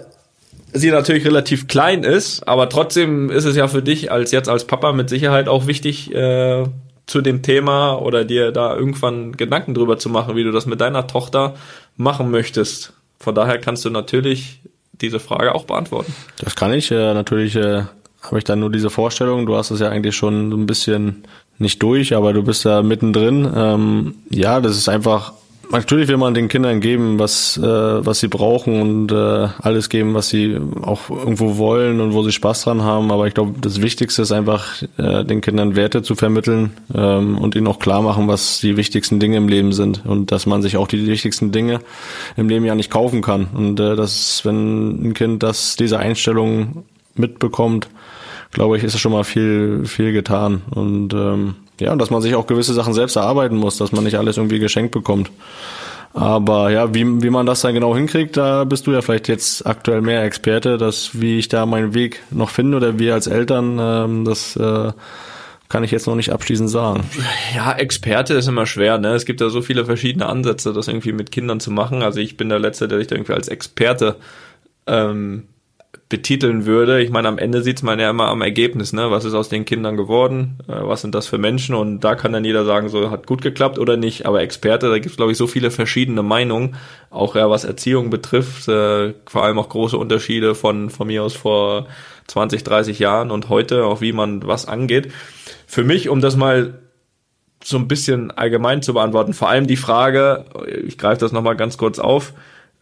sie 0.71 0.91
natürlich 0.91 1.25
relativ 1.25 1.67
klein 1.67 2.03
ist, 2.03 2.47
aber 2.47 2.69
trotzdem 2.69 3.31
ist 3.31 3.45
es 3.45 3.55
ja 3.55 3.67
für 3.67 3.81
dich 3.81 4.11
als 4.11 4.31
jetzt 4.31 4.49
als 4.49 4.65
Papa 4.65 4.91
mit 4.91 5.09
Sicherheit 5.09 5.47
auch 5.47 5.65
wichtig, 5.65 6.13
äh, 6.13 6.65
zu 7.07 7.21
dem 7.21 7.41
Thema 7.41 7.95
oder 7.95 8.23
dir 8.23 8.51
da 8.51 8.75
irgendwann 8.75 9.35
Gedanken 9.35 9.73
drüber 9.73 9.97
zu 9.97 10.09
machen, 10.09 10.35
wie 10.35 10.43
du 10.43 10.51
das 10.51 10.67
mit 10.67 10.79
deiner 10.79 11.07
Tochter 11.07 11.55
machen 11.97 12.29
möchtest. 12.29 12.93
Von 13.19 13.33
daher 13.33 13.57
kannst 13.57 13.83
du 13.83 13.89
natürlich 13.89 14.61
diese 15.01 15.19
Frage 15.19 15.55
auch 15.55 15.65
beantworten. 15.65 16.13
Das 16.37 16.55
kann 16.55 16.73
ich. 16.73 16.91
Äh, 16.91 17.13
natürlich 17.13 17.55
äh, 17.55 17.83
habe 18.21 18.37
ich 18.37 18.43
dann 18.43 18.59
nur 18.59 18.71
diese 18.71 18.89
Vorstellung. 18.89 19.45
Du 19.45 19.55
hast 19.55 19.71
es 19.71 19.79
ja 19.79 19.89
eigentlich 19.89 20.15
schon 20.15 20.51
so 20.51 20.57
ein 20.57 20.65
bisschen 20.65 21.23
nicht 21.57 21.81
durch, 21.81 22.15
aber 22.15 22.33
du 22.33 22.43
bist 22.43 22.65
da 22.65 22.81
mittendrin. 22.81 23.49
Ähm, 23.55 24.15
ja, 24.29 24.61
das 24.61 24.77
ist 24.77 24.89
einfach 24.89 25.33
Natürlich 25.71 26.07
will 26.07 26.17
man 26.17 26.33
den 26.33 26.47
Kindern 26.47 26.79
geben, 26.79 27.19
was, 27.19 27.55
äh, 27.57 27.61
was 27.61 28.19
sie 28.19 28.27
brauchen 28.27 28.81
und 28.81 29.11
äh, 29.11 29.49
alles 29.61 29.89
geben, 29.89 30.15
was 30.15 30.29
sie 30.29 30.57
auch 30.81 31.11
irgendwo 31.11 31.57
wollen 31.57 32.01
und 32.01 32.13
wo 32.13 32.23
sie 32.23 32.31
Spaß 32.31 32.63
dran 32.63 32.81
haben. 32.81 33.11
Aber 33.11 33.27
ich 33.27 33.35
glaube, 33.35 33.53
das 33.61 33.79
Wichtigste 33.79 34.23
ist 34.23 34.31
einfach, 34.31 34.81
äh, 34.97 35.23
den 35.23 35.41
Kindern 35.41 35.75
Werte 35.75 36.01
zu 36.01 36.15
vermitteln 36.15 36.71
ähm, 36.95 37.37
und 37.37 37.53
ihnen 37.53 37.67
auch 37.67 37.77
klar 37.77 38.01
machen, 38.01 38.27
was 38.27 38.59
die 38.61 38.77
wichtigsten 38.77 39.19
Dinge 39.19 39.37
im 39.37 39.47
Leben 39.47 39.71
sind 39.71 40.03
und 40.07 40.31
dass 40.31 40.47
man 40.47 40.63
sich 40.63 40.75
auch 40.75 40.87
die 40.87 41.05
wichtigsten 41.05 41.51
Dinge 41.51 41.81
im 42.35 42.49
Leben 42.49 42.65
ja 42.65 42.73
nicht 42.73 42.89
kaufen 42.89 43.21
kann. 43.21 43.47
Und 43.53 43.79
äh, 43.79 43.95
dass, 43.95 44.43
wenn 44.45 45.09
ein 45.09 45.13
Kind 45.13 45.43
das 45.43 45.75
diese 45.75 45.99
Einstellung 45.99 46.83
mitbekommt, 47.13 47.89
glaube 48.51 48.77
ich, 48.77 48.83
ist 48.83 48.97
schon 48.99 49.11
mal 49.11 49.23
viel, 49.23 49.85
viel 49.85 50.13
getan. 50.13 50.63
Und 50.71 51.13
ähm, 51.13 51.55
ja, 51.79 51.95
dass 51.95 52.09
man 52.09 52.21
sich 52.21 52.35
auch 52.35 52.47
gewisse 52.47 52.73
Sachen 52.73 52.93
selbst 52.93 53.15
erarbeiten 53.15 53.57
muss, 53.57 53.77
dass 53.77 53.91
man 53.91 54.03
nicht 54.03 54.17
alles 54.17 54.37
irgendwie 54.37 54.59
geschenkt 54.59 54.91
bekommt. 54.91 55.31
Aber 56.13 56.71
ja, 56.71 56.93
wie, 56.93 57.21
wie 57.21 57.29
man 57.29 57.45
das 57.45 57.61
dann 57.61 57.73
genau 57.73 57.95
hinkriegt, 57.95 58.35
da 58.35 58.63
bist 58.63 58.87
du 58.87 58.91
ja 58.91 59.01
vielleicht 59.01 59.27
jetzt 59.27 59.65
aktuell 59.67 60.01
mehr 60.01 60.23
Experte, 60.23 60.77
dass 60.77 61.19
wie 61.19 61.37
ich 61.37 61.49
da 61.49 61.65
meinen 61.65 61.93
Weg 61.93 62.23
noch 62.31 62.49
finde 62.49 62.77
oder 62.77 62.97
wir 62.97 63.13
als 63.13 63.27
Eltern, 63.27 63.77
ähm, 63.79 64.25
das 64.25 64.55
äh, 64.55 64.91
kann 65.69 65.83
ich 65.83 65.91
jetzt 65.91 66.07
noch 66.07 66.15
nicht 66.15 66.31
abschließend 66.31 66.69
sagen. 66.69 67.03
Ja, 67.55 67.73
Experte 67.73 68.33
ist 68.33 68.47
immer 68.47 68.65
schwer, 68.65 68.97
ne? 68.97 69.09
Es 69.13 69.25
gibt 69.25 69.39
ja 69.39 69.49
so 69.49 69.61
viele 69.61 69.85
verschiedene 69.85 70.25
Ansätze, 70.25 70.73
das 70.73 70.87
irgendwie 70.87 71.11
mit 71.11 71.31
Kindern 71.31 71.59
zu 71.59 71.69
machen. 71.69 72.01
Also 72.01 72.19
ich 72.19 72.37
bin 72.37 72.49
der 72.49 72.59
Letzte, 72.59 72.87
der 72.87 72.97
sich 72.97 73.07
da 73.07 73.15
irgendwie 73.15 73.33
als 73.33 73.47
Experte 73.47 74.15
ähm, 74.87 75.47
betiteln 76.09 76.65
würde. 76.65 77.01
Ich 77.01 77.11
meine, 77.11 77.27
am 77.27 77.37
Ende 77.37 77.61
sieht 77.61 77.83
man 77.83 77.99
ja 77.99 78.09
immer 78.09 78.29
am 78.29 78.41
Ergebnis, 78.41 78.93
ne? 78.93 79.11
Was 79.11 79.25
ist 79.25 79.35
aus 79.35 79.47
den 79.47 79.63
Kindern 79.63 79.95
geworden? 79.95 80.57
Äh, 80.67 80.73
was 80.81 81.01
sind 81.01 81.13
das 81.13 81.27
für 81.27 81.37
Menschen? 81.37 81.75
Und 81.75 81.99
da 81.99 82.15
kann 82.15 82.33
dann 82.33 82.43
jeder 82.43 82.65
sagen, 82.65 82.89
so 82.89 83.11
hat 83.11 83.27
gut 83.27 83.43
geklappt 83.43 83.77
oder 83.77 83.95
nicht. 83.95 84.25
Aber 84.25 84.41
Experte, 84.41 84.89
da 84.89 84.95
gibt 84.95 85.11
es, 85.11 85.17
glaube 85.17 85.31
ich, 85.31 85.37
so 85.37 85.45
viele 85.45 85.69
verschiedene 85.69 86.23
Meinungen, 86.23 86.75
auch 87.11 87.35
ja, 87.35 87.47
was 87.51 87.63
Erziehung 87.63 88.09
betrifft, 88.09 88.67
äh, 88.67 89.13
vor 89.27 89.43
allem 89.43 89.59
auch 89.59 89.69
große 89.69 89.97
Unterschiede 89.97 90.55
von, 90.55 90.89
von 90.89 91.05
mir 91.05 91.21
aus 91.21 91.35
vor 91.35 91.85
20, 92.25 92.63
30 92.63 92.97
Jahren 92.97 93.29
und 93.29 93.49
heute, 93.49 93.85
auch 93.85 94.01
wie 94.01 94.11
man 94.11 94.45
was 94.47 94.67
angeht. 94.67 95.11
Für 95.67 95.83
mich, 95.83 96.09
um 96.09 96.21
das 96.21 96.35
mal 96.35 96.79
so 97.63 97.77
ein 97.77 97.87
bisschen 97.87 98.31
allgemein 98.31 98.81
zu 98.81 98.95
beantworten, 98.95 99.33
vor 99.33 99.49
allem 99.49 99.67
die 99.67 99.77
Frage, 99.77 100.45
ich 100.85 100.97
greife 100.97 101.19
das 101.19 101.33
nochmal 101.33 101.55
ganz 101.55 101.77
kurz 101.77 101.99
auf, 101.99 102.33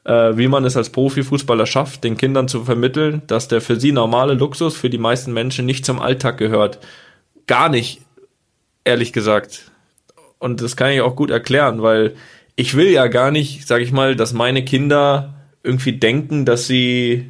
äh, 0.07 0.37
wie 0.37 0.47
man 0.47 0.63
es 0.63 0.77
als 0.77 0.89
Profifußballer 0.89 1.65
schafft, 1.65 2.03
den 2.03 2.17
Kindern 2.17 2.47
zu 2.47 2.63
vermitteln, 2.63 3.21
dass 3.27 3.49
der 3.49 3.59
für 3.59 3.77
sie 3.77 3.91
normale 3.91 4.33
Luxus 4.33 4.75
für 4.75 4.89
die 4.89 4.97
meisten 4.97 5.33
Menschen 5.33 5.65
nicht 5.65 5.85
zum 5.85 5.99
Alltag 5.99 6.37
gehört. 6.37 6.79
Gar 7.45 7.69
nicht, 7.69 8.01
ehrlich 8.85 9.11
gesagt. 9.11 9.69
Und 10.39 10.61
das 10.61 10.77
kann 10.77 10.91
ich 10.91 11.01
auch 11.01 11.15
gut 11.15 11.29
erklären, 11.29 11.81
weil 11.81 12.15
ich 12.55 12.75
will 12.75 12.89
ja 12.89 13.07
gar 13.07 13.31
nicht, 13.31 13.67
sag 13.67 13.81
ich 13.81 13.91
mal, 13.91 14.15
dass 14.15 14.31
meine 14.31 14.63
Kinder 14.63 15.35
irgendwie 15.61 15.93
denken, 15.93 16.45
dass 16.45 16.67
sie 16.67 17.29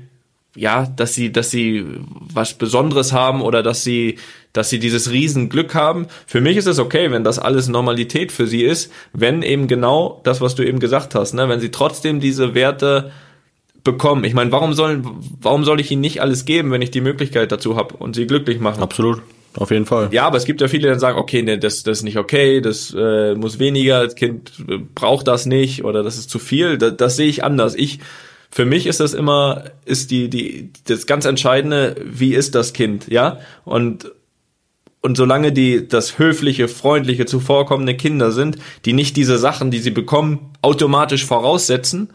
ja, 0.58 0.88
dass 0.95 1.14
sie, 1.14 1.32
dass 1.32 1.51
sie 1.51 1.86
was 2.34 2.55
Besonderes 2.55 3.14
haben 3.14 3.41
oder 3.41 3.64
dass 3.64 3.84
sie, 3.84 4.18
dass 4.53 4.70
sie 4.70 4.80
dieses 4.80 5.12
Riesenglück 5.12 5.76
haben. 5.76 6.08
Für 6.26 6.41
mich 6.41 6.58
ist 6.58 6.66
es 6.66 6.80
okay, 6.80 7.12
wenn 7.12 7.24
das 7.24 7.39
alles 7.39 7.68
Normalität 7.68 8.32
für 8.32 8.47
sie 8.47 8.64
ist, 8.64 8.91
wenn 9.14 9.43
eben 9.43 9.68
genau 9.68 10.20
das, 10.24 10.41
was 10.41 10.55
du 10.55 10.64
eben 10.64 10.80
gesagt 10.80 11.16
hast, 11.16 11.34
ne, 11.34 11.47
wenn 11.47 11.60
sie 11.60 11.72
trotzdem 11.72 12.20
diese 12.20 12.55
Werte 12.55 13.12
bekommen. 13.84 14.24
Ich 14.26 14.34
meine, 14.34 14.51
warum 14.51 14.74
sollen, 14.74 15.05
warum 15.41 15.64
soll 15.64 15.80
ich 15.80 15.91
ihnen 15.91 16.01
nicht 16.01 16.22
alles 16.22 16.43
geben, 16.45 16.72
wenn 16.72 16.82
ich 16.82 16.91
die 16.91 17.01
Möglichkeit 17.01 17.51
dazu 17.51 17.78
habe 17.78 17.95
und 17.95 18.16
sie 18.16 18.28
glücklich 18.28 18.60
machen? 18.60 18.82
Absolut. 18.84 19.22
Auf 19.55 19.72
jeden 19.72 19.86
Fall. 19.86 20.10
Ja, 20.12 20.28
aber 20.28 20.38
es 20.38 20.45
gibt 20.45 20.62
ja 20.62 20.68
viele, 20.68 20.84
die 20.84 20.89
dann 20.89 20.99
sagen, 20.99 21.18
okay, 21.18 21.41
nee, 21.41 21.58
das, 21.58 21.82
das 21.82 21.99
ist 21.99 22.03
nicht 22.03 22.18
okay, 22.18 22.62
das 22.62 22.93
äh, 22.95 23.34
muss 23.34 23.58
weniger, 23.58 24.03
das 24.03 24.16
Kind 24.16 24.51
braucht 24.93 25.28
das 25.28 25.47
nicht 25.47 25.84
oder 25.84 26.03
das 26.03 26.18
ist 26.18 26.30
zu 26.30 26.38
viel. 26.38 26.78
Das, 26.78 26.95
das 26.97 27.16
sehe 27.16 27.28
ich 27.28 27.43
anders. 27.43 27.74
Ich 27.74 27.99
für 28.50 28.66
mich 28.66 28.88
ist 28.88 29.00
das 29.00 29.14
immer, 29.14 29.66
ist 29.86 30.12
die, 30.12 30.30
die, 30.30 30.72
das 30.86 31.06
ganz 31.06 31.26
Entscheidende, 31.26 31.95
wie 32.04 32.34
ist 32.34 32.56
das 32.56 32.74
Kind, 32.74 33.08
ja? 33.08 33.39
Und, 33.66 34.12
und 35.02 35.18
solange 35.18 35.52
die 35.52 35.88
das 35.88 36.18
höfliche, 36.18 36.68
freundliche, 36.68 37.26
zuvorkommende 37.26 37.95
Kinder 37.95 38.32
sind, 38.32 38.58
die 38.86 38.93
nicht 38.93 39.16
diese 39.16 39.38
Sachen, 39.38 39.72
die 39.72 39.80
sie 39.80 39.91
bekommen, 39.91 40.52
automatisch 40.62 41.26
voraussetzen 41.26 42.10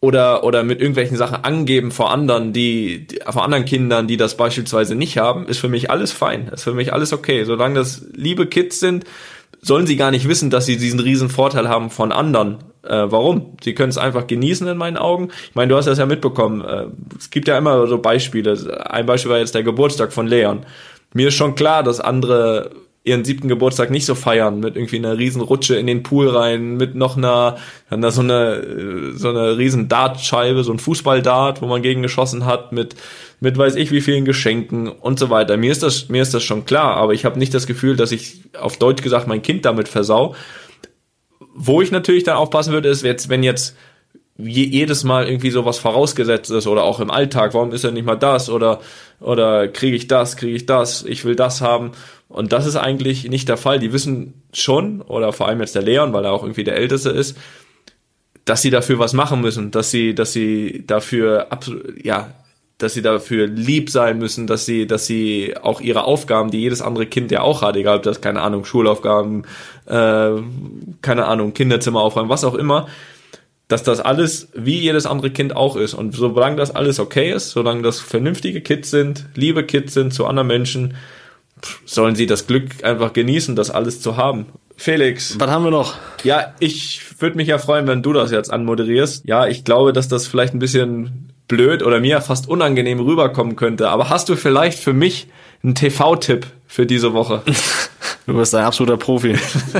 oder, 0.00 0.44
oder 0.44 0.62
mit 0.62 0.80
irgendwelchen 0.80 1.16
Sachen 1.16 1.44
angeben 1.44 1.90
vor 1.90 2.10
anderen, 2.10 2.52
die, 2.52 3.06
die, 3.06 3.20
vor 3.28 3.44
anderen 3.44 3.64
Kindern, 3.64 4.06
die 4.06 4.16
das 4.16 4.36
beispielsweise 4.36 4.94
nicht 4.94 5.18
haben, 5.18 5.46
ist 5.46 5.58
für 5.58 5.68
mich 5.68 5.90
alles 5.90 6.12
fein, 6.12 6.48
ist 6.48 6.64
für 6.64 6.74
mich 6.74 6.92
alles 6.92 7.12
okay. 7.12 7.44
Solange 7.44 7.76
das 7.76 8.02
liebe 8.12 8.46
Kids 8.46 8.80
sind, 8.80 9.04
sollen 9.60 9.86
sie 9.86 9.96
gar 9.96 10.10
nicht 10.10 10.28
wissen, 10.28 10.50
dass 10.50 10.66
sie 10.66 10.76
diesen 10.76 11.00
riesen 11.00 11.30
Vorteil 11.30 11.68
haben 11.68 11.90
von 11.90 12.12
anderen. 12.12 12.58
Äh, 12.88 13.10
warum? 13.10 13.56
Sie 13.62 13.74
können 13.74 13.90
es 13.90 13.98
einfach 13.98 14.26
genießen 14.26 14.66
in 14.66 14.78
meinen 14.78 14.96
Augen. 14.96 15.28
Ich 15.48 15.54
meine, 15.54 15.68
du 15.68 15.76
hast 15.76 15.86
das 15.86 15.98
ja 15.98 16.06
mitbekommen. 16.06 16.62
Äh, 16.62 16.86
es 17.18 17.30
gibt 17.30 17.48
ja 17.48 17.58
immer 17.58 17.86
so 17.86 17.98
Beispiele. 17.98 18.86
Ein 18.90 19.06
Beispiel 19.06 19.30
war 19.30 19.38
jetzt 19.38 19.54
der 19.54 19.62
Geburtstag 19.62 20.12
von 20.12 20.26
Leon. 20.26 20.64
Mir 21.12 21.28
ist 21.28 21.34
schon 21.34 21.54
klar, 21.54 21.82
dass 21.82 22.00
andere 22.00 22.70
ihren 23.08 23.24
siebten 23.24 23.48
Geburtstag 23.48 23.90
nicht 23.90 24.04
so 24.04 24.14
feiern, 24.14 24.60
mit 24.60 24.76
irgendwie 24.76 24.98
einer 24.98 25.16
riesen 25.16 25.40
Rutsche 25.40 25.76
in 25.76 25.86
den 25.86 26.02
Pool 26.02 26.28
rein, 26.28 26.76
mit 26.76 26.94
noch 26.94 27.16
einer, 27.16 27.56
dann 27.90 28.02
da 28.02 28.10
so 28.10 28.20
eine, 28.20 29.12
so 29.14 29.30
eine 29.30 29.56
riesen 29.56 29.88
Dartscheibe, 29.88 30.62
so 30.62 30.72
ein 30.72 30.78
Fußballdart, 30.78 31.62
wo 31.62 31.66
man 31.66 31.80
gegen 31.80 32.02
geschossen 32.02 32.44
hat, 32.44 32.72
mit, 32.72 32.96
mit 33.40 33.56
weiß 33.56 33.76
ich 33.76 33.90
wie 33.92 34.02
vielen 34.02 34.24
Geschenken 34.24 34.88
und 34.88 35.18
so 35.18 35.30
weiter. 35.30 35.56
Mir 35.56 35.72
ist 35.72 35.82
das, 35.82 36.08
mir 36.08 36.22
ist 36.22 36.34
das 36.34 36.42
schon 36.42 36.66
klar, 36.66 36.96
aber 36.96 37.14
ich 37.14 37.24
habe 37.24 37.38
nicht 37.38 37.54
das 37.54 37.66
Gefühl, 37.66 37.96
dass 37.96 38.12
ich 38.12 38.42
auf 38.58 38.76
Deutsch 38.76 39.02
gesagt 39.02 39.26
mein 39.26 39.42
Kind 39.42 39.64
damit 39.64 39.88
versau. 39.88 40.34
Wo 41.60 41.82
ich 41.82 41.90
natürlich 41.90 42.22
dann 42.22 42.36
aufpassen 42.36 42.72
würde, 42.72 42.88
ist 42.88 43.02
jetzt, 43.02 43.28
wenn 43.28 43.42
jetzt 43.42 43.76
jedes 44.38 45.02
Mal 45.02 45.26
irgendwie 45.26 45.50
sowas 45.50 45.78
vorausgesetzt 45.78 46.52
ist 46.52 46.68
oder 46.68 46.84
auch 46.84 47.00
im 47.00 47.10
Alltag, 47.10 47.54
warum 47.54 47.72
ist 47.72 47.82
er 47.82 47.90
nicht 47.90 48.06
mal 48.06 48.14
das 48.14 48.48
oder 48.48 48.80
oder 49.20 49.66
kriege 49.66 49.96
ich 49.96 50.06
das, 50.06 50.36
kriege 50.36 50.54
ich 50.54 50.64
das, 50.64 51.04
ich 51.04 51.24
will 51.24 51.34
das 51.34 51.60
haben 51.60 51.90
und 52.28 52.52
das 52.52 52.64
ist 52.64 52.76
eigentlich 52.76 53.28
nicht 53.28 53.48
der 53.48 53.56
Fall. 53.56 53.80
Die 53.80 53.92
wissen 53.92 54.42
schon 54.52 55.02
oder 55.02 55.32
vor 55.32 55.48
allem 55.48 55.60
jetzt 55.60 55.74
der 55.74 55.82
Leon, 55.82 56.12
weil 56.12 56.24
er 56.24 56.32
auch 56.32 56.44
irgendwie 56.44 56.62
der 56.62 56.76
Älteste 56.76 57.10
ist, 57.10 57.36
dass 58.44 58.62
sie 58.62 58.70
dafür 58.70 59.00
was 59.00 59.12
machen 59.12 59.40
müssen, 59.40 59.72
dass 59.72 59.90
sie 59.90 60.14
dass 60.14 60.32
sie 60.32 60.84
dafür 60.86 61.48
absolut 61.50 62.04
ja 62.04 62.32
dass 62.78 62.94
sie 62.94 63.02
dafür 63.02 63.48
lieb 63.48 63.90
sein 63.90 64.18
müssen, 64.18 64.46
dass 64.46 64.64
sie, 64.64 64.86
dass 64.86 65.06
sie 65.06 65.54
auch 65.60 65.80
ihre 65.80 66.04
Aufgaben, 66.04 66.50
die 66.52 66.60
jedes 66.60 66.80
andere 66.80 67.06
Kind 67.06 67.32
ja 67.32 67.40
auch 67.42 67.62
hat, 67.62 67.76
egal 67.76 67.98
ob 67.98 68.02
das, 68.04 68.20
keine 68.20 68.40
Ahnung, 68.40 68.64
Schulaufgaben, 68.64 69.42
äh, 69.86 70.30
keine 71.02 71.26
Ahnung, 71.26 71.54
Kinderzimmer 71.54 72.00
aufräumen, 72.00 72.28
was 72.28 72.44
auch 72.44 72.54
immer, 72.54 72.86
dass 73.66 73.82
das 73.82 74.00
alles 74.00 74.48
wie 74.54 74.78
jedes 74.78 75.06
andere 75.06 75.30
Kind 75.30 75.56
auch 75.56 75.76
ist. 75.76 75.92
Und 75.92 76.14
solange 76.14 76.56
das 76.56 76.74
alles 76.74 77.00
okay 77.00 77.32
ist, 77.32 77.50
solange 77.50 77.82
das 77.82 78.00
vernünftige 78.00 78.60
Kids 78.60 78.90
sind, 78.90 79.26
liebe 79.34 79.64
Kids 79.64 79.94
sind 79.94 80.14
zu 80.14 80.26
anderen 80.26 80.48
Menschen, 80.48 80.94
sollen 81.84 82.14
sie 82.14 82.26
das 82.26 82.46
Glück 82.46 82.84
einfach 82.84 83.12
genießen, 83.12 83.56
das 83.56 83.70
alles 83.70 84.00
zu 84.00 84.16
haben. 84.16 84.46
Felix. 84.76 85.38
Was 85.40 85.50
haben 85.50 85.64
wir 85.64 85.72
noch? 85.72 85.96
Ja, 86.22 86.54
ich 86.60 87.02
würde 87.18 87.36
mich 87.36 87.48
ja 87.48 87.58
freuen, 87.58 87.88
wenn 87.88 88.02
du 88.02 88.12
das 88.12 88.30
jetzt 88.30 88.52
anmoderierst. 88.52 89.26
Ja, 89.26 89.48
ich 89.48 89.64
glaube, 89.64 89.92
dass 89.92 90.06
das 90.06 90.28
vielleicht 90.28 90.54
ein 90.54 90.60
bisschen 90.60 91.32
blöd 91.48 91.82
oder 91.82 92.00
mir 92.00 92.20
fast 92.20 92.48
unangenehm 92.48 93.00
rüberkommen 93.00 93.56
könnte. 93.56 93.88
Aber 93.88 94.10
hast 94.10 94.28
du 94.28 94.36
vielleicht 94.36 94.78
für 94.78 94.92
mich 94.92 95.26
einen 95.64 95.74
TV-Tipp 95.74 96.46
für 96.66 96.86
diese 96.86 97.12
Woche? 97.14 97.42
Du 98.26 98.34
bist 98.34 98.54
ein 98.54 98.62
absoluter 98.62 98.98
Profi. 98.98 99.38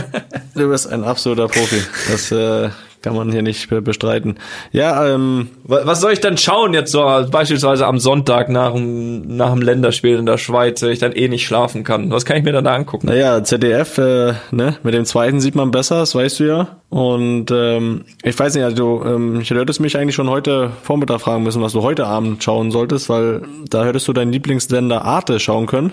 du 0.54 0.70
bist 0.70 0.90
ein 0.90 1.04
absoluter 1.04 1.48
Profi. 1.48 1.82
Das 2.10 2.32
äh, 2.32 2.70
kann 3.02 3.14
man 3.14 3.30
hier 3.30 3.42
nicht 3.42 3.68
bestreiten. 3.84 4.36
Ja, 4.72 5.06
ähm, 5.06 5.48
was 5.64 6.00
soll 6.00 6.12
ich 6.12 6.20
dann 6.20 6.36
schauen 6.36 6.74
jetzt 6.74 6.92
so 6.92 7.00
beispielsweise 7.30 7.86
am 7.86 7.98
Sonntag 7.98 8.48
nach 8.48 8.72
dem, 8.72 9.36
nach 9.36 9.52
dem 9.52 9.62
Länderspiel 9.62 10.16
in 10.16 10.26
der 10.26 10.38
Schweiz, 10.38 10.82
wenn 10.82 10.90
ich 10.90 10.98
dann 10.98 11.12
eh 11.12 11.28
nicht 11.28 11.46
schlafen 11.46 11.84
kann? 11.84 12.10
Was 12.10 12.24
kann 12.24 12.36
ich 12.36 12.44
mir 12.44 12.52
dann 12.52 12.64
da 12.64 12.74
angucken? 12.74 13.06
Naja, 13.06 13.42
ZDF, 13.42 13.98
äh, 13.98 14.34
ne, 14.50 14.76
mit 14.82 14.94
dem 14.94 15.04
zweiten 15.04 15.40
sieht 15.40 15.54
man 15.54 15.70
besser, 15.70 16.00
das 16.00 16.14
weißt 16.14 16.40
du 16.40 16.44
ja. 16.44 16.68
Und 16.90 17.50
ähm, 17.50 18.04
ich 18.22 18.38
weiß 18.38 18.54
nicht, 18.54 18.64
also 18.64 18.76
du, 18.76 19.04
ähm, 19.04 19.40
ich 19.40 19.50
hättest 19.50 19.80
mich 19.80 19.96
eigentlich 19.96 20.14
schon 20.14 20.30
heute 20.30 20.70
Vormittag 20.82 21.20
fragen 21.20 21.42
müssen, 21.42 21.62
was 21.62 21.72
du 21.72 21.82
heute 21.82 22.06
Abend 22.06 22.42
schauen 22.42 22.70
solltest, 22.70 23.08
weil 23.08 23.42
da 23.68 23.84
hättest 23.84 24.08
du 24.08 24.12
deinen 24.12 24.32
Lieblingssender 24.32 25.04
Arte 25.04 25.38
schauen 25.38 25.66
können 25.66 25.92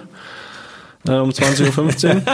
äh, 1.07 1.17
um 1.17 1.29
20.15 1.29 2.15
Uhr. 2.15 2.21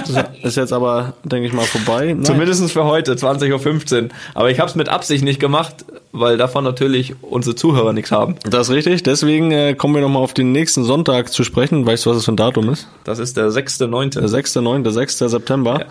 Das 0.41 0.51
ist 0.51 0.57
jetzt 0.57 0.73
aber, 0.73 1.13
denke 1.23 1.47
ich 1.47 1.53
mal, 1.53 1.65
vorbei. 1.65 2.13
Nein. 2.13 2.23
Zumindest 2.23 2.71
für 2.71 2.85
heute, 2.85 3.13
20.15 3.13 4.03
Uhr. 4.03 4.09
Aber 4.33 4.51
ich 4.51 4.59
habe 4.59 4.69
es 4.69 4.75
mit 4.75 4.89
Absicht 4.89 5.23
nicht 5.23 5.39
gemacht, 5.39 5.85
weil 6.11 6.37
davon 6.37 6.63
natürlich 6.63 7.15
unsere 7.21 7.55
Zuhörer 7.55 7.93
nichts 7.93 8.11
haben. 8.11 8.35
Das 8.43 8.69
ist 8.69 8.75
richtig. 8.75 9.03
Deswegen 9.03 9.51
äh, 9.51 9.75
kommen 9.75 9.95
wir 9.95 10.01
nochmal 10.01 10.23
auf 10.23 10.33
den 10.33 10.51
nächsten 10.51 10.83
Sonntag 10.83 11.31
zu 11.31 11.43
sprechen. 11.43 11.85
Weißt 11.85 12.05
du, 12.05 12.09
was 12.09 12.17
das 12.17 12.25
für 12.25 12.33
ein 12.33 12.37
Datum 12.37 12.69
ist? 12.69 12.87
Das 13.03 13.19
ist 13.19 13.37
der 13.37 13.49
6.9. 13.49 14.19
Der 14.19 14.29
6.9., 14.29 14.83
der 14.83 14.91
6. 14.91 15.17
September. 15.17 15.79
Ja. 15.81 15.85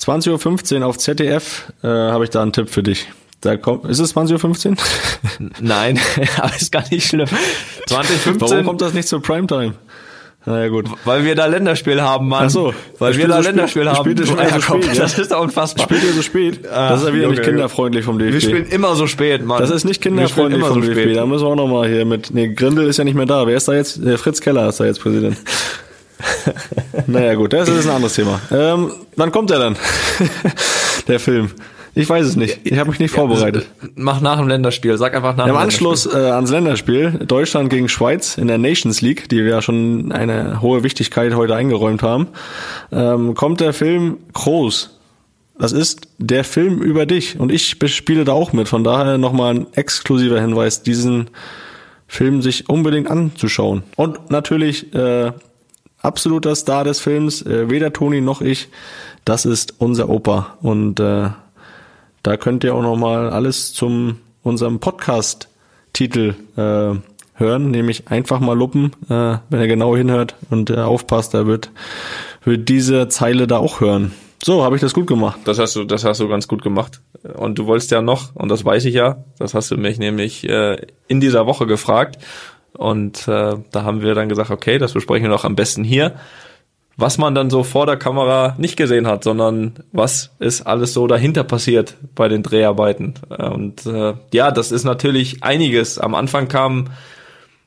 20.15 0.00 0.80
Uhr 0.80 0.86
auf 0.86 0.98
ZDF 0.98 1.72
äh, 1.82 1.86
habe 1.86 2.24
ich 2.24 2.30
da 2.30 2.42
einen 2.42 2.52
Tipp 2.52 2.68
für 2.68 2.82
dich. 2.82 3.08
Da 3.40 3.58
kommt, 3.58 3.84
ist 3.84 3.98
es 3.98 4.16
20.15 4.16 4.70
Uhr? 4.70 4.76
Nein, 5.60 6.00
aber 6.38 6.56
ist 6.56 6.72
gar 6.72 6.84
nicht 6.90 7.06
schlimm. 7.06 7.28
2015. 7.86 8.40
Warum 8.40 8.64
kommt 8.64 8.80
das 8.80 8.94
nicht 8.94 9.06
zur 9.06 9.20
Primetime? 9.20 9.74
Naja, 10.46 10.68
gut. 10.68 10.86
Weil 11.06 11.24
wir 11.24 11.34
da 11.34 11.46
Länderspiel 11.46 12.02
haben, 12.02 12.28
Mann. 12.28 12.46
Ach 12.46 12.50
so. 12.50 12.74
Weil 12.98 13.16
wir 13.16 13.28
da 13.28 13.42
so 13.42 13.48
Länderspiel 13.48 13.88
haben. 13.88 13.96
Spielt 13.96 14.20
ihr 14.20 14.26
schon 14.26 14.36
so 14.36 14.60
spät, 14.60 14.94
ja? 14.94 15.02
Das 15.02 15.18
ist 15.18 15.32
doch 15.32 15.40
unfassbar. 15.40 15.84
Spielt 15.84 16.04
ihr 16.04 16.12
so 16.12 16.22
spät? 16.22 16.60
Ach, 16.70 16.90
das 16.90 17.00
ist 17.00 17.06
ja 17.08 17.14
wieder 17.14 17.24
Junge, 17.24 17.36
nicht 17.36 17.44
kinderfreundlich 17.44 18.04
vom 18.04 18.18
DFB. 18.18 18.32
Wir 18.34 18.40
spielen 18.40 18.66
immer 18.66 18.94
so 18.94 19.06
spät, 19.06 19.44
Mann. 19.44 19.60
Das 19.60 19.70
ist 19.70 19.84
nicht 19.84 20.02
kinderfreundlich 20.02 20.62
vom 20.62 20.82
so 20.82 20.88
DFB. 20.88 21.00
Spät. 21.00 21.16
Da 21.16 21.24
müssen 21.24 21.44
wir 21.44 21.48
auch 21.48 21.56
nochmal 21.56 21.88
hier 21.88 22.04
mit, 22.04 22.34
nee, 22.34 22.48
Grindel 22.48 22.88
ist 22.88 22.98
ja 22.98 23.04
nicht 23.04 23.14
mehr 23.14 23.26
da. 23.26 23.46
Wer 23.46 23.56
ist 23.56 23.68
da 23.68 23.72
jetzt? 23.72 24.04
Der 24.04 24.18
Fritz 24.18 24.40
Keller 24.40 24.68
ist 24.68 24.80
da 24.80 24.84
jetzt 24.84 25.00
Präsident. 25.00 25.38
naja, 27.06 27.34
gut, 27.34 27.52
das 27.52 27.68
ist 27.68 27.86
ein 27.86 27.96
anderes 27.96 28.14
Thema. 28.14 28.40
Ähm, 28.50 28.92
wann 29.16 29.32
kommt 29.32 29.50
er 29.50 29.58
dann? 29.58 29.76
Der 31.08 31.20
Film. 31.20 31.50
Ich 31.96 32.08
weiß 32.08 32.26
es 32.26 32.36
nicht. 32.36 32.60
Ich 32.64 32.78
habe 32.78 32.90
mich 32.90 32.98
nicht 32.98 33.12
ja, 33.12 33.18
vorbereitet. 33.18 33.66
Mach 33.94 34.20
nach 34.20 34.38
dem 34.38 34.48
Länderspiel. 34.48 34.96
Sag 34.98 35.14
einfach 35.14 35.36
nach 35.36 35.46
Im 35.46 35.52
dem 35.52 35.58
Anschluss 35.58 36.06
äh, 36.06 36.16
ans 36.16 36.50
Länderspiel 36.50 37.20
Deutschland 37.26 37.70
gegen 37.70 37.88
Schweiz 37.88 38.36
in 38.36 38.48
der 38.48 38.58
Nations 38.58 39.00
League, 39.00 39.28
die 39.28 39.44
wir 39.44 39.50
ja 39.50 39.62
schon 39.62 40.10
eine 40.10 40.60
hohe 40.60 40.82
Wichtigkeit 40.82 41.34
heute 41.34 41.54
eingeräumt 41.54 42.02
haben, 42.02 42.28
ähm, 42.90 43.34
kommt 43.34 43.60
der 43.60 43.72
Film 43.72 44.18
Groß. 44.32 44.98
Das 45.56 45.70
ist 45.70 46.08
der 46.18 46.42
Film 46.42 46.82
über 46.82 47.06
dich 47.06 47.38
und 47.38 47.52
ich 47.52 47.68
spiele 47.68 48.24
da 48.24 48.32
auch 48.32 48.52
mit. 48.52 48.68
Von 48.68 48.82
daher 48.82 49.18
nochmal 49.18 49.54
ein 49.54 49.66
exklusiver 49.74 50.40
Hinweis, 50.40 50.82
diesen 50.82 51.30
Film 52.08 52.42
sich 52.42 52.68
unbedingt 52.68 53.08
anzuschauen. 53.08 53.84
Und 53.94 54.30
natürlich 54.30 54.92
äh, 54.94 55.30
absoluter 56.00 56.56
Star 56.56 56.82
des 56.82 56.98
Films, 56.98 57.42
äh, 57.42 57.70
weder 57.70 57.92
Toni 57.92 58.20
noch 58.20 58.40
ich, 58.40 58.68
das 59.24 59.46
ist 59.46 59.74
unser 59.78 60.08
Opa. 60.08 60.58
Und 60.60 60.98
äh, 60.98 61.30
da 62.24 62.38
könnt 62.38 62.64
ihr 62.64 62.74
auch 62.74 62.82
noch 62.82 62.96
mal 62.96 63.30
alles 63.30 63.72
zum 63.74 64.18
unserem 64.42 64.80
Podcast-Titel 64.80 66.34
äh, 66.56 66.98
hören, 67.34 67.70
nämlich 67.70 68.08
einfach 68.08 68.40
mal 68.40 68.56
luppen, 68.56 68.92
äh, 69.08 69.36
wenn 69.50 69.60
ihr 69.60 69.66
genau 69.68 69.94
hinhört 69.94 70.34
und 70.50 70.70
äh, 70.70 70.76
aufpasst, 70.76 71.34
da 71.34 71.46
wird, 71.46 71.70
wird 72.42 72.68
diese 72.68 73.08
Zeile 73.08 73.46
da 73.46 73.58
auch 73.58 73.80
hören. 73.80 74.12
So, 74.42 74.64
habe 74.64 74.74
ich 74.74 74.80
das 74.80 74.94
gut 74.94 75.06
gemacht. 75.06 75.40
Das 75.44 75.58
hast 75.58 75.76
du, 75.76 75.84
das 75.84 76.04
hast 76.04 76.20
du 76.20 76.28
ganz 76.28 76.48
gut 76.48 76.62
gemacht. 76.62 77.02
Und 77.34 77.58
du 77.58 77.66
wolltest 77.66 77.90
ja 77.90 78.00
noch, 78.00 78.34
und 78.34 78.48
das 78.48 78.64
weiß 78.64 78.86
ich 78.86 78.94
ja, 78.94 79.24
das 79.38 79.52
hast 79.52 79.70
du 79.70 79.76
mich 79.76 79.98
nämlich 79.98 80.48
äh, 80.48 80.78
in 81.08 81.20
dieser 81.20 81.46
Woche 81.46 81.66
gefragt. 81.66 82.18
Und 82.72 83.28
äh, 83.28 83.56
da 83.70 83.82
haben 83.84 84.00
wir 84.00 84.14
dann 84.14 84.30
gesagt, 84.30 84.50
okay, 84.50 84.78
das 84.78 84.94
besprechen 84.94 85.24
wir 85.24 85.30
noch 85.30 85.44
am 85.44 85.56
besten 85.56 85.84
hier 85.84 86.14
was 86.96 87.18
man 87.18 87.34
dann 87.34 87.50
so 87.50 87.64
vor 87.64 87.86
der 87.86 87.96
Kamera 87.96 88.54
nicht 88.58 88.76
gesehen 88.76 89.06
hat, 89.06 89.24
sondern 89.24 89.74
was 89.92 90.30
ist 90.38 90.62
alles 90.62 90.92
so 90.92 91.06
dahinter 91.06 91.44
passiert 91.44 91.96
bei 92.14 92.28
den 92.28 92.42
Dreharbeiten. 92.42 93.14
Und 93.28 93.84
äh, 93.86 94.14
ja, 94.32 94.50
das 94.50 94.70
ist 94.70 94.84
natürlich 94.84 95.42
einiges. 95.42 95.98
Am 95.98 96.14
Anfang 96.14 96.48
kamen 96.48 96.90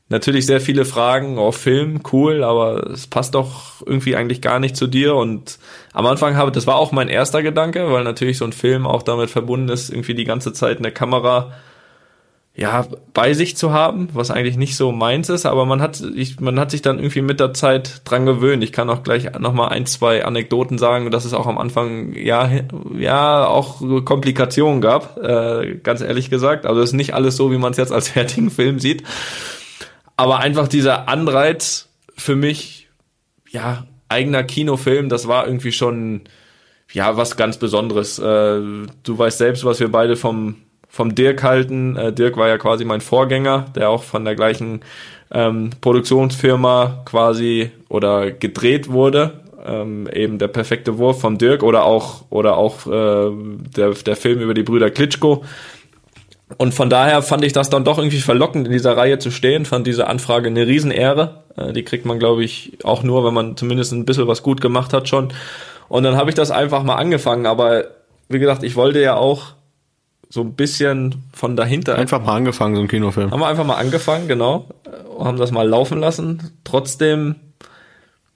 natürlich 0.10 0.46
sehr 0.46 0.62
viele 0.62 0.86
Fragen, 0.86 1.38
oh 1.38 1.52
Film, 1.52 2.02
cool, 2.14 2.44
aber 2.44 2.88
es 2.92 3.08
passt 3.08 3.36
doch 3.36 3.86
irgendwie 3.86 4.16
eigentlich 4.16 4.42
gar 4.42 4.60
nicht 4.60 4.78
zu 4.78 4.88
dir. 4.88 5.16
Und 5.16 5.60
am 5.94 6.06
Anfang 6.06 6.38
habe, 6.38 6.52
das 6.52 6.68
war 6.68 6.76
auch 6.76 6.92
mein 6.92 7.10
erster 7.10 7.44
Gedanke, 7.44 7.92
weil 7.92 8.04
natürlich 8.04 8.38
so 8.38 8.46
ein 8.46 8.54
Film 8.54 8.88
auch 8.88 9.04
damit 9.04 9.30
verbunden 9.30 9.70
ist, 9.70 9.90
irgendwie 9.90 10.16
die 10.16 10.24
ganze 10.24 10.54
Zeit 10.54 10.78
eine 10.78 10.92
Kamera 10.92 11.52
ja, 12.58 12.88
bei 13.14 13.36
sich 13.36 13.56
zu 13.56 13.72
haben, 13.72 14.10
was 14.14 14.32
eigentlich 14.32 14.58
nicht 14.58 14.76
so 14.76 14.92
meins 14.92 15.30
ist, 15.30 15.46
aber 15.46 15.68
man 15.68 15.80
hat, 15.80 16.02
ich, 16.16 16.40
man 16.40 16.60
hat 16.60 16.72
sich 16.72 16.82
dann 16.82 16.98
irgendwie 16.98 17.22
mit 17.22 17.40
der 17.40 17.54
Zeit 17.54 18.02
dran 18.04 18.26
gewöhnt. 18.26 18.64
Ich 18.64 18.72
kann 18.72 18.90
auch 18.90 19.04
gleich 19.04 19.32
nochmal 19.38 19.70
ein, 19.70 19.86
zwei 19.86 20.26
Anekdoten 20.26 20.80
sagen, 20.80 21.12
dass 21.12 21.24
es 21.24 21.36
auch 21.36 21.46
am 21.46 21.60
Anfang, 21.60 22.14
ja, 22.14 22.50
ja, 22.98 23.46
auch 23.46 23.80
Komplikationen 24.06 24.82
gab, 24.82 25.18
äh, 25.18 25.76
ganz 25.84 26.02
ehrlich 26.02 26.32
gesagt. 26.32 26.66
Also 26.66 26.82
es 26.82 26.90
ist 26.90 26.96
nicht 26.96 27.14
alles 27.14 27.38
so, 27.38 27.52
wie 27.52 27.60
man 27.60 27.74
es 27.74 27.78
jetzt 27.78 27.92
als 27.92 28.10
fertigen 28.10 28.50
Film 28.50 28.80
sieht. 28.80 29.04
Aber 30.16 30.40
einfach 30.40 30.68
dieser 30.68 31.08
Anreiz 31.08 31.90
für 32.16 32.36
mich, 32.36 32.90
ja, 33.52 33.86
eigener 34.10 34.44
Kinofilm, 34.44 35.10
das 35.10 35.28
war 35.28 35.46
irgendwie 35.46 35.72
schon, 35.72 36.22
ja, 36.92 37.18
was 37.18 37.38
ganz 37.38 37.58
Besonderes. 37.58 38.18
Äh, 38.18 38.24
du 38.24 38.88
weißt 39.16 39.38
selbst, 39.38 39.64
was 39.64 39.80
wir 39.80 39.92
beide 39.92 40.16
vom 40.16 40.56
vom 40.98 41.14
Dirk 41.14 41.44
halten. 41.44 41.96
Äh, 41.96 42.12
Dirk 42.12 42.38
war 42.38 42.48
ja 42.48 42.58
quasi 42.58 42.84
mein 42.84 43.02
Vorgänger, 43.02 43.66
der 43.76 43.92
auch 43.92 44.02
von 44.02 44.26
der 44.26 44.36
gleichen 44.36 44.82
ähm, 45.32 45.70
Produktionsfirma 45.80 47.04
quasi 47.06 47.70
oder 47.88 48.32
gedreht 48.32 48.90
wurde. 48.90 49.42
Ähm, 49.64 50.10
eben 50.12 50.40
der 50.40 50.48
perfekte 50.48 50.98
Wurf 50.98 51.22
vom 51.22 51.38
Dirk 51.38 51.62
oder 51.62 51.86
auch 51.86 52.24
oder 52.32 52.58
auch 52.58 52.88
äh, 52.88 53.32
der, 53.76 53.92
der 53.92 54.16
Film 54.16 54.40
über 54.40 54.56
die 54.56 54.64
Brüder 54.64 54.90
Klitschko. 54.90 55.44
Und 56.58 56.74
von 56.74 56.90
daher 56.90 57.22
fand 57.22 57.44
ich 57.44 57.54
das 57.54 57.70
dann 57.70 57.84
doch 57.84 58.00
irgendwie 58.00 58.22
verlockend, 58.22 58.66
in 58.66 58.74
dieser 58.74 58.98
Reihe 58.98 59.20
zu 59.20 59.30
stehen, 59.30 59.66
fand 59.66 59.86
diese 59.86 60.08
Anfrage 60.08 60.48
eine 60.48 60.66
Riesenehre. 60.66 61.44
Äh, 61.58 61.74
die 61.74 61.84
kriegt 61.84 62.06
man, 62.06 62.18
glaube 62.18 62.44
ich, 62.44 62.80
auch 62.84 63.04
nur, 63.04 63.24
wenn 63.24 63.36
man 63.36 63.56
zumindest 63.56 63.94
ein 63.94 64.06
bisschen 64.06 64.28
was 64.28 64.42
gut 64.42 64.62
gemacht 64.62 64.94
hat 64.94 65.08
schon. 65.08 65.28
Und 65.90 66.02
dann 66.04 66.16
habe 66.16 66.32
ich 66.32 66.36
das 66.36 66.50
einfach 66.50 66.82
mal 66.82 66.96
angefangen. 66.96 67.46
Aber 67.46 67.84
wie 68.30 68.40
gesagt, 68.40 68.64
ich 68.64 68.76
wollte 68.76 69.00
ja 69.00 69.16
auch 69.16 69.58
so 70.30 70.42
ein 70.42 70.54
bisschen 70.54 71.24
von 71.34 71.56
dahinter. 71.56 71.96
Einfach 71.96 72.22
mal 72.22 72.36
angefangen, 72.36 72.76
so 72.76 72.82
ein 72.82 72.88
Kinofilm. 72.88 73.32
Haben 73.32 73.40
wir 73.40 73.48
einfach 73.48 73.66
mal 73.66 73.76
angefangen, 73.76 74.28
genau. 74.28 74.68
Haben 75.20 75.38
das 75.38 75.52
mal 75.52 75.68
laufen 75.68 76.00
lassen. 76.00 76.52
Trotzdem 76.64 77.36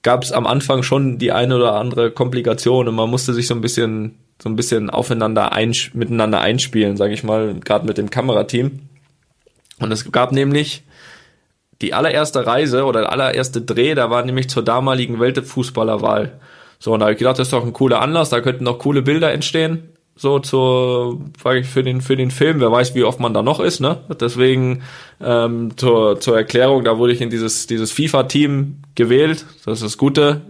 gab 0.02 0.24
es 0.24 0.32
am 0.32 0.48
Anfang 0.48 0.84
schon 0.84 1.18
die 1.18 1.32
eine 1.32 1.56
oder 1.56 1.76
andere 1.76 2.12
Komplikation 2.12 2.88
und 2.88 2.96
man 2.96 3.10
musste 3.10 3.34
sich 3.34 3.48
so 3.48 3.54
ein 3.54 3.62
bisschen 3.62 4.18
so 4.42 4.50
ein 4.50 4.56
bisschen 4.56 4.90
aufeinander 4.90 5.52
einsp 5.52 5.94
miteinander 5.94 6.42
einspielen, 6.42 6.98
sage 6.98 7.14
ich 7.14 7.24
mal, 7.24 7.54
gerade 7.64 7.86
mit 7.86 8.00
dem 8.00 8.10
Kamerateam. 8.10 8.80
Und 9.80 9.92
es 9.92 10.12
gab 10.12 10.32
nämlich 10.32 10.84
die 11.82 11.94
allererste 11.94 12.48
Reise 12.48 12.86
oder 12.86 13.02
der 13.02 13.12
allererste 13.12 13.62
Dreh, 13.62 13.94
da 13.94 14.10
war 14.10 14.26
nämlich 14.26 14.50
zur 14.50 14.64
damaligen 14.64 15.20
Weltfußballerwahl. 15.20 16.40
So, 16.80 16.94
und 16.94 17.02
da 17.02 17.06
habe 17.06 17.14
ich 17.14 17.20
gedacht, 17.20 17.38
das 17.38 17.50
ist 17.50 17.54
doch 17.54 17.64
ein 17.64 17.74
cooler 17.74 18.02
Anlass, 18.02 18.30
da 18.30 18.42
könnten 18.42 18.64
noch 18.64 18.80
coole 18.80 19.04
Bilder 19.04 19.32
entstehen 19.32 19.92
so 20.22 20.38
zur 20.38 21.20
für 21.64 21.82
den 21.82 22.00
für 22.00 22.16
den 22.16 22.30
Film. 22.30 22.60
Wer 22.60 22.72
weiß 22.72 22.94
wie 22.94 23.04
oft 23.04 23.20
man 23.20 23.34
da 23.34 23.42
noch 23.42 23.60
ist 23.60 23.80
ne? 23.80 23.98
Deswegen 24.20 24.84
ähm, 25.20 25.76
zur, 25.78 26.20
zur 26.20 26.38
Erklärung 26.38 26.84
da 26.84 27.00
wurde 27.00 27.12
ich 27.12 27.22
in 27.22 27.32
dieses 27.32 27.66
dieses 27.66 27.92
FIFA 27.92 28.24
Team 28.24 28.84
gewählt. 28.94 29.48
Das 29.66 29.80
ist 29.80 29.84
das 29.84 29.98
Gute. 29.98 30.42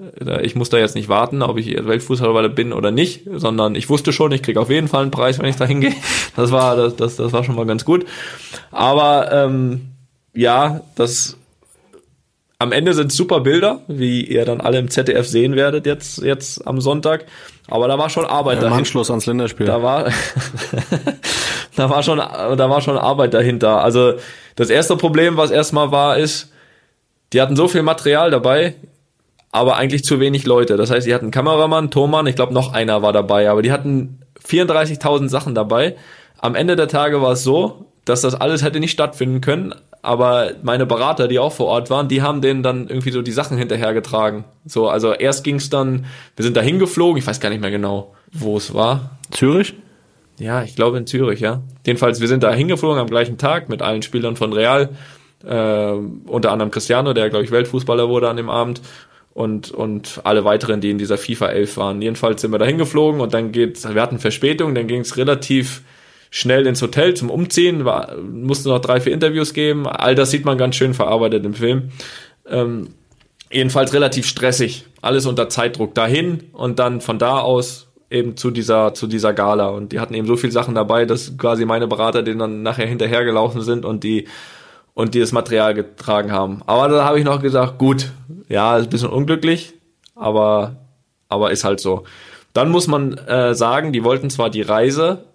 Ich 0.41 0.55
muss 0.55 0.69
da 0.69 0.77
jetzt 0.77 0.95
nicht 0.95 1.07
warten 1.07 1.41
ob 1.41 1.57
ich 1.57 1.67
Weltfußballer 1.67 2.49
bin 2.49 2.73
oder 2.73 2.91
nicht 2.91 3.21
sondern 3.33 3.75
ich 3.75 3.89
wusste 3.89 4.11
schon 4.11 4.33
ich 4.33 4.43
krieg 4.43 4.57
auf 4.57 4.69
jeden 4.69 4.89
Fall 4.89 5.03
einen 5.03 5.11
Preis 5.11 5.39
wenn 5.39 5.47
ich 5.47 5.55
da 5.55 5.65
hingehe. 5.65 5.93
Das 6.35 6.51
war 6.51 6.75
das, 6.75 6.97
das 6.97 7.15
das 7.15 7.31
war 7.31 7.45
schon 7.45 7.55
mal 7.55 7.65
ganz 7.65 7.85
gut. 7.85 8.05
Aber 8.71 9.31
ähm, 9.31 9.91
ja 10.33 10.81
das 10.95 11.37
am 12.59 12.73
Ende 12.73 12.93
sind 12.93 13.11
super 13.11 13.39
Bilder, 13.39 13.81
wie 13.87 14.23
ihr 14.23 14.45
dann 14.45 14.61
alle 14.61 14.77
im 14.77 14.89
ZDF 14.89 15.25
sehen 15.25 15.55
werdet 15.55 15.87
jetzt, 15.87 16.21
jetzt 16.21 16.67
am 16.67 16.79
Sonntag. 16.79 17.25
Aber 17.71 17.87
da 17.87 17.97
war 17.97 18.09
schon 18.09 18.25
Arbeit 18.25 18.55
ja, 18.55 18.61
dahinter. 18.63 18.79
Anschluss 18.79 19.09
ans 19.09 19.25
Länderspiel. 19.25 19.65
Da 19.65 19.81
war, 19.81 20.11
da 21.77 21.89
war 21.89 22.03
schon, 22.03 22.17
da 22.17 22.69
war 22.69 22.81
schon 22.81 22.97
Arbeit 22.97 23.33
dahinter. 23.33 23.81
Also, 23.81 24.15
das 24.57 24.69
erste 24.69 24.97
Problem, 24.97 25.37
was 25.37 25.51
erstmal 25.51 25.89
war, 25.89 26.17
ist, 26.17 26.51
die 27.31 27.41
hatten 27.41 27.55
so 27.55 27.69
viel 27.69 27.81
Material 27.81 28.29
dabei, 28.29 28.75
aber 29.53 29.77
eigentlich 29.77 30.03
zu 30.03 30.19
wenig 30.19 30.45
Leute. 30.45 30.75
Das 30.75 30.91
heißt, 30.91 31.07
die 31.07 31.13
hatten 31.13 31.31
Kameramann, 31.31 31.91
Thomann, 31.91 32.27
ich 32.27 32.35
glaube 32.35 32.53
noch 32.53 32.73
einer 32.73 33.01
war 33.01 33.13
dabei, 33.13 33.49
aber 33.49 33.61
die 33.61 33.71
hatten 33.71 34.19
34.000 34.45 35.29
Sachen 35.29 35.55
dabei. 35.55 35.95
Am 36.39 36.55
Ende 36.55 36.75
der 36.75 36.89
Tage 36.89 37.21
war 37.21 37.31
es 37.31 37.43
so, 37.43 37.85
dass 38.05 38.21
das 38.21 38.35
alles 38.35 38.63
hätte 38.63 38.79
nicht 38.79 38.91
stattfinden 38.91 39.41
können, 39.41 39.73
aber 40.01 40.53
meine 40.63 40.85
Berater, 40.85 41.27
die 41.27 41.39
auch 41.39 41.53
vor 41.53 41.67
Ort 41.67 41.89
waren, 41.89 42.07
die 42.07 42.21
haben 42.21 42.41
denen 42.41 42.63
dann 42.63 42.87
irgendwie 42.87 43.11
so 43.11 43.21
die 43.21 43.31
Sachen 43.31 43.57
hinterhergetragen. 43.57 44.45
So, 44.65 44.89
also 44.89 45.13
erst 45.13 45.43
ging 45.43 45.57
es 45.57 45.69
dann, 45.69 46.05
wir 46.35 46.43
sind 46.43 46.57
da 46.57 46.61
hingeflogen, 46.61 47.19
ich 47.19 47.27
weiß 47.27 47.39
gar 47.39 47.49
nicht 47.49 47.61
mehr 47.61 47.71
genau, 47.71 48.15
wo 48.31 48.57
es 48.57 48.73
war. 48.73 49.17
Zürich? 49.29 49.75
ja, 50.41 50.63
ich 50.63 50.75
glaube 50.75 50.97
in 50.97 51.05
Zürich, 51.05 51.39
ja. 51.39 51.61
Jedenfalls, 51.85 52.19
wir 52.19 52.27
sind 52.27 52.41
da 52.41 52.51
hingeflogen 52.51 52.99
am 52.99 53.07
gleichen 53.07 53.37
Tag 53.37 53.69
mit 53.69 53.83
allen 53.83 54.01
Spielern 54.01 54.35
von 54.35 54.53
Real, 54.53 54.89
äh, 55.45 55.91
unter 55.91 56.51
anderem 56.51 56.71
Cristiano, 56.71 57.13
der, 57.13 57.29
glaube 57.29 57.45
ich, 57.45 57.51
Weltfußballer 57.51 58.09
wurde 58.09 58.27
an 58.27 58.37
dem 58.37 58.49
Abend 58.49 58.81
und, 59.33 59.69
und 59.69 60.19
alle 60.23 60.43
weiteren, 60.43 60.81
die 60.81 60.89
in 60.89 60.97
dieser 60.97 61.19
FIFA 61.19 61.49
11 61.49 61.77
waren. 61.77 62.01
Jedenfalls 62.01 62.41
sind 62.41 62.51
wir 62.51 62.57
da 62.57 62.65
hingeflogen 62.65 63.21
und 63.21 63.35
dann 63.35 63.51
geht's, 63.51 63.87
wir 63.87 64.01
hatten 64.01 64.17
Verspätung, 64.17 64.73
dann 64.73 64.87
ging 64.87 65.01
es 65.01 65.15
relativ 65.15 65.83
schnell 66.31 66.65
ins 66.65 66.81
Hotel 66.81 67.13
zum 67.13 67.29
Umziehen, 67.29 67.85
war, 67.85 68.15
mussten 68.17 68.69
noch 68.69 68.79
drei, 68.79 69.01
vier 69.01 69.13
Interviews 69.13 69.53
geben. 69.53 69.85
All 69.85 70.15
das 70.15 70.31
sieht 70.31 70.45
man 70.45 70.57
ganz 70.57 70.75
schön 70.75 70.93
verarbeitet 70.95 71.45
im 71.45 71.53
Film. 71.53 71.91
Ähm, 72.49 72.95
jedenfalls 73.51 73.93
relativ 73.93 74.25
stressig, 74.25 74.85
alles 75.01 75.25
unter 75.25 75.49
Zeitdruck 75.49 75.93
dahin 75.93 76.45
und 76.53 76.79
dann 76.79 77.01
von 77.01 77.19
da 77.19 77.39
aus 77.39 77.89
eben 78.09 78.37
zu 78.37 78.49
dieser 78.49 78.93
zu 78.93 79.07
dieser 79.07 79.33
Gala 79.33 79.69
und 79.69 79.91
die 79.91 79.99
hatten 79.99 80.13
eben 80.13 80.27
so 80.27 80.35
viele 80.35 80.51
Sachen 80.51 80.73
dabei, 80.73 81.05
dass 81.05 81.37
quasi 81.37 81.65
meine 81.65 81.87
Berater 81.87 82.23
denen 82.23 82.39
dann 82.39 82.63
nachher 82.63 82.87
hinterhergelaufen 82.87 83.61
sind 83.61 83.85
und 83.85 84.03
die 84.03 84.27
und 84.93 85.13
die 85.13 85.19
das 85.19 85.31
Material 85.31 85.73
getragen 85.73 86.31
haben. 86.31 86.61
Aber 86.65 86.89
da 86.89 87.05
habe 87.05 87.19
ich 87.19 87.25
noch 87.25 87.41
gesagt, 87.41 87.77
gut, 87.77 88.11
ja, 88.49 88.77
ist 88.77 88.85
ein 88.85 88.89
bisschen 88.89 89.09
unglücklich, 89.09 89.73
aber 90.15 90.77
aber 91.27 91.51
ist 91.51 91.65
halt 91.65 91.81
so. 91.81 92.03
Dann 92.53 92.69
muss 92.69 92.87
man 92.87 93.17
äh, 93.17 93.53
sagen, 93.53 93.93
die 93.93 94.03
wollten 94.03 94.29
zwar 94.29 94.49
die 94.49 94.61
Reise 94.61 95.25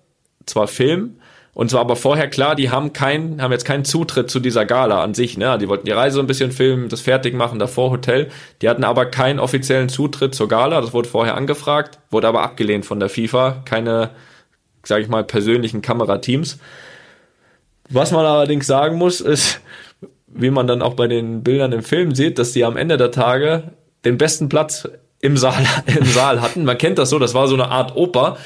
zwar 0.47 0.69
filmen, 0.69 1.21
und 1.57 1.71
zwar 1.71 1.81
aber 1.81 1.97
vorher 1.97 2.29
klar, 2.29 2.55
die 2.55 2.69
haben 2.69 2.93
keinen, 2.93 3.41
haben 3.41 3.51
jetzt 3.51 3.65
keinen 3.65 3.87
Zutritt 3.87 4.31
zu 4.31 4.41
dieser 4.41 4.67
Gala 4.67 5.03
an 5.03 5.15
sich, 5.15 5.39
ne? 5.39 5.57
Die 5.57 5.71
wollten 5.71 5.87
die 5.87 5.93
Reise 5.93 6.21
ein 6.21 6.27
bisschen 6.27 6.53
filmen, 6.53 6.91
das 6.91 7.01
fertig 7.01 7.33
machen, 7.33 7.59
davor 7.59 7.91
Hotel. 7.91 8.29
Die 8.61 8.69
hatten 8.69 8.85
aber 8.85 9.07
keinen 9.07 9.39
offiziellen 9.39 9.89
Zutritt 9.89 10.35
zur 10.35 10.49
Gala, 10.49 10.83
das 10.83 10.93
wurde 10.93 11.09
vorher 11.09 11.35
angefragt, 11.35 11.99
wurde 12.11 12.29
aber 12.29 12.43
abgelehnt 12.43 12.85
von 12.85 13.01
der 13.01 13.09
FIFA. 13.09 13.63
Keine, 13.65 14.11
sage 14.85 15.03
ich 15.03 15.09
mal, 15.09 15.25
persönlichen 15.25 15.81
Kamerateams. 15.81 16.59
Was 17.89 18.11
man 18.11 18.27
allerdings 18.27 18.67
sagen 18.67 18.99
muss, 18.99 19.23
ist, 19.23 19.61
wie 20.27 20.51
man 20.51 20.67
dann 20.67 20.83
auch 20.83 20.93
bei 20.93 21.09
den 21.09 21.43
Bildern 21.43 21.73
im 21.73 21.83
Film 21.83 22.15
sieht, 22.15 22.39
dass 22.39 22.53
die 22.53 22.67
am 22.67 22.77
Ende 22.77 22.99
der 22.99 23.13
Tage 23.13 23.73
den 24.05 24.19
besten 24.19 24.51
Platz 24.51 24.87
im 25.21 25.37
Saal, 25.37 25.65
im 25.87 26.05
Saal 26.05 26.43
hatten. 26.43 26.65
Man 26.65 26.77
kennt 26.77 26.99
das 26.99 27.11
so, 27.11 27.19
das 27.19 27.35
war 27.35 27.49
so 27.49 27.55
eine 27.55 27.69
Art 27.69 27.97
Oper. 27.97 28.37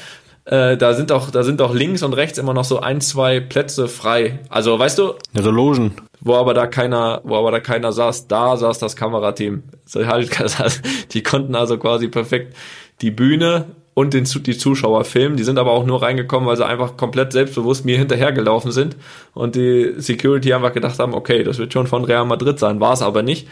Äh, 0.45 0.77
da 0.77 0.93
sind 0.93 1.11
auch, 1.11 1.29
da 1.29 1.43
sind 1.43 1.61
auch 1.61 1.73
links 1.73 2.01
und 2.03 2.13
rechts 2.13 2.37
immer 2.37 2.53
noch 2.53 2.63
so 2.63 2.79
ein, 2.79 2.99
zwei 3.01 3.39
Plätze 3.39 3.87
frei. 3.87 4.39
Also, 4.49 4.77
weißt 4.77 4.97
du? 4.97 5.13
Ja, 5.33 5.43
so 5.43 5.51
Logen. 5.51 5.93
Wo 6.19 6.35
aber 6.35 6.53
da 6.53 6.67
keiner, 6.67 7.21
wo 7.23 7.35
aber 7.35 7.51
da 7.51 7.59
keiner 7.59 7.91
saß, 7.91 8.27
da 8.27 8.57
saß 8.57 8.79
das 8.79 8.95
Kamerateam. 8.95 9.63
Die 11.11 11.23
konnten 11.23 11.55
also 11.55 11.77
quasi 11.77 12.07
perfekt 12.07 12.55
die 13.01 13.11
Bühne 13.11 13.65
und 13.93 14.13
den, 14.13 14.23
die 14.23 14.57
Zuschauer 14.57 15.03
filmen. 15.03 15.35
Die 15.37 15.43
sind 15.43 15.59
aber 15.59 15.71
auch 15.71 15.85
nur 15.85 16.01
reingekommen, 16.01 16.47
weil 16.47 16.57
sie 16.57 16.65
einfach 16.65 16.97
komplett 16.97 17.33
selbstbewusst 17.33 17.85
mir 17.85 17.97
hinterhergelaufen 17.97 18.71
sind 18.71 18.95
und 19.33 19.55
die 19.55 19.93
Security 19.97 20.53
einfach 20.53 20.73
gedacht 20.73 20.99
haben, 20.99 21.13
okay, 21.13 21.43
das 21.43 21.57
wird 21.57 21.73
schon 21.73 21.87
von 21.87 22.03
Real 22.03 22.25
Madrid 22.25 22.59
sein, 22.59 22.79
war 22.79 22.93
es 22.93 23.01
aber 23.01 23.23
nicht. 23.23 23.47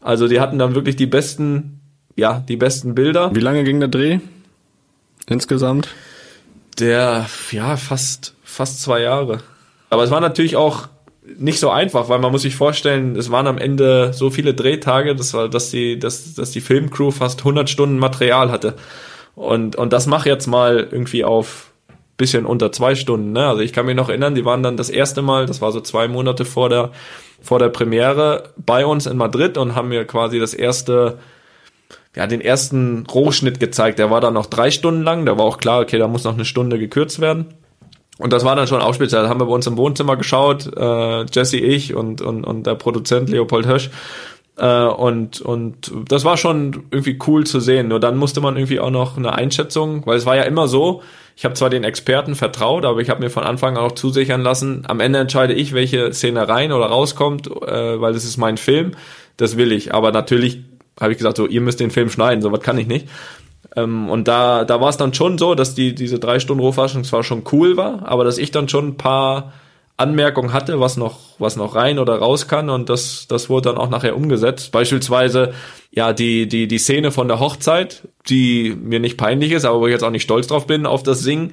Also 0.00 0.28
die 0.28 0.40
hatten 0.40 0.58
dann 0.58 0.74
wirklich 0.74 0.96
die 0.96 1.06
besten, 1.06 1.80
ja, 2.16 2.42
die 2.48 2.56
besten 2.56 2.94
Bilder. 2.94 3.34
Wie 3.34 3.40
lange 3.40 3.64
ging 3.64 3.80
der 3.80 3.88
Dreh? 3.88 4.20
Insgesamt? 5.28 5.88
Der, 6.82 7.26
ja, 7.52 7.76
fast, 7.76 8.34
fast 8.42 8.82
zwei 8.82 9.02
Jahre. 9.02 9.38
Aber 9.88 10.02
es 10.02 10.10
war 10.10 10.20
natürlich 10.20 10.56
auch 10.56 10.88
nicht 11.38 11.60
so 11.60 11.70
einfach, 11.70 12.08
weil 12.08 12.18
man 12.18 12.32
muss 12.32 12.42
sich 12.42 12.56
vorstellen, 12.56 13.14
es 13.14 13.30
waren 13.30 13.46
am 13.46 13.58
Ende 13.58 14.12
so 14.12 14.30
viele 14.30 14.52
Drehtage, 14.52 15.14
das 15.14 15.32
war, 15.32 15.48
dass 15.48 15.70
die, 15.70 15.98
dass, 15.98 16.34
dass 16.34 16.50
die 16.50 16.60
Filmcrew 16.60 17.12
fast 17.12 17.38
100 17.40 17.70
Stunden 17.70 17.98
Material 17.98 18.50
hatte. 18.50 18.74
Und, 19.36 19.76
und 19.76 19.92
das 19.92 20.06
mach 20.06 20.26
jetzt 20.26 20.48
mal 20.48 20.88
irgendwie 20.90 21.24
auf 21.24 21.70
bisschen 22.16 22.46
unter 22.46 22.72
zwei 22.72 22.94
Stunden. 22.94 23.32
Ne? 23.32 23.46
Also 23.46 23.62
ich 23.62 23.72
kann 23.72 23.86
mich 23.86 23.96
noch 23.96 24.08
erinnern, 24.08 24.34
die 24.34 24.44
waren 24.44 24.62
dann 24.62 24.76
das 24.76 24.90
erste 24.90 25.22
Mal, 25.22 25.46
das 25.46 25.60
war 25.60 25.72
so 25.72 25.80
zwei 25.80 26.08
Monate 26.08 26.44
vor 26.44 26.68
der, 26.68 26.90
vor 27.40 27.58
der 27.58 27.68
Premiere 27.68 28.50
bei 28.56 28.84
uns 28.84 29.06
in 29.06 29.16
Madrid 29.16 29.56
und 29.56 29.74
haben 29.74 29.88
mir 29.88 30.04
quasi 30.04 30.38
das 30.38 30.52
erste 30.52 31.18
ja, 32.14 32.26
den 32.26 32.40
ersten 32.40 33.06
Rohschnitt 33.06 33.58
gezeigt. 33.60 33.98
Der 33.98 34.10
war 34.10 34.20
dann 34.20 34.34
noch 34.34 34.46
drei 34.46 34.70
Stunden 34.70 35.02
lang. 35.02 35.24
Da 35.24 35.38
war 35.38 35.44
auch 35.44 35.58
klar, 35.58 35.80
okay, 35.80 35.98
da 35.98 36.08
muss 36.08 36.24
noch 36.24 36.34
eine 36.34 36.44
Stunde 36.44 36.78
gekürzt 36.78 37.20
werden. 37.20 37.54
Und 38.18 38.32
das 38.32 38.44
war 38.44 38.54
dann 38.54 38.66
schon 38.66 38.82
auch 38.82 38.94
speziell. 38.94 39.22
Da 39.22 39.28
haben 39.28 39.40
wir 39.40 39.46
bei 39.46 39.54
uns 39.54 39.66
im 39.66 39.78
Wohnzimmer 39.78 40.16
geschaut, 40.16 40.70
äh, 40.76 41.24
Jesse, 41.24 41.56
ich 41.56 41.94
und, 41.94 42.20
und, 42.20 42.44
und 42.44 42.66
der 42.66 42.74
Produzent 42.74 43.30
Leopold 43.30 43.66
Hösch. 43.66 43.90
Äh, 44.58 44.84
und, 44.84 45.40
und 45.40 45.90
das 46.08 46.24
war 46.24 46.36
schon 46.36 46.84
irgendwie 46.90 47.18
cool 47.26 47.44
zu 47.44 47.58
sehen. 47.60 47.88
Nur 47.88 48.00
dann 48.00 48.18
musste 48.18 48.40
man 48.40 48.56
irgendwie 48.56 48.80
auch 48.80 48.90
noch 48.90 49.16
eine 49.16 49.32
Einschätzung, 49.32 50.04
weil 50.06 50.18
es 50.18 50.26
war 50.26 50.36
ja 50.36 50.42
immer 50.42 50.68
so, 50.68 51.02
ich 51.36 51.46
habe 51.46 51.54
zwar 51.54 51.70
den 51.70 51.84
Experten 51.84 52.34
vertraut, 52.34 52.84
aber 52.84 53.00
ich 53.00 53.08
habe 53.08 53.20
mir 53.20 53.30
von 53.30 53.44
Anfang 53.44 53.78
an 53.78 53.84
auch 53.84 53.92
zusichern 53.92 54.42
lassen, 54.42 54.84
am 54.86 55.00
Ende 55.00 55.18
entscheide 55.18 55.54
ich, 55.54 55.72
welche 55.72 56.12
Szene 56.12 56.46
rein 56.46 56.72
oder 56.72 56.86
rauskommt, 56.86 57.46
äh, 57.46 58.00
weil 58.00 58.14
es 58.14 58.24
ist 58.24 58.36
mein 58.36 58.58
Film. 58.58 58.92
Das 59.38 59.56
will 59.56 59.72
ich. 59.72 59.94
Aber 59.94 60.12
natürlich 60.12 60.60
habe 61.00 61.12
ich 61.12 61.18
gesagt, 61.18 61.36
so, 61.36 61.46
ihr 61.46 61.60
müsst 61.60 61.80
den 61.80 61.90
Film 61.90 62.10
schneiden, 62.10 62.42
so 62.42 62.52
was 62.52 62.60
kann 62.60 62.78
ich 62.78 62.86
nicht. 62.86 63.08
Ähm, 63.76 64.10
und 64.10 64.28
da, 64.28 64.64
da 64.64 64.80
war 64.80 64.88
es 64.88 64.96
dann 64.96 65.14
schon 65.14 65.38
so, 65.38 65.54
dass 65.54 65.74
die, 65.74 65.94
diese 65.94 66.18
drei 66.18 66.38
Stunden 66.38 66.62
Rohfassung 66.62 67.04
zwar 67.04 67.22
schon 67.22 67.44
cool 67.52 67.76
war, 67.76 68.06
aber 68.06 68.24
dass 68.24 68.38
ich 68.38 68.50
dann 68.50 68.68
schon 68.68 68.88
ein 68.88 68.96
paar 68.96 69.52
Anmerkungen 69.96 70.52
hatte, 70.52 70.80
was 70.80 70.96
noch, 70.96 71.20
was 71.38 71.56
noch 71.56 71.74
rein 71.74 71.98
oder 71.98 72.16
raus 72.16 72.48
kann 72.48 72.70
und 72.70 72.88
das, 72.88 73.26
das 73.28 73.48
wurde 73.48 73.70
dann 73.70 73.78
auch 73.78 73.88
nachher 73.88 74.16
umgesetzt. 74.16 74.72
Beispielsweise, 74.72 75.54
ja, 75.90 76.12
die, 76.12 76.48
die, 76.48 76.66
die 76.66 76.78
Szene 76.78 77.12
von 77.12 77.28
der 77.28 77.40
Hochzeit, 77.40 78.08
die 78.28 78.76
mir 78.78 79.00
nicht 79.00 79.16
peinlich 79.16 79.52
ist, 79.52 79.64
aber 79.64 79.80
wo 79.80 79.86
ich 79.86 79.92
jetzt 79.92 80.02
auch 80.02 80.10
nicht 80.10 80.22
stolz 80.22 80.46
drauf 80.46 80.66
bin, 80.66 80.86
auf 80.86 81.02
das 81.02 81.20
Singen, 81.20 81.52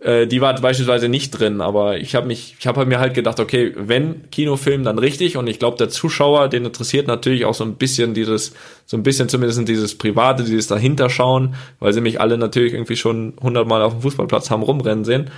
äh, 0.00 0.26
die 0.26 0.40
war 0.40 0.54
beispielsweise 0.60 1.08
nicht 1.08 1.30
drin, 1.30 1.60
aber 1.60 1.98
ich 1.98 2.14
habe 2.14 2.26
mich, 2.26 2.56
ich 2.58 2.66
habe 2.66 2.84
mir 2.84 2.98
halt 2.98 3.14
gedacht, 3.14 3.40
okay, 3.40 3.72
wenn 3.76 4.30
Kinofilm, 4.30 4.84
dann 4.84 4.98
richtig 4.98 5.36
und 5.36 5.46
ich 5.46 5.58
glaube, 5.58 5.78
der 5.78 5.88
Zuschauer, 5.88 6.48
den 6.48 6.66
interessiert 6.66 7.06
natürlich 7.06 7.46
auch 7.46 7.54
so 7.54 7.64
ein 7.64 7.76
bisschen 7.76 8.12
dieses, 8.12 8.52
so 8.84 8.96
ein 8.96 9.02
bisschen 9.02 9.28
zumindest 9.28 9.66
dieses 9.66 9.96
Private, 9.96 10.44
dieses 10.44 10.66
dahinter 10.66 11.08
schauen, 11.08 11.54
weil 11.80 11.92
sie 11.92 12.02
mich 12.02 12.20
alle 12.20 12.36
natürlich 12.36 12.74
irgendwie 12.74 12.96
schon 12.96 13.34
hundertmal 13.40 13.82
auf 13.82 13.94
dem 13.94 14.02
Fußballplatz 14.02 14.50
haben 14.50 14.62
rumrennen 14.62 15.04
sehen. 15.04 15.30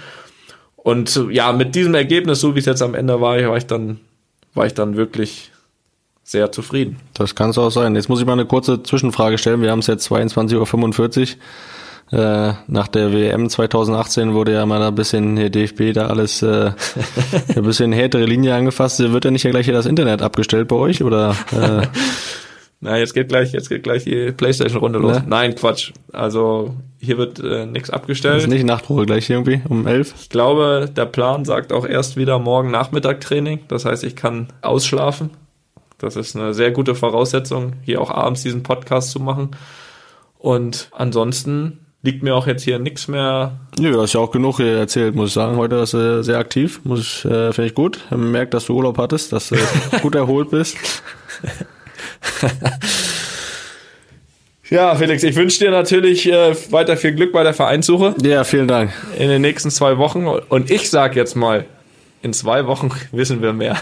Und 0.76 1.20
ja, 1.30 1.52
mit 1.52 1.74
diesem 1.74 1.94
Ergebnis, 1.94 2.40
so 2.40 2.54
wie 2.54 2.60
es 2.60 2.66
jetzt 2.66 2.82
am 2.82 2.94
Ende 2.94 3.20
war, 3.20 3.40
war 3.40 3.56
ich 3.56 3.66
dann, 3.66 4.00
war 4.54 4.66
ich 4.66 4.74
dann 4.74 4.96
wirklich 4.96 5.52
sehr 6.24 6.52
zufrieden. 6.52 6.98
Das 7.14 7.34
kann 7.34 7.50
es 7.50 7.58
auch 7.58 7.70
sein. 7.70 7.94
Jetzt 7.94 8.08
muss 8.08 8.20
ich 8.20 8.26
mal 8.26 8.34
eine 8.34 8.46
kurze 8.46 8.82
Zwischenfrage 8.82 9.38
stellen. 9.38 9.62
Wir 9.62 9.70
haben 9.70 9.78
es 9.78 9.86
jetzt 9.86 10.10
22.45 10.10 11.20
Uhr. 11.20 11.26
Äh, 12.10 12.52
nach 12.66 12.88
der 12.88 13.12
WM 13.12 13.50
2018 13.50 14.32
wurde 14.32 14.52
ja 14.52 14.64
mal 14.64 14.82
ein 14.82 14.94
bisschen 14.94 15.36
der 15.36 15.50
DFB 15.50 15.92
da 15.92 16.06
alles 16.06 16.42
äh, 16.42 16.72
ein 17.56 17.62
bisschen 17.62 17.92
härtere 17.92 18.24
Linie 18.24 18.54
angefasst. 18.54 19.00
Wird 19.00 19.24
ja 19.24 19.30
nicht 19.30 19.42
ja 19.42 19.50
gleich 19.50 19.66
hier 19.66 19.74
das 19.74 19.86
Internet 19.86 20.22
abgestellt 20.22 20.68
bei 20.68 20.76
euch 20.76 21.02
oder? 21.02 21.36
Äh? 21.52 21.86
Na, 22.80 22.96
jetzt 22.96 23.12
geht 23.12 23.28
gleich, 23.28 23.52
jetzt 23.52 23.68
geht 23.68 23.82
gleich 23.82 24.04
die 24.04 24.30
Playstation-Runde 24.30 25.00
los. 25.00 25.16
Ne? 25.16 25.24
Nein, 25.26 25.54
Quatsch. 25.56 25.92
Also 26.12 26.76
hier 26.98 27.18
wird 27.18 27.40
äh, 27.40 27.66
nichts 27.66 27.90
abgestellt. 27.90 28.42
Ist 28.42 28.48
nicht 28.48 28.64
Nachtruhe 28.64 29.04
gleich 29.04 29.28
irgendwie 29.28 29.60
um 29.68 29.86
elf. 29.86 30.14
Ich 30.20 30.28
glaube, 30.28 30.88
der 30.94 31.06
Plan 31.06 31.44
sagt 31.44 31.72
auch 31.72 31.84
erst 31.84 32.16
wieder 32.16 32.38
morgen 32.38 32.70
Nachmittag 32.70 33.20
Training. 33.20 33.60
Das 33.66 33.84
heißt, 33.84 34.04
ich 34.04 34.14
kann 34.14 34.48
ausschlafen. 34.62 35.30
Das 35.98 36.14
ist 36.14 36.36
eine 36.36 36.54
sehr 36.54 36.70
gute 36.70 36.94
Voraussetzung, 36.94 37.72
hier 37.82 38.00
auch 38.00 38.10
abends 38.10 38.42
diesen 38.42 38.62
Podcast 38.62 39.10
zu 39.10 39.18
machen. 39.18 39.50
Und 40.38 40.88
ansonsten 40.92 41.80
liegt 42.02 42.22
mir 42.22 42.34
auch 42.34 42.46
jetzt 42.46 42.62
hier 42.62 42.78
nichts 42.78 43.08
mehr. 43.08 43.58
Nö, 43.78 43.94
ja, 43.94 44.02
hast 44.02 44.12
ja 44.14 44.20
auch 44.20 44.30
genug 44.30 44.60
erzählt, 44.60 45.14
muss 45.14 45.28
ich 45.28 45.34
sagen. 45.34 45.56
Heute 45.56 45.76
ist 45.76 45.94
äh, 45.94 46.22
sehr 46.22 46.38
aktiv, 46.38 46.80
muss 46.84 47.00
ich, 47.00 47.24
äh, 47.24 47.52
finde 47.52 47.66
ich 47.66 47.74
gut. 47.74 48.00
Man 48.10 48.30
merkt, 48.30 48.54
dass 48.54 48.66
du 48.66 48.74
Urlaub 48.74 48.98
hattest, 48.98 49.32
dass 49.32 49.48
du 49.48 49.56
gut 50.02 50.14
erholt 50.14 50.50
bist. 50.50 50.76
Ja, 54.70 54.94
Felix, 54.96 55.22
ich 55.22 55.34
wünsche 55.34 55.60
dir 55.60 55.70
natürlich 55.70 56.30
äh, 56.30 56.54
weiter 56.70 56.98
viel 56.98 57.12
Glück 57.12 57.32
bei 57.32 57.42
der 57.42 57.54
Vereinssuche. 57.54 58.14
Ja, 58.22 58.44
vielen 58.44 58.68
Dank. 58.68 58.92
In 59.18 59.28
den 59.30 59.40
nächsten 59.40 59.70
zwei 59.70 59.96
Wochen. 59.96 60.26
Und 60.26 60.70
ich 60.70 60.90
sag 60.90 61.16
jetzt 61.16 61.36
mal, 61.36 61.64
in 62.22 62.32
zwei 62.32 62.66
Wochen 62.66 62.90
wissen 63.12 63.42
wir 63.42 63.52
mehr. 63.52 63.76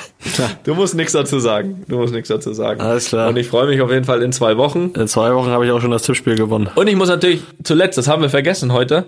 Du 0.65 0.75
musst 0.75 0.95
nichts 0.95 1.13
dazu 1.13 1.39
sagen. 1.39 1.85
Du 1.89 1.97
musst 1.97 2.13
nichts 2.13 2.29
dazu 2.29 2.53
sagen. 2.53 2.81
Alles 2.81 3.09
klar. 3.09 3.29
Und 3.29 3.37
ich 3.37 3.49
freue 3.49 3.67
mich 3.67 3.81
auf 3.81 3.91
jeden 3.91 4.05
Fall 4.05 4.23
in 4.23 4.33
zwei 4.33 4.57
Wochen. 4.57 4.93
In 4.95 5.09
zwei 5.09 5.35
Wochen 5.35 5.51
habe 5.51 5.65
ich 5.67 5.73
auch 5.73 5.81
schon 5.81 5.91
das 5.91 6.03
Tippspiel 6.03 6.37
gewonnen. 6.37 6.69
Und 6.75 6.87
ich 6.89 6.97
muss 6.97 7.09
natürlich 7.09 7.43
zuletzt, 7.65 7.99
das 7.99 8.09
haben 8.09 8.23
wir 8.23 8.31
vergessen 8.31 8.73
heute, 8.73 9.07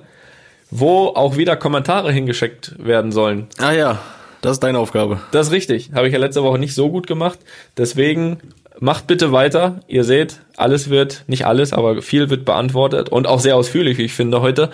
wo 0.70 1.09
auch 1.09 1.36
wieder 1.36 1.56
Kommentare 1.56 2.12
hingeschickt 2.12 2.74
werden 2.78 3.12
sollen. 3.12 3.46
Ah 3.59 3.72
ja, 3.72 3.98
das 4.40 4.52
ist 4.52 4.60
deine 4.60 4.78
Aufgabe. 4.78 5.20
Das 5.32 5.48
ist 5.48 5.52
richtig. 5.52 5.90
Habe 5.94 6.06
ich 6.06 6.12
ja 6.12 6.18
letzte 6.18 6.42
Woche 6.42 6.59
nicht 6.59 6.74
so 6.74 6.90
gut 6.90 7.06
gemacht. 7.06 7.38
Deswegen 7.76 8.38
macht 8.80 9.06
bitte 9.06 9.32
weiter. 9.32 9.80
Ihr 9.88 10.05
seht, 10.05 10.40
alles 10.56 10.90
wird, 10.90 11.24
nicht 11.26 11.46
alles, 11.46 11.72
aber 11.72 12.02
viel 12.02 12.30
wird 12.30 12.44
beantwortet 12.44 13.09
und 13.09 13.26
auch 13.26 13.40
sehr 13.40 13.56
ausführlich, 13.56 13.98
wie 13.98 14.05
ich 14.05 14.14
finde 14.14 14.40
heute. 14.40 14.70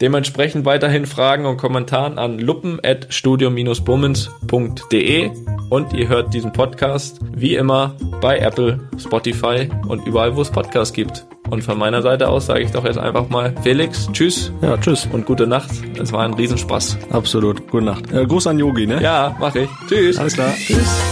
Dementsprechend 0.00 0.64
weiterhin 0.64 1.04
Fragen 1.04 1.44
und 1.44 1.58
Kommentaren 1.58 2.18
an 2.18 2.38
luppen.studio-bummens.de 2.38 5.30
und 5.68 5.92
ihr 5.92 6.08
hört 6.08 6.32
diesen 6.32 6.52
Podcast 6.52 7.20
wie 7.34 7.54
immer 7.54 7.94
bei 8.22 8.38
Apple, 8.38 8.80
Spotify 8.98 9.68
und 9.86 10.06
überall, 10.06 10.34
wo 10.36 10.42
es 10.42 10.50
Podcasts 10.50 10.94
gibt. 10.94 11.26
Und 11.50 11.64
von 11.64 11.78
meiner 11.78 12.00
Seite 12.00 12.28
aus 12.28 12.46
sage 12.46 12.62
ich 12.62 12.70
doch 12.70 12.84
jetzt 12.84 12.98
einfach 12.98 13.28
mal 13.28 13.52
Felix, 13.62 14.08
tschüss. 14.12 14.52
Ja, 14.62 14.78
tschüss. 14.78 15.06
Und 15.12 15.26
gute 15.26 15.46
Nacht. 15.46 15.70
Es 16.00 16.12
war 16.12 16.24
ein 16.24 16.32
Riesenspaß. 16.32 16.96
Absolut. 17.10 17.68
Gute 17.70 17.84
Nacht. 17.84 18.10
Äh, 18.12 18.24
Gruß 18.24 18.46
an 18.46 18.58
Yogi, 18.58 18.86
ne? 18.86 19.02
Ja, 19.02 19.36
mache 19.38 19.58
ich. 19.60 19.68
Tschüss. 19.88 20.16
Alles 20.16 20.32
klar. 20.34 20.54
Tschüss. 20.54 21.02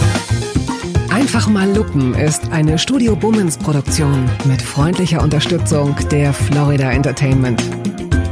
Einfach 1.11 1.47
mal 1.47 1.71
Luppen 1.75 2.15
ist 2.15 2.51
eine 2.51 2.79
Studio 2.79 3.15
Bummens 3.15 3.57
Produktion 3.57 4.29
mit 4.45 4.61
freundlicher 4.61 5.21
Unterstützung 5.21 5.95
der 6.11 6.33
Florida 6.33 6.91
Entertainment. 6.91 7.61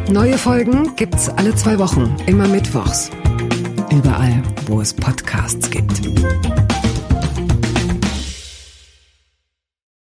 Neue 0.10 0.38
Folgen 0.38 0.96
gibt's 0.96 1.28
alle 1.28 1.54
zwei 1.54 1.78
Wochen, 1.80 2.16
immer 2.28 2.48
mittwochs. 2.48 3.10
Überall, 3.92 4.42
wo 4.68 4.80
es 4.80 4.94
Podcasts 4.94 5.70
gibt. 5.70 6.02